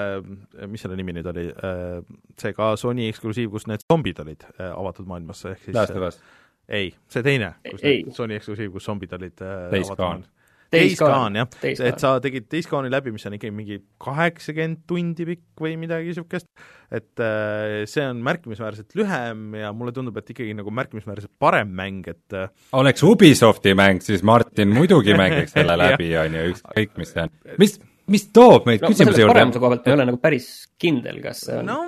mis 0.71 0.85
selle 0.85 0.99
nimi 0.99 1.17
nüüd 1.19 1.29
oli 1.35 1.49
äh,, 1.53 2.01
see 2.41 2.57
ka 2.57 2.73
Sony 2.81 3.11
eksklusiiv, 3.13 3.53
kus 3.55 3.69
need 3.71 3.85
zombid 3.85 4.25
olid 4.25 4.49
äh, 4.57 4.73
avatud 4.73 5.09
maailmas, 5.11 5.45
ehk 5.53 5.63
siis 5.67 5.77
Last 5.77 5.97
of 5.97 6.09
Us. 6.09 6.21
ei, 6.69 6.91
see 7.13 7.25
teine, 7.27 7.55
kus 7.69 7.85
Ei. 7.85 8.03
Sony 8.15 8.39
eksklusiiv, 8.39 8.73
kus 8.77 8.89
zombid 8.89 9.15
olid 9.19 9.45
äh, 9.45 9.69
Days 9.75 9.91
avatud 9.91 10.05
maailmas. 10.07 10.35
Days 10.73 10.99
Gone 11.01 11.41
jah, 11.41 11.49
et 11.65 12.03
sa 12.03 12.15
tegid 12.23 12.49
Days 12.53 12.69
Gone'i 12.69 12.93
läbi, 12.93 13.13
mis 13.15 13.25
on 13.29 13.37
ikkagi 13.39 13.55
mingi 13.55 13.79
kaheksakümmend 14.05 14.83
tundi 14.89 15.27
pikk 15.29 15.63
või 15.65 15.75
midagi 15.81 16.11
niisugust, 16.11 16.49
et 16.93 17.23
äh, 17.25 17.83
see 17.89 18.05
on 18.05 18.23
märkimisväärselt 18.27 18.97
lühem 18.99 19.59
ja 19.61 19.73
mulle 19.77 19.95
tundub, 19.97 20.19
et 20.21 20.33
ikkagi 20.35 20.57
nagu 20.59 20.73
märkimisväärselt 20.79 21.33
parem 21.41 21.73
mäng, 21.81 22.09
et 22.11 22.37
äh, 22.37 22.51
oleks 22.79 23.05
Ubisofti 23.07 23.77
mäng, 23.79 24.05
siis 24.05 24.25
Martin 24.27 24.75
muidugi 24.77 25.17
mängiks 25.23 25.57
selle 25.57 25.79
läbi, 25.81 26.13
on 26.21 26.37
ju, 26.37 26.49
ükskõik 26.55 26.99
mis 27.01 27.15
see 27.15 27.25
on. 27.25 27.37
mis, 27.63 27.79
mis 28.13 28.29
toob 28.35 28.69
meid 28.69 28.85
no 28.85 28.91
ma 28.91 28.97
küsimuse 28.97 29.25
juurde? 29.25 29.37
paremuse 29.37 29.63
koha 29.63 29.77
pealt 29.77 29.89
ma 29.89 29.95
ei 29.95 30.01
ole 30.01 30.11
nagu 30.13 30.21
päris 30.29 30.51
kindel, 30.81 31.23
kas 31.25 31.47
see 31.49 31.63
on 31.63 31.73
no 31.73 31.81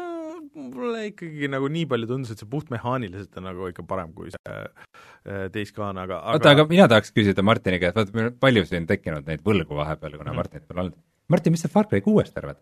mulle 0.70 1.06
ikkagi 1.10 1.48
nagu 1.52 1.68
nii 1.72 1.86
palju 1.90 2.08
tundus, 2.10 2.32
et 2.34 2.42
see 2.42 2.50
puhtmehaaniliselt 2.50 3.38
on 3.40 3.48
nagu 3.48 3.70
ikka 3.70 3.84
parem 3.88 4.12
kui 4.16 4.32
see 4.34 4.56
äh, 4.56 5.72
Gone, 5.76 6.00
aga, 6.00 6.20
aga 6.20 6.36
oota, 6.36 6.52
aga 6.54 6.66
mina 6.70 6.88
tahaks 6.90 7.14
küsida 7.16 7.44
Martini 7.46 7.80
käest, 7.82 7.96
vaata 7.98 8.16
meil 8.16 8.30
on 8.30 8.36
palju 8.42 8.66
siin 8.68 8.88
tekkinud 8.90 9.28
neid 9.28 9.44
võlgu 9.46 9.78
vahepeal, 9.78 10.16
kuna 10.20 10.32
mm. 10.32 10.40
Martinit 10.42 10.68
pole 10.68 10.84
olnud. 10.84 11.00
Martin, 11.30 11.54
mis 11.54 11.64
sa 11.64 11.70
Far 11.72 11.88
Cry 11.90 12.02
kuuest 12.04 12.38
arvad? 12.40 12.58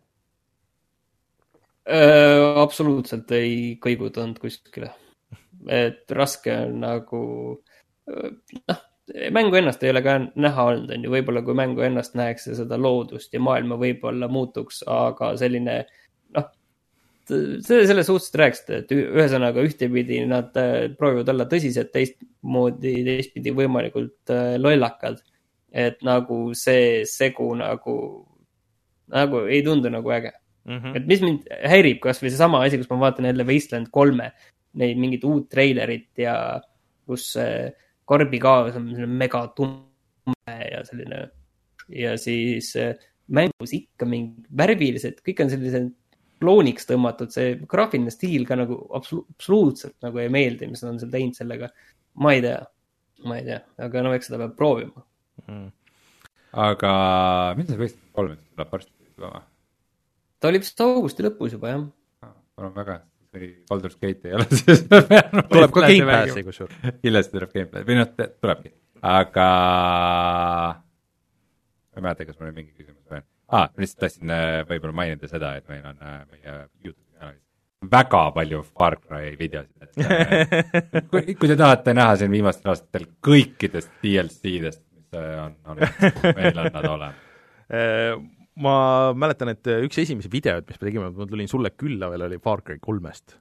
Öö, 1.89 2.49
absoluutselt 2.61 3.31
ei 3.33 3.79
kõigutanud 3.81 4.37
kuskile. 4.43 4.93
et 5.73 6.12
raske 6.15 6.53
on 6.55 6.77
nagu, 6.83 7.23
noh, 8.09 8.83
mängu 9.33 9.57
ennast 9.59 9.83
ei 9.83 9.91
ole 9.91 10.03
ka 10.05 10.19
näha 10.37 10.66
olnud, 10.70 10.93
on 10.95 11.07
ju, 11.07 11.12
võib-olla 11.12 11.43
kui 11.47 11.57
mängu 11.57 11.83
ennast 11.87 12.15
näeks 12.19 12.51
ja 12.51 12.59
seda 12.59 12.79
loodust 12.81 13.33
ja 13.35 13.41
maailma 13.41 13.79
võib-olla 13.81 14.29
muutuks, 14.31 14.83
aga 14.87 15.33
selline 15.41 15.81
noh, 16.37 16.51
see 17.29 17.87
selles 17.89 18.09
suhtes 18.09 18.33
te 18.33 18.41
rääkisite, 18.41 18.81
et 18.83 18.93
ühesõnaga 18.97 19.65
ühtepidi 19.67 20.21
nad 20.29 20.57
äh, 20.61 20.89
proovivad 20.99 21.33
olla 21.35 21.47
tõsised, 21.51 21.91
teistmoodi, 21.95 22.95
teistpidi 23.07 23.55
võimalikult 23.57 24.33
äh, 24.35 24.57
lollakad. 24.61 25.21
et 25.69 25.99
nagu 26.01 26.55
see 26.57 27.05
segu 27.05 27.51
nagu, 27.59 27.95
nagu 29.13 29.43
ei 29.53 29.61
tundu 29.63 29.91
nagu 29.93 30.11
äge 30.17 30.31
mm 30.65 30.79
-hmm. 30.79 30.97
et 30.97 31.07
mis 31.07 31.21
mind 31.21 31.51
häirib, 31.73 31.99
kasvõi 32.01 32.31
seesama 32.31 32.63
asi, 32.65 32.79
kus 32.79 32.89
ma 32.91 33.01
vaatan 33.03 33.29
jälle 33.29 33.45
Wasteland 33.45 33.91
kolme, 33.93 34.33
neid 34.73 34.97
mingit 34.97 35.25
uut 35.25 35.49
treilerit 35.49 36.09
ja 36.17 36.61
kus 37.07 37.33
see 37.33 37.69
Korbi 38.05 38.39
kaas 38.39 38.77
on 38.77 38.89
selline 38.89 39.19
megatume 39.21 40.57
ja 40.73 40.85
selline 40.85 41.29
ja 41.89 42.17
siis 42.17 42.77
äh, 42.77 42.95
mängus 43.29 43.73
ikka 43.77 44.07
mingi 44.09 44.45
värvilised, 44.57 45.21
kõik 45.25 45.45
on 45.45 45.51
sellised 45.53 45.91
klooniks 46.40 46.86
tõmmatud, 46.89 47.32
see 47.35 47.56
graafiline 47.69 48.12
stiil 48.15 48.47
ka 48.48 48.59
nagu 48.59 48.78
absolu- 48.97 49.27
absoluutselt 49.35 49.97
nagu 50.05 50.20
ei 50.23 50.31
meeldi, 50.32 50.69
mis 50.70 50.82
nad 50.85 50.94
on 50.94 51.02
seal 51.02 51.12
teinud 51.12 51.39
sellega. 51.39 51.70
ma 52.19 52.32
ei 52.35 52.43
tea, 52.43 52.59
ma 53.27 53.39
ei 53.39 53.44
tea, 53.47 53.60
aga 53.86 54.02
no 54.02 54.15
eks 54.16 54.31
seda 54.31 54.40
peab 54.43 54.56
proovima. 54.59 55.05
aga 56.69 56.93
millal 57.59 57.70
see 57.74 57.82
võistlus 57.85 58.10
kolm 58.16 58.35
tuleb 58.39 58.74
varsti 58.74 58.93
juba 59.19 59.31
või? 59.35 59.47
ta 60.39 60.51
oli 60.51 60.62
vist 60.62 60.82
augusti 60.82 61.27
lõpus 61.27 61.55
juba 61.56 61.73
jah. 61.74 61.86
palun 62.59 62.74
väga, 62.74 63.01
kui 63.35 63.51
Baldur's 63.70 63.98
Gate 64.01 64.31
ei 64.31 64.36
ole, 64.39 64.48
siis 64.60 64.85
tuleb 65.52 65.74
ka 65.74 65.86
Gamepassi 65.86 66.44
kusjuures. 66.47 66.85
kindlasti 67.02 67.36
tuleb 67.36 67.55
gameplay 67.55 67.89
või 67.89 67.98
noh, 68.01 68.12
tulebki, 68.19 68.74
aga 69.02 69.48
ma 70.78 71.98
ei 71.98 72.06
mäleta, 72.06 72.28
kas 72.28 72.39
mul 72.39 72.51
oli 72.51 72.60
mingi 72.62 72.74
küsimus 72.74 73.05
veel 73.10 73.27
ah,. 73.49 73.69
lihtsalt 73.79 74.05
tahtsin 74.05 74.33
äh, 74.33 74.62
võib-olla 74.69 74.97
mainida 75.03 75.31
seda, 75.31 75.55
et 75.59 75.69
meil 75.70 75.85
on 75.89 76.01
äh, 76.03 76.19
meie 76.33 76.57
Youtube'i 76.85 77.19
kanalis 77.19 77.45
väga 77.93 78.23
palju 78.35 78.62
Far 78.66 78.99
Cry 79.01 79.35
videosid, 79.39 79.87
et 79.87 80.03
äh, 80.05 81.05
kui, 81.11 81.35
kui 81.35 81.51
te 81.51 81.57
tahate 81.59 81.95
näha 81.97 82.16
siin 82.20 82.33
viimastel 82.35 82.75
aastatel 82.75 83.09
kõikidest 83.25 83.93
DLC-dest, 84.03 84.85
mis 84.95 85.20
on 85.20 85.55
olnud, 85.73 86.03
meil 86.41 86.65
on 86.65 86.73
nad 86.75 86.91
olemas. 86.95 87.25
Ma 88.59 88.73
mäletan, 89.15 89.53
et 89.53 89.69
üks 89.85 90.01
esimesi 90.03 90.27
videoid, 90.33 90.65
mis 90.66 90.81
me 90.81 90.89
tegime, 90.89 91.11
ma 91.15 91.27
tulin 91.31 91.51
sulle 91.51 91.70
külla 91.79 92.09
veel, 92.11 92.25
oli 92.27 92.41
Far 92.43 92.65
Cry 92.66 92.81
kolmest. 92.83 93.37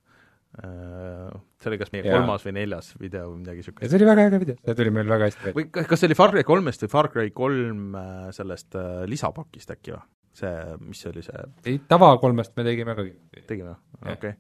See 0.57 1.69
oli 1.69 1.77
kas 1.77 1.91
meie 1.93 2.05
Jaa. 2.05 2.17
kolmas 2.17 2.45
või 2.47 2.53
neljas 2.57 2.93
video 2.97 3.27
või 3.29 3.41
midagi 3.43 3.61
niisugust. 3.61 3.91
see 3.91 3.99
oli 3.99 4.07
väga 4.07 4.27
äge 4.29 4.39
video, 4.41 4.59
see 4.63 4.77
tuli 4.79 4.93
meil 4.95 5.09
väga 5.11 5.29
hästi 5.29 5.53
või 5.57 5.65
kas 5.75 5.99
see 5.99 6.09
oli 6.09 6.17
Far 6.17 6.33
Cry 6.33 6.45
kolmest 6.47 6.85
või 6.85 6.93
Far 6.93 7.09
Cry 7.13 7.33
kolm 7.35 7.97
äh, 7.99 8.27
sellest 8.35 8.77
äh, 8.79 9.03
lisapakist 9.11 9.75
äkki 9.75 9.93
või? 9.93 10.03
see, 10.37 10.53
mis 10.85 11.01
see 11.03 11.11
oli 11.11 11.23
see, 11.25 11.45
ei, 11.65 11.79
tavakolmest 11.89 12.55
me 12.57 12.65
tegime 12.67 12.95
ka 12.97 13.05
kindlasti. 13.05 13.45
tegime, 13.49 13.75
okei 14.01 14.13
okay.. 14.15 14.35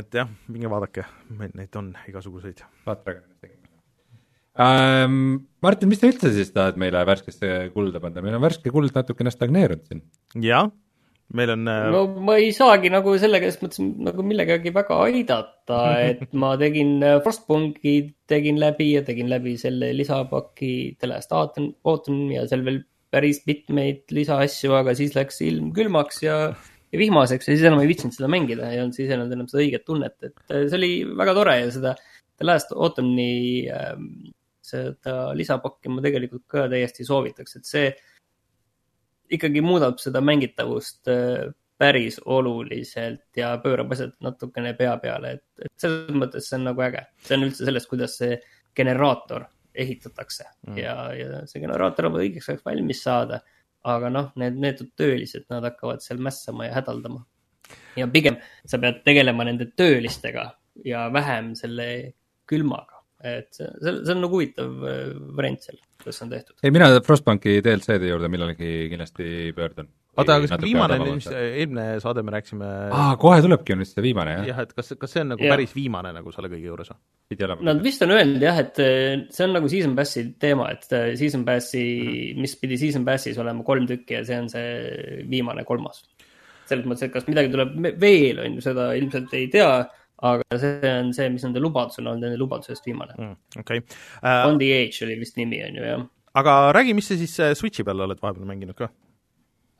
et 0.00 0.20
jah, 0.20 0.30
minge 0.52 0.70
vaadake, 0.72 1.06
meil 1.36 1.56
neid 1.58 1.80
on 1.80 1.94
igasuguseid. 2.10 2.62
Vatragonist 2.86 3.40
tegime 3.40 3.60
ähm,. 4.60 5.48
Martin, 5.60 5.90
mis 5.92 6.00
sa 6.00 6.08
üldse 6.08 6.30
siis 6.32 6.54
tahad 6.54 6.78
meile 6.80 7.02
värskesse 7.08 7.70
kulda 7.74 8.00
panna, 8.00 8.22
meil 8.24 8.38
on 8.38 8.44
värske 8.46 8.72
kuld 8.72 8.94
natukene 8.96 9.32
stagneerunud 9.34 9.90
siin. 9.90 10.04
jah, 10.40 10.70
meil 11.36 11.52
on 11.54 11.68
äh, 11.70 11.86
no 11.94 12.02
ma 12.26 12.36
ei 12.40 12.50
saagi 12.54 12.90
nagu 12.92 13.14
sellega, 13.22 13.50
selles 13.50 13.62
mõttes 13.64 13.82
nagu 14.08 14.24
millegagi 14.26 14.72
väga 14.74 14.98
aidata, 15.06 15.80
et 16.10 16.34
ma 16.34 16.54
tegin 16.60 16.98
äh, 17.06 17.18
Frostpunki 17.24 17.94
tegin 18.30 18.60
läbi 18.62 18.92
ja 18.96 19.04
tegin 19.06 19.30
läbi 19.30 19.56
selle 19.60 19.92
lisapaki 19.96 20.72
The 20.98 21.10
Last 21.12 21.34
Autumn, 21.34 22.26
ja 22.34 22.46
seal 22.50 22.66
veel 22.66 22.82
päris 23.10 23.42
mitmeid 23.46 24.10
lisaasju, 24.14 24.74
aga 24.80 24.94
siis 24.98 25.16
läks 25.16 25.40
ilm 25.46 25.72
külmaks 25.74 26.22
ja, 26.22 26.36
ja 26.90 27.00
vihmaseks 27.00 27.48
ja 27.48 27.56
siis 27.56 27.66
enam 27.66 27.82
ei 27.82 27.90
viitsinud 27.90 28.14
seda 28.14 28.30
mängida, 28.30 28.70
ei 28.70 28.82
olnud 28.82 28.98
siis 28.98 29.10
enam 29.14 29.30
enam 29.34 29.48
seda 29.50 29.64
õiget 29.64 29.86
tunnet, 29.86 30.18
et 30.22 30.36
äh, 30.50 30.66
see 30.66 30.78
oli 30.78 30.92
väga 31.18 31.36
tore 31.38 31.56
ja 31.62 31.72
seda 31.74 31.96
The 32.40 32.46
Last 32.46 32.70
Autumn'i 32.72 33.66
ähm, 33.74 34.30
seda 34.64 35.30
lisapakki 35.36 35.92
ma 35.92 36.02
tegelikult 36.04 36.46
ka 36.50 36.66
täiesti 36.70 37.06
soovitaks, 37.06 37.58
et 37.58 37.68
see 37.68 37.90
ikkagi 39.30 39.62
muudab 39.64 40.00
seda 40.02 40.22
mängitavust 40.24 41.08
äh, 41.10 41.50
päris 41.80 42.18
oluliselt 42.24 43.36
ja 43.36 43.54
pöörab 43.62 43.92
asjad 43.94 44.12
natukene 44.20 44.74
pea 44.76 44.96
peale, 45.00 45.32
et, 45.38 45.44
et 45.64 45.72
selles 45.80 46.12
mõttes 46.12 46.50
see 46.50 46.58
on 46.58 46.66
nagu 46.68 46.84
äge. 46.84 47.06
see 47.24 47.38
on 47.38 47.46
üldse 47.46 47.64
sellest, 47.64 47.88
kuidas 47.88 48.18
see 48.20 48.36
generaator 48.76 49.46
ehitatakse 49.74 50.44
mm. 50.66 50.76
ja, 50.78 50.94
ja 51.16 51.40
see 51.48 51.62
generaator 51.62 52.10
on 52.10 52.20
õigeks 52.20 52.50
ajaks 52.50 52.66
valmis 52.66 53.02
saada. 53.06 53.40
aga 53.80 54.10
noh, 54.12 54.26
need 54.36 54.58
neetud 54.60 54.90
töölised, 54.92 55.46
nad 55.48 55.64
hakkavad 55.64 56.04
seal 56.04 56.20
mässama 56.20 56.66
ja 56.66 56.74
hädaldama. 56.76 57.24
ja 57.96 58.08
pigem 58.12 58.36
sa 58.68 58.78
pead 58.78 59.00
tegelema 59.06 59.48
nende 59.48 59.70
töölistega 59.76 60.50
ja 60.84 61.08
vähem 61.12 61.54
selle 61.56 61.86
külmaga. 62.46 62.99
Et 63.26 63.48
see, 63.52 63.68
see 63.82 63.96
see 64.00 64.14
on 64.14 64.22
nagu 64.24 64.36
huvitav 64.38 64.84
äh, 64.88 65.00
variant 65.36 65.64
seal, 65.64 65.80
kuidas 66.00 66.18
see 66.18 66.26
on 66.26 66.34
tehtud. 66.34 66.56
ei, 66.62 66.72
mina 66.74 66.90
Frostbanki 67.04 67.58
DLC-de 67.64 68.08
juurde 68.08 68.30
millalgi 68.32 68.70
kindlasti 68.92 69.50
pöördun. 69.56 69.90
oota, 70.16 70.36
aga 70.38 70.48
kas 70.48 70.62
viimane, 70.64 70.98
mis 71.06 71.28
eelmine 71.30 71.84
saade 72.02 72.24
me 72.26 72.34
rääkisime 72.34 72.70
aa, 72.96 73.12
kohe 73.20 73.42
tulebki 73.44 73.76
on 73.76 73.84
vist 73.84 73.98
see 73.98 74.04
viimane 74.04 74.38
jah 74.38 74.42
ja.? 74.42 74.54
jah, 74.54 74.62
et 74.64 74.72
kas, 74.76 74.94
kas 75.00 75.14
see 75.14 75.24
on 75.24 75.34
nagu 75.34 75.44
Jah. 75.44 75.54
päris 75.54 75.76
viimane 75.76 76.14
nagu 76.16 76.32
selle 76.34 76.50
kõige 76.52 76.72
juures 76.72 76.92
või? 76.94 77.00
pidi 77.30 77.46
olema 77.46 77.68
Nad 77.70 77.84
vist 77.84 78.06
on 78.06 78.16
öelnud 78.16 78.48
jah, 78.48 78.64
et 78.64 78.82
eh, 78.82 79.26
see 79.36 79.46
on 79.46 79.54
nagu 79.58 79.70
season 79.70 79.94
pass'i 80.00 80.26
teema, 80.40 80.72
et 80.74 80.96
eh, 80.96 81.12
season 81.20 81.44
pass'i 81.46 81.84
mm, 81.84 82.16
-hmm. 82.16 82.42
mis 82.46 82.56
pidi 82.64 82.80
season 82.80 83.06
pass'is 83.06 83.38
olema 83.44 83.66
kolm 83.66 83.86
tükki 83.90 84.18
ja 84.18 84.24
see 84.26 84.40
on 84.40 84.50
see 84.52 85.22
viimane 85.30 85.64
kolmas. 85.68 86.02
selles 86.70 86.86
mõttes, 86.86 87.08
et 87.08 87.12
kas 87.12 87.24
midagi 87.26 87.50
tuleb 87.50 87.98
veel, 87.98 88.44
on 88.44 88.54
ju, 88.54 88.60
seda 88.62 88.92
ilmselt 88.94 89.32
ei 89.34 89.48
tea, 89.50 89.70
aga 90.20 90.58
see 90.60 90.92
on 90.92 91.12
see, 91.16 91.28
mis 91.32 91.44
nende 91.46 91.62
lubadus 91.62 92.00
on 92.00 92.10
olnud, 92.10 92.24
nende 92.26 92.40
lubadusest 92.40 92.86
viimane 92.88 93.16
mm.. 93.16 93.36
okei, 93.62 93.84
On 94.22 94.58
the 94.60 94.70
Age 94.76 95.04
oli 95.06 95.18
vist 95.20 95.38
nimi, 95.40 95.62
on 95.66 95.78
ju, 95.78 95.86
jah. 95.86 96.06
aga 96.40 96.56
räägi, 96.76 96.96
mis 96.96 97.08
sa 97.10 97.18
siis 97.20 97.36
äh, 97.40 97.54
Switchi 97.58 97.86
peal 97.86 98.04
oled 98.06 98.20
vahepeal 98.20 98.48
mänginud 98.48 98.78
ka? 98.78 98.90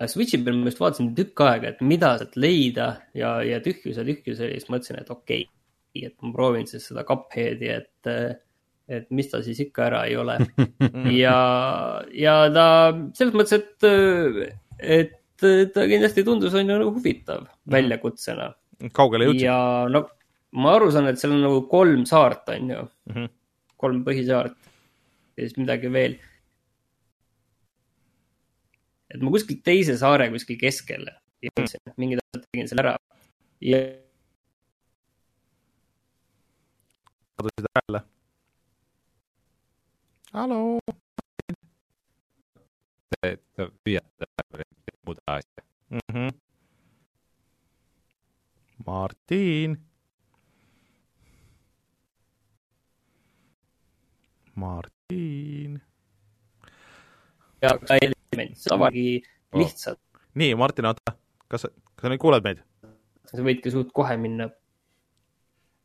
Switchi 0.08 0.40
peal 0.44 0.56
ma 0.56 0.70
just 0.70 0.80
vaatasin 0.80 1.12
tükk 1.16 1.44
aega, 1.44 1.74
et 1.74 1.82
mida 1.84 2.14
sealt 2.20 2.38
leida 2.40 2.92
ja, 3.16 3.34
ja 3.44 3.60
tühjus 3.64 4.00
ja 4.00 4.04
tühjus 4.06 4.40
oli, 4.40 4.56
siis 4.56 4.72
mõtlesin, 4.72 5.00
et 5.02 5.12
okei 5.12 5.44
okay,, 5.44 6.06
et 6.08 6.16
ma 6.24 6.32
proovin 6.36 6.68
siis 6.70 6.86
seda 6.88 7.04
Cupheadi, 7.08 7.68
et, 7.74 8.10
et 8.88 9.10
mis 9.12 9.28
ta 9.28 9.42
siis 9.44 9.60
ikka 9.66 9.88
ära 9.90 10.04
ei 10.08 10.16
ole. 10.16 10.38
ja, 11.22 11.36
ja 12.16 12.36
ta 12.54 12.66
selles 13.18 13.36
mõttes, 13.36 13.60
et, 13.60 14.80
et 15.00 15.44
ta 15.74 15.84
kindlasti 15.90 16.24
tundus, 16.24 16.56
on 16.56 16.72
ju 16.72 16.80
huvitav 16.88 17.44
väljakutsena 17.70 18.54
kaugele 18.96 19.28
jõudsid? 19.28 19.44
ja 19.44 19.58
no 19.92 20.06
ma 20.52 20.74
aru 20.76 20.90
saan, 20.90 21.08
et 21.10 21.20
seal 21.20 21.36
on 21.36 21.44
nagu 21.44 21.62
kolm 21.70 22.06
saart, 22.06 22.48
on 22.48 22.70
ju 22.70 22.82
Mm 23.10 23.14
-hmm. 23.14 23.28
kolm 23.76 24.04
põhisaart 24.04 24.56
ja 25.36 25.46
siis 25.46 25.56
midagi 25.56 25.92
veel. 25.92 26.18
et 29.14 29.20
ma 29.22 29.30
kuskil 29.30 29.58
teise 29.64 29.96
saare 29.98 30.30
kuskil 30.30 30.58
keskel 30.58 31.06
jõudsin, 31.42 31.80
mingid 31.96 32.20
asjad 32.22 32.46
tegin 32.46 32.68
seal 32.68 32.82
ära. 32.84 32.96
ja 33.60 33.78
kadusid 37.36 37.66
ära 37.70 37.82
jälle? 37.88 38.02
hallo? 40.32 40.78
püüad 43.84 44.04
muuda 45.06 45.22
asja. 45.26 45.62
mm. 45.90 46.00
-hmm. 46.12 46.30
Martin. 48.86 49.89
Martin. 54.60 55.80
ja 57.64 57.74
ka 57.80 57.98
element, 58.00 58.56
seda 58.60 58.78
vargi 58.80 59.20
lihtsalt, 59.56 60.00
nii, 60.40 60.54
Martin, 60.60 60.88
oota, 60.90 61.14
kas, 61.50 61.66
kas 61.66 62.06
sa 62.06 62.12
nüüd 62.12 62.22
kuuled 62.22 62.46
meid? 62.46 62.64
sa 63.30 63.44
võidki 63.46 63.72
suht 63.72 63.92
kohe 63.96 64.16
minna. 64.20 64.50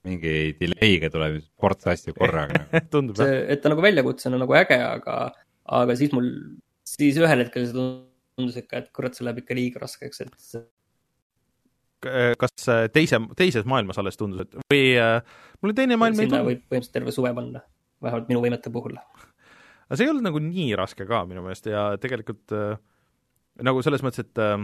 mingi 0.05 0.53
delay'ga 0.59 1.09
tuleb 1.13 1.39
ports 1.61 1.87
asju 1.89 2.13
korraga 2.17 2.65
tundub 2.93 3.19
jah? 3.21 3.33
et 3.49 3.63
ta 3.63 3.73
nagu 3.73 3.83
väljakutsena 3.85 4.39
nagu 4.41 4.57
äge, 4.57 4.77
aga, 4.77 5.17
aga 5.81 5.97
siis 5.97 6.13
mul, 6.15 6.29
siis 6.87 7.17
ühel 7.21 7.45
hetkel 7.45 7.67
see 7.67 7.75
tundus 8.35 8.57
ikka, 8.61 8.83
et 8.83 8.89
kurat, 8.95 9.15
see 9.17 9.25
läheb 9.25 9.43
ikka 9.43 9.57
liiga 9.57 9.81
raskeks, 9.83 10.25
et 10.25 10.65
kas 12.37 12.67
äh, 12.69 12.85
teise, 12.93 13.19
teises 13.37 13.65
maailmas 13.65 13.97
alles 14.01 14.19
tundus, 14.19 14.45
et 14.45 14.57
või 14.71 14.83
äh, 15.01 15.21
mul 15.61 15.71
oli 15.71 15.77
teine 15.77 15.97
maailm 15.97 16.19
ei 16.19 16.27
sinna 16.27 16.41
tulnud, 16.41 16.51
võib 16.51 16.61
põhimõtteliselt 16.69 16.97
terve 16.99 17.15
suve 17.15 17.31
panna, 17.37 17.63
vähemalt 18.03 18.31
minu 18.31 18.41
võimete 18.43 18.71
puhul. 18.73 18.97
aga 18.97 19.97
see 19.97 20.07
ei 20.07 20.11
olnud 20.11 20.27
nagu 20.27 20.41
nii 20.41 20.73
raske 20.79 21.07
ka 21.07 21.23
minu 21.29 21.43
meelest 21.45 21.69
ja 21.71 21.87
tegelikult 22.01 22.55
äh, 22.55 22.77
nagu 23.63 23.83
selles 23.85 24.03
mõttes, 24.03 24.25
et 24.25 24.41
äh, 24.41 24.57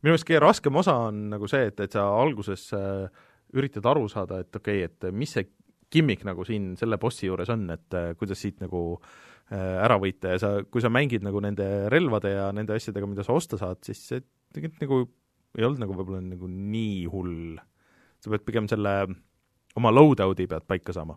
minu 0.00 0.12
meelest 0.14 0.28
kõige 0.28 0.44
raskem 0.44 0.80
osa 0.80 0.96
on 1.08 1.26
nagu 1.34 1.48
see, 1.50 1.68
et, 1.70 1.80
et 1.80 1.96
sa 1.96 2.06
alguses 2.20 2.70
äh, 2.76 3.08
üritad 3.56 3.86
aru 3.90 4.06
saada, 4.10 4.40
et 4.44 4.56
okei 4.56 4.84
okay,, 4.84 5.08
et 5.10 5.16
mis 5.16 5.32
see 5.34 5.48
gimmick 5.90 6.22
nagu 6.26 6.44
siin 6.46 6.74
selle 6.78 6.98
bossi 7.02 7.26
juures 7.26 7.50
on, 7.52 7.66
et 7.74 7.98
äh, 7.98 8.12
kuidas 8.18 8.40
siit 8.42 8.60
nagu 8.62 8.82
äh, 8.96 9.80
ära 9.82 9.98
võita 10.00 10.34
ja 10.34 10.42
sa, 10.42 10.52
kui 10.62 10.82
sa 10.82 10.92
mängid 10.92 11.24
nagu 11.26 11.42
nende 11.42 11.66
relvade 11.92 12.34
ja 12.36 12.50
nende 12.54 12.76
asjadega, 12.78 13.08
mida 13.10 13.26
sa 13.26 13.34
osta 13.36 13.58
saad, 13.60 13.82
siis 13.86 14.02
see 14.12 14.22
tegelikult 14.54 14.84
nagu 14.86 15.00
ei 15.58 15.66
olnud 15.66 15.82
nagu 15.82 15.96
võib-olla 15.98 16.22
nagu 16.22 16.46
nii 16.50 17.02
hull. 17.10 17.58
sa 18.22 18.30
pead 18.30 18.44
pigem 18.46 18.68
selle 18.70 18.94
oma 19.78 19.90
loadout'i 19.90 20.46
pead 20.46 20.66
paika 20.68 20.94
saama. 20.94 21.16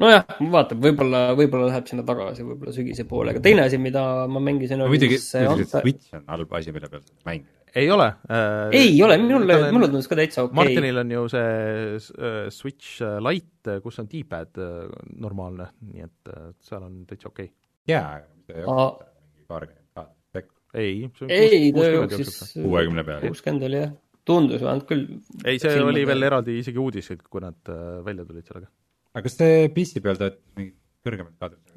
nojah, 0.00 0.22
vaatab, 0.52 0.80
võib-olla, 0.82 1.22
võib-olla 1.38 1.68
läheb 1.70 1.88
sinna 1.90 2.04
tagasi, 2.08 2.44
võib-olla 2.46 2.74
sügise 2.74 3.04
poole, 3.08 3.34
aga 3.34 3.42
teine 3.44 3.66
asi, 3.66 3.80
mida 3.82 4.04
ma 4.30 4.40
mängisin, 4.44 4.84
oli 4.84 4.96
muidugi, 4.96 5.18
Switch 5.20 6.14
on 6.16 6.24
halb 6.32 6.54
asi, 6.58 6.72
mille 6.74 6.88
peal 6.92 7.04
mängida. 7.28 7.58
ei 7.82 7.90
ole 7.92 8.08
äh, 8.28 8.74
ei 8.78 8.96
ole, 9.04 9.18
on- 9.20 9.46
mulle 9.76 9.88
tundus 9.88 10.08
ka 10.10 10.18
täitsa 10.18 10.44
okei 10.44 10.52
okay.. 10.52 10.60
Martinil 10.62 11.02
on 11.02 11.14
ju 11.16 11.24
see 11.32 11.52
äh, 11.98 12.40
Switch 12.52 13.00
äh, 13.04 13.18
Lite, 13.24 13.78
kus 13.84 14.00
on 14.02 14.08
D-pad 14.12 14.60
äh, 14.60 14.90
normaalne, 15.24 15.70
nii 15.92 16.08
et 16.08 16.32
äh, 16.32 16.50
seal 16.64 16.84
on 16.88 17.02
täitsa 17.08 17.32
okei 17.32 17.50
okay.. 17.50 17.56
jaa, 17.92 18.18
aga 18.18 18.28
see 18.48 18.60
ei 18.60 18.68
ole 18.68 18.88
mingi 18.88 19.48
paarkümmend 19.52 19.90
kaadrit 19.96 20.40
sekka. 20.40 20.56
ei, 20.74 20.96
see 21.18 21.28
on 21.28 21.34
kuuskümmend 21.76 22.16
jooksis 22.16 22.56
kuuekümne 22.56 23.06
peale. 23.08 23.28
kuuskümmend 23.28 23.68
oli 23.68 23.82
jah, 23.84 23.96
tundus 24.28 24.62
vähemalt 24.62 24.86
küll. 24.88 25.06
ei, 25.44 25.58
see 25.62 25.82
oli 25.82 26.04
veel 26.08 26.28
eraldi 26.28 26.58
isegi 26.62 26.80
uudis, 26.80 27.10
et 27.14 27.24
kui 27.28 27.42
nad 27.44 27.72
äh, 27.72 28.00
välja 28.06 28.26
tulid 28.28 28.48
sellega. 28.48 28.70
Aga 29.14 29.22
kas 29.26 29.36
see 29.38 29.68
PC 29.74 30.00
peal 30.04 30.16
töötab 30.20 30.40
mingi 30.58 30.74
kõrgemat 31.04 31.34
kaadrit? 31.40 31.74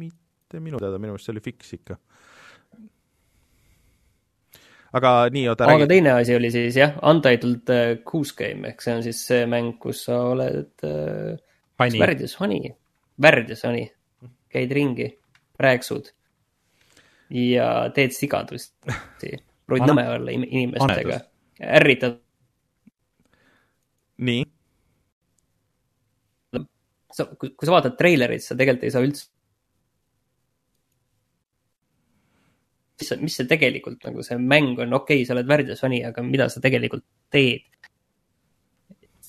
mitte 0.00 0.60
minu 0.62 0.78
teada, 0.80 0.98
minu 0.98 1.12
meelest 1.14 1.26
see 1.28 1.34
oli 1.34 1.42
Fix 1.44 1.72
ikka. 1.76 1.96
aga 4.98 5.10
nii, 5.30 5.44
oota 5.52 5.64
aga 5.68 5.76
räägi. 5.84 5.88
teine 5.92 6.12
asi 6.16 6.34
oli 6.34 6.50
siis 6.50 6.76
jah, 6.80 6.96
Untitled 7.06 7.70
äh, 7.74 7.92
Goose 8.06 8.34
Game 8.38 8.68
ehk 8.72 8.82
see 8.82 8.94
on 8.96 9.04
siis 9.06 9.20
see 9.28 9.44
mäng, 9.50 9.74
kus 9.82 10.04
sa 10.08 10.18
oled 10.32 10.72
äh, 10.86 11.36
Hani. 11.80 11.96
värdjas 12.02 12.34
hani, 12.42 12.74
värdjas 13.22 13.62
hani, 13.64 13.86
käid 14.52 14.72
ringi, 14.76 15.06
rääksud 15.62 16.10
ja 17.32 17.68
teed 17.96 18.12
sigadusi, 18.12 18.72
proovid 19.66 19.86
nõme 19.88 20.04
olla 20.16 20.34
im- 20.34 20.44
inimestega 20.44 21.20
ärritad, 21.78 22.18
nii, 24.26 24.42
sa, 27.20 27.28
kui 27.36 27.52
kui 27.54 27.68
sa 27.68 27.76
vaatad 27.76 27.98
treilerit, 28.00 28.44
sa 28.44 28.56
tegelikult 28.58 28.88
ei 28.88 28.94
saa 28.96 29.06
üldse 29.06 29.28
mis 33.00 33.12
mis 33.24 33.36
see 33.40 33.48
tegelikult 33.48 34.04
nagu 34.06 34.22
see 34.26 34.38
mäng 34.38 34.78
on, 34.78 34.94
okei 35.00 35.20
okay,, 35.20 35.26
sa 35.26 35.34
oled 35.36 35.48
värdjas 35.48 35.84
hani, 35.86 36.00
aga 36.06 36.24
mida 36.26 36.48
sa 36.52 36.62
tegelikult 36.62 37.04
teed? 37.32 37.66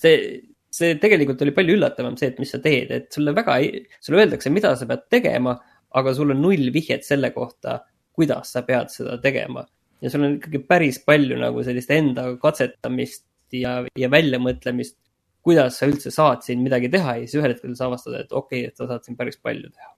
see, 0.02 0.42
see 0.74 0.96
tegelikult 1.02 1.44
oli 1.46 1.54
palju 1.56 1.78
üllatavam 1.78 2.18
see, 2.20 2.32
et 2.32 2.40
mis 2.42 2.52
sa 2.54 2.62
teed, 2.64 2.92
et 2.96 3.12
sulle 3.14 3.36
väga 3.38 3.60
sulle 4.00 4.24
öeldakse, 4.24 4.54
mida 4.54 4.74
sa 4.78 4.88
pead 4.90 5.06
tegema, 5.14 5.56
aga 6.00 6.16
sul 6.18 6.34
on 6.34 6.42
null 6.42 6.72
vihjet 6.74 7.06
selle 7.08 7.32
kohta, 7.36 7.82
kuidas 8.16 8.56
sa 8.56 8.66
pead 8.68 8.92
seda 8.94 9.20
tegema. 9.24 9.66
ja 10.02 10.10
sul 10.10 10.26
on 10.26 10.40
ikkagi 10.40 10.64
päris 10.66 10.98
palju 11.06 11.38
nagu 11.38 11.64
sellist 11.64 11.92
enda 11.94 12.26
katsetamist 12.42 13.28
ja, 13.54 13.82
ja 13.98 14.10
väljamõtlemist, 14.10 14.98
kuidas 15.46 15.80
sa 15.80 15.90
üldse 15.90 16.14
saad 16.14 16.46
siin 16.46 16.62
midagi 16.64 16.92
teha 16.94 17.18
ja 17.20 17.26
siis 17.26 17.40
ühel 17.42 17.56
hetkel 17.56 17.74
sa 17.78 17.90
avastad, 17.90 18.20
et 18.20 18.32
okei 18.32 18.66
okay,, 18.66 18.70
et 18.72 18.78
sa 18.78 18.88
saad 18.90 19.08
siin 19.08 19.18
päris 19.20 19.40
palju 19.42 19.72
teha. 19.72 19.92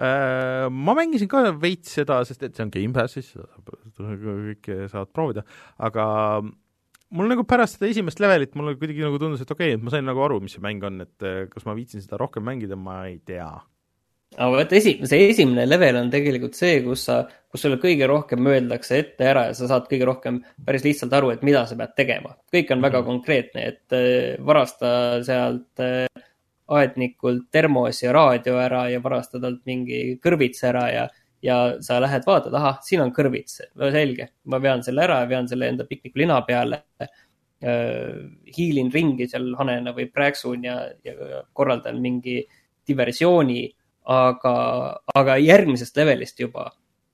Äh, 0.00 0.66
ma 0.72 0.94
mängisin 0.96 1.28
ka 1.28 1.42
veits 1.60 1.98
seda, 1.98 2.22
sest 2.24 2.46
et 2.46 2.56
see 2.56 2.64
on 2.64 2.72
Gamepassis, 2.72 3.34
kõike 3.98 4.86
saavad 4.88 5.10
proovida, 5.12 5.44
aga 5.76 6.06
mul 6.40 7.28
nagu 7.28 7.44
pärast 7.48 7.76
seda 7.76 7.90
esimest 7.90 8.22
levelit 8.22 8.56
mulle 8.56 8.78
kuidagi 8.80 9.04
nagu 9.04 9.18
tundus, 9.20 9.42
et 9.44 9.52
okei 9.52 9.74
okay,, 9.74 9.80
et 9.80 9.84
ma 9.84 9.92
sain 9.92 10.06
nagu 10.08 10.22
aru, 10.24 10.38
mis 10.44 10.56
see 10.56 10.64
mäng 10.64 10.86
on, 10.88 11.02
et 11.04 11.26
äh, 11.26 11.42
kas 11.52 11.68
ma 11.68 11.76
viitsin 11.76 12.00
seda 12.04 12.20
rohkem 12.22 12.46
mängida, 12.46 12.78
ma 12.80 13.02
ei 13.10 13.18
tea. 13.28 13.50
Aga 14.36 14.50
vot 14.54 14.72
esi-, 14.78 14.98
see 15.10 15.28
esimene 15.30 15.66
level 15.66 15.98
on 16.00 16.10
tegelikult 16.12 16.58
see, 16.58 16.80
kus 16.84 17.04
sa, 17.08 17.20
kus 17.50 17.64
sulle 17.64 17.80
kõige 17.82 18.06
rohkem 18.10 18.46
öeldakse 18.46 18.98
ette 19.02 19.26
ära 19.26 19.48
ja 19.48 19.54
sa 19.58 19.68
saad 19.70 19.88
kõige 19.90 20.08
rohkem 20.08 20.40
päris 20.66 20.84
lihtsalt 20.86 21.14
aru, 21.18 21.32
et 21.34 21.46
mida 21.46 21.64
sa 21.66 21.78
pead 21.78 21.96
tegema. 21.98 22.36
kõik 22.52 22.74
on 22.74 22.84
väga 22.84 23.02
konkreetne, 23.06 23.64
et 23.72 23.96
äh, 23.96 24.36
varasta 24.46 24.92
sealt 25.26 25.82
äh, 25.84 26.06
aednikult 26.70 27.48
termos 27.50 28.02
ja 28.04 28.12
raadio 28.14 28.60
ära 28.62 28.84
ja 28.92 29.00
varasta 29.02 29.40
talt 29.42 29.64
mingi 29.66 30.20
kõrvits 30.22 30.62
ära 30.68 30.84
ja, 30.92 31.08
ja 31.42 31.56
sa 31.82 31.98
lähed 32.02 32.28
vaatad, 32.28 32.54
ahah, 32.54 32.78
siin 32.86 33.02
on 33.02 33.10
kõrvits, 33.16 33.64
no 33.74 33.90
selge, 33.90 34.30
ma 34.46 34.62
vean 34.62 34.86
selle 34.86 35.02
ära 35.08 35.24
ja 35.24 35.32
vean 35.32 35.50
selle 35.50 35.72
enda 35.72 35.88
piknikulina 35.88 36.38
peale 36.46 36.84
hiilin 37.60 38.88
ringi 38.88 39.26
seal 39.28 39.50
hanena 39.58 39.92
või 39.92 40.06
prääksun 40.08 40.62
ja, 40.64 40.78
ja 41.04 41.42
korraldan 41.52 41.98
mingi 42.00 42.38
diversiooni, 42.88 43.66
aga, 44.08 44.54
aga 45.14 45.36
järgmisest 45.40 45.96
levelist 45.96 46.40
juba 46.40 46.70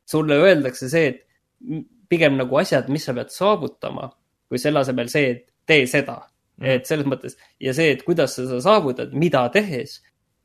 sulle 0.07 0.39
öeldakse 0.39 0.89
see, 0.91 1.11
et 1.11 1.85
pigem 2.09 2.37
nagu 2.39 2.61
asjad, 2.61 2.89
mis 2.93 3.05
sa 3.09 3.15
pead 3.17 3.33
saavutama, 3.35 4.09
kui 4.47 4.61
selle 4.63 4.83
asemel 4.85 5.11
see, 5.11 5.33
et 5.35 5.47
tee 5.67 5.87
seda. 5.91 6.23
et 6.57 6.87
selles 6.89 7.05
mõttes 7.05 7.35
ja 7.61 7.75
see, 7.77 7.91
et 7.93 8.01
kuidas 8.01 8.33
sa 8.33 8.47
seda 8.47 8.63
saavutad, 8.65 9.11
mida 9.13 9.43
tehes, 9.53 9.99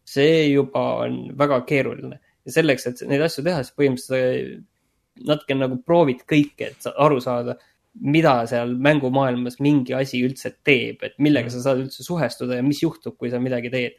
see 0.03 0.49
juba 0.49 0.81
on 1.05 1.21
väga 1.39 1.61
keeruline 1.69 2.17
ja 2.19 2.51
selleks, 2.51 2.87
et 2.89 3.03
neid 3.07 3.23
asju 3.23 3.45
teha, 3.45 3.61
siis 3.63 3.77
põhimõtteliselt 3.77 4.65
natuke 5.27 5.55
nagu 5.55 5.77
proovid 5.85 6.25
kõike, 6.27 6.71
et 6.71 6.83
sa 6.83 6.91
aru 7.05 7.21
saada, 7.23 7.55
mida 8.01 8.33
seal 8.49 8.73
mängumaailmas 8.79 9.59
mingi 9.63 9.95
asi 9.95 10.21
üldse 10.25 10.53
teeb, 10.65 11.03
et 11.05 11.17
millega 11.19 11.51
sa 11.51 11.63
saad 11.63 11.83
üldse 11.83 12.05
suhestuda 12.05 12.59
ja 12.59 12.65
mis 12.65 12.81
juhtub, 12.83 13.17
kui 13.19 13.31
sa 13.31 13.39
midagi 13.43 13.71
teed. 13.73 13.97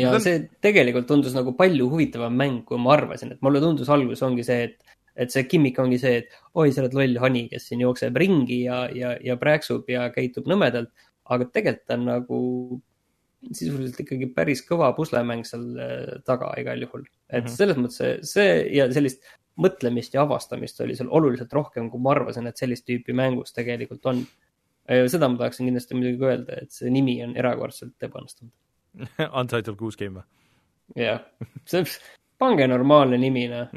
Ja 0.00 0.12
on- 0.14 0.20
see 0.20 0.48
tegelikult 0.64 1.06
tundus 1.08 1.34
nagu 1.34 1.52
palju 1.56 1.88
huvitavam 1.90 2.34
mäng, 2.36 2.64
kui 2.64 2.78
ma 2.78 2.94
arvasin, 2.96 3.32
et 3.32 3.42
mulle 3.42 3.60
tundus 3.60 3.88
alguses 3.88 4.22
ongi 4.22 4.44
see, 4.44 4.62
et 4.64 4.84
et 5.18 5.32
see 5.34 5.42
gimmick 5.50 5.78
ongi 5.82 5.98
see, 5.98 6.18
et 6.22 6.28
oi, 6.54 6.70
sa 6.70 6.82
oled 6.84 6.94
loll 6.94 7.16
hani, 7.18 7.48
kes 7.50 7.64
siin 7.68 7.80
jookseb 7.82 8.16
ringi 8.16 8.62
ja, 8.64 8.84
ja, 8.94 9.16
ja 9.20 9.34
prääksub 9.36 9.88
ja 9.90 10.10
käitub 10.14 10.46
nõmedalt, 10.46 10.92
aga 11.26 11.44
tegelikult 11.50 11.90
on 11.96 12.04
nagu 12.06 12.38
sisuliselt 13.54 13.98
ikkagi 14.02 14.28
päris 14.34 14.62
kõva 14.66 14.92
puslemäng 14.96 15.44
seal 15.46 15.66
äh, 15.78 16.14
taga 16.26 16.52
igal 16.58 16.80
juhul. 16.82 17.04
et 17.30 17.44
Mhm. 17.44 17.52
selles 17.52 17.76
mõttes 17.76 17.98
see, 17.98 18.18
see 18.22 18.52
ja 18.76 18.86
sellist 18.92 19.22
mõtlemist 19.58 20.14
ja 20.14 20.22
avastamist 20.22 20.80
oli 20.80 20.94
seal 20.96 21.08
oluliselt 21.10 21.52
rohkem, 21.52 21.90
kui 21.90 22.00
ma 22.00 22.12
arvasin, 22.14 22.46
et 22.46 22.56
sellist 22.56 22.86
tüüpi 22.86 23.12
mängus 23.14 23.52
tegelikult 23.52 24.06
on. 24.06 24.26
seda 24.88 25.28
ma 25.28 25.36
tahaksin 25.36 25.66
kindlasti 25.66 25.94
muidugi 25.98 26.24
öelda, 26.24 26.62
et 26.62 26.70
see 26.72 26.88
nimi 26.90 27.18
on 27.22 27.34
erakordselt 27.36 27.92
ebaõnnestunud. 28.00 28.52
Untitled 29.40 29.76
Goose 29.80 30.00
Game 30.00 30.20
või? 30.20 30.26
jah, 30.96 31.20
see, 31.68 31.84
pange 32.38 32.66
normaalne 32.70 33.18
nimi, 33.20 33.44
noh. 33.50 33.70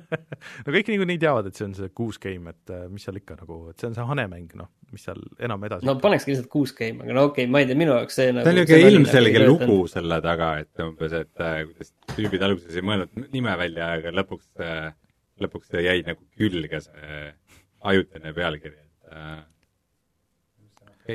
no 0.64 0.74
kõik 0.74 0.90
niikuinii 0.90 1.20
teavad, 1.22 1.48
et 1.48 1.58
see 1.58 1.66
on 1.68 1.74
see 1.78 1.92
Goose 1.96 2.20
Game, 2.22 2.52
et 2.52 2.72
äh, 2.74 2.86
mis 2.90 3.06
seal 3.06 3.20
ikka 3.20 3.38
nagu, 3.40 3.60
et 3.70 3.80
see 3.80 3.88
on 3.90 3.96
see 3.96 4.06
hanemäng, 4.10 4.50
noh, 4.58 4.70
mis 4.92 5.04
seal 5.06 5.20
enam 5.42 5.64
edasi 5.68 5.88
no 5.88 5.96
panekski 6.02 6.34
lihtsalt 6.34 6.50
kuus 6.52 6.74
game, 6.76 7.04
aga 7.04 7.16
no 7.16 7.28
okei 7.30 7.46
okay,, 7.46 7.52
ma 7.52 7.62
ei 7.62 7.70
tea, 7.70 7.78
minu 7.78 7.94
jaoks 7.94 8.18
see 8.20 8.32
nagu. 8.34 8.44
ta 8.44 8.52
on 8.52 8.58
niisugune 8.60 8.90
ilmselge 8.94 9.44
lugu 9.44 9.78
selle 9.92 10.20
taga, 10.26 10.50
et 10.64 10.84
umbes, 10.84 11.14
et 11.20 11.44
äh, 11.46 11.60
kuidas 11.68 11.94
tüübid 12.16 12.46
alguses 12.48 12.80
ei 12.80 12.86
mõelnud 12.90 13.30
nime 13.36 13.54
välja, 13.62 13.92
aga 14.00 14.14
lõpuks, 14.18 14.50
lõpuks 15.40 15.70
see 15.72 15.86
jäi 15.86 16.02
nagu 16.08 16.26
külge, 16.36 16.82
see 16.88 17.22
ajutine 17.90 18.34
pealkiri, 18.36 18.76
et 18.76 19.16
äh. 19.16 19.38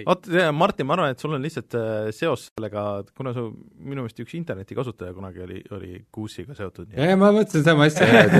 vot, 0.08 0.28
Martin, 0.54 0.88
ma 0.90 0.94
arvan, 0.98 1.14
et 1.16 1.22
sul 1.24 1.34
on 1.38 1.44
lihtsalt 1.46 1.76
äh, 1.80 2.10
seos 2.16 2.50
sellega, 2.52 2.84
kuna 3.18 3.32
su 3.36 3.48
minu 3.78 4.04
meelest 4.04 4.20
üks 4.24 4.36
internetikasutaja 4.38 5.14
kunagi 5.16 5.44
oli, 5.46 5.62
oli 5.78 5.92
Goose'iga 6.16 6.58
seotud. 6.58 6.92
ja, 6.96 7.12
ja 7.12 7.18
ma 7.20 7.32
mõtlesin 7.36 7.64
sama 7.68 7.88
asja, 7.90 8.08
et 8.26 8.36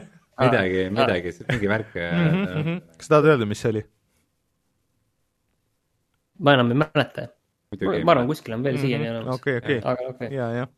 midagi, 0.44 0.84
midagi, 0.94 1.34
mingi 1.52 1.70
värk 1.72 1.96
Mhm, 1.98 2.76
äh, 2.76 2.98
kas 3.00 3.10
tahad 3.10 3.30
öelda, 3.32 3.48
mis 3.48 3.62
see 3.64 3.72
oli? 3.74 3.84
ma 6.38 6.54
enam 6.54 6.70
ei 6.74 6.78
mäleta. 6.84 7.28
ma 8.04 8.12
arvan, 8.14 8.28
kuskil 8.30 8.54
on 8.54 8.62
veel 8.64 8.78
siiani 8.78 9.08
olemas. 9.10 9.40
Okei, 9.40 9.56
okei, 9.62 9.80
aga 9.82 10.10
okei. 10.14 10.28
ja, 10.36 10.46
jah. 10.60 10.68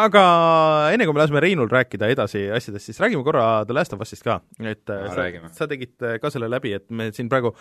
Aga 0.00 0.22
enne 0.94 1.06
kui 1.06 1.14
me 1.16 1.20
laseme 1.20 1.40
Reinul 1.42 1.68
rääkida 1.70 2.08
edasi 2.12 2.44
asjadest, 2.54 2.86
siis 2.88 3.00
räägime 3.02 3.24
korra 3.26 3.64
The 3.68 3.74
Last 3.76 3.92
of 3.92 4.02
Us'ist 4.04 4.24
ka, 4.24 4.38
et 4.62 4.92
äh, 4.92 5.08
Aa, 5.08 5.16
sa, 5.16 5.50
sa 5.56 5.68
tegid 5.70 6.06
äh, 6.06 6.16
ka 6.22 6.30
selle 6.32 6.48
läbi, 6.50 6.72
et 6.78 6.86
me 6.94 7.10
siin 7.16 7.28
praegu 7.32 7.52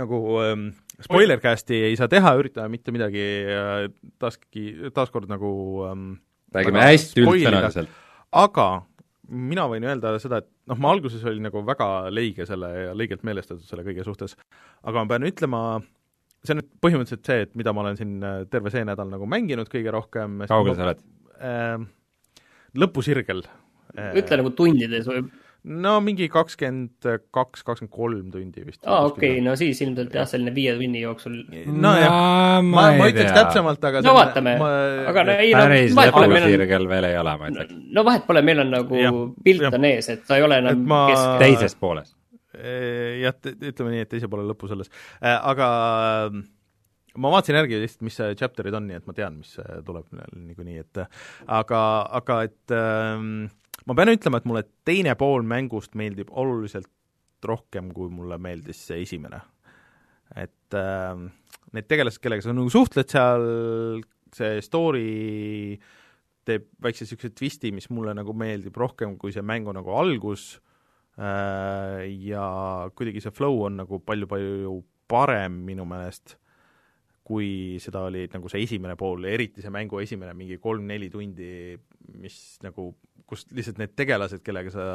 nagu 0.00 0.20
ähm, 0.42 0.64
spoilercast'i 1.04 1.82
ei 1.90 1.98
saa 2.00 2.08
teha, 2.10 2.32
üritame 2.40 2.72
mitte 2.72 2.94
midagi 2.94 3.26
äh, 3.52 3.86
taaski, 4.22 4.64
taaskord 4.96 5.30
nagu 5.30 5.52
ähm, 5.90 6.08
räägime 6.56 6.82
hästi 6.88 7.26
üldsõnaliselt. 7.26 7.94
aga 8.32 8.68
mina 9.28 9.68
võin 9.70 9.86
öelda 9.86 10.16
seda, 10.22 10.42
et 10.42 10.50
noh, 10.70 10.80
ma 10.80 10.94
alguses 10.96 11.22
olin 11.28 11.46
nagu 11.46 11.62
väga 11.66 11.90
leige 12.12 12.48
selle 12.48 12.72
ja 12.88 12.96
leigelt 12.96 13.22
meelestatud 13.26 13.64
selle 13.68 13.86
kõige 13.86 14.06
suhtes, 14.06 14.38
aga 14.82 15.04
ma 15.04 15.14
pean 15.14 15.28
ütlema, 15.30 15.60
see 16.44 16.54
on 16.54 16.60
nüüd 16.60 16.70
põhimõtteliselt 16.84 17.30
see, 17.30 17.44
et 17.48 17.54
mida 17.58 17.72
ma 17.74 17.84
olen 17.84 17.98
siin 18.00 18.16
äh, 18.22 18.42
terve 18.52 18.72
see 18.74 18.84
nädal 18.86 19.10
nagu 19.12 19.28
mänginud 19.30 19.70
kõige 19.72 19.94
rohkem 19.94 20.42
kaugel 20.50 20.76
sa 20.78 20.88
oled? 20.90 21.04
äh, 21.40 21.78
lõpusirgel 22.78 23.44
ütle 23.94 24.40
nagu 24.40 24.50
tundides 24.58 25.06
või? 25.08 25.24
no 25.64 25.94
mingi 26.04 26.26
kakskümmend 26.28 27.06
kaks, 27.32 27.62
kakskümmend 27.64 27.92
kolm 27.94 28.26
tundi 28.32 28.64
vist. 28.66 28.80
aa, 28.84 29.06
okei, 29.08 29.38
no 29.44 29.54
siis 29.56 29.80
ilmselt 29.84 30.12
jah, 30.14 30.26
selline 30.28 30.52
viie 30.54 30.74
tunni 30.76 31.00
jooksul. 31.00 31.38
nojah, 31.64 32.16
ma, 32.66 32.88
ma 32.98 33.08
ütleks. 33.08 33.32
täpsemalt, 33.36 33.84
aga 33.88 34.02
no 34.04 34.14
vaatame, 34.18 34.56
aga 35.08 35.24
no 35.24 35.38
ei 35.38 35.54
no 35.54 35.62
päris 35.64 35.96
vahet 35.96 36.12
pole, 36.16 36.28
meil 36.28 36.42
on, 36.42 36.50
lõpusirgel 36.50 36.88
veel 36.90 37.08
ei 37.08 37.16
ole, 37.22 37.36
ma 37.40 37.48
ütleks. 37.52 37.78
no 37.96 38.04
vahet 38.10 38.28
pole, 38.28 38.44
meil 38.50 38.60
on 38.66 38.74
nagu 38.76 39.00
Jah, 39.00 39.22
pilt 39.46 39.64
jah. 39.64 39.78
on 39.78 39.88
ees, 39.88 40.10
et 40.12 40.26
ta 40.28 40.36
ei 40.40 40.44
ole 40.44 40.60
enam 40.64 40.84
ma- 40.92 41.06
keskel. 41.12 41.40
teises 41.46 41.78
pooles. 41.80 42.12
jah, 42.54 43.38
ütleme 43.54 43.94
nii, 43.94 44.04
et 44.06 44.12
teise 44.12 44.30
poole 44.30 44.46
lõpu 44.48 44.70
selles, 44.70 44.90
aga 45.20 45.70
äh, 46.28 46.44
ma 47.20 47.30
vaatasin 47.34 47.58
järgi 47.58 47.78
lihtsalt, 47.82 48.04
mis 48.06 48.18
chapter'id 48.40 48.76
on, 48.76 48.88
nii 48.88 48.98
et 48.98 49.06
ma 49.08 49.14
tean, 49.16 49.38
mis 49.42 49.54
äh, 49.62 49.78
tuleb 49.86 50.08
niikuinii, 50.14 50.80
et 50.82 51.02
äh, 51.02 51.22
aga, 51.60 51.80
aga 52.20 52.40
et 52.48 52.74
ähm, 52.74 53.46
ma 53.86 53.96
pean 53.98 54.12
ütlema, 54.14 54.40
et 54.40 54.48
mulle 54.50 54.64
teine 54.88 55.14
pool 55.18 55.46
mängust 55.46 55.94
meeldib 55.98 56.32
oluliselt 56.32 56.90
rohkem, 57.44 57.92
kui 57.94 58.10
mulle 58.12 58.38
meeldis 58.40 58.80
see 58.88 59.02
esimene. 59.04 59.42
et 60.34 60.78
äh, 60.78 61.14
need 61.76 61.90
tegelased, 61.90 62.22
kellega 62.22 62.46
sa 62.46 62.54
nagu 62.54 62.72
suhtled 62.72 63.10
seal, 63.10 63.48
see 64.34 64.62
story 64.64 65.78
teeb 66.44 66.66
väikse 66.82 67.04
niisuguse 67.04 67.30
twisti, 67.32 67.70
mis 67.72 67.86
mulle 67.94 68.12
nagu 68.16 68.34
meeldib 68.36 68.76
rohkem 68.76 69.14
kui 69.20 69.32
see 69.32 69.44
mängu 69.44 69.72
nagu 69.72 69.94
algus 69.96 70.56
äh, 70.56 70.73
ja 71.16 72.46
kuidagi 72.96 73.22
see 73.22 73.34
flow 73.34 73.60
on 73.68 73.78
nagu 73.84 74.00
palju-palju 74.02 74.80
parem 75.10 75.60
minu 75.68 75.86
meelest, 75.86 76.36
kui 77.24 77.78
seda 77.80 78.04
oli 78.08 78.26
nagu 78.32 78.50
see 78.52 78.64
esimene 78.66 78.98
pool, 79.00 79.24
eriti 79.30 79.64
see 79.64 79.72
mängu 79.72 80.02
esimene 80.02 80.34
mingi 80.36 80.58
kolm-neli 80.60 81.08
tundi, 81.12 81.48
mis 82.20 82.38
nagu, 82.64 82.90
kus 83.28 83.46
lihtsalt 83.54 83.80
need 83.80 83.94
tegelased, 83.96 84.42
kellega 84.44 84.72
sa 84.74 84.86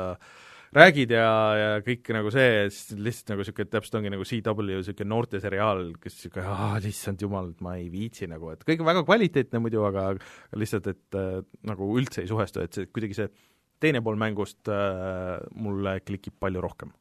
räägid 0.76 1.14
ja, 1.16 1.30
ja 1.58 1.70
kõik 1.86 2.12
nagu 2.14 2.30
see, 2.34 2.68
lihtsalt 3.02 3.34
nagu 3.34 3.42
niisugune, 3.42 3.72
täpselt 3.74 3.98
ongi 3.98 4.12
nagu 4.14 4.28
CW 4.28 4.68
niisugune 4.68 5.10
noorteseriaal, 5.10 5.86
kes 6.02 6.20
niisugune, 6.20 6.46
aa, 6.46 6.82
issand 6.92 7.26
jumal, 7.26 7.50
et 7.56 7.64
ma 7.66 7.78
ei 7.80 7.88
viitsi 7.94 8.30
nagu, 8.30 8.52
et 8.54 8.62
kõik 8.68 8.84
väga 8.86 9.06
kvaliteetne 9.08 9.64
muidu, 9.64 9.82
aga 9.90 10.12
lihtsalt, 10.58 10.92
et 10.94 11.18
äh, 11.18 11.40
nagu 11.70 11.90
üldse 11.98 12.22
ei 12.22 12.30
suhestu, 12.30 12.62
et 12.62 12.78
see 12.78 12.92
kuidagi 12.94 13.18
see 13.18 13.32
teine 13.80 14.02
pool 14.04 14.20
mängust 14.20 14.70
äh, 14.72 15.40
mulle 15.56 16.00
klikib 16.06 16.36
palju 16.40 16.62
rohkem. 16.62 16.94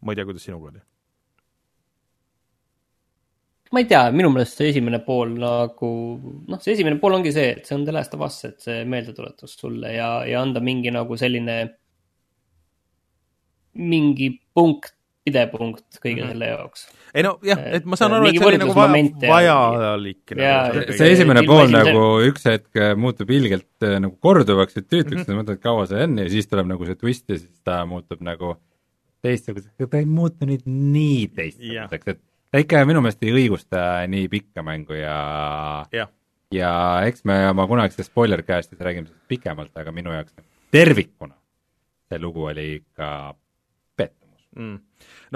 ma 0.00 0.12
ei 0.12 0.16
tea, 0.16 0.24
kuidas 0.28 0.44
sinuga 0.46 0.70
oli? 0.72 0.80
ma 3.70 3.78
ei 3.78 3.86
tea, 3.86 4.02
minu 4.10 4.32
meelest 4.34 4.58
see 4.58 4.70
esimene 4.72 4.98
pool 5.06 5.36
nagu, 5.38 5.90
noh, 6.50 6.62
see 6.62 6.74
esimene 6.74 6.98
pool 7.02 7.14
ongi 7.20 7.32
see, 7.34 7.52
et 7.54 7.68
see 7.68 7.76
on 7.76 7.84
The 7.86 7.94
Last 7.94 8.16
of 8.16 8.24
Us, 8.26 8.40
et 8.48 8.58
see 8.64 8.80
meeldetuletus 8.88 9.54
sulle 9.60 9.92
ja, 9.94 10.08
ja 10.26 10.40
anda 10.42 10.62
mingi 10.64 10.90
nagu 10.94 11.18
selline, 11.20 11.58
mingi 13.78 14.32
punkt, 14.56 14.96
pidepunkt 15.26 15.98
kõige 16.00 16.22
mm 16.22 16.22
-hmm. 16.22 16.32
selle 16.32 16.48
jaoks. 16.48 16.86
ei 17.14 17.24
no 17.26 17.34
jah, 17.44 17.60
et 17.76 17.84
ma 17.84 17.98
saan 18.00 18.14
aru, 18.16 18.30
et 18.30 18.38
see 18.38 18.46
oli 18.48 18.60
nagu 18.62 18.74
vaja, 18.74 19.10
vajalik. 19.20 20.34
Nagu 20.38 20.96
see 20.96 21.12
esimene 21.16 21.44
pool 21.48 21.72
nagu 21.74 22.04
üks 22.28 22.46
hetk 22.48 22.80
äh, 22.80 22.94
muutub 22.96 23.30
ilgelt 23.30 23.84
äh, 23.84 23.98
nagu 24.00 24.16
korduvaks 24.16 24.78
ja 24.78 24.82
tüütuks 24.82 25.20
mm, 25.20 25.22
-hmm. 25.22 25.28
sa 25.28 25.40
mõtled, 25.42 25.60
kaua 25.60 25.86
see 25.90 26.02
on 26.06 26.18
ja 26.22 26.28
siis 26.32 26.48
tuleb 26.48 26.70
nagu 26.72 26.88
see 26.88 26.98
twist 27.00 27.28
ja 27.28 27.38
siis 27.38 27.60
ta 27.64 27.82
muutub 27.86 28.24
nagu 28.24 28.56
teistsuguseks, 29.20 29.74
aga 29.76 29.90
ta 29.92 30.00
ei 30.00 30.08
muutu 30.08 30.48
nüüd 30.48 30.64
nii 30.64 31.28
teistsuguseks, 31.36 32.14
et 32.14 32.22
ta 32.50 32.62
ikka 32.64 32.84
minu 32.88 33.02
meelest 33.04 33.22
ei 33.26 33.34
õigusta 33.36 33.84
nii 34.08 34.30
pikka 34.32 34.64
mängu 34.66 34.96
ja 34.96 35.18
ja, 35.92 36.08
ja 36.54 36.72
eks 37.06 37.26
me 37.28 37.42
oma 37.50 37.68
kunagises 37.68 38.08
spoiler 38.08 38.42
cast'is 38.46 38.80
räägime 38.80 39.10
sellest 39.10 39.28
pikemalt, 39.28 39.76
aga 39.76 39.92
minu 39.92 40.16
jaoks 40.16 40.32
tervikuna 40.72 41.36
see 42.10 42.18
lugu 42.22 42.48
oli 42.50 42.66
ikka 42.80 43.34
pettumus 43.96 44.46
mm.. 44.56 44.78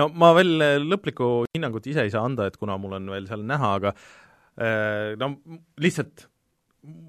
No 0.00 0.08
ma 0.12 0.32
veel 0.36 0.84
lõplikku 0.84 1.30
hinnangut 1.54 1.88
ise 1.90 2.06
ei 2.06 2.12
saa 2.12 2.24
anda, 2.28 2.48
et 2.50 2.60
kuna 2.60 2.78
mul 2.80 2.98
on 3.00 3.10
veel 3.14 3.26
seal 3.30 3.44
näha, 3.46 3.74
aga 3.80 3.94
äh, 3.94 5.14
no 5.20 5.34
lihtsalt 5.82 6.28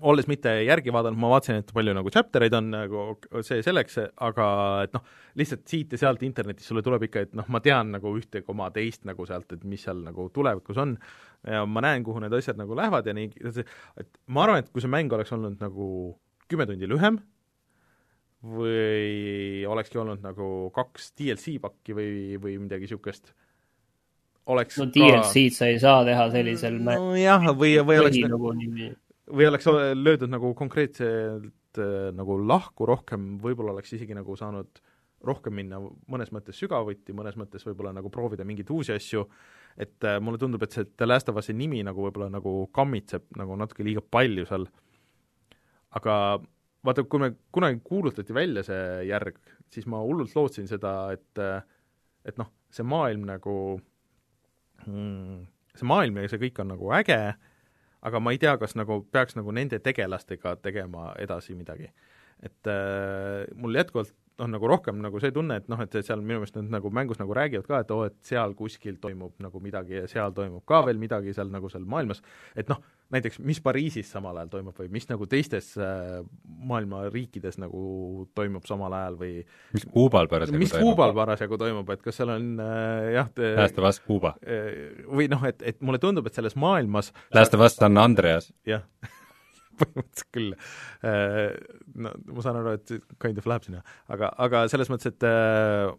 olles 0.06 0.28
mitte 0.30 0.52
järgi 0.64 0.94
vaadanud, 0.94 1.20
ma 1.20 1.30
vaatasin, 1.34 1.60
et 1.62 1.72
palju 1.76 1.94
nagu 1.98 2.12
chapter 2.14 2.46
eid 2.46 2.56
on 2.58 2.70
nagu 2.72 3.04
see 3.46 3.64
selleks, 3.66 3.98
aga 4.24 4.48
et 4.86 4.96
noh, 4.96 5.04
lihtsalt 5.40 5.66
siit 5.70 5.96
ja 5.96 6.00
sealt 6.06 6.24
internetis 6.28 6.70
sulle 6.70 6.84
tuleb 6.86 7.08
ikka, 7.08 7.26
et 7.28 7.36
noh, 7.38 7.48
ma 7.52 7.62
tean 7.64 7.92
nagu 7.96 8.14
ühte 8.20 8.44
koma 8.46 8.70
teist 8.76 9.04
nagu 9.10 9.28
sealt, 9.28 9.52
et 9.56 9.66
mis 9.68 9.84
seal 9.84 10.00
nagu 10.06 10.30
tulevikus 10.36 10.80
on. 10.82 10.96
Ja 11.46 11.66
ma 11.70 11.84
näen, 11.86 12.06
kuhu 12.06 12.24
need 12.24 12.34
asjad 12.34 12.60
nagu 12.60 12.78
lähevad 12.78 13.08
ja 13.10 13.16
nii, 13.18 13.32
et 14.02 14.10
ma 14.34 14.46
arvan, 14.46 14.64
et 14.64 14.72
kui 14.72 14.84
see 14.84 14.92
mäng 14.92 15.12
oleks 15.14 15.34
olnud 15.36 15.60
nagu 15.62 15.88
kümme 16.50 16.68
tundi 16.70 16.90
lühem 16.90 17.20
või 18.46 19.66
olekski 19.70 20.00
olnud 20.02 20.22
nagu 20.24 20.70
kaks 20.76 21.14
DLC 21.18 21.58
pakki 21.64 21.96
või, 21.98 22.12
või 22.42 22.58
midagi 22.62 22.86
niisugust, 22.86 23.32
oleks 24.52 24.78
no 24.78 24.88
DLC-d 24.94 25.56
sa 25.56 25.70
ei 25.72 25.80
saa 25.82 26.04
teha 26.06 26.28
sellisel 26.34 26.78
nojah, 26.84 27.50
või, 27.58 27.78
või 27.82 28.02
oleks 28.04 28.22
nagu 28.26 28.54
või 29.26 29.48
oleks 29.50 29.70
löödud 29.98 30.30
nagu 30.30 30.54
konkreetselt 30.58 31.80
äh, 31.82 32.12
nagu 32.16 32.38
lahku 32.46 32.86
rohkem, 32.86 33.36
võib-olla 33.42 33.74
oleks 33.74 33.96
isegi 33.98 34.18
nagu 34.18 34.38
saanud 34.38 34.82
rohkem 35.26 35.56
minna 35.58 35.80
mõnes 35.82 36.30
mõttes 36.36 36.60
sügavuti, 36.62 37.16
mõnes 37.18 37.38
mõttes 37.40 37.66
võib-olla 37.66 37.96
nagu 37.96 38.12
proovida 38.14 38.46
mingeid 38.46 38.70
uusi 38.70 38.94
asju, 38.94 39.26
et 39.78 40.06
äh, 40.06 40.20
mulle 40.22 40.38
tundub, 40.42 40.64
et 40.64 40.76
see 40.76 40.86
The 40.94 41.08
Last 41.08 41.32
of 41.32 41.40
Us'i 41.42 41.56
nimi 41.58 41.82
nagu 41.86 42.06
võib-olla 42.06 42.30
nagu 42.34 42.68
kammitseb 42.76 43.32
nagu 43.40 43.58
natuke 43.58 43.86
liiga 43.88 44.04
palju 44.06 44.46
seal, 44.50 44.68
aga 45.98 46.20
vaata, 46.86 47.04
kui 47.10 47.22
me 47.22 47.32
kunagi 47.56 47.82
kuulutati 47.84 48.34
välja 48.34 48.64
see 48.66 48.86
järg, 49.10 49.40
siis 49.74 49.88
ma 49.90 50.02
hullult 50.04 50.36
lootsin 50.38 50.70
seda, 50.70 50.96
et 51.16 51.44
et 52.26 52.40
noh, 52.42 52.50
see 52.74 52.86
maailm 52.88 53.26
nagu 53.30 53.56
mm, 54.86 55.46
see 55.78 55.90
maailm 55.90 56.22
ja 56.22 56.32
see 56.32 56.42
kõik 56.48 56.62
on 56.64 56.74
nagu 56.74 56.92
äge, 56.98 57.20
aga 58.06 58.22
ma 58.22 58.34
ei 58.34 58.42
tea, 58.42 58.56
kas 58.62 58.76
nagu 58.78 59.02
peaks 59.12 59.38
nagu 59.38 59.54
nende 59.56 59.80
tegelastega 59.84 60.56
tegema 60.64 61.12
edasi 61.22 61.58
midagi. 61.58 61.92
et 62.44 62.68
äh, 62.68 63.46
mul 63.56 63.78
jätkuvalt 63.78 64.14
on 64.44 64.52
nagu 64.52 64.68
rohkem 64.68 65.00
nagu 65.04 65.20
see 65.24 65.32
tunne, 65.36 65.60
et 65.62 65.70
noh, 65.72 65.80
et 65.82 65.96
seal 66.02 66.22
minu 66.22 66.42
meelest 66.42 66.58
nad 66.60 66.74
nagu 66.78 66.92
mängus 66.94 67.20
nagu 67.22 67.36
räägivad 67.36 67.68
ka, 67.70 67.80
et 67.86 67.94
oo 67.96 68.04
oh,, 68.04 68.10
et 68.10 68.18
seal 68.26 68.56
kuskil 68.58 68.98
toimub 69.02 69.36
nagu 69.44 69.62
midagi 69.64 70.02
ja 70.02 70.10
seal 70.12 70.36
toimub 70.36 70.66
ka 70.68 70.82
veel 70.88 71.00
midagi 71.02 71.34
seal 71.36 71.52
nagu 71.54 71.72
seal 71.72 71.86
maailmas, 71.90 72.22
et 72.56 72.70
noh, 72.72 72.82
näiteks 73.16 73.40
mis 73.46 73.62
Pariisis 73.64 74.10
samal 74.12 74.38
ajal 74.42 74.52
toimub 74.58 74.78
või 74.82 74.90
mis 74.92 75.08
nagu 75.08 75.28
teistes 75.30 75.72
äh, 75.80 76.20
maailma 76.68 77.06
riikides 77.14 77.60
nagu 77.62 78.26
toimub 78.36 78.66
samal 78.68 78.94
ajal 78.98 79.20
või 79.20 79.34
mis 79.78 79.88
Kuubal 79.88 80.30
parasjagu 80.32 80.62
mis 80.62 80.74
toimub? 80.74 80.92
Kuubal 80.92 81.16
parasjagu 81.18 81.60
toimub, 81.62 81.92
et 81.96 82.04
kas 82.06 82.20
seal 82.20 82.34
on 82.36 82.50
äh, 82.60 83.12
jah 83.16 83.32
Last 83.62 83.80
of 83.80 83.88
Us 83.92 84.02
Kuuba. 84.04 84.36
Äh, 84.42 85.06
või 85.08 85.30
noh, 85.32 85.44
et, 85.48 85.62
et 85.64 85.80
mulle 85.86 86.02
tundub, 86.02 86.28
et 86.28 86.36
selles 86.36 86.58
maailmas 86.60 87.14
Last 87.36 87.56
of 87.56 87.64
Us 87.64 87.80
on 87.86 88.02
Andreas. 88.02 88.52
jah 88.68 88.84
põhimõtteliselt 89.82 90.32
küll. 90.36 90.56
Äh, 91.06 91.54
no 91.96 92.14
ma 92.32 92.46
saan 92.46 92.60
aru, 92.62 92.76
et 92.80 93.12
kind 93.22 93.42
of 93.42 93.50
läheb 93.50 93.68
sinna, 93.68 93.84
aga, 94.12 94.32
aga 94.46 94.66
selles 94.72 94.92
mõttes, 94.92 95.14
et 95.14 95.28
äh, 95.30 95.94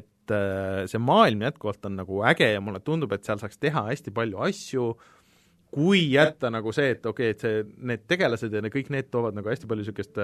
et 0.00 0.34
äh, 0.34 0.82
see 0.90 1.00
maailm 1.02 1.46
jätkuvalt 1.46 1.86
on 1.88 1.96
nagu 2.02 2.20
äge 2.28 2.50
ja 2.52 2.60
mulle 2.62 2.82
tundub, 2.84 3.12
et 3.16 3.24
seal 3.26 3.40
saaks 3.40 3.58
teha 3.60 3.86
hästi 3.88 4.12
palju 4.14 4.42
asju, 4.46 4.90
kui 5.70 6.02
jätta 6.10 6.50
nagu 6.52 6.72
see, 6.74 6.96
et 6.96 7.06
okei 7.06 7.30
okay,, 7.30 7.36
et 7.36 7.44
see, 7.44 7.84
need 7.86 8.04
tegelased 8.10 8.52
ja 8.52 8.62
need, 8.62 8.74
kõik 8.74 8.90
need 8.92 9.08
toovad 9.12 9.38
nagu 9.38 9.50
hästi 9.50 9.70
palju 9.70 9.84
niisugust 9.84 10.18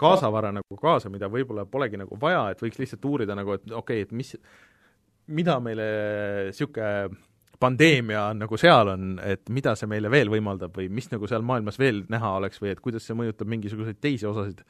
kaasavara 0.00 0.50
nagu 0.56 0.80
kaasa, 0.80 1.12
mida 1.12 1.30
võib-olla 1.30 1.64
polegi 1.70 2.00
nagu 2.00 2.18
vaja, 2.20 2.48
et 2.50 2.62
võiks 2.64 2.80
lihtsalt 2.82 3.06
uurida 3.06 3.38
nagu, 3.38 3.54
et 3.56 3.64
okei 3.70 4.02
okay,, 4.02 4.08
et 4.08 4.14
mis, 4.16 4.34
mida 5.30 5.56
meile 5.62 5.90
niisugune 6.50 7.29
pandeemia 7.60 8.22
nagu 8.36 8.56
seal 8.60 8.88
on, 8.94 9.10
et 9.24 9.50
mida 9.52 9.74
see 9.76 9.88
meile 9.90 10.10
veel 10.12 10.30
võimaldab 10.32 10.74
või 10.76 10.88
mis 10.92 11.10
nagu 11.12 11.28
seal 11.28 11.44
maailmas 11.46 11.78
veel 11.80 12.02
näha 12.12 12.32
oleks 12.38 12.60
või 12.62 12.72
et 12.72 12.80
kuidas 12.80 13.06
see 13.06 13.16
mõjutab 13.18 13.50
mingisuguseid 13.52 14.00
teisi 14.00 14.28
osasid. 14.28 14.64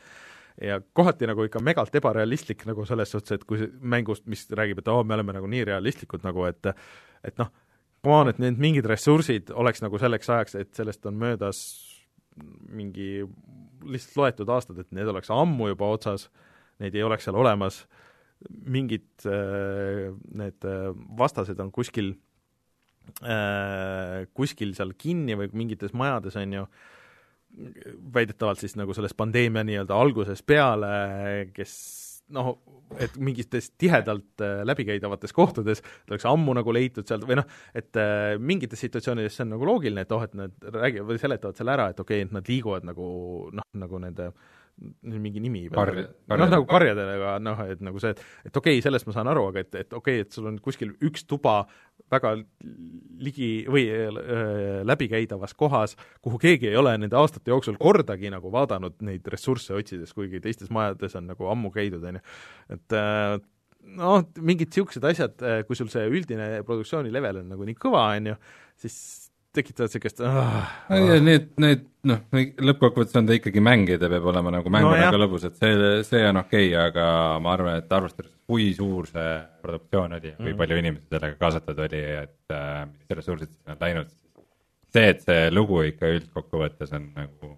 ja 0.61 0.81
kohati 0.93 1.29
nagu 1.31 1.45
ikka 1.47 1.63
megalt 1.63 1.95
ebarealistlik 1.95 2.67
nagu 2.69 2.85
selles 2.87 3.11
suhtes, 3.15 3.39
et 3.39 3.45
kui 3.49 3.69
mängust, 3.81 4.27
mis 4.27 4.47
räägib, 4.51 4.83
et 4.83 4.89
oo 4.89 5.01
oh,, 5.01 5.07
me 5.07 5.15
oleme 5.15 5.33
nagu 5.33 5.47
nii 5.47 5.65
realistlikud 5.65 6.27
nagu, 6.27 6.45
et 6.51 6.73
et 7.25 7.39
noh, 7.39 7.53
come 8.03 8.17
on, 8.17 8.29
et 8.33 8.39
need 8.43 8.59
mingid 8.59 8.89
ressursid 8.89 9.53
oleks 9.55 9.83
nagu 9.85 9.99
selleks 9.99 10.31
ajaks, 10.31 10.55
et 10.59 10.75
sellest 10.75 11.07
on 11.07 11.19
möödas 11.21 11.63
mingi 12.71 13.23
lihtsalt 13.87 14.17
loetud 14.17 14.51
aastad, 14.51 14.79
et 14.81 14.91
need 14.97 15.09
oleks 15.09 15.31
ammu 15.35 15.71
juba 15.73 15.91
otsas, 15.95 16.29
neid 16.81 16.97
ei 16.97 17.05
oleks 17.05 17.27
seal 17.29 17.39
olemas, 17.39 17.85
mingid 18.65 19.29
äh, 19.29 20.11
need 20.35 20.67
äh, 20.67 20.91
vastased 21.19 21.61
on 21.61 21.71
kuskil 21.73 22.15
kuskil 24.37 24.71
seal 24.77 24.95
kinni 24.97 25.35
või 25.37 25.49
mingites 25.53 25.93
majades, 25.97 26.37
on 26.41 26.53
ju, 26.55 26.67
väidetavalt 28.15 28.63
siis 28.63 28.77
nagu 28.79 28.95
sellest 28.95 29.17
pandeemia 29.19 29.65
nii-öelda 29.67 29.97
algusest 29.99 30.47
peale, 30.47 30.93
kes 31.53 31.73
noh, 32.35 32.53
et 33.03 33.17
mingites 33.23 33.71
tihedalt 33.79 34.43
äh, 34.43 34.61
läbikäidavates 34.67 35.35
kohtades 35.35 35.83
oleks 36.11 36.27
ammu 36.31 36.55
nagu 36.59 36.75
leitud 36.75 37.07
sealt 37.09 37.27
või 37.29 37.41
noh, 37.41 37.49
et 37.75 37.97
äh, 37.99 38.37
mingites 38.39 38.83
situatsioonides 38.87 39.37
see 39.37 39.47
on 39.47 39.55
nagu 39.57 39.67
loogiline, 39.67 40.07
et 40.07 40.15
oh, 40.15 40.23
et 40.27 40.35
nad 40.39 40.71
räägivad 40.79 41.11
või 41.11 41.23
seletavad 41.23 41.59
selle 41.59 41.75
ära, 41.75 41.91
et 41.91 42.03
okei 42.03 42.23
okay,, 42.23 42.29
et 42.29 42.35
nad 42.39 42.51
liiguvad 42.51 42.87
nagu 42.87 43.11
noh, 43.55 43.67
nagu 43.83 44.03
nende 44.03 44.31
äh, 44.31 44.60
mingi 45.03 45.43
nimi 45.43 45.67
Kar-, 45.73 45.93
noh, 45.95 46.49
nagu 46.49 46.67
karjadega, 46.69 47.37
noh, 47.43 47.63
et 47.69 47.83
nagu 47.85 48.01
see, 48.03 48.15
et 48.15 48.49
et 48.49 48.57
okei 48.57 48.79
okay,, 48.79 48.85
sellest 48.85 49.09
ma 49.09 49.15
saan 49.17 49.31
aru, 49.33 49.47
aga 49.53 49.63
et, 49.65 49.71
et 49.75 49.93
okei 49.93 50.21
okay,, 50.21 50.27
et 50.27 50.37
sul 50.37 50.49
on 50.51 50.59
kuskil 50.63 50.95
üks 51.07 51.27
tuba 51.29 51.63
väga 52.11 52.35
ligi 53.21 53.51
või 53.71 53.85
äh, 53.93 54.81
läbikäidavas 54.89 55.55
kohas, 55.59 55.97
kuhu 56.25 56.41
keegi 56.43 56.71
ei 56.73 56.81
ole 56.81 56.97
nende 56.99 57.19
aastate 57.21 57.53
jooksul 57.53 57.79
kordagi 57.81 58.33
nagu 58.33 58.53
vaadanud 58.53 58.99
neid 59.07 59.29
ressursse 59.33 59.77
otsides, 59.77 60.15
kuigi 60.17 60.43
teistes 60.43 60.73
majades 60.75 61.17
on 61.21 61.31
nagu 61.31 61.51
ammu 61.53 61.73
käidud, 61.75 62.05
on 62.11 62.21
ju. 62.21 62.27
et 62.77 62.99
äh, 62.99 63.37
noh, 64.01 64.25
mingid 64.41 64.71
niisugused 64.71 65.05
asjad, 65.13 65.37
äh, 65.45 65.63
kui 65.69 65.79
sul 65.79 65.91
see 65.93 66.07
üldine 66.11 66.61
produktsiooni 66.67 67.13
level 67.13 67.43
on 67.43 67.53
nagu 67.55 67.69
nii 67.69 67.79
kõva, 67.81 68.11
on 68.17 68.33
ju, 68.33 68.39
siis 68.81 68.97
tekitavad 69.57 69.91
niisugust 69.91 70.21
ah, 70.27 70.41
ah. 70.89 71.15
Need, 71.21 71.49
need 71.61 71.87
noh, 72.09 72.21
lõppkokkuvõttes 72.71 73.19
on 73.19 73.29
ta 73.29 73.37
ikkagi 73.37 73.63
mäng 73.65 73.91
ja 73.91 73.99
ta 74.01 74.11
peab 74.13 74.29
olema 74.31 74.53
nagu 74.55 74.73
mänguna 74.73 75.09
no, 75.09 75.15
ka 75.15 75.21
lõbus, 75.21 75.47
et 75.49 75.57
see, 75.61 75.89
see 76.07 76.23
on 76.29 76.41
okei 76.43 76.71
okay,, 76.71 76.91
aga 76.91 77.07
ma 77.43 77.55
arvan, 77.57 77.81
et 77.83 77.97
arvestades, 77.97 78.33
kui 78.51 78.71
suur 78.77 79.09
see 79.11 79.33
produktsioon 79.65 80.19
oli 80.19 80.33
ja 80.33 80.37
kui 80.39 80.53
mm. 80.53 80.61
palju 80.61 80.81
inimesi 80.83 81.17
sellega 81.17 81.41
kaasatud 81.41 81.83
oli, 81.87 82.05
et 82.23 82.57
äh, 82.57 82.85
mis 82.93 83.19
ressursid 83.19 83.51
sinna 83.51 83.77
on 83.77 83.83
läinud, 83.87 84.15
see, 84.95 85.11
et 85.15 85.27
see 85.27 85.51
lugu 85.55 85.83
ikka 85.91 86.15
üldkokkuvõttes 86.15 86.95
on 86.97 87.11
nagu 87.19 87.55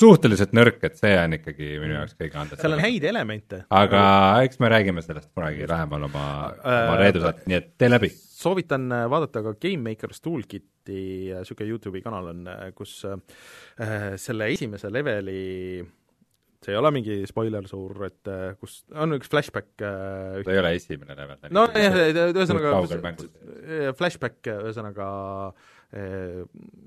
suhteliselt 0.00 0.54
nõrk, 0.56 0.78
et 0.86 0.96
see 0.98 1.12
on 1.18 1.36
ikkagi 1.38 1.70
minu 1.80 1.96
jaoks 1.96 2.16
kõige 2.18 2.40
andesam. 2.40 2.62
seal 2.62 2.76
on 2.76 2.84
häid 2.84 3.08
elemente. 3.08 3.62
aga 3.72 4.04
eks 4.46 4.60
me 4.62 4.70
räägime 4.72 5.04
sellest 5.04 5.30
kunagi 5.34 5.68
lähemal 5.68 6.08
oma, 6.08 6.24
oma 6.62 6.96
Äh, 6.96 7.02
Reedu 7.02 7.22
saates, 7.24 7.46
nii 7.50 7.58
et 7.58 7.68
tee 7.80 7.90
läbi. 7.90 8.10
soovitan 8.12 8.88
äh, 8.92 9.04
vaadata 9.10 9.42
ka 9.46 9.54
Game 9.60 9.90
Maker's 9.90 10.20
Toolkiti, 10.24 11.02
niisugune 11.32 11.70
Youtube'i 11.70 12.04
kanal 12.04 12.32
on, 12.34 12.48
kus 12.76 12.98
äh, 13.08 13.16
selle 14.20 14.50
esimese 14.52 14.92
leveli 14.92 15.86
see 16.64 16.74
ei 16.74 16.78
ole 16.80 16.90
mingi 16.94 17.18
spoiler 17.28 17.66
suur, 17.70 18.06
et 18.08 18.30
äh, 18.32 18.54
kus 18.60 18.80
on 18.96 19.16
üks 19.16 19.30
flashback 19.32 19.84
äh, 19.84 20.40
see 20.42 20.56
ei 20.56 20.62
ole 20.62 20.74
esimene 20.76 21.16
level. 21.18 21.40
no 21.54 21.68
jah, 21.72 22.00
ühesõnaga 22.32 23.94
flashback 23.96 24.52
ühesõnaga 24.56 25.06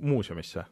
muuseumisse 0.03 0.65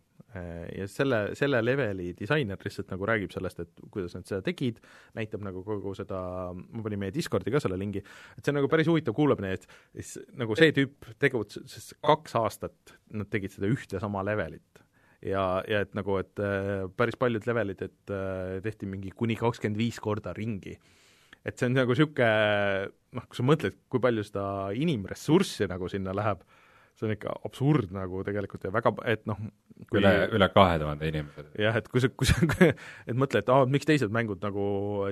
ja 0.78 0.88
selle, 0.92 1.22
selle 1.38 1.62
leveli 1.64 2.12
disainer 2.18 2.60
lihtsalt 2.64 2.92
nagu 2.94 3.08
räägib 3.10 3.34
sellest, 3.34 3.62
et 3.64 3.86
kuidas 3.94 4.16
nad 4.18 4.28
seda 4.30 4.42
tegid, 4.46 4.82
näitab 5.18 5.46
nagu 5.46 5.64
kogu 5.66 5.94
seda, 5.98 6.20
ma 6.54 6.86
panin 6.86 7.02
meie 7.02 7.16
Discordi 7.16 7.54
ka 7.54 7.62
selle 7.64 7.80
lingi, 7.80 8.02
et 8.02 8.42
see 8.44 8.54
on 8.54 8.60
nagu 8.62 8.72
päris 8.72 8.90
huvitav 8.92 9.16
kuulamine, 9.18 9.54
et 9.58 9.68
siis 9.96 10.18
nagu 10.40 10.58
see 10.60 10.74
tüüp 10.76 11.12
tegutses 11.22 11.94
kaks 12.06 12.38
aastat, 12.40 12.98
nad 13.14 13.30
tegid 13.32 13.56
seda 13.56 13.72
ühte 13.72 14.02
sama 14.04 14.26
levelit. 14.28 14.84
Ja, 15.26 15.64
ja 15.66 15.82
et 15.82 15.96
nagu, 15.98 16.20
et 16.22 16.40
äh, 16.44 16.86
päris 16.94 17.18
paljud 17.18 17.48
levelid, 17.50 17.82
et 17.82 18.14
äh, 18.14 18.60
tehti 18.62 18.86
mingi 18.90 19.10
kuni 19.18 19.36
kakskümmend 19.40 19.80
viis 19.80 19.98
korda 20.04 20.36
ringi. 20.38 20.76
Et 21.48 21.58
see 21.58 21.70
on 21.70 21.78
nagu 21.78 21.96
niisugune 21.96 22.92
noh, 23.18 23.26
kui 23.26 23.40
sa 23.40 23.46
mõtled, 23.46 23.78
kui 23.90 24.04
palju 24.04 24.26
seda 24.28 24.46
inimressurssi 24.78 25.68
nagu 25.72 25.90
sinna 25.92 26.14
läheb, 26.16 26.44
see 26.98 27.08
on 27.08 27.14
ikka 27.14 27.36
absurd 27.46 27.94
nagu 27.94 28.24
tegelikult 28.26 28.66
ja 28.66 28.72
väga, 28.74 28.94
et 29.10 29.24
noh, 29.30 29.40
kui 29.92 30.02
üle, 30.02 30.14
üle 30.34 30.50
kahe 30.54 30.80
tuhande 30.82 31.12
inimese. 31.12 31.46
jah, 31.62 31.78
et 31.78 31.88
kui 31.92 32.02
sa, 32.04 32.10
kui 32.10 32.30
sa, 32.30 32.42
et 33.10 33.14
mõtle, 33.18 33.44
et 33.44 33.54
aa, 33.54 33.68
miks 33.70 33.90
teised 33.90 34.14
mängud 34.14 34.42
nagu 34.44 34.66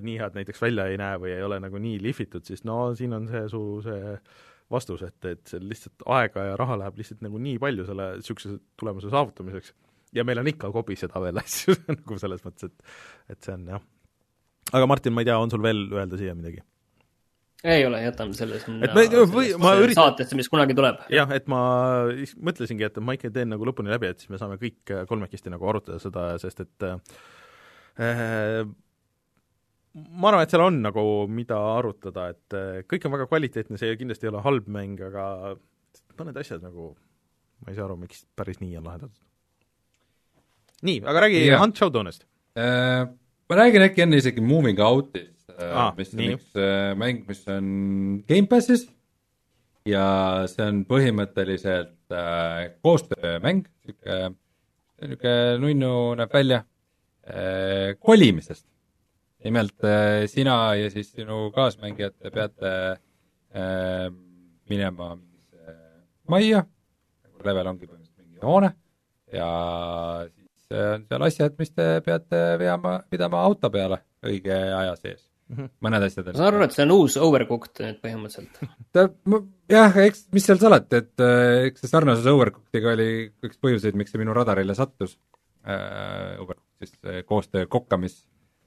nii 0.06 0.18
head 0.22 0.38
näiteks 0.40 0.64
välja 0.66 0.90
ei 0.91 0.99
näe 1.02 1.22
või 1.22 1.36
ei 1.36 1.45
ole 1.45 1.62
nagu 1.64 1.82
nii 1.82 2.02
lihvitud, 2.03 2.45
siis 2.48 2.66
no 2.68 2.90
siin 2.98 3.14
on 3.18 3.30
see 3.32 3.45
su 3.52 3.64
see 3.86 4.18
vastus, 4.74 5.03
et, 5.06 5.18
et 5.30 5.44
see 5.45 5.62
lihtsalt 5.62 6.06
aega 6.10 6.49
ja 6.49 6.56
raha 6.57 6.80
läheb 6.82 6.98
lihtsalt 6.98 7.22
nagu 7.22 7.41
nii 7.41 7.60
palju 7.62 7.86
selle 7.86 8.16
niisuguse 8.18 8.56
tulemuse 8.82 9.12
saavutamiseks 9.14 9.76
ja 10.16 10.26
meil 10.26 10.41
on 10.41 10.49
ikka 10.49 10.72
kobiseda 10.74 11.22
veel 11.22 11.41
asju 11.44 11.78
nagu 11.91 12.22
selles 12.22 12.45
mõttes, 12.45 12.72
et 12.72 13.36
et 13.36 13.45
see 13.45 13.53
on 13.53 13.68
jah. 13.76 13.84
aga 14.74 14.90
Martin, 14.90 15.14
ma 15.14 15.22
ei 15.22 15.30
tea, 15.30 15.38
on 15.38 15.53
sul 15.53 15.64
veel 15.66 15.86
öelda 15.94 16.18
siia 16.22 16.34
midagi? 16.38 16.64
Ei 17.64 17.86
ole, 17.88 18.02
jätame 18.03 18.34
selle 18.38 18.60
sinna 18.60 18.86
Et 18.86 18.94
ma 18.94 19.02
või- 19.32 19.56
ma 19.57 19.76
üritan- 19.80 19.95
saatesse, 20.03 20.36
mis 20.36 20.49
kunagi 20.49 20.76
tuleb. 20.77 20.99
jah, 21.10 21.32
et 21.32 21.48
ma 21.48 21.61
mõtlesingi, 22.38 22.86
et 22.86 22.98
ma 23.02 23.14
ikka 23.14 23.32
teen 23.34 23.49
nagu 23.49 23.65
lõpuni 23.65 23.90
läbi, 23.90 24.07
et 24.11 24.19
siis 24.19 24.30
me 24.30 24.38
saame 24.38 24.57
kõik 24.61 24.91
äh, 24.91 25.06
kolmekesti 25.10 25.49
nagu 25.49 25.65
arutada 25.69 25.99
seda, 25.99 26.38
sest 26.41 26.60
et 26.65 26.84
äh, 26.84 28.65
ma 29.95 30.27
arvan, 30.30 30.44
et 30.44 30.52
seal 30.53 30.61
on 30.65 30.82
nagu, 30.84 31.03
mida 31.32 31.57
arutada, 31.77 32.30
et 32.36 32.53
äh, 32.57 32.82
kõik 32.90 33.06
on 33.07 33.15
väga 33.15 33.27
kvaliteetne, 33.32 33.77
see 33.80 33.95
kindlasti 33.99 34.27
ei 34.27 34.34
ole 34.34 34.41
halb 34.45 34.68
mäng, 34.68 34.99
aga 35.07 35.56
mõned 36.19 36.38
asjad 36.40 36.61
nagu 36.64 36.91
ma 37.64 37.72
ei 37.72 37.76
saa 37.77 37.86
aru, 37.88 37.95
miks 38.02 38.26
päris 38.36 38.60
nii 38.61 38.76
on 38.77 38.84
lahendatud. 38.90 39.22
nii, 40.86 40.99
aga 41.07 41.22
räägi 41.23 41.45
Jah. 41.48 41.61
Hunt 41.64 41.76
Showdownist. 41.80 42.26
Äh, 42.60 43.07
ma 43.49 43.61
räägin 43.61 43.85
äkki 43.85 44.05
enne 44.05 44.17
isegi 44.22 44.41
Moving 44.41 44.80
Outist 44.80 45.35
Ah, 45.55 45.88
ah,, 45.88 45.91
mis 45.95 46.11
on 46.11 46.19
nii. 46.19 46.35
üks 46.35 46.57
äh, 46.59 46.91
mäng, 46.99 47.22
mis 47.30 47.45
on 47.47 47.67
Gamepassis 48.27 48.81
ja 49.88 50.05
see 50.51 50.65
on 50.65 50.81
põhimõtteliselt 50.89 52.11
äh, 52.11 52.73
koostöömäng, 52.84 53.61
niisugune, 53.85 54.34
niisugune 54.99 55.35
nunnu 55.63 55.91
näeb 56.19 56.35
välja 56.35 56.59
äh, 57.23 57.95
kolimisest. 58.03 58.65
nimelt 59.45 59.84
äh, 59.85 60.26
sina 60.27 60.76
ja 60.76 60.89
siis 60.91 61.13
sinu 61.13 61.51
kaasmängijad 61.55 62.17
te 62.19 62.31
peate 62.34 62.72
äh, 63.55 64.09
minema 64.69 65.13
mingisse 65.15 65.77
majja, 66.27 66.65
nagu 67.30 67.47
level 67.47 67.72
ongi 67.72 67.88
põhimõtteliselt 67.88 68.27
mingi 68.27 68.43
hoone 68.43 68.73
ja 69.31 69.49
siis 70.34 70.44
äh, 70.74 70.92
on 70.96 71.06
seal 71.10 71.28
asjad, 71.30 71.56
mis 71.60 71.72
te 71.72 71.88
peate 72.06 72.42
veama, 72.62 72.98
pidama 73.10 73.46
auto 73.46 73.72
peale 73.74 74.02
õige 74.26 74.56
aja 74.56 74.96
sees 74.98 75.22
mm. 75.50 75.56
-hmm. 75.58 75.72
mõned 75.88 76.08
asjad 76.08 76.30
ma 76.30 76.36
saan 76.38 76.50
aru, 76.52 76.64
et 76.66 76.76
see 76.76 76.86
on 76.88 76.96
uus 76.98 77.18
Overcooked 77.22 77.84
nüüd 77.86 78.02
põhimõtteliselt. 78.04 78.62
ta, 78.96 79.08
jah, 79.72 79.98
eks 80.06 80.28
mis 80.36 80.46
seal 80.50 80.62
salata, 80.62 81.04
et 81.04 81.26
äh, 81.26 81.70
eks 81.72 81.86
see 81.86 81.92
sarnasus 81.92 82.30
Overcookiga 82.32 82.94
oli 82.96 83.10
üks 83.46 83.60
põhjuseid, 83.62 83.98
miks 84.00 84.16
see 84.16 84.22
minu 84.22 84.36
radarile 84.38 84.78
sattus 84.78 85.18
äh,. 85.66 86.38
Overcook 86.42 86.64
siis 86.82 87.26
koostöö 87.26 87.66
kokkamis- 87.72 88.26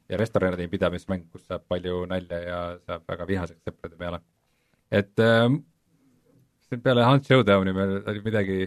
ja 0.08 0.16
restorani 0.16 0.68
pidamismäng, 0.68 1.26
kus 1.32 1.44
saab 1.46 1.66
palju 1.68 2.04
nalja 2.08 2.38
ja 2.40 2.60
saab 2.86 3.04
väga 3.08 3.26
vihaseks 3.28 3.66
sõprade 3.68 3.98
peale. 4.00 4.20
et 4.90 5.20
äh, 5.20 5.48
see 6.68 6.80
peale 6.84 7.04
Hunt 7.04 7.28
Showdowni 7.28 7.74
meil 7.76 7.98
oli 8.00 8.22
midagi 8.24 8.58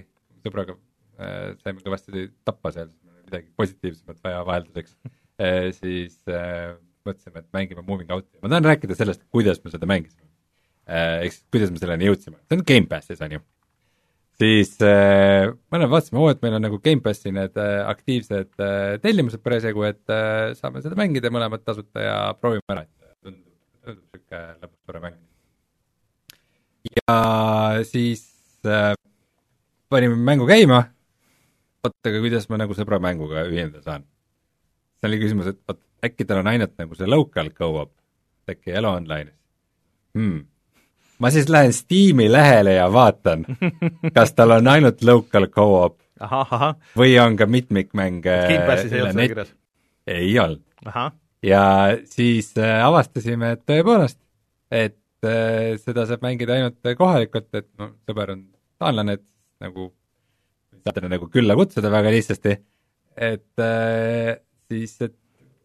sõbraga 0.45 0.75
äh, 1.17 1.57
saime 1.63 1.81
kõvasti 1.85 2.27
tappa 2.45 2.73
seal, 2.75 2.91
midagi 3.31 3.51
positiivsemat 3.57 4.19
vaja 4.23 4.43
vahelduseks 4.47 4.97
äh, 5.07 5.69
siis 5.81 6.19
äh, 6.27 6.75
mõtlesime, 7.07 7.41
et 7.41 7.47
mängime 7.55 7.85
Moving 7.87 8.11
Out'i. 8.13 8.37
ma 8.43 8.51
tahan 8.51 8.67
rääkida 8.67 8.97
sellest, 8.97 9.23
kuidas 9.31 9.63
me 9.63 9.73
seda 9.73 9.89
mängisime 9.89 10.27
äh,. 10.85 11.23
ehk 11.23 11.37
siis 11.37 11.47
kuidas 11.53 11.73
me 11.73 11.81
selleni 11.81 12.09
jõudsime, 12.09 12.37
see 12.45 12.59
on 12.59 12.67
Gamepassis, 12.67 13.23
on 13.23 13.37
ju. 13.37 13.43
siis 14.41 14.75
äh, 14.85 15.47
mõne 15.73 15.89
vaatasime, 15.89 16.21
oo, 16.21 16.29
et 16.33 16.43
meil 16.43 16.59
on 16.59 16.65
nagu 16.67 16.81
Gamepassi 16.83 17.33
need 17.35 17.57
aktiivsed 17.63 18.53
tellimused 19.01 19.43
parasjagu, 19.45 19.87
et 19.89 20.15
saame 20.59 20.83
seda 20.83 20.99
mängida 20.99 21.33
mõlemad 21.33 21.63
tasuta 21.65 22.05
ja 22.05 22.17
proovime 22.37 22.75
ära, 22.75 22.85
et 22.85 23.17
tundub, 23.23 23.53
tundub 23.81 24.03
niisugune 24.03 24.45
lõbus 24.61 24.79
tore 24.85 25.05
mäng. 25.07 25.19
ja 26.99 27.21
siis 27.87 28.27
panime 29.91 30.15
mängu 30.15 30.45
käima, 30.49 30.85
oot, 31.85 31.97
aga 32.05 32.21
kuidas 32.23 32.47
ma 32.51 32.59
nagu 32.61 32.75
sõbra 32.77 32.99
mänguga 33.03 33.45
ühineda 33.49 33.81
saan? 33.85 34.05
see 34.99 35.09
oli 35.09 35.19
küsimus, 35.23 35.51
et 35.51 35.59
oot, 35.71 35.81
äkki 36.05 36.27
tal 36.29 36.41
on 36.43 36.51
ainult 36.51 36.75
nagu 36.81 36.97
see 36.97 37.09
local 37.09 37.51
go-up, 37.57 37.93
äkki 38.49 38.73
ei 38.73 38.79
ole 38.81 38.91
online'is 38.91 39.37
hmm.. 40.17 40.43
ma 41.19 41.31
siis 41.33 41.49
lähen 41.49 41.73
Steam'i 41.75 42.29
lehele 42.31 42.77
ja 42.77 42.87
vaatan, 42.93 43.45
kas 44.15 44.35
tal 44.37 44.57
on 44.59 44.69
ainult 44.71 45.01
local 45.07 45.49
go-up 45.53 45.97
või 46.97 47.15
on 47.21 47.37
ka 47.39 47.49
mitmikmänge 47.49 48.37
net- 49.17 49.55
ei 50.07 50.33
olnud. 50.39 50.65
ja 51.45 51.63
siis 52.05 52.53
äh, 52.57 52.81
avastasime, 52.85 53.55
et 53.55 53.65
tõepoolest, 53.69 54.19
et 54.69 55.25
äh, 55.25 55.79
seda 55.81 56.05
saab 56.09 56.25
mängida 56.25 56.57
ainult 56.57 56.93
kohalikult, 56.97 57.49
et 57.57 57.69
noh, 57.81 57.95
sõber 58.05 58.35
on 58.35 58.45
taanlane, 58.81 59.17
et 59.17 59.25
nagu 59.61 59.89
saate 60.83 61.03
nagu 61.07 61.29
külla 61.31 61.55
kutsuda 61.57 61.91
väga 61.91 62.11
lihtsasti, 62.13 62.55
et 63.17 63.63
äh, 63.63 64.37
siis, 64.71 64.95
et 65.01 65.15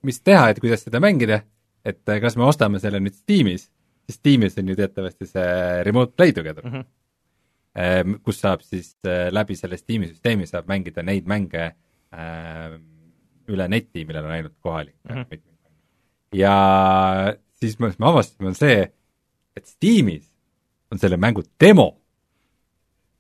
mis 0.07 0.21
teha, 0.21 0.51
et 0.51 0.61
kuidas 0.63 0.85
seda 0.87 1.01
mängida, 1.03 1.41
et 1.87 2.03
äh, 2.11 2.21
kas 2.23 2.37
me 2.39 2.47
ostame 2.49 2.81
selle 2.83 3.01
nüüd 3.03 3.17
Steamis, 3.17 3.69
siis 4.07 4.21
Steamis 4.21 4.59
on 4.61 4.71
ju 4.71 4.77
teatavasti 4.79 5.29
see 5.31 5.83
remote 5.87 6.15
play 6.17 6.33
together 6.33 6.67
mm. 6.67 6.83
-hmm. 6.83 8.19
kus 8.25 8.41
saab 8.41 8.63
siis 8.63 8.97
äh, 9.07 9.29
läbi 9.33 9.57
selle 9.57 9.77
Steam'i 9.77 10.09
süsteemi 10.09 10.47
saab 10.47 10.69
mängida 10.69 11.03
neid 11.03 11.27
mänge 11.27 11.65
äh, 11.65 12.79
üle 13.49 13.69
neti, 13.69 14.05
millel 14.05 14.25
on 14.25 14.31
ainult 14.31 14.57
kohalik 14.61 14.95
mm. 15.09 15.23
-hmm. 15.23 15.41
ja 16.33 16.57
siis 17.61 17.79
me, 17.79 17.93
me 17.99 18.07
avastasime, 18.07 18.49
on 18.49 18.55
see, 18.55 18.93
et 19.57 19.67
Steamis 19.67 20.37
on 20.91 20.99
selle 20.99 21.17
mängu 21.17 21.43
demo, 21.61 22.01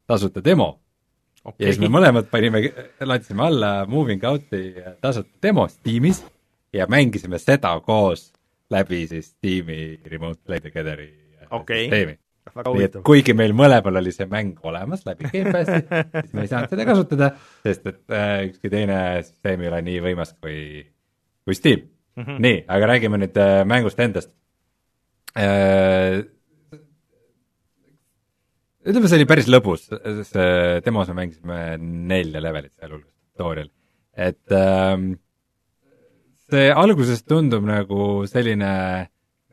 tasuta 0.06 0.44
demo 0.44 0.80
ja 1.58 1.68
siis 1.70 1.80
me 1.82 1.90
mõlemad 1.92 2.28
panime, 2.30 2.62
laadisime 3.00 3.44
alla 3.46 3.70
Moving 3.88 4.24
Out'i 4.26 4.62
tasuta 5.00 5.30
demo 5.42 5.66
Steamis 5.70 6.22
ja 6.74 6.86
mängisime 6.90 7.38
seda 7.38 7.74
koos 7.84 8.32
läbi 8.70 9.06
siis 9.10 9.30
Steam'i 9.34 10.00
Remote 10.10 10.40
Play 10.44 10.60
Together'i 10.60 11.10
Okei. 11.50 11.84
süsteemi. 11.84 12.18
nii 12.56 12.84
et 12.86 12.98
kuigi 13.06 13.34
meil 13.34 13.54
mõlemal 13.58 14.00
oli 14.00 14.12
see 14.14 14.28
mäng 14.30 14.58
olemas 14.66 15.02
läbi 15.06 15.30
Gamepassi, 15.32 15.80
siis 16.20 16.32
me 16.34 16.46
ei 16.46 16.50
saanud 16.50 16.72
seda 16.72 16.86
kasutada, 16.88 17.30
sest 17.66 17.90
et 17.90 18.14
äh, 18.14 18.38
ükski 18.50 18.70
teine 18.72 19.00
süsteem 19.26 19.64
ei 19.64 19.70
ole 19.72 19.82
nii 19.86 19.98
võimas 20.04 20.34
kui, 20.40 20.86
kui 21.44 21.58
Steam 21.58 21.82
mm. 22.16 22.22
-hmm. 22.22 22.40
nii, 22.46 22.64
aga 22.68 22.92
räägime 22.94 23.22
nüüd 23.22 23.42
äh, 23.42 23.64
mängust 23.66 24.00
endast 24.00 24.32
äh,. 25.36 26.24
ütleme, 28.86 29.10
see 29.10 29.18
oli 29.18 29.28
päris 29.28 29.50
lõbus, 29.50 29.88
see 30.30 30.48
demos 30.86 31.10
me 31.10 31.18
mängisime 31.20 31.60
nelja 31.82 32.42
levelit 32.42 32.72
sealhulgas 32.76 33.12
tutorial, 33.34 33.70
et 34.16 34.56
ähm, 34.56 35.12
see 36.50 36.70
alguses 36.70 37.24
tundub 37.26 37.66
nagu 37.66 38.24
selline 38.30 38.72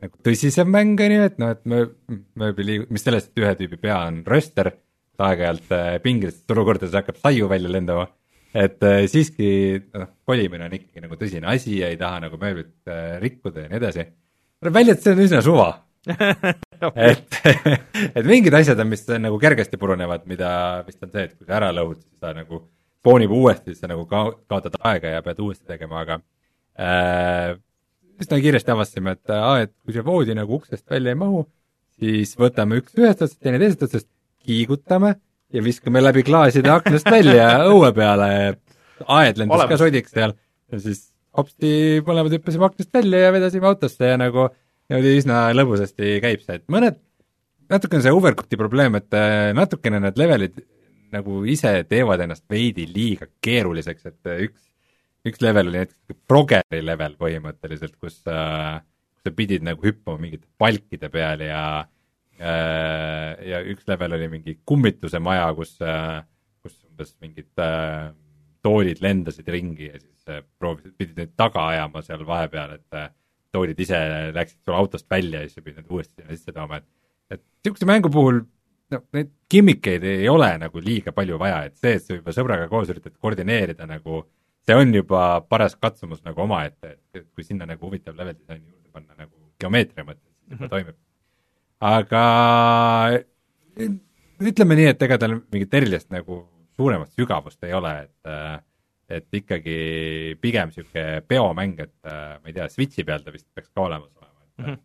nagu 0.04 0.20
tõsisem 0.26 0.68
mäng 0.70 1.00
on 1.00 1.14
ju, 1.16 1.28
et 1.28 1.38
noh, 1.40 1.54
et 1.54 1.62
möö-, 1.70 1.92
mööbli 2.40 2.66
liigub, 2.68 2.92
mis 2.94 3.04
sellest, 3.06 3.32
et 3.32 3.42
ühe 3.42 3.54
tüübi 3.58 3.80
pea 3.80 4.00
on 4.08 4.20
röster, 4.28 4.70
aeg-ajalt 5.24 5.72
äh, 5.74 5.94
pingilistest 6.04 6.50
olukordades 6.54 6.94
hakkab 6.98 7.20
saiu 7.22 7.48
välja 7.50 7.70
lendama. 7.70 8.08
Et 8.54 8.82
äh, 8.86 9.04
siiski 9.10 9.48
noh, 9.94 10.10
kolimine 10.26 10.68
on 10.68 10.76
ikkagi 10.76 11.02
nagu 11.02 11.18
tõsine 11.18 11.48
asi 11.50 11.80
ja 11.80 11.90
ei 11.90 11.98
taha 11.98 12.20
nagu 12.26 12.38
mööblit 12.38 12.90
äh, 12.90 13.16
rikkuda 13.22 13.64
ja 13.64 13.70
nii 13.72 13.80
edasi. 13.80 14.06
tuleb 14.62 14.76
välja, 14.78 14.94
et 14.94 15.02
see 15.02 15.14
on 15.14 15.24
üsna 15.24 15.42
suva 15.42 15.68
et, 16.94 17.38
et 18.16 18.24
mingid 18.26 18.54
asjad 18.56 18.80
on, 18.82 18.90
mis 18.92 19.04
nagu 19.20 19.38
kergesti 19.42 19.80
purunevad, 19.80 20.24
mida 20.30 20.48
vist 20.86 21.02
on 21.04 21.12
see, 21.12 21.28
et 21.28 21.34
kui 21.36 21.48
sa 21.48 21.58
ära 21.60 21.72
lõhud, 21.74 22.00
siis 22.02 22.22
ta 22.22 22.32
nagu 22.36 22.62
spoonib 23.04 23.34
uuesti, 23.36 23.72
siis 23.72 23.84
sa 23.84 23.90
nagu 23.90 24.06
ka-, 24.10 24.32
kaotad 24.50 24.78
aega 24.88 25.16
ja 25.16 25.22
pead 25.24 25.42
uuesti 25.44 25.66
tegema, 25.68 26.04
aga 26.04 26.18
äh, 26.80 27.54
üsna 28.22 28.40
kiiresti 28.40 28.74
avastasime, 28.74 29.16
et 29.18 29.34
aa, 29.34 29.58
et 29.66 29.74
kui 29.84 29.96
see 29.96 30.06
voodi 30.06 30.36
nagu 30.38 30.58
uksest 30.58 30.86
välja 30.90 31.14
ei 31.14 31.20
mahu, 31.20 31.44
siis 31.98 32.34
võtame 32.40 32.80
üks 32.82 32.96
ühest 32.98 33.20
otsast, 33.20 33.40
teine 33.42 33.60
teisest 33.62 33.86
otsast, 33.88 34.08
kiigutame 34.44 35.14
ja 35.54 35.62
viskame 35.64 36.02
läbi 36.02 36.24
klaaside 36.26 36.72
aknast 36.72 37.08
välja 37.10 37.48
õue 37.70 37.90
peale. 37.96 38.28
aed 39.04 39.38
lendas 39.40 39.58
Olemas. 39.58 39.70
ka 39.70 39.78
sodiks 39.80 40.12
seal 40.14 40.34
ja 40.72 40.80
siis 40.80 41.08
hopsti 41.36 42.02
mõlemad 42.06 42.34
hüppasime 42.36 42.68
aknast 42.68 42.92
välja 42.94 43.26
ja 43.26 43.32
vedasime 43.34 43.68
autosse 43.70 44.12
ja 44.12 44.18
nagu 44.20 44.48
niimoodi 44.90 45.16
üsna 45.20 45.46
lõbusasti 45.56 46.18
käib 46.24 46.44
see, 46.44 46.60
et 46.60 46.66
mõned, 46.72 46.98
natukene 47.72 48.04
see 48.04 48.14
overcook'i 48.14 48.58
probleem, 48.60 48.98
et 49.00 49.16
äh, 49.16 49.50
natukene 49.56 50.00
need 50.02 50.20
levelid 50.20 50.60
nagu 51.14 51.42
ise 51.48 51.76
teevad 51.88 52.24
ennast 52.24 52.44
veidi 52.50 52.86
liiga 52.90 53.28
keeruliseks, 53.44 54.10
et 54.10 54.30
äh, 54.30 54.44
üks, 54.48 54.66
üks 55.28 55.42
level 55.44 55.70
oli 55.70 55.84
näiteks 55.84 56.18
progeri 56.28 56.82
level 56.84 57.16
põhimõtteliselt, 57.20 57.96
kus 58.02 58.20
äh, 58.30 58.82
sa 59.24 59.32
pidid 59.36 59.64
nagu 59.64 59.84
hüppama 59.84 60.20
mingite 60.20 60.48
palkide 60.60 61.08
peal 61.12 61.44
ja 61.46 61.64
äh, 61.80 63.30
ja 63.48 63.62
üks 63.72 63.88
level 63.88 64.18
oli 64.18 64.28
mingi 64.36 64.58
kummituse 64.66 65.20
maja, 65.22 65.48
kus 65.56 65.78
äh,, 65.80 66.20
kus 66.64 66.76
umbes 66.90 67.14
mingid 67.24 67.50
äh, 67.62 68.12
toolid 68.64 69.00
lendasid 69.04 69.48
ringi 69.48 69.88
ja 69.90 70.00
siis 70.00 70.32
äh, 70.32 70.44
proovisid, 70.58 70.96
pidid 70.98 71.20
neid 71.20 71.36
taga 71.40 71.68
ajama 71.72 72.04
seal 72.04 72.26
vahepeal, 72.28 72.76
et 72.80 73.00
toolid 73.54 73.80
ise 73.80 74.00
läksid 74.34 74.60
sul 74.64 74.76
autost 74.78 75.06
välja 75.10 75.42
ja 75.42 75.48
siis 75.48 75.58
sa 75.58 75.64
pidid 75.64 75.80
need 75.82 75.94
uuesti 75.94 76.18
sinna 76.18 76.34
sisse 76.34 76.54
tooma, 76.54 76.82
et 76.82 76.90
et 77.34 77.40
niisuguse 77.64 77.88
mängu 77.88 78.10
puhul 78.12 78.42
noh, 78.92 79.04
neid 79.16 79.30
gimmikeid 79.50 80.04
ei 80.08 80.28
ole 80.28 80.50
nagu 80.60 80.82
liiga 80.84 81.14
palju 81.16 81.38
vaja, 81.40 81.62
et 81.68 81.76
see, 81.80 81.96
et 81.98 82.04
sa 82.04 82.18
juba 82.18 82.34
sõbraga 82.36 82.68
koos 82.70 82.90
üritad 82.92 83.14
koordineerida 83.16 83.88
nagu, 83.90 84.24
see 84.66 84.76
on 84.78 84.94
juba 84.94 85.24
paras 85.48 85.76
katsumus 85.80 86.24
nagu 86.26 86.44
omaette, 86.44 86.96
et 87.14 87.26
kui 87.34 87.46
sinna 87.46 87.68
nagu 87.68 87.86
huvitav 87.86 88.16
level 88.18 88.36
disaini 88.36 88.66
juurde 88.66 88.92
panna 88.92 89.16
nagu 89.24 89.32
geomeetria 89.60 90.06
mõttes, 90.06 90.30
siis 90.30 90.50
juba 90.50 90.56
mm 90.56 90.64
-hmm. 90.64 90.74
toimib. 90.74 90.96
aga 91.94 92.24
ütleme 94.50 94.78
nii, 94.80 94.90
et 94.92 95.02
ega 95.02 95.18
tal 95.18 95.38
mingit 95.52 95.74
erilist 95.74 96.10
nagu 96.10 96.44
suuremat 96.76 97.10
sügavust 97.14 97.62
ei 97.64 97.74
ole, 97.74 97.92
et 98.04 98.30
äh, 98.30 98.60
et 99.10 99.26
ikkagi 99.36 99.76
pigem 100.40 100.70
niisugune 100.70 101.22
peomäng, 101.28 101.80
et 101.84 101.94
äh, 102.08 102.36
ma 102.40 102.50
ei 102.50 102.56
tea, 102.56 102.68
Switchi 102.72 103.04
peal 103.04 103.24
ta 103.24 103.32
vist 103.34 103.48
peaks 103.54 103.70
ka 103.70 103.84
olemas 103.84 104.10
olema, 104.16 104.44
et 104.44 104.62
mm, 104.62 104.68
-hmm. 104.70 104.78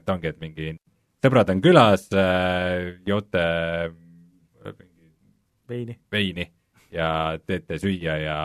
et 0.00 0.14
ongi, 0.14 0.32
et 0.32 0.40
mingi 0.40 0.68
sõbrad 1.24 1.52
on 1.52 1.62
külas, 1.62 2.08
äh, 2.12 2.98
joote 3.06 3.44
mingi 4.78 5.12
veini, 5.68 5.98
veini 6.12 6.48
ja 6.92 7.38
teete 7.46 7.78
süüa 7.78 8.16
ja, 8.22 8.40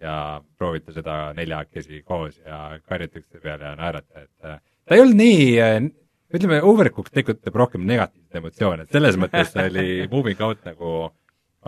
ja 0.00 0.16
proovite 0.58 0.92
seda 0.92 1.32
neljakesi 1.32 2.02
koos 2.02 2.38
ja 2.38 2.78
karjute 2.84 3.22
üksteise 3.22 3.42
peale 3.42 3.64
ja 3.64 3.74
naerate, 3.76 4.28
et 4.28 4.62
ta 4.84 4.94
ei 4.94 5.00
olnud 5.00 5.16
nii, 5.16 5.90
ütleme, 6.32 6.60
Overcooked 6.62 7.12
tekitab 7.14 7.56
rohkem 7.56 7.84
negatiivset 7.86 8.40
emotsioone, 8.40 8.82
et 8.82 8.92
selles 8.92 9.16
mõttes 9.20 9.56
oli 9.56 9.88
Moving 10.12 10.40
Out 10.40 10.64
nagu 10.68 11.12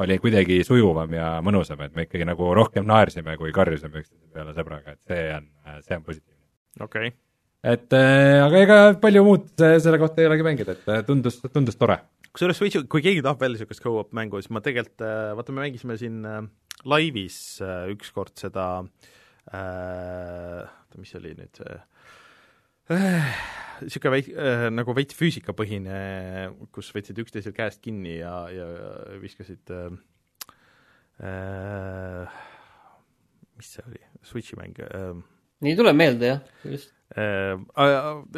oli 0.03 0.17
kuidagi 0.23 0.61
sujuvam 0.67 1.13
ja 1.15 1.29
mõnusam, 1.45 1.81
et 1.85 1.95
me 1.95 2.07
ikkagi 2.07 2.27
nagu 2.27 2.49
rohkem 2.57 2.87
naersime, 2.89 3.37
kui 3.41 3.53
karjusime 3.55 4.03
üksteise 4.03 4.31
peale 4.35 4.55
sõbraga, 4.57 4.97
et 4.97 5.03
see 5.07 5.29
on, 5.37 5.47
see 5.87 5.99
on 5.99 6.05
positiivne. 6.07 6.41
okei 6.81 7.13
okay. 7.13 7.17
et 7.75 7.97
äh, 7.99 8.41
aga 8.43 8.63
ega 8.67 8.79
palju 9.03 9.25
muud 9.27 9.49
selle 9.63 10.01
kohta 10.03 10.23
ei 10.23 10.31
olegi 10.31 10.47
mängida, 10.47 10.77
et 10.77 10.91
äh, 10.91 11.05
tundus, 11.07 11.39
tundus 11.47 11.79
tore. 11.81 12.01
kusjuures 12.33 12.59
Switchi, 12.59 12.85
kui 12.91 13.05
keegi 13.05 13.23
tahab 13.25 13.43
veel 13.45 13.55
niisugust 13.55 13.85
go-up 13.85 14.13
mängu, 14.17 14.43
siis 14.43 14.55
ma 14.55 14.65
tegelikult, 14.65 14.99
äh, 15.07 15.33
vaata, 15.39 15.55
me 15.55 15.67
mängisime 15.67 15.99
siin 16.01 16.23
laivis 16.85 17.39
ükskord 17.95 18.35
seda 18.41 18.69
äh,, 19.55 20.65
oota, 20.65 20.99
mis 20.99 21.15
see 21.15 21.23
oli 21.23 21.37
nüüd 21.39 21.63
see 21.63 21.79
niisugune 22.93 24.13
veits 24.15 24.33
äh, 24.33 24.67
nagu 24.75 24.95
veits 24.97 25.17
füüsikapõhine, 25.19 26.01
kus 26.75 26.91
võtsid 26.95 27.21
üksteisel 27.23 27.55
käest 27.57 27.81
kinni 27.85 28.19
ja, 28.19 28.35
ja 28.53 28.67
viskasid 29.23 29.73
äh, 29.73 29.95
äh, 31.25 32.43
mis 33.59 33.71
see 33.77 33.87
oli, 33.89 34.03
Switchi 34.25 34.59
mäng 34.61 34.83
äh,? 34.85 35.15
nii 35.65 35.79
tuleb 35.79 35.97
meelde, 35.97 36.35
jah, 36.35 36.43
just 36.69 36.93
äh,. 37.17 37.55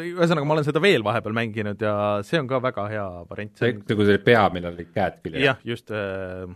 Ühesõnaga, 0.03 0.45
ma 0.47 0.55
olen 0.55 0.67
seda 0.67 0.81
veel 0.83 1.03
vahepeal 1.05 1.35
mänginud 1.35 1.81
ja 1.83 1.97
see 2.27 2.39
on 2.39 2.47
ka 2.49 2.61
väga 2.63 2.87
hea 2.93 3.09
variant. 3.27 3.57
see 3.59 3.73
on 3.73 3.83
nagu 3.91 4.07
see 4.07 4.23
pea, 4.23 4.47
millel 4.53 4.77
olid 4.77 4.95
käed 4.95 5.19
küljes? 5.25 5.43
jah, 5.43 5.61
just 5.67 5.91
äh, 5.91 6.47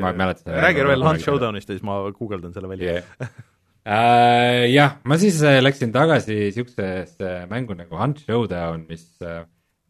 ma 0.00 0.12
ei 0.12 0.20
mäleta. 0.24 0.56
räägi 0.64 0.88
veel 0.88 1.04
Hunt 1.04 1.24
Showdownist 1.24 1.68
ja 1.68 1.76
siis 1.76 1.86
ma 1.86 2.02
guugeldan 2.16 2.56
selle 2.56 2.72
välja 2.72 3.00
yeah. 3.00 3.32
äh,. 3.86 4.66
jah, 4.72 4.98
ma 5.04 5.18
siis 5.20 5.40
äh, 5.42 5.60
läksin 5.62 5.92
tagasi 5.92 6.36
niisugusesse 6.36 7.46
mängu 7.50 7.76
nagu 7.78 7.96
Hunt 8.00 8.20
Showdown, 8.24 8.84
mis 8.88 9.06
äh,, 9.22 9.44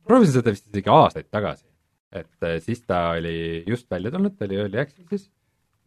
proovisin 0.07 0.41
seda 0.41 0.55
vist 0.55 0.69
isegi 0.71 0.93
aastaid 0.95 1.31
tagasi. 1.31 1.67
et 2.13 2.43
äh, 2.43 2.59
siis 2.63 2.83
ta 2.83 3.11
oli 3.17 3.65
just 3.67 3.91
välja 3.91 4.11
tulnud, 4.11 4.37
ta 4.39 4.47
oli 4.49 4.59
Early 4.59 4.81
Access'is 4.83 5.29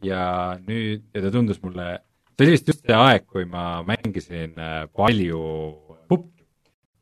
ja 0.03 0.57
nüüd, 0.67 1.03
ja 1.13 1.23
ta 1.23 1.31
tundus 1.31 1.59
mulle, 1.63 1.97
see 2.33 2.45
oli 2.45 2.55
vist 2.55 2.67
just 2.67 2.85
see 2.85 2.95
aeg, 2.95 3.25
kui 3.27 3.45
ma 3.45 3.81
mängisin 3.87 4.55
äh, 4.59 4.85
palju 4.95 5.41
puppi 6.07 6.47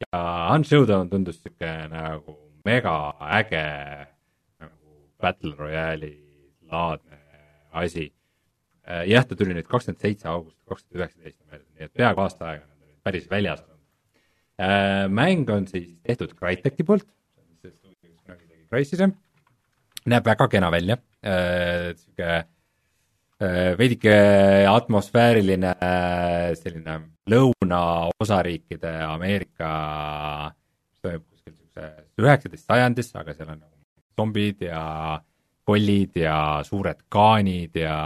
ja 0.07 0.23
Hunt 0.53 0.69
Showdown 0.69 1.10
tundus 1.10 1.41
niisugune 1.41 1.91
nagu 1.94 2.38
mega 2.65 2.95
äge 3.40 3.65
nagu 4.61 4.98
Battle 5.22 5.56
Royale'i 5.57 6.15
laadne 6.72 7.22
asi 7.73 8.11
jah, 8.88 9.26
ta 9.28 9.38
tuli 9.38 9.56
nüüd 9.56 9.68
kakskümmend 9.70 10.02
seitse 10.02 10.30
august 10.32 10.58
kaks 10.70 10.86
tuhat 10.86 11.02
üheksateist 11.02 11.40
veel, 11.52 11.64
nii 11.78 11.88
et 11.88 11.94
peaaegu 11.98 12.24
aasta 12.24 12.48
aega 12.49 12.64
on 12.66 12.70
ta 12.72 12.88
nüüd 12.88 13.03
päris 13.08 13.28
väljas 13.32 13.62
olnud. 13.64 13.82
Äh, 14.62 15.06
mäng 15.10 15.49
on 15.53 15.68
siis 15.70 15.90
tehtud 16.06 16.34
Crytek'i 16.38 16.86
poolt, 16.88 17.08
see 17.62 17.72
stuudio, 17.74 18.10
kes 18.10 18.24
kunagi 18.26 18.48
tegi 18.48 18.66
Crysis'e, 18.72 19.12
näeb 20.12 20.28
väga 20.32 20.49
kena 20.52 20.72
välja, 20.74 20.98
äh, 21.26 21.94
veidike 23.78 24.14
atmosfääriline 24.70 25.72
selline 26.60 26.98
lõunaosariikide 27.32 28.91
Ameerika, 29.08 29.72
mis 30.52 31.02
toimub 31.02 31.26
kuskil 31.26 31.56
niisuguses 31.56 32.22
üheksateist 32.22 32.70
sajandis, 32.70 33.10
aga 33.18 33.34
seal 33.34 33.49
on 33.49 33.60
nagu 33.64 33.76
zombid 34.20 34.62
ja 34.68 34.84
kollid 35.72 36.18
ja 36.19 36.35
suured 36.68 37.06
kaanid 37.10 37.77
ja 37.80 37.98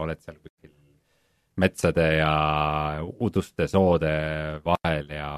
oled 0.00 0.20
seal 0.22 0.38
kuskil 0.40 0.72
metsade 1.60 2.06
ja 2.18 2.32
uduste 3.20 3.68
soode 3.68 4.12
vahel 4.64 5.10
ja 5.12 5.30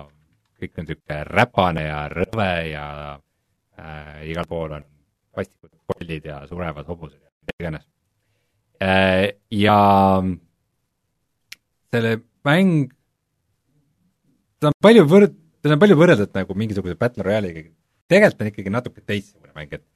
kõik 0.58 0.78
on 0.78 0.86
niisugune 0.88 1.18
räpane 1.28 1.84
ja 1.86 2.00
rõve 2.10 2.52
ja 2.72 2.86
äh, 3.78 4.14
igal 4.30 4.46
pool 4.50 4.74
on 4.78 4.86
vastikud 5.36 5.74
kollid 5.90 6.26
ja 6.26 6.40
surevad 6.50 6.86
hobused 6.90 7.18
ja 7.18 7.30
mida 7.30 7.56
iganes 7.58 7.86
äh,. 8.82 9.34
ja 9.50 9.78
selle 11.92 12.16
mäng, 12.46 12.88
ta 14.58 14.70
on 14.70 14.80
palju 14.82 15.06
võrd-, 15.08 15.38
ta 15.62 15.74
on 15.74 15.82
palju 15.82 15.98
võrreldud 15.98 16.34
nagu 16.34 16.58
mingisuguse 16.58 16.98
Battle 16.98 17.26
Royale'iga, 17.26 17.70
tegelikult 18.10 18.42
on 18.42 18.50
ikkagi 18.52 18.74
natuke 18.74 19.06
teistsugune 19.06 19.54
mäng, 19.54 19.72
et 19.78 19.86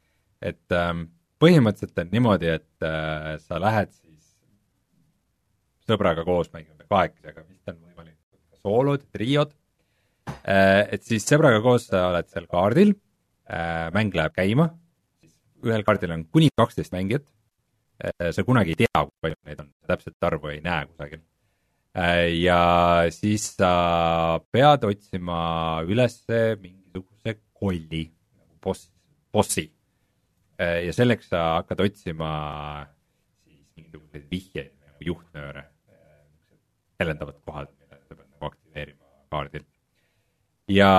et 0.42 0.76
ähm, 0.76 1.06
põhimõtteliselt 1.42 2.04
on 2.04 2.12
niimoodi, 2.12 2.52
et 2.58 2.86
äh, 2.86 3.34
sa 3.42 3.60
lähed 3.62 3.92
sõbraga 5.88 6.24
koos 6.26 6.50
mängima 6.52 6.86
kahekesi, 6.88 7.28
aga 7.30 7.44
vist 7.46 7.72
on 7.72 7.80
võimalik 7.80 8.18
soolod, 8.62 9.04
triod. 9.14 9.54
Äh, 10.46 10.86
et 10.94 11.02
siis 11.06 11.26
sõbraga 11.26 11.62
koos 11.64 11.88
sa 11.90 12.06
oled 12.10 12.30
seal 12.30 12.46
kaardil, 12.50 12.94
äh, 13.50 13.88
mäng 13.94 14.14
läheb 14.14 14.36
käima, 14.36 14.68
ühel 15.66 15.84
kaardil 15.86 16.14
on 16.14 16.24
kuni 16.30 16.50
kaksteist 16.58 16.94
mängijat, 16.94 17.26
äh, 18.04 18.30
sa 18.34 18.46
kunagi 18.46 18.76
ei 18.76 18.84
tea, 18.84 19.04
kui 19.08 19.26
palju 19.26 19.40
neid 19.48 19.62
on, 19.64 19.70
täpset 19.90 20.28
arvu 20.30 20.52
ei 20.54 20.62
näe 20.64 20.88
kusagil. 20.90 21.22
ja 22.40 23.04
siis 23.12 23.50
sa 23.58 24.40
pead 24.48 24.86
otsima 24.88 25.82
üles 25.84 26.22
mingisuguse 26.62 27.34
kolli, 27.52 28.06
nagu 28.38 28.56
boss, 28.64 28.88
bossi. 29.28 29.66
Ja 30.86 30.92
selleks 30.94 31.30
sa 31.32 31.42
hakkad 31.58 31.80
otsima 31.84 32.32
siis 33.44 33.62
mingisuguseid 33.76 34.26
vihjeid 34.30 34.72
nagu 34.86 35.08
juhtnööre 35.12 35.66
helendavad 37.02 37.38
kohad, 37.46 37.70
mida 37.80 37.98
sa 37.98 38.16
pead 38.16 38.26
nagu 38.26 38.48
aktiveerima 38.50 39.06
kaardil. 39.32 39.64
ja 40.70 40.90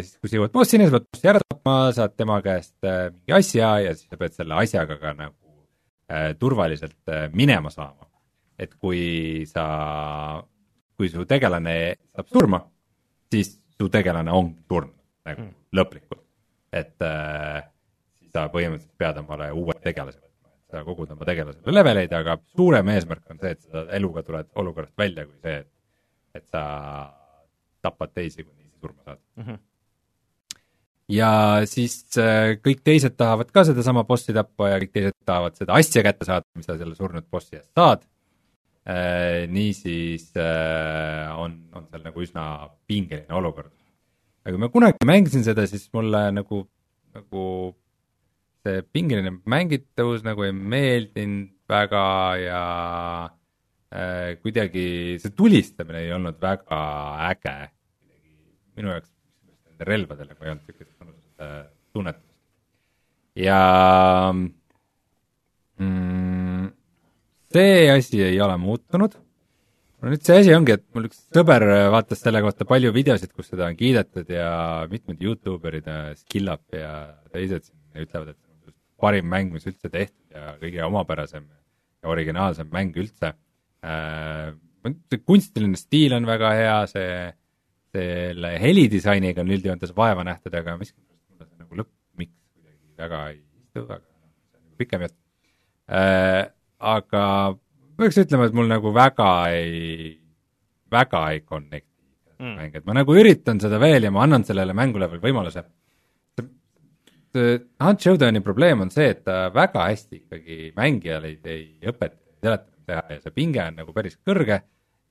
siis, 0.00 0.16
kui 0.20 0.30
sa 0.30 0.38
jõuad 0.38 0.54
bossini, 0.54 0.88
sa 0.88 0.96
pead 0.96 1.08
bossi 1.08 1.30
ära 1.32 1.42
tapma, 1.44 1.76
saad 1.96 2.14
tema 2.16 2.38
käest 2.44 2.76
äh, 2.86 3.08
mingi 3.14 3.36
asja 3.38 3.72
ja 3.84 3.94
siis 3.96 4.10
sa 4.10 4.20
pead 4.20 4.36
selle 4.36 4.58
asjaga 4.62 4.98
ka 5.00 5.14
nagu 5.18 5.54
äh, 6.12 6.30
turvaliselt 6.38 7.14
äh, 7.14 7.26
minema 7.34 7.72
saama. 7.74 8.06
et 8.58 8.74
kui 8.74 9.46
sa, 9.46 9.64
kui 10.98 11.10
su 11.12 11.24
tegelane 11.30 11.74
saab 12.10 12.30
surma, 12.34 12.58
siis 13.30 13.52
su 13.78 13.86
tegelane 13.92 14.32
on 14.34 14.50
surnud 14.66 14.94
nagu 15.28 15.44
mm. 15.44 15.54
lõplikult. 15.78 16.24
et 16.72 17.04
äh, 17.04 17.62
sa 18.34 18.48
põhimõtteliselt 18.52 18.98
pead 19.00 19.20
omale 19.22 19.50
uue 19.56 19.76
tegelase 19.84 20.20
võtma, 20.20 20.52
et 20.54 20.76
sa 20.76 20.84
kogud 20.86 21.14
oma 21.14 21.28
tegelasele 21.28 21.74
leveleid, 21.74 22.12
aga 22.12 22.36
suurem 22.56 22.92
eesmärk 22.94 23.32
on 23.32 23.40
see, 23.42 23.54
et 23.56 23.64
sa 23.64 23.86
eluga 23.98 24.24
tuled 24.26 24.50
olukorrast 24.62 24.96
välja, 24.98 25.26
kui 25.28 25.40
see, 25.44 25.62
et, 25.62 25.70
et 26.40 26.46
sa 26.52 26.62
tapad 27.84 28.12
teisi, 28.14 28.44
kuni 28.44 28.66
ise 28.66 28.76
surma 28.80 29.02
saad 29.04 29.18
mm. 29.36 29.48
-hmm 29.48 29.64
ja 31.08 31.30
siis 31.68 31.94
äh, 32.20 32.58
kõik 32.60 32.82
teised 32.84 33.16
tahavad 33.16 33.50
ka 33.52 33.64
sedasama 33.68 34.04
bossi 34.08 34.34
tappa 34.36 34.74
ja 34.74 34.78
kõik 34.82 34.92
teised 34.92 35.16
tahavad 35.26 35.56
seda 35.56 35.76
asja 35.80 36.04
kätte 36.04 36.28
saada, 36.28 36.46
mis 36.56 36.68
sa 36.68 36.76
selle 36.76 36.94
surnud 36.98 37.26
bossi 37.32 37.56
eest 37.56 37.70
saad 37.72 38.04
äh,. 38.84 39.46
niisiis 39.48 40.30
äh, 40.36 41.32
on, 41.40 41.58
on 41.72 41.88
seal 41.88 42.04
nagu 42.04 42.24
üsna 42.24 42.44
pingeline 42.86 43.34
olukord. 43.40 43.72
aga 44.44 44.54
kui 44.54 44.64
ma 44.64 44.72
kunagi 44.72 45.08
mängisin 45.08 45.44
seda, 45.46 45.66
siis 45.66 45.88
mulle 45.96 46.28
nagu, 46.36 46.66
nagu 47.16 47.44
see 48.66 48.82
pingeline 48.92 49.38
mängitavus 49.48 50.24
nagu 50.26 50.46
ei 50.46 50.54
meeldinud 50.54 51.54
väga 51.68 52.04
ja 52.40 52.62
äh, 53.92 54.36
kuidagi 54.42 55.18
see 55.22 55.34
tulistamine 55.36 56.06
ei 56.06 56.14
olnud 56.16 56.40
väga 56.40 56.80
äge. 57.28 57.56
minu 58.78 58.94
jaoks 58.94 59.10
relvadele, 59.88 60.34
kui 60.34 60.46
ei 60.46 60.52
olnud 60.54 60.66
niisugust 60.66 60.94
mõnusat 61.02 61.44
äh, 61.44 61.62
tunnetust. 61.92 62.34
ja 63.38 63.60
mm, 65.78 66.68
see 67.52 67.88
asi 67.92 68.22
ei 68.30 68.40
ole 68.40 68.56
muutunud. 68.64 69.14
no 70.00 70.12
nüüd 70.14 70.24
see 70.24 70.40
asi 70.40 70.56
ongi, 70.56 70.78
et 70.78 70.86
mul 70.94 71.10
üks 71.10 71.24
sõber 71.34 71.66
vaatas 71.92 72.24
selle 72.24 72.42
kohta 72.42 72.66
palju 72.68 72.94
videosid, 72.96 73.32
kus 73.36 73.52
seda 73.52 73.68
on 73.68 73.78
kiidetud 73.78 74.30
ja 74.32 74.50
mitmed 74.90 75.22
Youtuberid 75.22 75.88
Skillap 76.22 76.64
ja 76.72 76.92
teised 77.32 77.68
ütlevad, 77.98 78.32
et 78.32 78.47
parim 79.00 79.28
mäng, 79.30 79.52
mis 79.54 79.66
üldse 79.68 79.90
tehtud 79.90 80.34
ja 80.34 80.54
kõige 80.60 80.84
omapärasem 80.86 81.44
ja 82.02 82.10
originaalsem 82.12 82.70
mäng 82.72 82.96
üldse 82.98 83.34
äh,. 83.84 84.54
kunstiline 85.26 85.76
stiil 85.76 86.14
on 86.16 86.26
väga 86.26 86.52
hea, 86.56 86.78
see 86.90 87.12
selle 87.94 88.54
helidisainiga 88.60 89.42
on 89.42 89.52
üldjoontes 89.54 89.94
vaeva 89.96 90.24
nähtud, 90.26 90.54
aga 90.54 90.76
miskipärast 90.80 91.24
mulle 91.30 91.48
see 91.48 91.62
nagu 91.62 91.80
lõppmiks 91.82 92.36
kuidagi 92.54 93.00
väga 93.02 93.22
ei 93.30 93.38
istu, 93.38 93.84
aga 93.86 94.00
noh, 94.02 94.34
see 94.50 94.58
on 94.58 94.62
nagu 94.64 94.82
pikem 94.82 95.06
jutt 95.06 95.18
äh,. 95.88 96.44
aga 96.78 97.24
peaks 97.98 98.20
ütlema, 98.22 98.46
et 98.48 98.56
mul 98.56 98.70
nagu 98.70 98.92
väga 98.94 99.30
ei, 99.54 100.12
väga 100.92 101.24
ei 101.34 101.42
connect'i 101.42 101.88
mm. 102.38 102.54
mäng, 102.60 102.78
et 102.78 102.86
ma 102.86 102.96
nagu 103.00 103.16
üritan 103.18 103.60
seda 103.62 103.80
veel 103.82 104.06
ja 104.06 104.14
ma 104.14 104.24
annan 104.26 104.46
sellele 104.46 104.76
mängule 104.76 105.10
veel 105.10 105.22
võimaluse. 105.22 105.64
Hunt 107.36 108.00
Showdowni 108.00 108.40
probleem 108.44 108.80
on 108.84 108.90
see, 108.94 109.10
et 109.12 109.24
ta 109.26 109.48
väga 109.54 109.84
hästi 109.90 110.22
ikkagi 110.22 110.72
mängijale 110.76 111.34
ei, 111.44 111.62
õpeta, 111.84 112.16
ei 112.16 112.40
seleta, 112.40 112.70
mida 112.72 112.88
teha 112.88 113.16
ja 113.16 113.22
see 113.24 113.34
pinge 113.36 113.62
on 113.64 113.76
nagu 113.82 113.94
päris 113.96 114.16
kõrge 114.24 114.62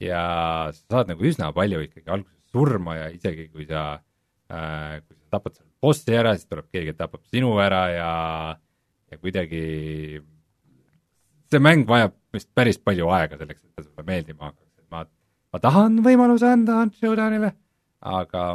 ja 0.04 0.22
sa 0.74 0.98
saad 0.98 1.12
nagu 1.14 1.26
üsna 1.26 1.52
palju 1.56 1.84
ikkagi 1.86 2.14
alguses 2.14 2.54
surma 2.54 2.96
ja 2.98 3.10
isegi 3.14 3.48
kui 3.52 3.68
sa 3.70 3.84
äh,, 4.50 4.98
kui 5.04 5.18
sa 5.18 5.38
tapad 5.38 5.58
selle 5.58 5.74
bossi 5.82 6.16
ära, 6.18 6.34
siis 6.36 6.50
tuleb 6.50 6.70
keegi, 6.74 6.96
tapab 6.98 7.24
sinu 7.30 7.54
ära 7.62 7.84
ja, 7.94 8.12
ja 9.12 9.20
kuidagi 9.22 9.62
see 11.52 11.62
mäng 11.64 11.86
vajab 11.90 12.16
vist 12.34 12.50
päris 12.56 12.80
palju 12.82 13.12
aega 13.14 13.40
selleks, 13.40 13.64
et 13.64 13.76
ta 13.76 13.86
sulle 13.86 14.08
meeldima 14.08 14.50
hakkaks, 14.50 14.74
et 14.82 14.88
ma, 14.94 15.04
ma 15.54 15.62
tahan 15.64 16.02
võimaluse 16.06 16.50
anda 16.50 16.82
Hunt 16.82 16.98
Showdownile, 16.98 17.54
aga 18.14 18.48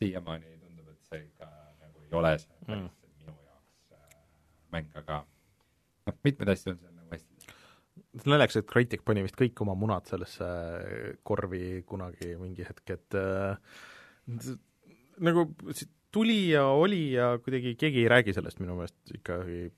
siiamaani 0.00 0.56
tundub, 0.56 0.88
et 0.88 1.12
see 1.12 1.22
ikka 1.26 1.50
nagu 1.50 2.06
ei 2.06 2.18
ole 2.22 2.34
see 2.40 2.72
mm. 2.72 2.88
Äh, 4.70 4.74
mäng, 4.78 4.90
aga 4.98 5.22
noh, 6.06 6.16
mitmeid 6.24 6.54
asju 6.54 6.74
on 6.74 6.80
seal 6.80 6.96
nagu 6.96 7.14
hästi 7.14 8.30
naljakas, 8.30 8.60
et 8.60 8.68
Crytek 8.70 9.04
pani 9.06 9.22
vist 9.26 9.38
kõik 9.38 9.60
oma 9.62 9.76
munad 9.78 10.08
sellesse 10.10 10.50
korvi 11.26 11.82
kunagi 11.86 12.34
mingi 12.40 12.66
hetk, 12.66 12.96
et 12.96 13.18
äh, 13.18 13.56
nagu 15.20 15.48
tuli 16.10 16.50
ja 16.50 16.64
oli 16.74 17.12
ja 17.12 17.38
kuidagi 17.38 17.76
keegi 17.78 18.04
ei 18.04 18.08
räägi 18.10 18.34
sellest 18.34 18.58
minu 18.60 18.74
meelest 18.78 19.14
ikkagi 19.14 19.68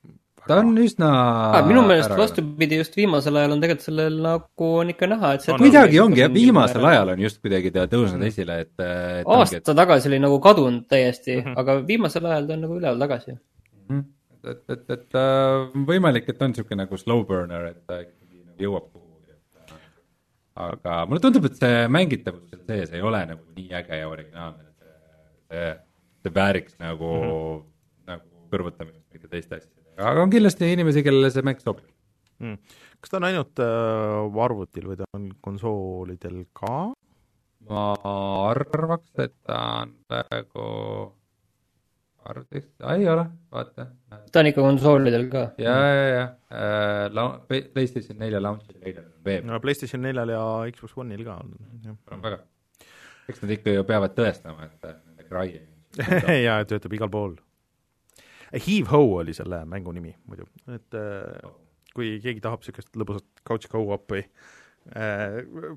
ta 0.49 0.59
on 0.63 0.73
üsna 0.81 1.09
ah, 1.53 1.59
minu 1.67 1.83
meelest 1.87 2.15
vastupidi, 2.19 2.79
just 2.81 2.97
viimasel 2.97 3.37
ajal 3.39 3.55
on 3.57 3.63
tegelikult 3.63 3.87
sellel 3.87 4.17
nagu 4.25 4.71
on 4.81 4.95
ikka 4.95 5.09
näha, 5.13 5.35
et 5.37 5.45
see 5.45 5.59
kuidagi 5.61 6.01
ongi 6.03 6.23
jah, 6.23 6.33
viimasel 6.33 6.89
ajal 6.89 7.13
on 7.15 7.23
just 7.23 7.43
kuidagi 7.45 7.73
ta 7.75 7.85
tõusnud 7.91 8.27
esile, 8.27 8.59
et, 8.65 8.73
et 8.81 9.29
aasta 9.29 9.59
ongi, 9.59 9.61
et... 9.61 9.75
tagasi 9.83 10.11
oli 10.11 10.23
nagu 10.25 10.41
kadunud 10.43 10.89
täiesti 10.91 11.37
mm, 11.37 11.45
-hmm. 11.45 11.61
aga 11.63 11.79
viimasel 11.93 12.27
ajal 12.33 12.49
ta 12.49 12.57
on 12.57 12.67
nagu 12.67 12.81
üleval 12.81 13.07
tagasi 13.07 13.37
mm. 13.37 13.85
-hmm. 13.89 14.05
Et, 14.45 14.63
et, 14.75 14.85
et 14.97 15.17
äh, 15.19 15.71
võimalik, 15.89 16.29
et 16.29 16.43
on 16.43 16.53
niisugune 16.53 16.83
nagu 16.83 16.99
slow 17.01 17.25
burner, 17.29 17.71
et 17.73 17.81
ta 17.89 18.01
ikkagi 18.05 18.65
jõuab 18.65 18.89
kuhugi, 18.91 19.37
et 19.37 19.75
aga 20.67 20.99
mulle 21.09 21.23
tundub, 21.25 21.49
et 21.49 21.59
see 21.61 21.87
mängitavus 21.93 22.51
seal 22.51 22.65
sees 22.69 22.95
ei 22.97 23.05
ole 23.05 23.23
nagu 23.33 23.57
nii 23.57 23.79
äge 23.81 24.01
ja 24.03 24.11
originaalne, 24.11 24.69
et 24.69 25.53
see, 25.53 25.71
see 26.25 26.35
vääriks 26.41 26.79
nagu 26.83 27.13
mm, 27.13 27.31
-hmm. 27.31 27.65
nagu 28.13 28.47
kõrvutamist 28.53 29.01
mingite 29.07 29.33
teiste 29.33 29.61
asjadega, 29.61 30.11
aga 30.11 30.27
on 30.27 30.35
kindlasti 30.35 30.73
inimesi, 30.77 31.07
kellele 31.07 31.31
see 31.31 31.47
mäng 31.47 31.63
sobib 31.63 31.89
mm.. 32.43 32.59
kas 33.01 33.13
ta 33.13 33.21
on 33.21 33.29
ainult 33.31 33.63
äh, 33.63 34.43
arvutil 34.47 34.91
või 34.91 35.01
ta 35.01 35.09
on 35.17 35.31
konsoolidel 35.45 36.45
ka? 36.57 36.93
ma 37.71 37.89
arvaks, 38.51 39.13
et 39.23 39.35
ta 39.47 39.59
on 39.85 39.93
praegu 40.11 40.67
arvutis, 42.31 42.69
ei 42.95 43.09
ole, 43.09 43.25
vaata. 43.53 43.87
ta 44.33 44.43
on 44.43 44.49
ikka 44.51 44.65
konsoolidel 44.65 45.27
ka. 45.33 45.43
ja, 45.61 45.75
ja, 45.75 46.05
ja 46.09 46.23
äh, 46.53 47.07
la-, 47.15 47.41
PlayStation 47.49 48.19
nelja 48.21 48.41
launch'il 48.43 48.79
leidnud 48.85 49.11
veeb. 49.27 49.47
no 49.49 49.61
PlayStation 49.65 50.05
neljal 50.05 50.35
ja 50.35 50.43
Xbox 50.75 50.97
One'il 51.03 51.25
ka 51.27 51.39
on, 51.45 51.55
jah. 51.87 51.99
on 52.15 52.25
väga. 52.25 52.41
eks 53.29 53.43
nad 53.45 53.57
ikka 53.59 53.77
ju 53.77 53.87
peavad 53.89 54.17
tõestama, 54.19 54.69
et 54.69 54.89
nende 54.91 55.29
Cry 55.29 55.59
jaa, 56.47 56.63
töötab 56.65 56.95
igal 56.97 57.11
pool. 57.13 57.37
Heave 58.53 58.89
Ho 58.93 59.03
oli 59.19 59.35
selle 59.37 59.63
mängu 59.69 59.93
nimi 59.93 60.15
muidu, 60.29 60.49
et 60.73 60.97
äh, 60.97 61.53
kui 61.93 62.17
keegi 62.25 62.41
tahab 62.45 62.63
niisugust 62.65 62.97
lõbusat 62.97 63.45
couch 63.49 63.69
go-up'i 63.73 64.23
äh, 64.23 64.29
Äh, 64.29 64.62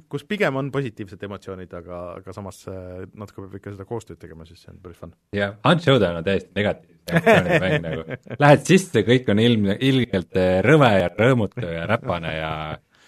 kus 0.10 0.23
pigem 0.26 0.56
on 0.57 0.72
positiivsed 0.73 1.22
emotsioonid, 1.27 1.73
aga, 1.77 1.99
aga 2.19 2.34
samas 2.34 2.64
äh, 2.72 3.03
natuke 3.14 3.44
peab 3.44 3.60
ikka 3.60 3.73
seda 3.76 3.86
koostööd 3.88 4.18
tegema, 4.22 4.48
siis 4.49 4.64
see 4.64 4.72
on 4.73 4.80
päris 4.82 4.98
fun. 4.98 5.14
jah, 5.36 5.53
Hunt 5.68 5.86
Showdown 5.86 6.19
on 6.19 6.26
täiesti 6.26 6.49
negatiivsed 6.57 7.14
emotsioonide 7.14 7.60
mäng 7.61 7.86
nagu. 7.86 8.18
Lähed 8.41 8.65
sisse, 8.65 9.03
kõik 9.06 9.30
on 9.32 9.41
ilm, 9.44 9.69
ilgelt 9.77 10.41
äh, 10.41 10.57
rõve 10.65 10.90
ja 10.98 11.11
rõõmutu 11.14 11.69
ja 11.69 11.86
räpane 11.91 12.34
ja 12.34 12.52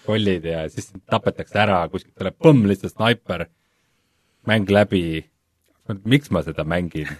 kollid 0.06 0.46
ja 0.48 0.62
siis 0.72 0.92
tapetakse 1.10 1.60
ära, 1.64 1.82
kuskilt 1.90 2.14
tuleb 2.16 2.38
põmm, 2.46 2.62
lihtsalt 2.70 2.94
snaiper, 2.94 3.48
mäng 4.48 4.70
läbi. 4.70 5.02
miks 6.04 6.30
ma 6.30 6.44
seda 6.46 6.64
mängin? 6.68 7.10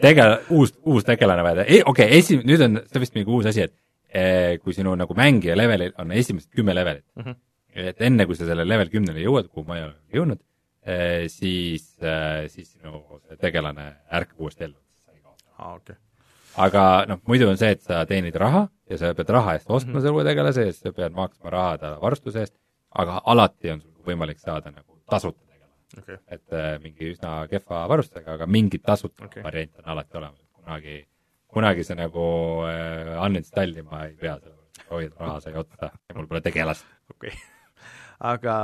tegel-, 0.00 0.40
uus, 0.56 0.72
uus 0.88 1.04
tegelane 1.04 1.44
vaja, 1.44 1.68
okei 1.68 1.84
okay,, 1.84 2.10
esi-, 2.18 2.40
nüüd 2.48 2.64
on, 2.64 2.80
see 2.88 3.02
vist 3.02 3.16
mingi 3.18 3.28
uus 3.30 3.52
asi, 3.52 3.68
et 3.68 4.60
kui 4.64 4.72
sinu 4.76 4.96
nagu 4.96 5.14
mängija 5.16 5.54
levelil 5.56 5.92
on 6.00 6.12
esimesed 6.16 6.48
kümme 6.52 6.74
levelit 6.76 7.04
mm, 7.16 7.22
-hmm 7.24 7.40
et 7.74 8.00
enne, 8.04 8.26
kui 8.28 8.36
sa 8.36 8.46
selle 8.48 8.64
level 8.68 8.90
kümnele 8.92 9.22
jõuad, 9.24 9.48
kuhu 9.52 9.66
ma 9.68 9.78
ei 9.78 9.86
ole 9.86 9.96
jõudnud, 10.14 10.40
eh, 10.84 11.26
siis, 11.32 11.86
eh, 12.04 12.46
siis 12.52 12.74
sinu 12.74 13.02
see 13.26 13.38
tegelane 13.40 13.88
ärkab 14.12 14.40
uuesti 14.40 14.68
ellu. 14.68 14.78
aa, 15.58 15.74
okei 15.74 15.94
okay. 15.94 15.96
aga 16.64 16.82
noh, 17.08 17.20
muidu 17.28 17.48
on 17.48 17.60
see, 17.60 17.70
et 17.76 17.82
sa 17.84 18.02
teenid 18.08 18.36
raha 18.40 18.66
ja 18.90 18.98
sa 18.98 19.12
pead 19.14 19.30
raha 19.30 19.54
eest 19.56 19.70
ostma 19.70 19.92
mm 19.92 19.96
-hmm. 19.96 20.02
selle 20.02 20.16
uue 20.16 20.24
tegelase 20.24 20.64
siis 20.64 20.80
sa 20.80 20.92
pead 20.92 21.12
maksma 21.12 21.50
raha 21.50 21.78
ta 21.78 21.92
varustuse 22.00 22.40
eest, 22.40 22.54
aga 22.90 23.20
alati 23.24 23.70
on 23.70 23.80
sul 23.80 23.92
võimalik 24.06 24.38
saada 24.38 24.70
nagu 24.70 24.98
tasuta 25.10 25.40
tegelane 25.46 25.74
okay.. 25.98 26.16
et 26.28 26.52
äh, 26.52 26.80
mingi 26.82 27.12
üsna 27.12 27.46
kehva 27.48 27.88
varustusega, 27.88 28.32
aga 28.32 28.46
mingi 28.46 28.78
tasuta 28.78 29.24
okay. 29.24 29.42
variant 29.42 29.78
on 29.78 29.88
alati 29.94 30.16
olemas, 30.16 30.44
kunagi, 30.52 31.06
kunagi 31.46 31.84
sa 31.84 31.94
nagu 31.94 32.26
äh, 32.66 33.24
uninstall 33.26 33.76
ima 33.76 34.04
ei 34.06 34.16
pea, 34.16 34.36
et 34.36 34.90
oi, 34.90 35.08
raha 35.18 35.40
sai 35.40 35.54
otsa 35.54 35.90
ja 36.08 36.14
mul 36.14 36.26
pole 36.26 36.40
tegelast. 36.40 36.86
okei 37.10 37.28
okay 37.28 37.61
aga 38.22 38.56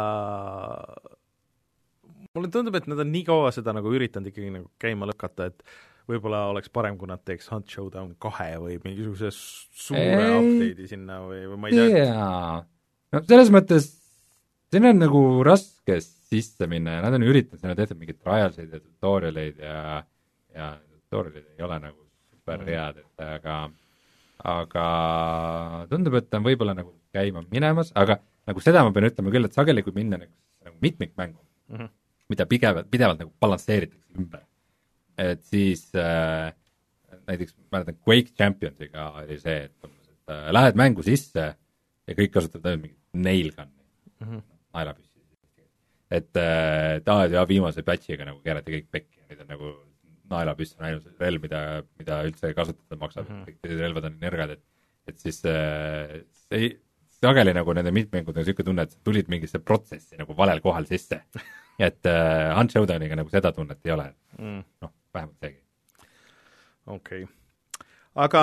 mulle 2.37 2.51
tundub, 2.55 2.77
et 2.79 2.89
nad 2.91 3.03
on 3.03 3.13
nii 3.13 3.25
kaua 3.27 3.53
seda 3.55 3.75
nagu 3.77 3.91
üritanud 3.95 4.31
ikkagi 4.31 4.53
nagu 4.55 4.69
käima 4.83 5.09
lükata, 5.09 5.49
et 5.51 5.79
võib-olla 6.09 6.47
oleks 6.53 6.71
parem, 6.73 6.97
kui 7.01 7.11
nad 7.11 7.23
teeks 7.27 7.51
Hunt 7.53 7.69
Showdown 7.73 8.15
kahe 8.23 8.53
või 8.63 8.79
mingisuguse 8.85 9.33
suure 9.35 10.29
update'i 10.39 10.89
sinna 10.91 11.21
või, 11.27 11.43
või 11.51 11.63
ma 11.63 11.71
ei 11.73 11.81
tea. 11.81 12.05
jaa, 12.07 12.53
no 13.15 13.23
selles 13.29 13.53
mõttes 13.53 13.91
siin 14.73 14.89
on 14.89 15.03
nagu 15.03 15.25
raske 15.47 15.99
sisse 16.05 16.69
minna 16.71 16.99
ja 16.99 17.05
nad 17.05 17.17
on 17.17 17.27
üritanud, 17.29 17.65
nad 17.65 17.81
tehtud 17.81 18.01
mingeid 18.01 18.21
trialseid 18.23 18.73
ja 18.73 18.81
tutorial 18.81 19.43
eid 19.43 19.61
ja, 19.65 20.01
ja 20.55 20.71
tutorial'id 21.09 21.53
ei 21.57 21.67
ole 21.67 21.81
nagu 21.89 22.01
super 22.33 22.65
head, 22.69 23.03
et 23.05 23.29
aga, 23.29 23.59
aga 24.55 24.89
tundub, 25.93 26.19
et 26.21 26.41
on 26.41 26.47
võib-olla 26.47 26.77
nagu 26.79 26.95
käima 27.17 27.45
minemas, 27.51 27.93
aga 27.97 28.21
nagu 28.49 28.65
seda 28.65 28.85
ma 28.87 28.95
pean 28.95 29.09
ütlema 29.09 29.33
küll, 29.35 29.49
et 29.49 29.57
sageli, 29.57 29.85
kui 29.87 29.95
minna 29.97 30.21
nagu, 30.21 30.33
nagu 30.67 30.77
mitmikmängu 30.85 31.41
mm, 31.41 31.77
-hmm. 31.77 31.91
mida 32.33 32.47
pidevalt, 32.51 32.91
pidevalt 32.91 33.23
nagu 33.23 33.33
balansseeritakse 33.41 34.19
ümber, 34.19 34.45
et 35.19 35.43
siis 35.45 35.89
äh, 35.95 36.53
näiteks 37.27 37.57
mäletan 37.73 37.99
Quake 38.07 38.33
Championsiga 38.37 39.11
oli 39.23 39.39
see, 39.41 39.59
et 39.69 39.85
umbes, 39.85 40.09
et 40.15 40.35
äh, 40.35 40.47
lähed 40.57 40.81
mängu 40.81 41.05
sisse 41.07 41.45
ja 42.09 42.17
kõik 42.17 42.33
kasutavad 42.33 42.73
ainult 42.73 42.87
mingit 42.87 43.27
nail 43.29 43.53
gun'i 43.57 43.85
mm 44.21 44.31
-hmm., 44.31 44.43
naelapüssi. 44.75 45.21
et, 46.11 46.37
äh, 46.37 46.97
et 46.97 47.09
aa, 47.09 47.27
ja 47.27 47.49
viimase 47.49 47.83
patch'iga 47.83 48.25
nagu 48.25 48.41
keerati 48.41 48.73
kõik 48.73 48.91
pekki 48.91 49.21
ja 49.21 49.29
nüüd 49.29 49.45
on 49.45 49.55
nagu 49.55 49.75
naelapüss 50.31 50.77
on 50.79 50.87
ainus 50.89 51.07
relv, 51.21 51.43
mida, 51.43 51.83
mida 51.99 52.23
üldse 52.25 52.55
kasutada 52.55 52.97
maksab 53.01 53.29
mm, 53.29 53.35
-hmm. 53.35 53.47
kõik 53.49 53.59
teised 53.63 53.81
relvad 53.81 54.05
on 54.05 54.21
nõrgad, 54.21 54.57
et 54.57 54.65
et 55.09 55.19
siis 55.19 55.41
äh, 55.49 56.21
see 56.49 56.77
sageli 57.23 57.55
nagu 57.57 57.75
nende 57.77 57.93
mitmängudega 57.95 58.45
niisugune 58.45 58.69
tunne, 58.71 58.85
et 58.89 58.99
tulid 59.05 59.31
mingisse 59.33 59.59
protsessi 59.59 60.19
nagu 60.21 60.37
valel 60.37 60.61
kohal 60.65 60.87
sisse. 60.91 61.23
et 61.89 62.07
äh, 62.07 62.57
Hunt 62.57 62.75
Showdowniga 62.75 63.19
nagu 63.19 63.31
seda 63.31 63.53
tunnet 63.55 63.79
ei 63.87 63.95
ole 63.95 64.09
mm., 64.39 64.63
noh, 64.83 64.93
vähemalt 65.15 65.39
seegi. 65.45 65.61
okei 66.87 67.23
okay., 67.25 67.35
aga 68.27 68.43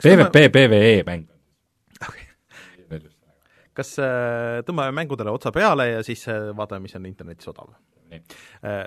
PVP, 0.00 0.46
PVE 0.54 0.94
mäng 1.08 1.26
on 1.26 2.08
okay. 2.08 3.00
kas 3.80 3.94
äh, 3.98 4.62
tõmbame 4.66 4.94
mängudele 5.02 5.34
otsa 5.34 5.52
peale 5.54 5.90
ja 5.90 6.02
siis 6.06 6.22
äh, 6.30 6.50
vaatame, 6.56 6.86
mis 6.86 6.96
on 6.98 7.08
internetis 7.10 7.50
odav? 7.50 7.74
Äh, 8.14 8.86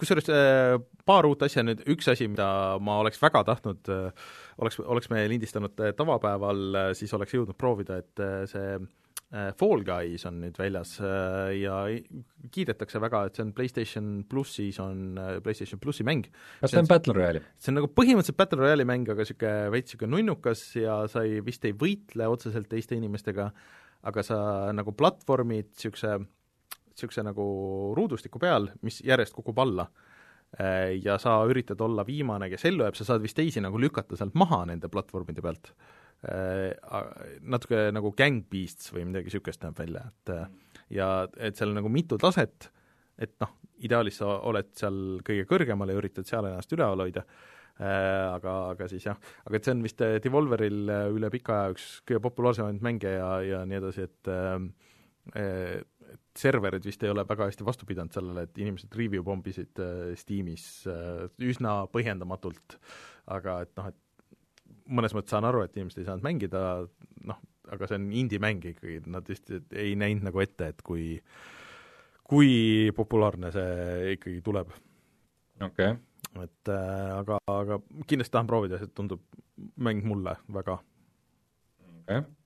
kusjuures 0.00 0.30
äh, 0.32 0.76
paar 1.06 1.28
uut 1.28 1.42
asja 1.44 1.62
nüüd, 1.66 1.82
üks 1.90 2.08
asi, 2.10 2.28
mida 2.30 2.48
ma 2.82 3.00
oleks 3.02 3.20
väga 3.22 3.42
tahtnud, 3.48 3.90
äh, 3.92 4.30
oleks, 4.60 4.80
oleks 4.84 5.10
me 5.12 5.26
lindistanud 5.30 5.78
äh, 5.82 5.92
tavapäeval, 5.96 6.94
siis 6.98 7.12
oleks 7.16 7.36
jõudnud 7.36 7.58
proovida, 7.58 8.00
et 8.02 8.26
see 8.50 8.80
Fall 9.30 9.84
Guys 9.86 10.24
on 10.26 10.40
nüüd 10.42 10.56
väljas 10.58 10.96
ja 11.54 11.74
kiidetakse 12.50 12.98
väga, 12.98 13.20
et 13.28 13.36
see 13.38 13.44
on 13.44 13.52
PlayStation 13.54 14.08
plussis, 14.26 14.80
on 14.82 15.20
PlayStation 15.44 15.78
plussi 15.78 16.02
mäng. 16.02 16.26
kas 16.58 16.74
see 16.74 16.82
on 16.82 16.88
Battle 16.90 17.14
Royale'i? 17.14 17.44
see 17.62 17.70
on 17.70 17.78
nagu 17.78 17.92
põhimõtteliselt 17.94 18.40
Battle 18.40 18.58
Royale'i 18.58 18.88
mäng, 18.90 19.06
aga 19.06 19.22
niisugune 19.22 19.70
veits 19.70 19.92
niisugune 19.92 20.16
nunnukas 20.16 20.64
ja 20.74 20.98
sa 21.12 21.22
ei, 21.22 21.38
vist 21.46 21.62
ei 21.68 21.76
võitle 21.78 22.26
otseselt 22.32 22.66
teiste 22.72 22.98
inimestega, 22.98 23.46
aga 24.10 24.26
sa 24.26 24.40
nagu 24.74 24.96
platvormid 24.98 25.70
niisuguse 25.76 26.18
niisuguse 27.00 27.24
nagu 27.24 27.44
ruudustiku 27.96 28.40
peal, 28.42 28.68
mis 28.84 29.00
järjest 29.04 29.34
kukub 29.36 29.58
alla. 29.62 29.88
Äh, 30.58 30.98
ja 31.04 31.14
sa 31.22 31.36
üritad 31.46 31.78
olla 31.84 32.02
viimane, 32.06 32.48
kes 32.50 32.66
ellu 32.66 32.82
jääb, 32.82 32.96
sa 32.98 33.06
saad 33.06 33.22
vist 33.22 33.36
teisi 33.38 33.62
nagu 33.62 33.78
lükata 33.78 34.16
sealt 34.18 34.34
maha 34.38 34.64
nende 34.66 34.90
platvormide 34.90 35.44
pealt. 35.44 35.70
Äh, 36.26 36.72
natuke 37.46 37.86
nagu 37.94 38.10
Gang 38.18 38.42
Beasts 38.50 38.90
või 38.90 39.06
midagi 39.06 39.30
niisugust 39.30 39.62
näeb 39.62 39.78
välja, 39.78 40.02
et 40.10 40.34
äh, 40.34 40.48
ja 40.98 41.10
et 41.38 41.56
seal 41.56 41.70
on 41.70 41.78
nagu 41.78 41.92
mitu 41.92 42.18
taset, 42.18 42.66
et 43.20 43.36
noh, 43.40 43.54
ideaalis 43.86 44.18
sa 44.18 44.40
oled 44.50 44.74
seal 44.76 45.22
kõige 45.24 45.46
kõrgemal 45.48 45.92
ja 45.92 46.00
üritad 46.00 46.26
seal 46.26 46.50
ennast 46.50 46.74
üleval 46.74 47.06
hoida, 47.06 47.22
aga, 47.80 48.54
aga 48.74 48.88
siis 48.90 49.06
jah, 49.06 49.16
aga 49.46 49.56
et 49.56 49.64
see 49.64 49.72
on 49.72 49.84
vist 49.86 50.02
Devolveril 50.24 50.90
üle 51.14 51.30
pika 51.32 51.54
aja 51.54 51.70
üks 51.72 51.86
kõige 52.04 52.20
populaarsemaid 52.26 52.82
mänge 52.84 53.14
ja, 53.14 53.30
ja 53.46 53.62
nii 53.68 53.78
edasi, 53.78 54.04
et 54.04 54.32
et 56.10 56.42
serverid 56.42 56.84
vist 56.86 57.02
ei 57.04 57.12
ole 57.12 57.24
väga 57.28 57.48
hästi 57.48 57.66
vastu 57.66 57.86
pidanud 57.88 58.14
sellele, 58.14 58.44
et 58.46 58.58
inimesed 58.60 58.94
review 58.98 59.24
pommisid 59.26 59.80
äh, 59.82 60.10
Steamis 60.18 60.66
äh, 60.90 61.26
üsna 61.46 61.84
põhjendamatult, 61.92 62.78
aga 63.30 63.60
et 63.66 63.72
noh, 63.78 63.90
et 63.92 64.84
mõnes 64.90 65.14
mõttes 65.14 65.34
saan 65.34 65.46
aru, 65.48 65.62
et 65.64 65.76
inimesed 65.78 66.02
ei 66.02 66.08
saanud 66.08 66.26
mängida, 66.26 66.64
noh, 67.30 67.40
aga 67.70 67.88
see 67.88 67.98
on 68.00 68.10
indie-mäng 68.22 68.66
ikkagi, 68.72 69.00
nad 69.10 69.26
vist 69.30 69.52
ei 69.54 69.94
näinud 69.98 70.30
nagu 70.30 70.42
ette, 70.42 70.72
et 70.74 70.84
kui 70.86 71.16
kui 72.30 72.90
populaarne 72.94 73.50
see 73.54 74.14
ikkagi 74.14 74.42
tuleb. 74.46 74.70
okei 75.60 75.94
okay. 75.94 76.44
et 76.44 76.70
äh, 76.70 77.06
aga, 77.18 77.40
aga 77.50 77.80
kindlasti 78.06 78.36
tahan 78.36 78.50
proovida, 78.50 78.78
see 78.78 78.92
tundub 78.94 79.24
mäng 79.76 80.04
mulle 80.06 80.36
väga. 80.54 80.78
okei 82.02 82.22
okay 82.22 82.39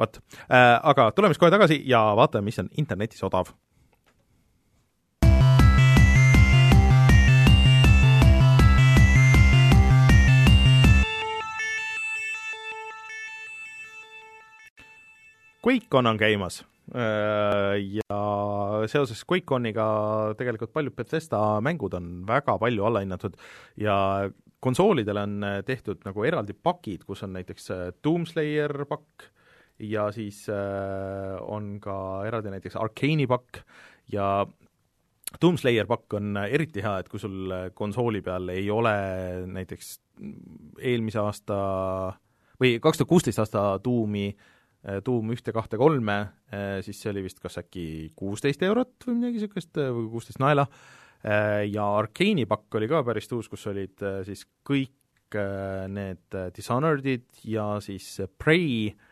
vot 0.00 0.20
äh,, 0.48 0.78
aga 0.82 1.10
tuleme 1.16 1.34
siis 1.34 1.42
kohe 1.42 1.52
tagasi 1.52 1.82
ja 1.88 2.02
vaatame, 2.18 2.48
mis 2.50 2.60
on 2.62 2.70
internetis 2.80 3.22
odav. 3.26 3.52
QuakeCon 15.60 16.06
on 16.08 16.18
käimas. 16.18 16.62
Äh, 16.96 17.76
ja 18.00 18.20
seoses 18.90 19.20
QuakeConiga 19.28 19.84
tegelikult 20.38 20.72
paljud 20.72 20.96
Bethesda 20.96 21.60
mängud 21.62 21.94
on 21.94 22.24
väga 22.26 22.56
palju 22.58 22.86
allahinnatud 22.88 23.36
ja 23.78 23.96
konsoolidele 24.60 25.22
on 25.22 25.44
tehtud 25.66 26.02
nagu 26.04 26.24
eraldi 26.26 26.56
pakid, 26.56 27.04
kus 27.06 27.22
on 27.24 27.36
näiteks 27.36 27.70
Doomslayer 28.04 28.74
pakk, 28.88 29.28
ja 29.80 30.10
siis 30.12 30.44
äh, 30.52 31.36
on 31.40 31.78
ka 31.82 31.94
eraldi 32.28 32.52
näiteks 32.52 32.76
Arcane'i 32.80 33.26
pakk 33.30 33.62
ja 34.12 34.46
Doomslayer 35.40 35.86
pakk 35.86 36.18
on 36.18 36.40
eriti 36.42 36.82
hea, 36.82 36.96
et 37.00 37.08
kui 37.08 37.20
sul 37.22 37.52
konsooli 37.74 38.20
peal 38.26 38.50
ei 38.50 38.66
ole 38.70 38.94
näiteks 39.46 39.92
eelmise 40.82 41.20
aasta 41.22 41.58
või 42.60 42.80
kaks 42.82 42.98
tuhat 42.98 43.08
kuusteist 43.12 43.38
aasta 43.38 43.62
Doomi, 43.84 44.26
Doom 45.06 45.30
ühte, 45.30 45.52
kahte, 45.54 45.78
kolme, 45.78 46.16
siis 46.82 46.98
see 46.98 47.12
oli 47.12 47.22
vist 47.28 47.38
kas 47.40 47.60
äkki 47.60 47.84
kuusteist 48.18 48.64
eurot 48.66 49.06
või 49.06 49.20
midagi 49.20 49.38
niisugust, 49.38 49.78
või 49.78 50.08
kuusteist 50.16 50.42
naela, 50.42 50.66
ja 51.22 51.86
Arcane'i 52.00 52.48
pakk 52.50 52.80
oli 52.80 52.90
ka 52.90 53.04
päris 53.06 53.30
uus, 53.36 53.48
kus 53.48 53.68
olid 53.70 54.02
siis 54.26 54.42
kõik 54.66 55.38
need 55.94 56.38
Dishonored'id 56.56 57.44
ja 57.54 57.70
siis 57.84 58.16
Prey, 58.40 58.90
Äh, 58.90 59.09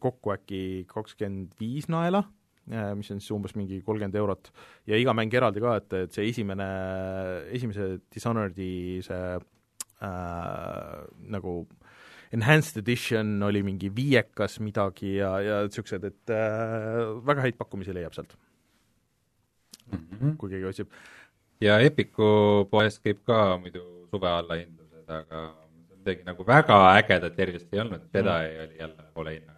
kokku 0.00 0.32
äkki 0.32 0.86
kakskümmend 0.88 1.52
viis 1.60 1.88
naela, 1.92 2.22
äh, 2.70 2.94
mis 2.96 3.10
on 3.12 3.20
siis 3.20 3.34
umbes 3.34 3.54
mingi 3.58 3.82
kolmkümmend 3.84 4.16
eurot, 4.16 4.50
ja 4.88 4.96
iga 4.96 5.12
mäng 5.16 5.34
eraldi 5.34 5.60
ka, 5.60 5.76
et, 5.82 5.92
et 6.06 6.16
see 6.16 6.30
esimene, 6.30 6.68
esimese 7.52 7.98
Dishonored'i 8.14 9.02
see 9.04 9.20
äh, 9.36 11.04
nagu 11.34 11.60
enhanced 12.32 12.80
edition 12.82 13.42
oli 13.42 13.62
mingi 13.64 13.90
viiekas 13.94 14.58
midagi 14.64 15.16
ja, 15.16 15.30
ja 15.44 15.60
niisugused, 15.66 16.04
et 16.04 16.32
äh, 16.34 17.04
väga 17.28 17.46
häid 17.46 17.56
pakkumisi 17.60 17.94
leiab 17.96 18.16
sealt 18.16 18.34
mm. 19.92 20.04
-hmm. 20.20 20.36
kui 20.36 20.50
keegi 20.50 20.68
otsib. 20.68 20.90
ja 21.60 21.78
Epiku 21.80 22.68
poes 22.70 22.98
käib 23.00 23.24
ka 23.24 23.58
muidu 23.58 23.84
suve 24.10 24.28
allahindlused, 24.28 25.08
aga 25.08 25.67
midagi 26.08 26.26
nagu 26.26 26.44
väga 26.48 26.80
ägedat 26.96 27.38
erilist 27.38 27.72
ei 27.72 27.80
olnud, 27.84 28.08
Jedi 28.14 28.28
mm. 28.28 28.60
oli 28.64 28.82
jälle 28.82 29.08
pole 29.14 29.32
hinnaga. 29.36 29.56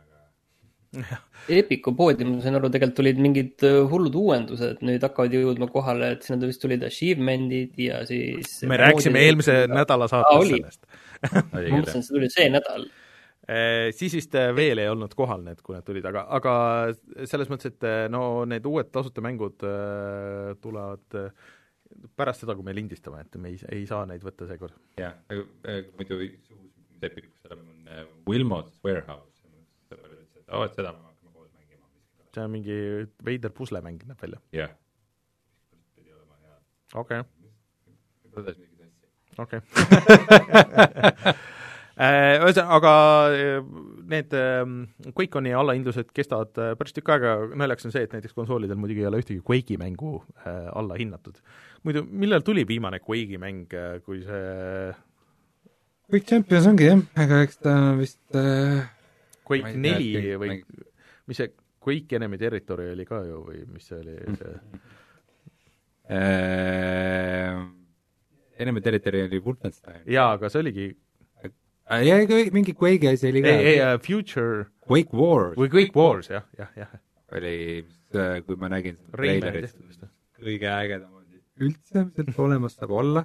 Epiku 1.61 1.93
poodi, 1.95 2.27
ma 2.27 2.41
sain 2.43 2.59
aru, 2.59 2.71
tegelikult 2.73 2.97
tulid 2.99 3.21
mingid 3.23 3.67
äh, 3.67 3.77
hullud 3.91 4.17
uuendused, 4.19 4.81
nüüd 4.87 5.05
hakkavad 5.07 5.37
jõudma 5.37 5.69
kohale, 5.71 6.15
et 6.17 6.27
sinna 6.27 6.49
vist 6.51 6.63
tulid 6.65 6.83
achievement'id 6.87 7.79
ja 7.79 8.01
siis 8.09 8.57
me 8.69 8.81
rääkisime 8.81 9.23
eelmise 9.29 9.61
ja... 9.63 9.69
nädala 9.71 10.11
saates 10.11 10.51
sellest 10.51 10.83
ma 11.53 11.63
mõtlesin, 11.63 12.03
et 12.03 12.09
see 12.09 12.17
tuli 12.17 12.33
see 12.33 12.49
nädal 12.51 12.89
äh, 13.47 13.93
siis 13.95 14.19
vist 14.19 14.35
äh, 14.41 14.51
veel 14.57 14.83
ei 14.83 14.91
olnud 14.91 15.15
kohal 15.15 15.47
need, 15.47 15.63
kui 15.63 15.79
need 15.79 15.87
tulid, 15.87 16.11
aga, 16.11 16.27
aga 16.41 16.57
selles 17.31 17.53
mõttes, 17.53 17.71
et 17.71 18.11
no 18.11 18.43
need 18.51 18.67
uued 18.67 18.91
tasuta 18.91 19.23
mängud 19.23 19.63
tulevad 20.61 21.23
pärast 22.17 22.45
seda, 22.45 22.55
kui 22.57 22.67
me 22.67 22.75
lindistame, 22.77 23.23
et 23.25 23.37
me 23.41 23.53
ei, 23.53 23.59
ei 23.75 23.87
saa 23.89 24.07
neid 24.09 24.23
võtta 24.25 24.49
seekord. 24.51 24.77
jah, 25.01 25.17
muidu 25.99 26.21
uus 26.21 26.51
Epic, 27.01 27.31
kus 27.31 27.47
oleme, 27.49 27.63
on 27.65 27.89
äh, 27.89 28.05
Wilmot's 28.29 28.81
Warehouse, 28.85 29.47
aa, 30.51 30.65
et 30.67 30.75
seda 30.77 30.93
me 30.93 31.01
hakkame 31.07 31.33
koos 31.33 31.51
mängima. 31.55 31.87
see 32.35 32.45
on 32.45 32.51
mingi 32.53 32.77
veider 33.25 33.53
puslemäng, 33.57 34.03
näeb 34.09 34.21
välja. 34.21 34.41
jah. 34.53 34.75
pidi 35.97 36.13
olema 36.13 36.37
hea. 36.43 36.59
okei. 37.03 37.23
tõdes 38.37 38.61
mingit 38.61 38.81
asja. 38.85 39.09
okei 39.47 39.61
äh, 42.05 42.37
Ühesõnaga, 42.45 42.77
aga 42.77 42.93
äh, 43.33 43.65
need 44.11 44.35
QuakeConi 44.35 45.55
allahindlused 45.57 46.11
kestavad 46.17 46.53
päris 46.79 46.97
tükk 46.97 47.15
aega, 47.15 47.35
naljakas 47.59 47.89
on 47.89 47.95
see, 47.95 48.05
et 48.07 48.15
näiteks 48.17 48.37
konsoolidel 48.37 48.79
muidugi 48.81 49.05
ei 49.05 49.11
ole 49.11 49.23
ühtegi 49.23 49.43
Quake'i 49.47 49.79
mängu 49.81 50.19
alla 50.45 50.99
hinnatud 50.99 51.39
muidu, 51.85 52.05
millal 52.05 52.45
tuli 52.45 52.67
viimane 52.69 53.01
Quake'i 53.01 53.39
mäng, 53.41 53.67
äh, 53.75 53.99
kui 54.05 54.23
see 54.25 54.93
Quake 56.11 56.27
Champions 56.27 56.67
ongi 56.67 56.89
jah, 56.89 57.03
aga 57.23 57.43
eks 57.47 57.61
ta 57.65 57.75
vist 57.99 58.39
äh, 58.39 58.83
Quake 59.47 59.75
neli 59.79 60.37
või 60.41 60.55
mäng... 60.57 60.87
mis 61.31 61.41
see, 61.41 61.53
Quake 61.81 62.19
Enemy 62.19 62.41
Territory 62.41 62.91
oli 62.95 63.07
ka 63.09 63.23
ju 63.25 63.45
või 63.47 63.63
mis 63.71 63.87
see 63.89 64.01
oli, 64.03 64.17
see? 64.41 64.57
Äh, 66.11 67.61
Enemy 68.61 68.83
Territory 68.85 69.25
oli 69.29 69.41
Wolfenstein. 69.45 70.03
jaa, 70.11 70.35
aga 70.37 70.51
see 70.53 70.65
oligi 70.65 70.91
ja 71.99 72.19
ega 72.23 72.39
mingi 72.55 72.75
Quake'i 72.77 73.11
asi 73.11 73.31
oli 73.31 73.43
ka. 73.45 73.55
ei, 73.55 73.73
ei 73.75 73.81
uh, 73.83 73.97
Future. 74.03 74.69
Quake 74.91 75.15
Wars. 75.17 75.57
või 75.59 75.71
Quake 75.71 75.95
Wars, 75.95 76.31
jah, 76.31 76.47
jah, 76.59 76.71
jah. 76.79 76.95
oli, 77.37 77.55
kui 78.47 78.57
ma 78.59 78.71
nägin 78.73 78.97
treilerist, 79.13 79.79
kõige 80.41 80.71
ägedam 80.71 81.21
oli 81.21 81.43
üldse, 81.61 82.07
mis 82.07 82.17
sealt 82.17 82.41
olemas 82.43 82.75
saab 82.79 82.95
olla. 82.99 83.25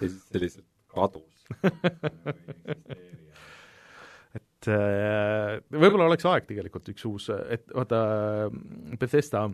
Ja 0.00 0.08
siis 0.08 0.22
see 0.30 0.42
lihtsalt 0.42 0.70
kadus. 0.94 1.44
Et 4.34 4.70
äh, 4.72 5.60
võib-olla 5.70 6.08
oleks 6.08 6.24
aeg 6.26 6.46
tegelikult 6.48 6.88
üks 6.90 7.04
uus, 7.06 7.28
et 7.52 7.68
vaata, 7.76 7.98
Bethesda 8.98 9.44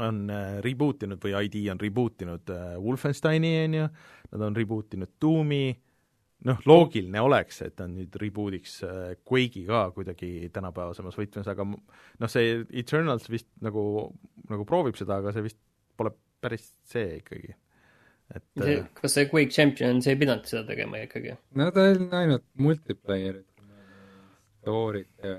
on 0.00 0.22
äh, 0.32 0.54
reboot 0.64 1.04
inud 1.04 1.20
või 1.20 1.34
ID 1.44 1.68
on 1.74 1.82
reboot 1.82 2.24
inud 2.24 2.48
Wolfensteini, 2.80 3.52
on 3.66 3.76
ju, 3.76 3.88
nad 4.32 4.46
on 4.48 4.56
reboot 4.56 4.96
inud 4.96 5.12
Doomi, 5.20 5.66
noh, 6.44 6.60
loogiline 6.68 7.22
oleks, 7.24 7.62
et 7.64 7.78
nad 7.80 7.92
nüüd 7.92 8.14
reboot'iks 8.20 8.78
Quake'i 9.24 9.64
ka 9.68 9.86
kuidagi 9.96 10.50
tänapäevasemas 10.54 11.16
võtmes, 11.18 11.48
aga 11.50 11.66
noh, 11.68 12.30
see 12.30 12.60
Eternals 12.82 13.30
vist 13.32 13.48
nagu, 13.64 13.84
nagu 14.50 14.66
proovib 14.68 14.98
seda, 15.00 15.20
aga 15.22 15.34
see 15.34 15.46
vist 15.48 15.60
pole 15.96 16.12
päris 16.44 16.72
see 16.90 17.20
ikkagi 17.22 17.54
et 18.32 18.44
see, 18.60 18.76
kas 18.98 19.16
see 19.16 19.28
Quake 19.30 19.52
Champions 19.52 20.06
ei 20.08 20.18
pidanud 20.20 20.46
seda 20.48 20.64
tegema 20.68 21.00
ikkagi? 21.04 21.34
no 21.58 21.70
ta 21.74 21.88
on 21.92 22.06
ainult 22.20 22.44
multiplayer'it, 22.60 23.48
story't 24.62 25.26
ja 25.26 25.36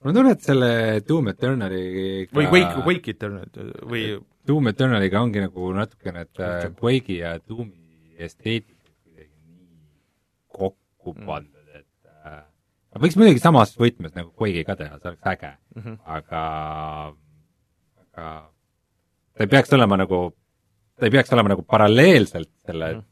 mul 0.00 0.12
on 0.12 0.18
tunne, 0.18 0.34
et 0.36 0.44
selle 0.44 0.72
Doom 1.06 1.30
Eternali 1.32 1.84
või 2.32 2.50
Quake, 2.52 2.84
Quake 2.84 3.14
Eternal 3.16 3.48
või 3.88 4.04
Doom 4.48 4.72
Eternaliga 4.72 5.22
ongi 5.24 5.44
nagu 5.44 5.72
natukene, 5.76 6.26
et 6.26 6.44
äh, 6.44 6.68
Quake'i 6.76 7.20
ja 7.20 7.36
Doomi 7.40 7.76
nii 7.76 8.28
kokku 10.52 11.14
mm. 11.14 11.26
pandud 11.26 11.78
et 11.78 12.10
äh, 12.26 12.42
võiks 13.00 13.18
muidugi 13.18 13.42
samas 13.42 13.74
võtmes 13.78 14.14
nagu 14.16 14.32
Quake'i 14.34 14.66
ka 14.66 14.76
teha, 14.78 14.98
see 14.98 15.12
oleks 15.12 15.32
äge 15.32 15.52
mm, 15.52 15.82
-hmm. 15.82 15.98
aga, 16.18 16.44
aga 18.04 18.28
ta 19.34 19.46
ei 19.46 19.50
peaks 19.56 19.72
olema 19.78 20.00
nagu 20.00 20.22
ta 21.00 21.08
ei 21.08 21.14
peaks 21.14 21.32
olema 21.32 21.54
nagu 21.54 21.64
paralleelselt 21.64 22.50
selle 22.66 22.92
mm. 22.94 23.04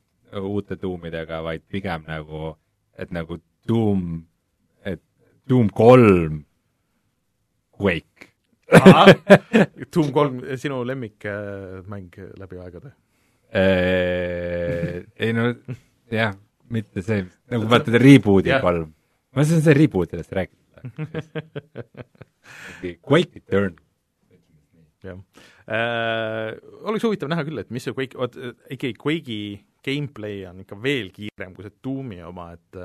uute 0.45 0.77
tuumidega, 0.77 1.41
vaid 1.43 1.65
pigem 1.73 2.05
nagu, 2.09 2.53
et 2.99 3.13
nagu 3.17 3.39
tuum, 3.67 4.25
et 4.85 5.03
tuum 5.49 5.71
kolm, 5.73 6.43
Quake. 7.79 8.29
tuum 9.95 10.11
kolm, 10.17 10.43
sinu 10.61 10.83
lemmikmäng 10.85 12.19
läbi 12.41 12.59
aegade? 12.61 12.93
ei 13.57 15.33
no 15.33 15.47
jah, 16.13 16.35
mitte 16.75 17.05
see, 17.05 17.27
nagu 17.53 17.69
vaata 17.71 18.01
reboot'i 18.01 18.55
kolm. 18.63 18.95
ma 19.35 19.45
saan 19.49 19.65
see 19.65 19.77
reboot 19.79 20.15
idest 20.17 20.35
rääkida. 20.37 20.79
Quake 23.09 23.43
Eternal. 23.43 23.77
jah 25.05 25.19
äh,. 25.69 26.57
Oleks 26.89 27.05
huvitav 27.07 27.31
näha 27.31 27.45
küll, 27.47 27.61
et 27.63 27.71
mis 27.75 27.87
see 27.87 27.97
Quake, 27.97 28.19
vot 28.19 28.35
ikkagi 28.73 28.97
Quake'i 28.99 29.43
gameplay 29.85 30.43
on 30.49 30.65
ikka 30.65 30.79
veel 30.83 31.13
kiirem 31.15 31.55
kui 31.57 31.67
see 31.67 31.77
Doomi 31.85 32.23
oma, 32.27 32.51
et 32.57 32.83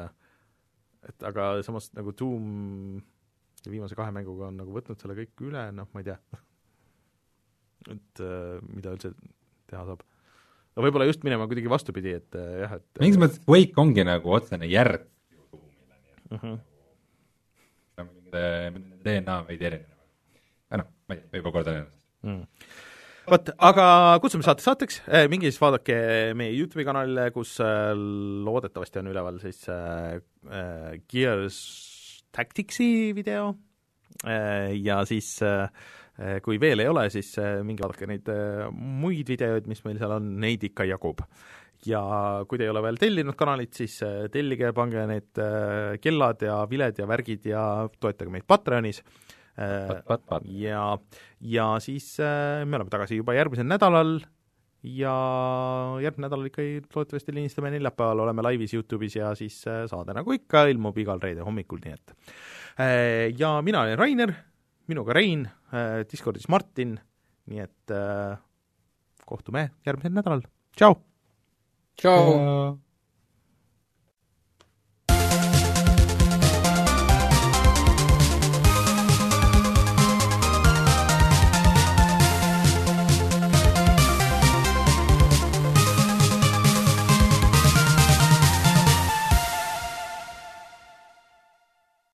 et 1.09 1.27
aga 1.27 1.55
samas 1.65 1.89
nagu 1.97 2.13
Doom 2.15 3.01
viimase 3.67 3.95
kahe 3.95 4.11
mänguga 4.11 4.49
on 4.49 4.59
nagu 4.59 4.75
võtnud 4.75 4.99
selle 4.99 5.15
kõik 5.17 5.47
üle, 5.47 5.69
noh, 5.75 5.87
ma 5.93 6.03
ei 6.03 6.11
tea 6.11 6.19
et 7.91 8.23
äh, 8.23 8.59
mida 8.71 8.93
üldse 8.95 9.13
teha 9.69 9.83
saab. 9.87 10.03
No 10.73 10.85
võib-olla 10.85 11.07
just 11.09 11.25
minema 11.27 11.47
kuidagi 11.49 11.71
vastupidi, 11.71 12.15
et 12.21 12.37
äh, 12.39 12.53
jah, 12.63 12.77
et 12.79 13.03
mingis 13.03 13.19
mõttes 13.21 13.43
Quake 13.47 13.77
ongi 13.81 14.05
nagu 14.07 14.37
otsene 14.37 14.69
järg 14.69 15.05
uh 16.31 16.39
-huh. 16.39 16.57
DNA 18.33 19.43
veidi 19.47 19.69
erinev. 19.69 19.91
noh, 20.73 20.89
ma 21.07 21.15
ei 21.15 21.21
tea, 21.21 21.29
võib-olla 21.35 21.55
kordan 21.59 21.79
ennast. 21.83 22.01
Mm 22.23 22.47
vot, 23.29 23.49
aga 23.63 23.85
kutsume 24.23 24.43
saate 24.43 24.63
saateks, 24.65 25.01
eh, 25.07 25.27
minge 25.31 25.47
siis 25.47 25.61
vaadake 25.61 25.95
meie 26.35 26.53
YouTube'i 26.57 26.85
kanalile, 26.87 27.29
kus 27.35 27.55
loodetavasti 27.59 28.99
on 28.99 29.11
üleval 29.13 29.39
siis 29.43 29.63
äh, 29.69 30.19
Gears 31.07 31.59
Tacticsi 32.33 33.13
video. 33.15 33.53
Äh, 34.25 34.73
ja 34.79 35.01
siis 35.05 35.41
äh, 35.41 35.69
kui 36.45 36.59
veel 36.61 36.83
ei 36.83 36.89
ole, 36.91 37.07
siis 37.09 37.31
minge 37.65 37.81
vaadake 37.81 38.07
neid 38.09 38.27
muid 38.73 39.29
videoid, 39.33 39.65
mis 39.69 39.81
meil 39.85 39.97
seal 39.97 40.13
on, 40.19 40.27
neid 40.43 40.63
ikka 40.69 40.85
jagub. 40.85 41.23
ja 41.89 42.01
kui 42.47 42.59
te 42.59 42.67
ei 42.67 42.71
ole 42.71 42.83
veel 42.85 42.99
tellinud 43.01 43.35
kanalit, 43.39 43.73
siis 43.75 43.97
tellige, 44.31 44.69
pange 44.77 45.07
need 45.09 45.41
kellad 46.03 46.45
ja 46.45 46.59
viled 46.69 47.01
ja 47.01 47.07
värgid 47.09 47.49
ja 47.49 47.63
toetage 47.99 48.31
meid 48.31 48.45
Patreonis. 48.47 49.01
Pat, 49.53 50.23
ja, 50.49 50.85
ja 51.45 51.65
siis 51.83 52.15
me 52.19 52.77
oleme 52.79 52.89
tagasi 52.89 53.19
juba 53.19 53.35
järgmisel 53.37 53.67
nädalal 53.69 54.15
ja 54.83 55.13
järgmine 56.03 56.27
nädal 56.27 56.47
ikka 56.49 56.63
loodetavasti 56.95 57.35
lindistame 57.35 57.69
neljapäeval, 57.75 58.23
oleme 58.25 58.43
laivis 58.43 58.73
Youtube'is 58.73 59.19
ja 59.19 59.29
siis 59.37 59.61
saade 59.63 60.15
nagu 60.17 60.33
ikka 60.35 60.65
ilmub 60.71 60.97
igal 60.99 61.21
reede 61.23 61.45
hommikul, 61.45 61.83
nii 61.83 61.93
et. 61.93 62.15
Ja 63.39 63.55
mina 63.63 63.85
olen 63.85 63.99
Rainer, 63.99 64.33
minuga 64.91 65.15
Rein, 65.15 65.47
Discordis 66.11 66.49
Martin, 66.51 66.97
nii 67.49 67.63
et 67.63 67.93
kohtume 69.27 69.69
järgmisel 69.87 70.15
nädalal, 70.15 70.43
tšau! 70.77 70.97
tšau! 71.99 72.79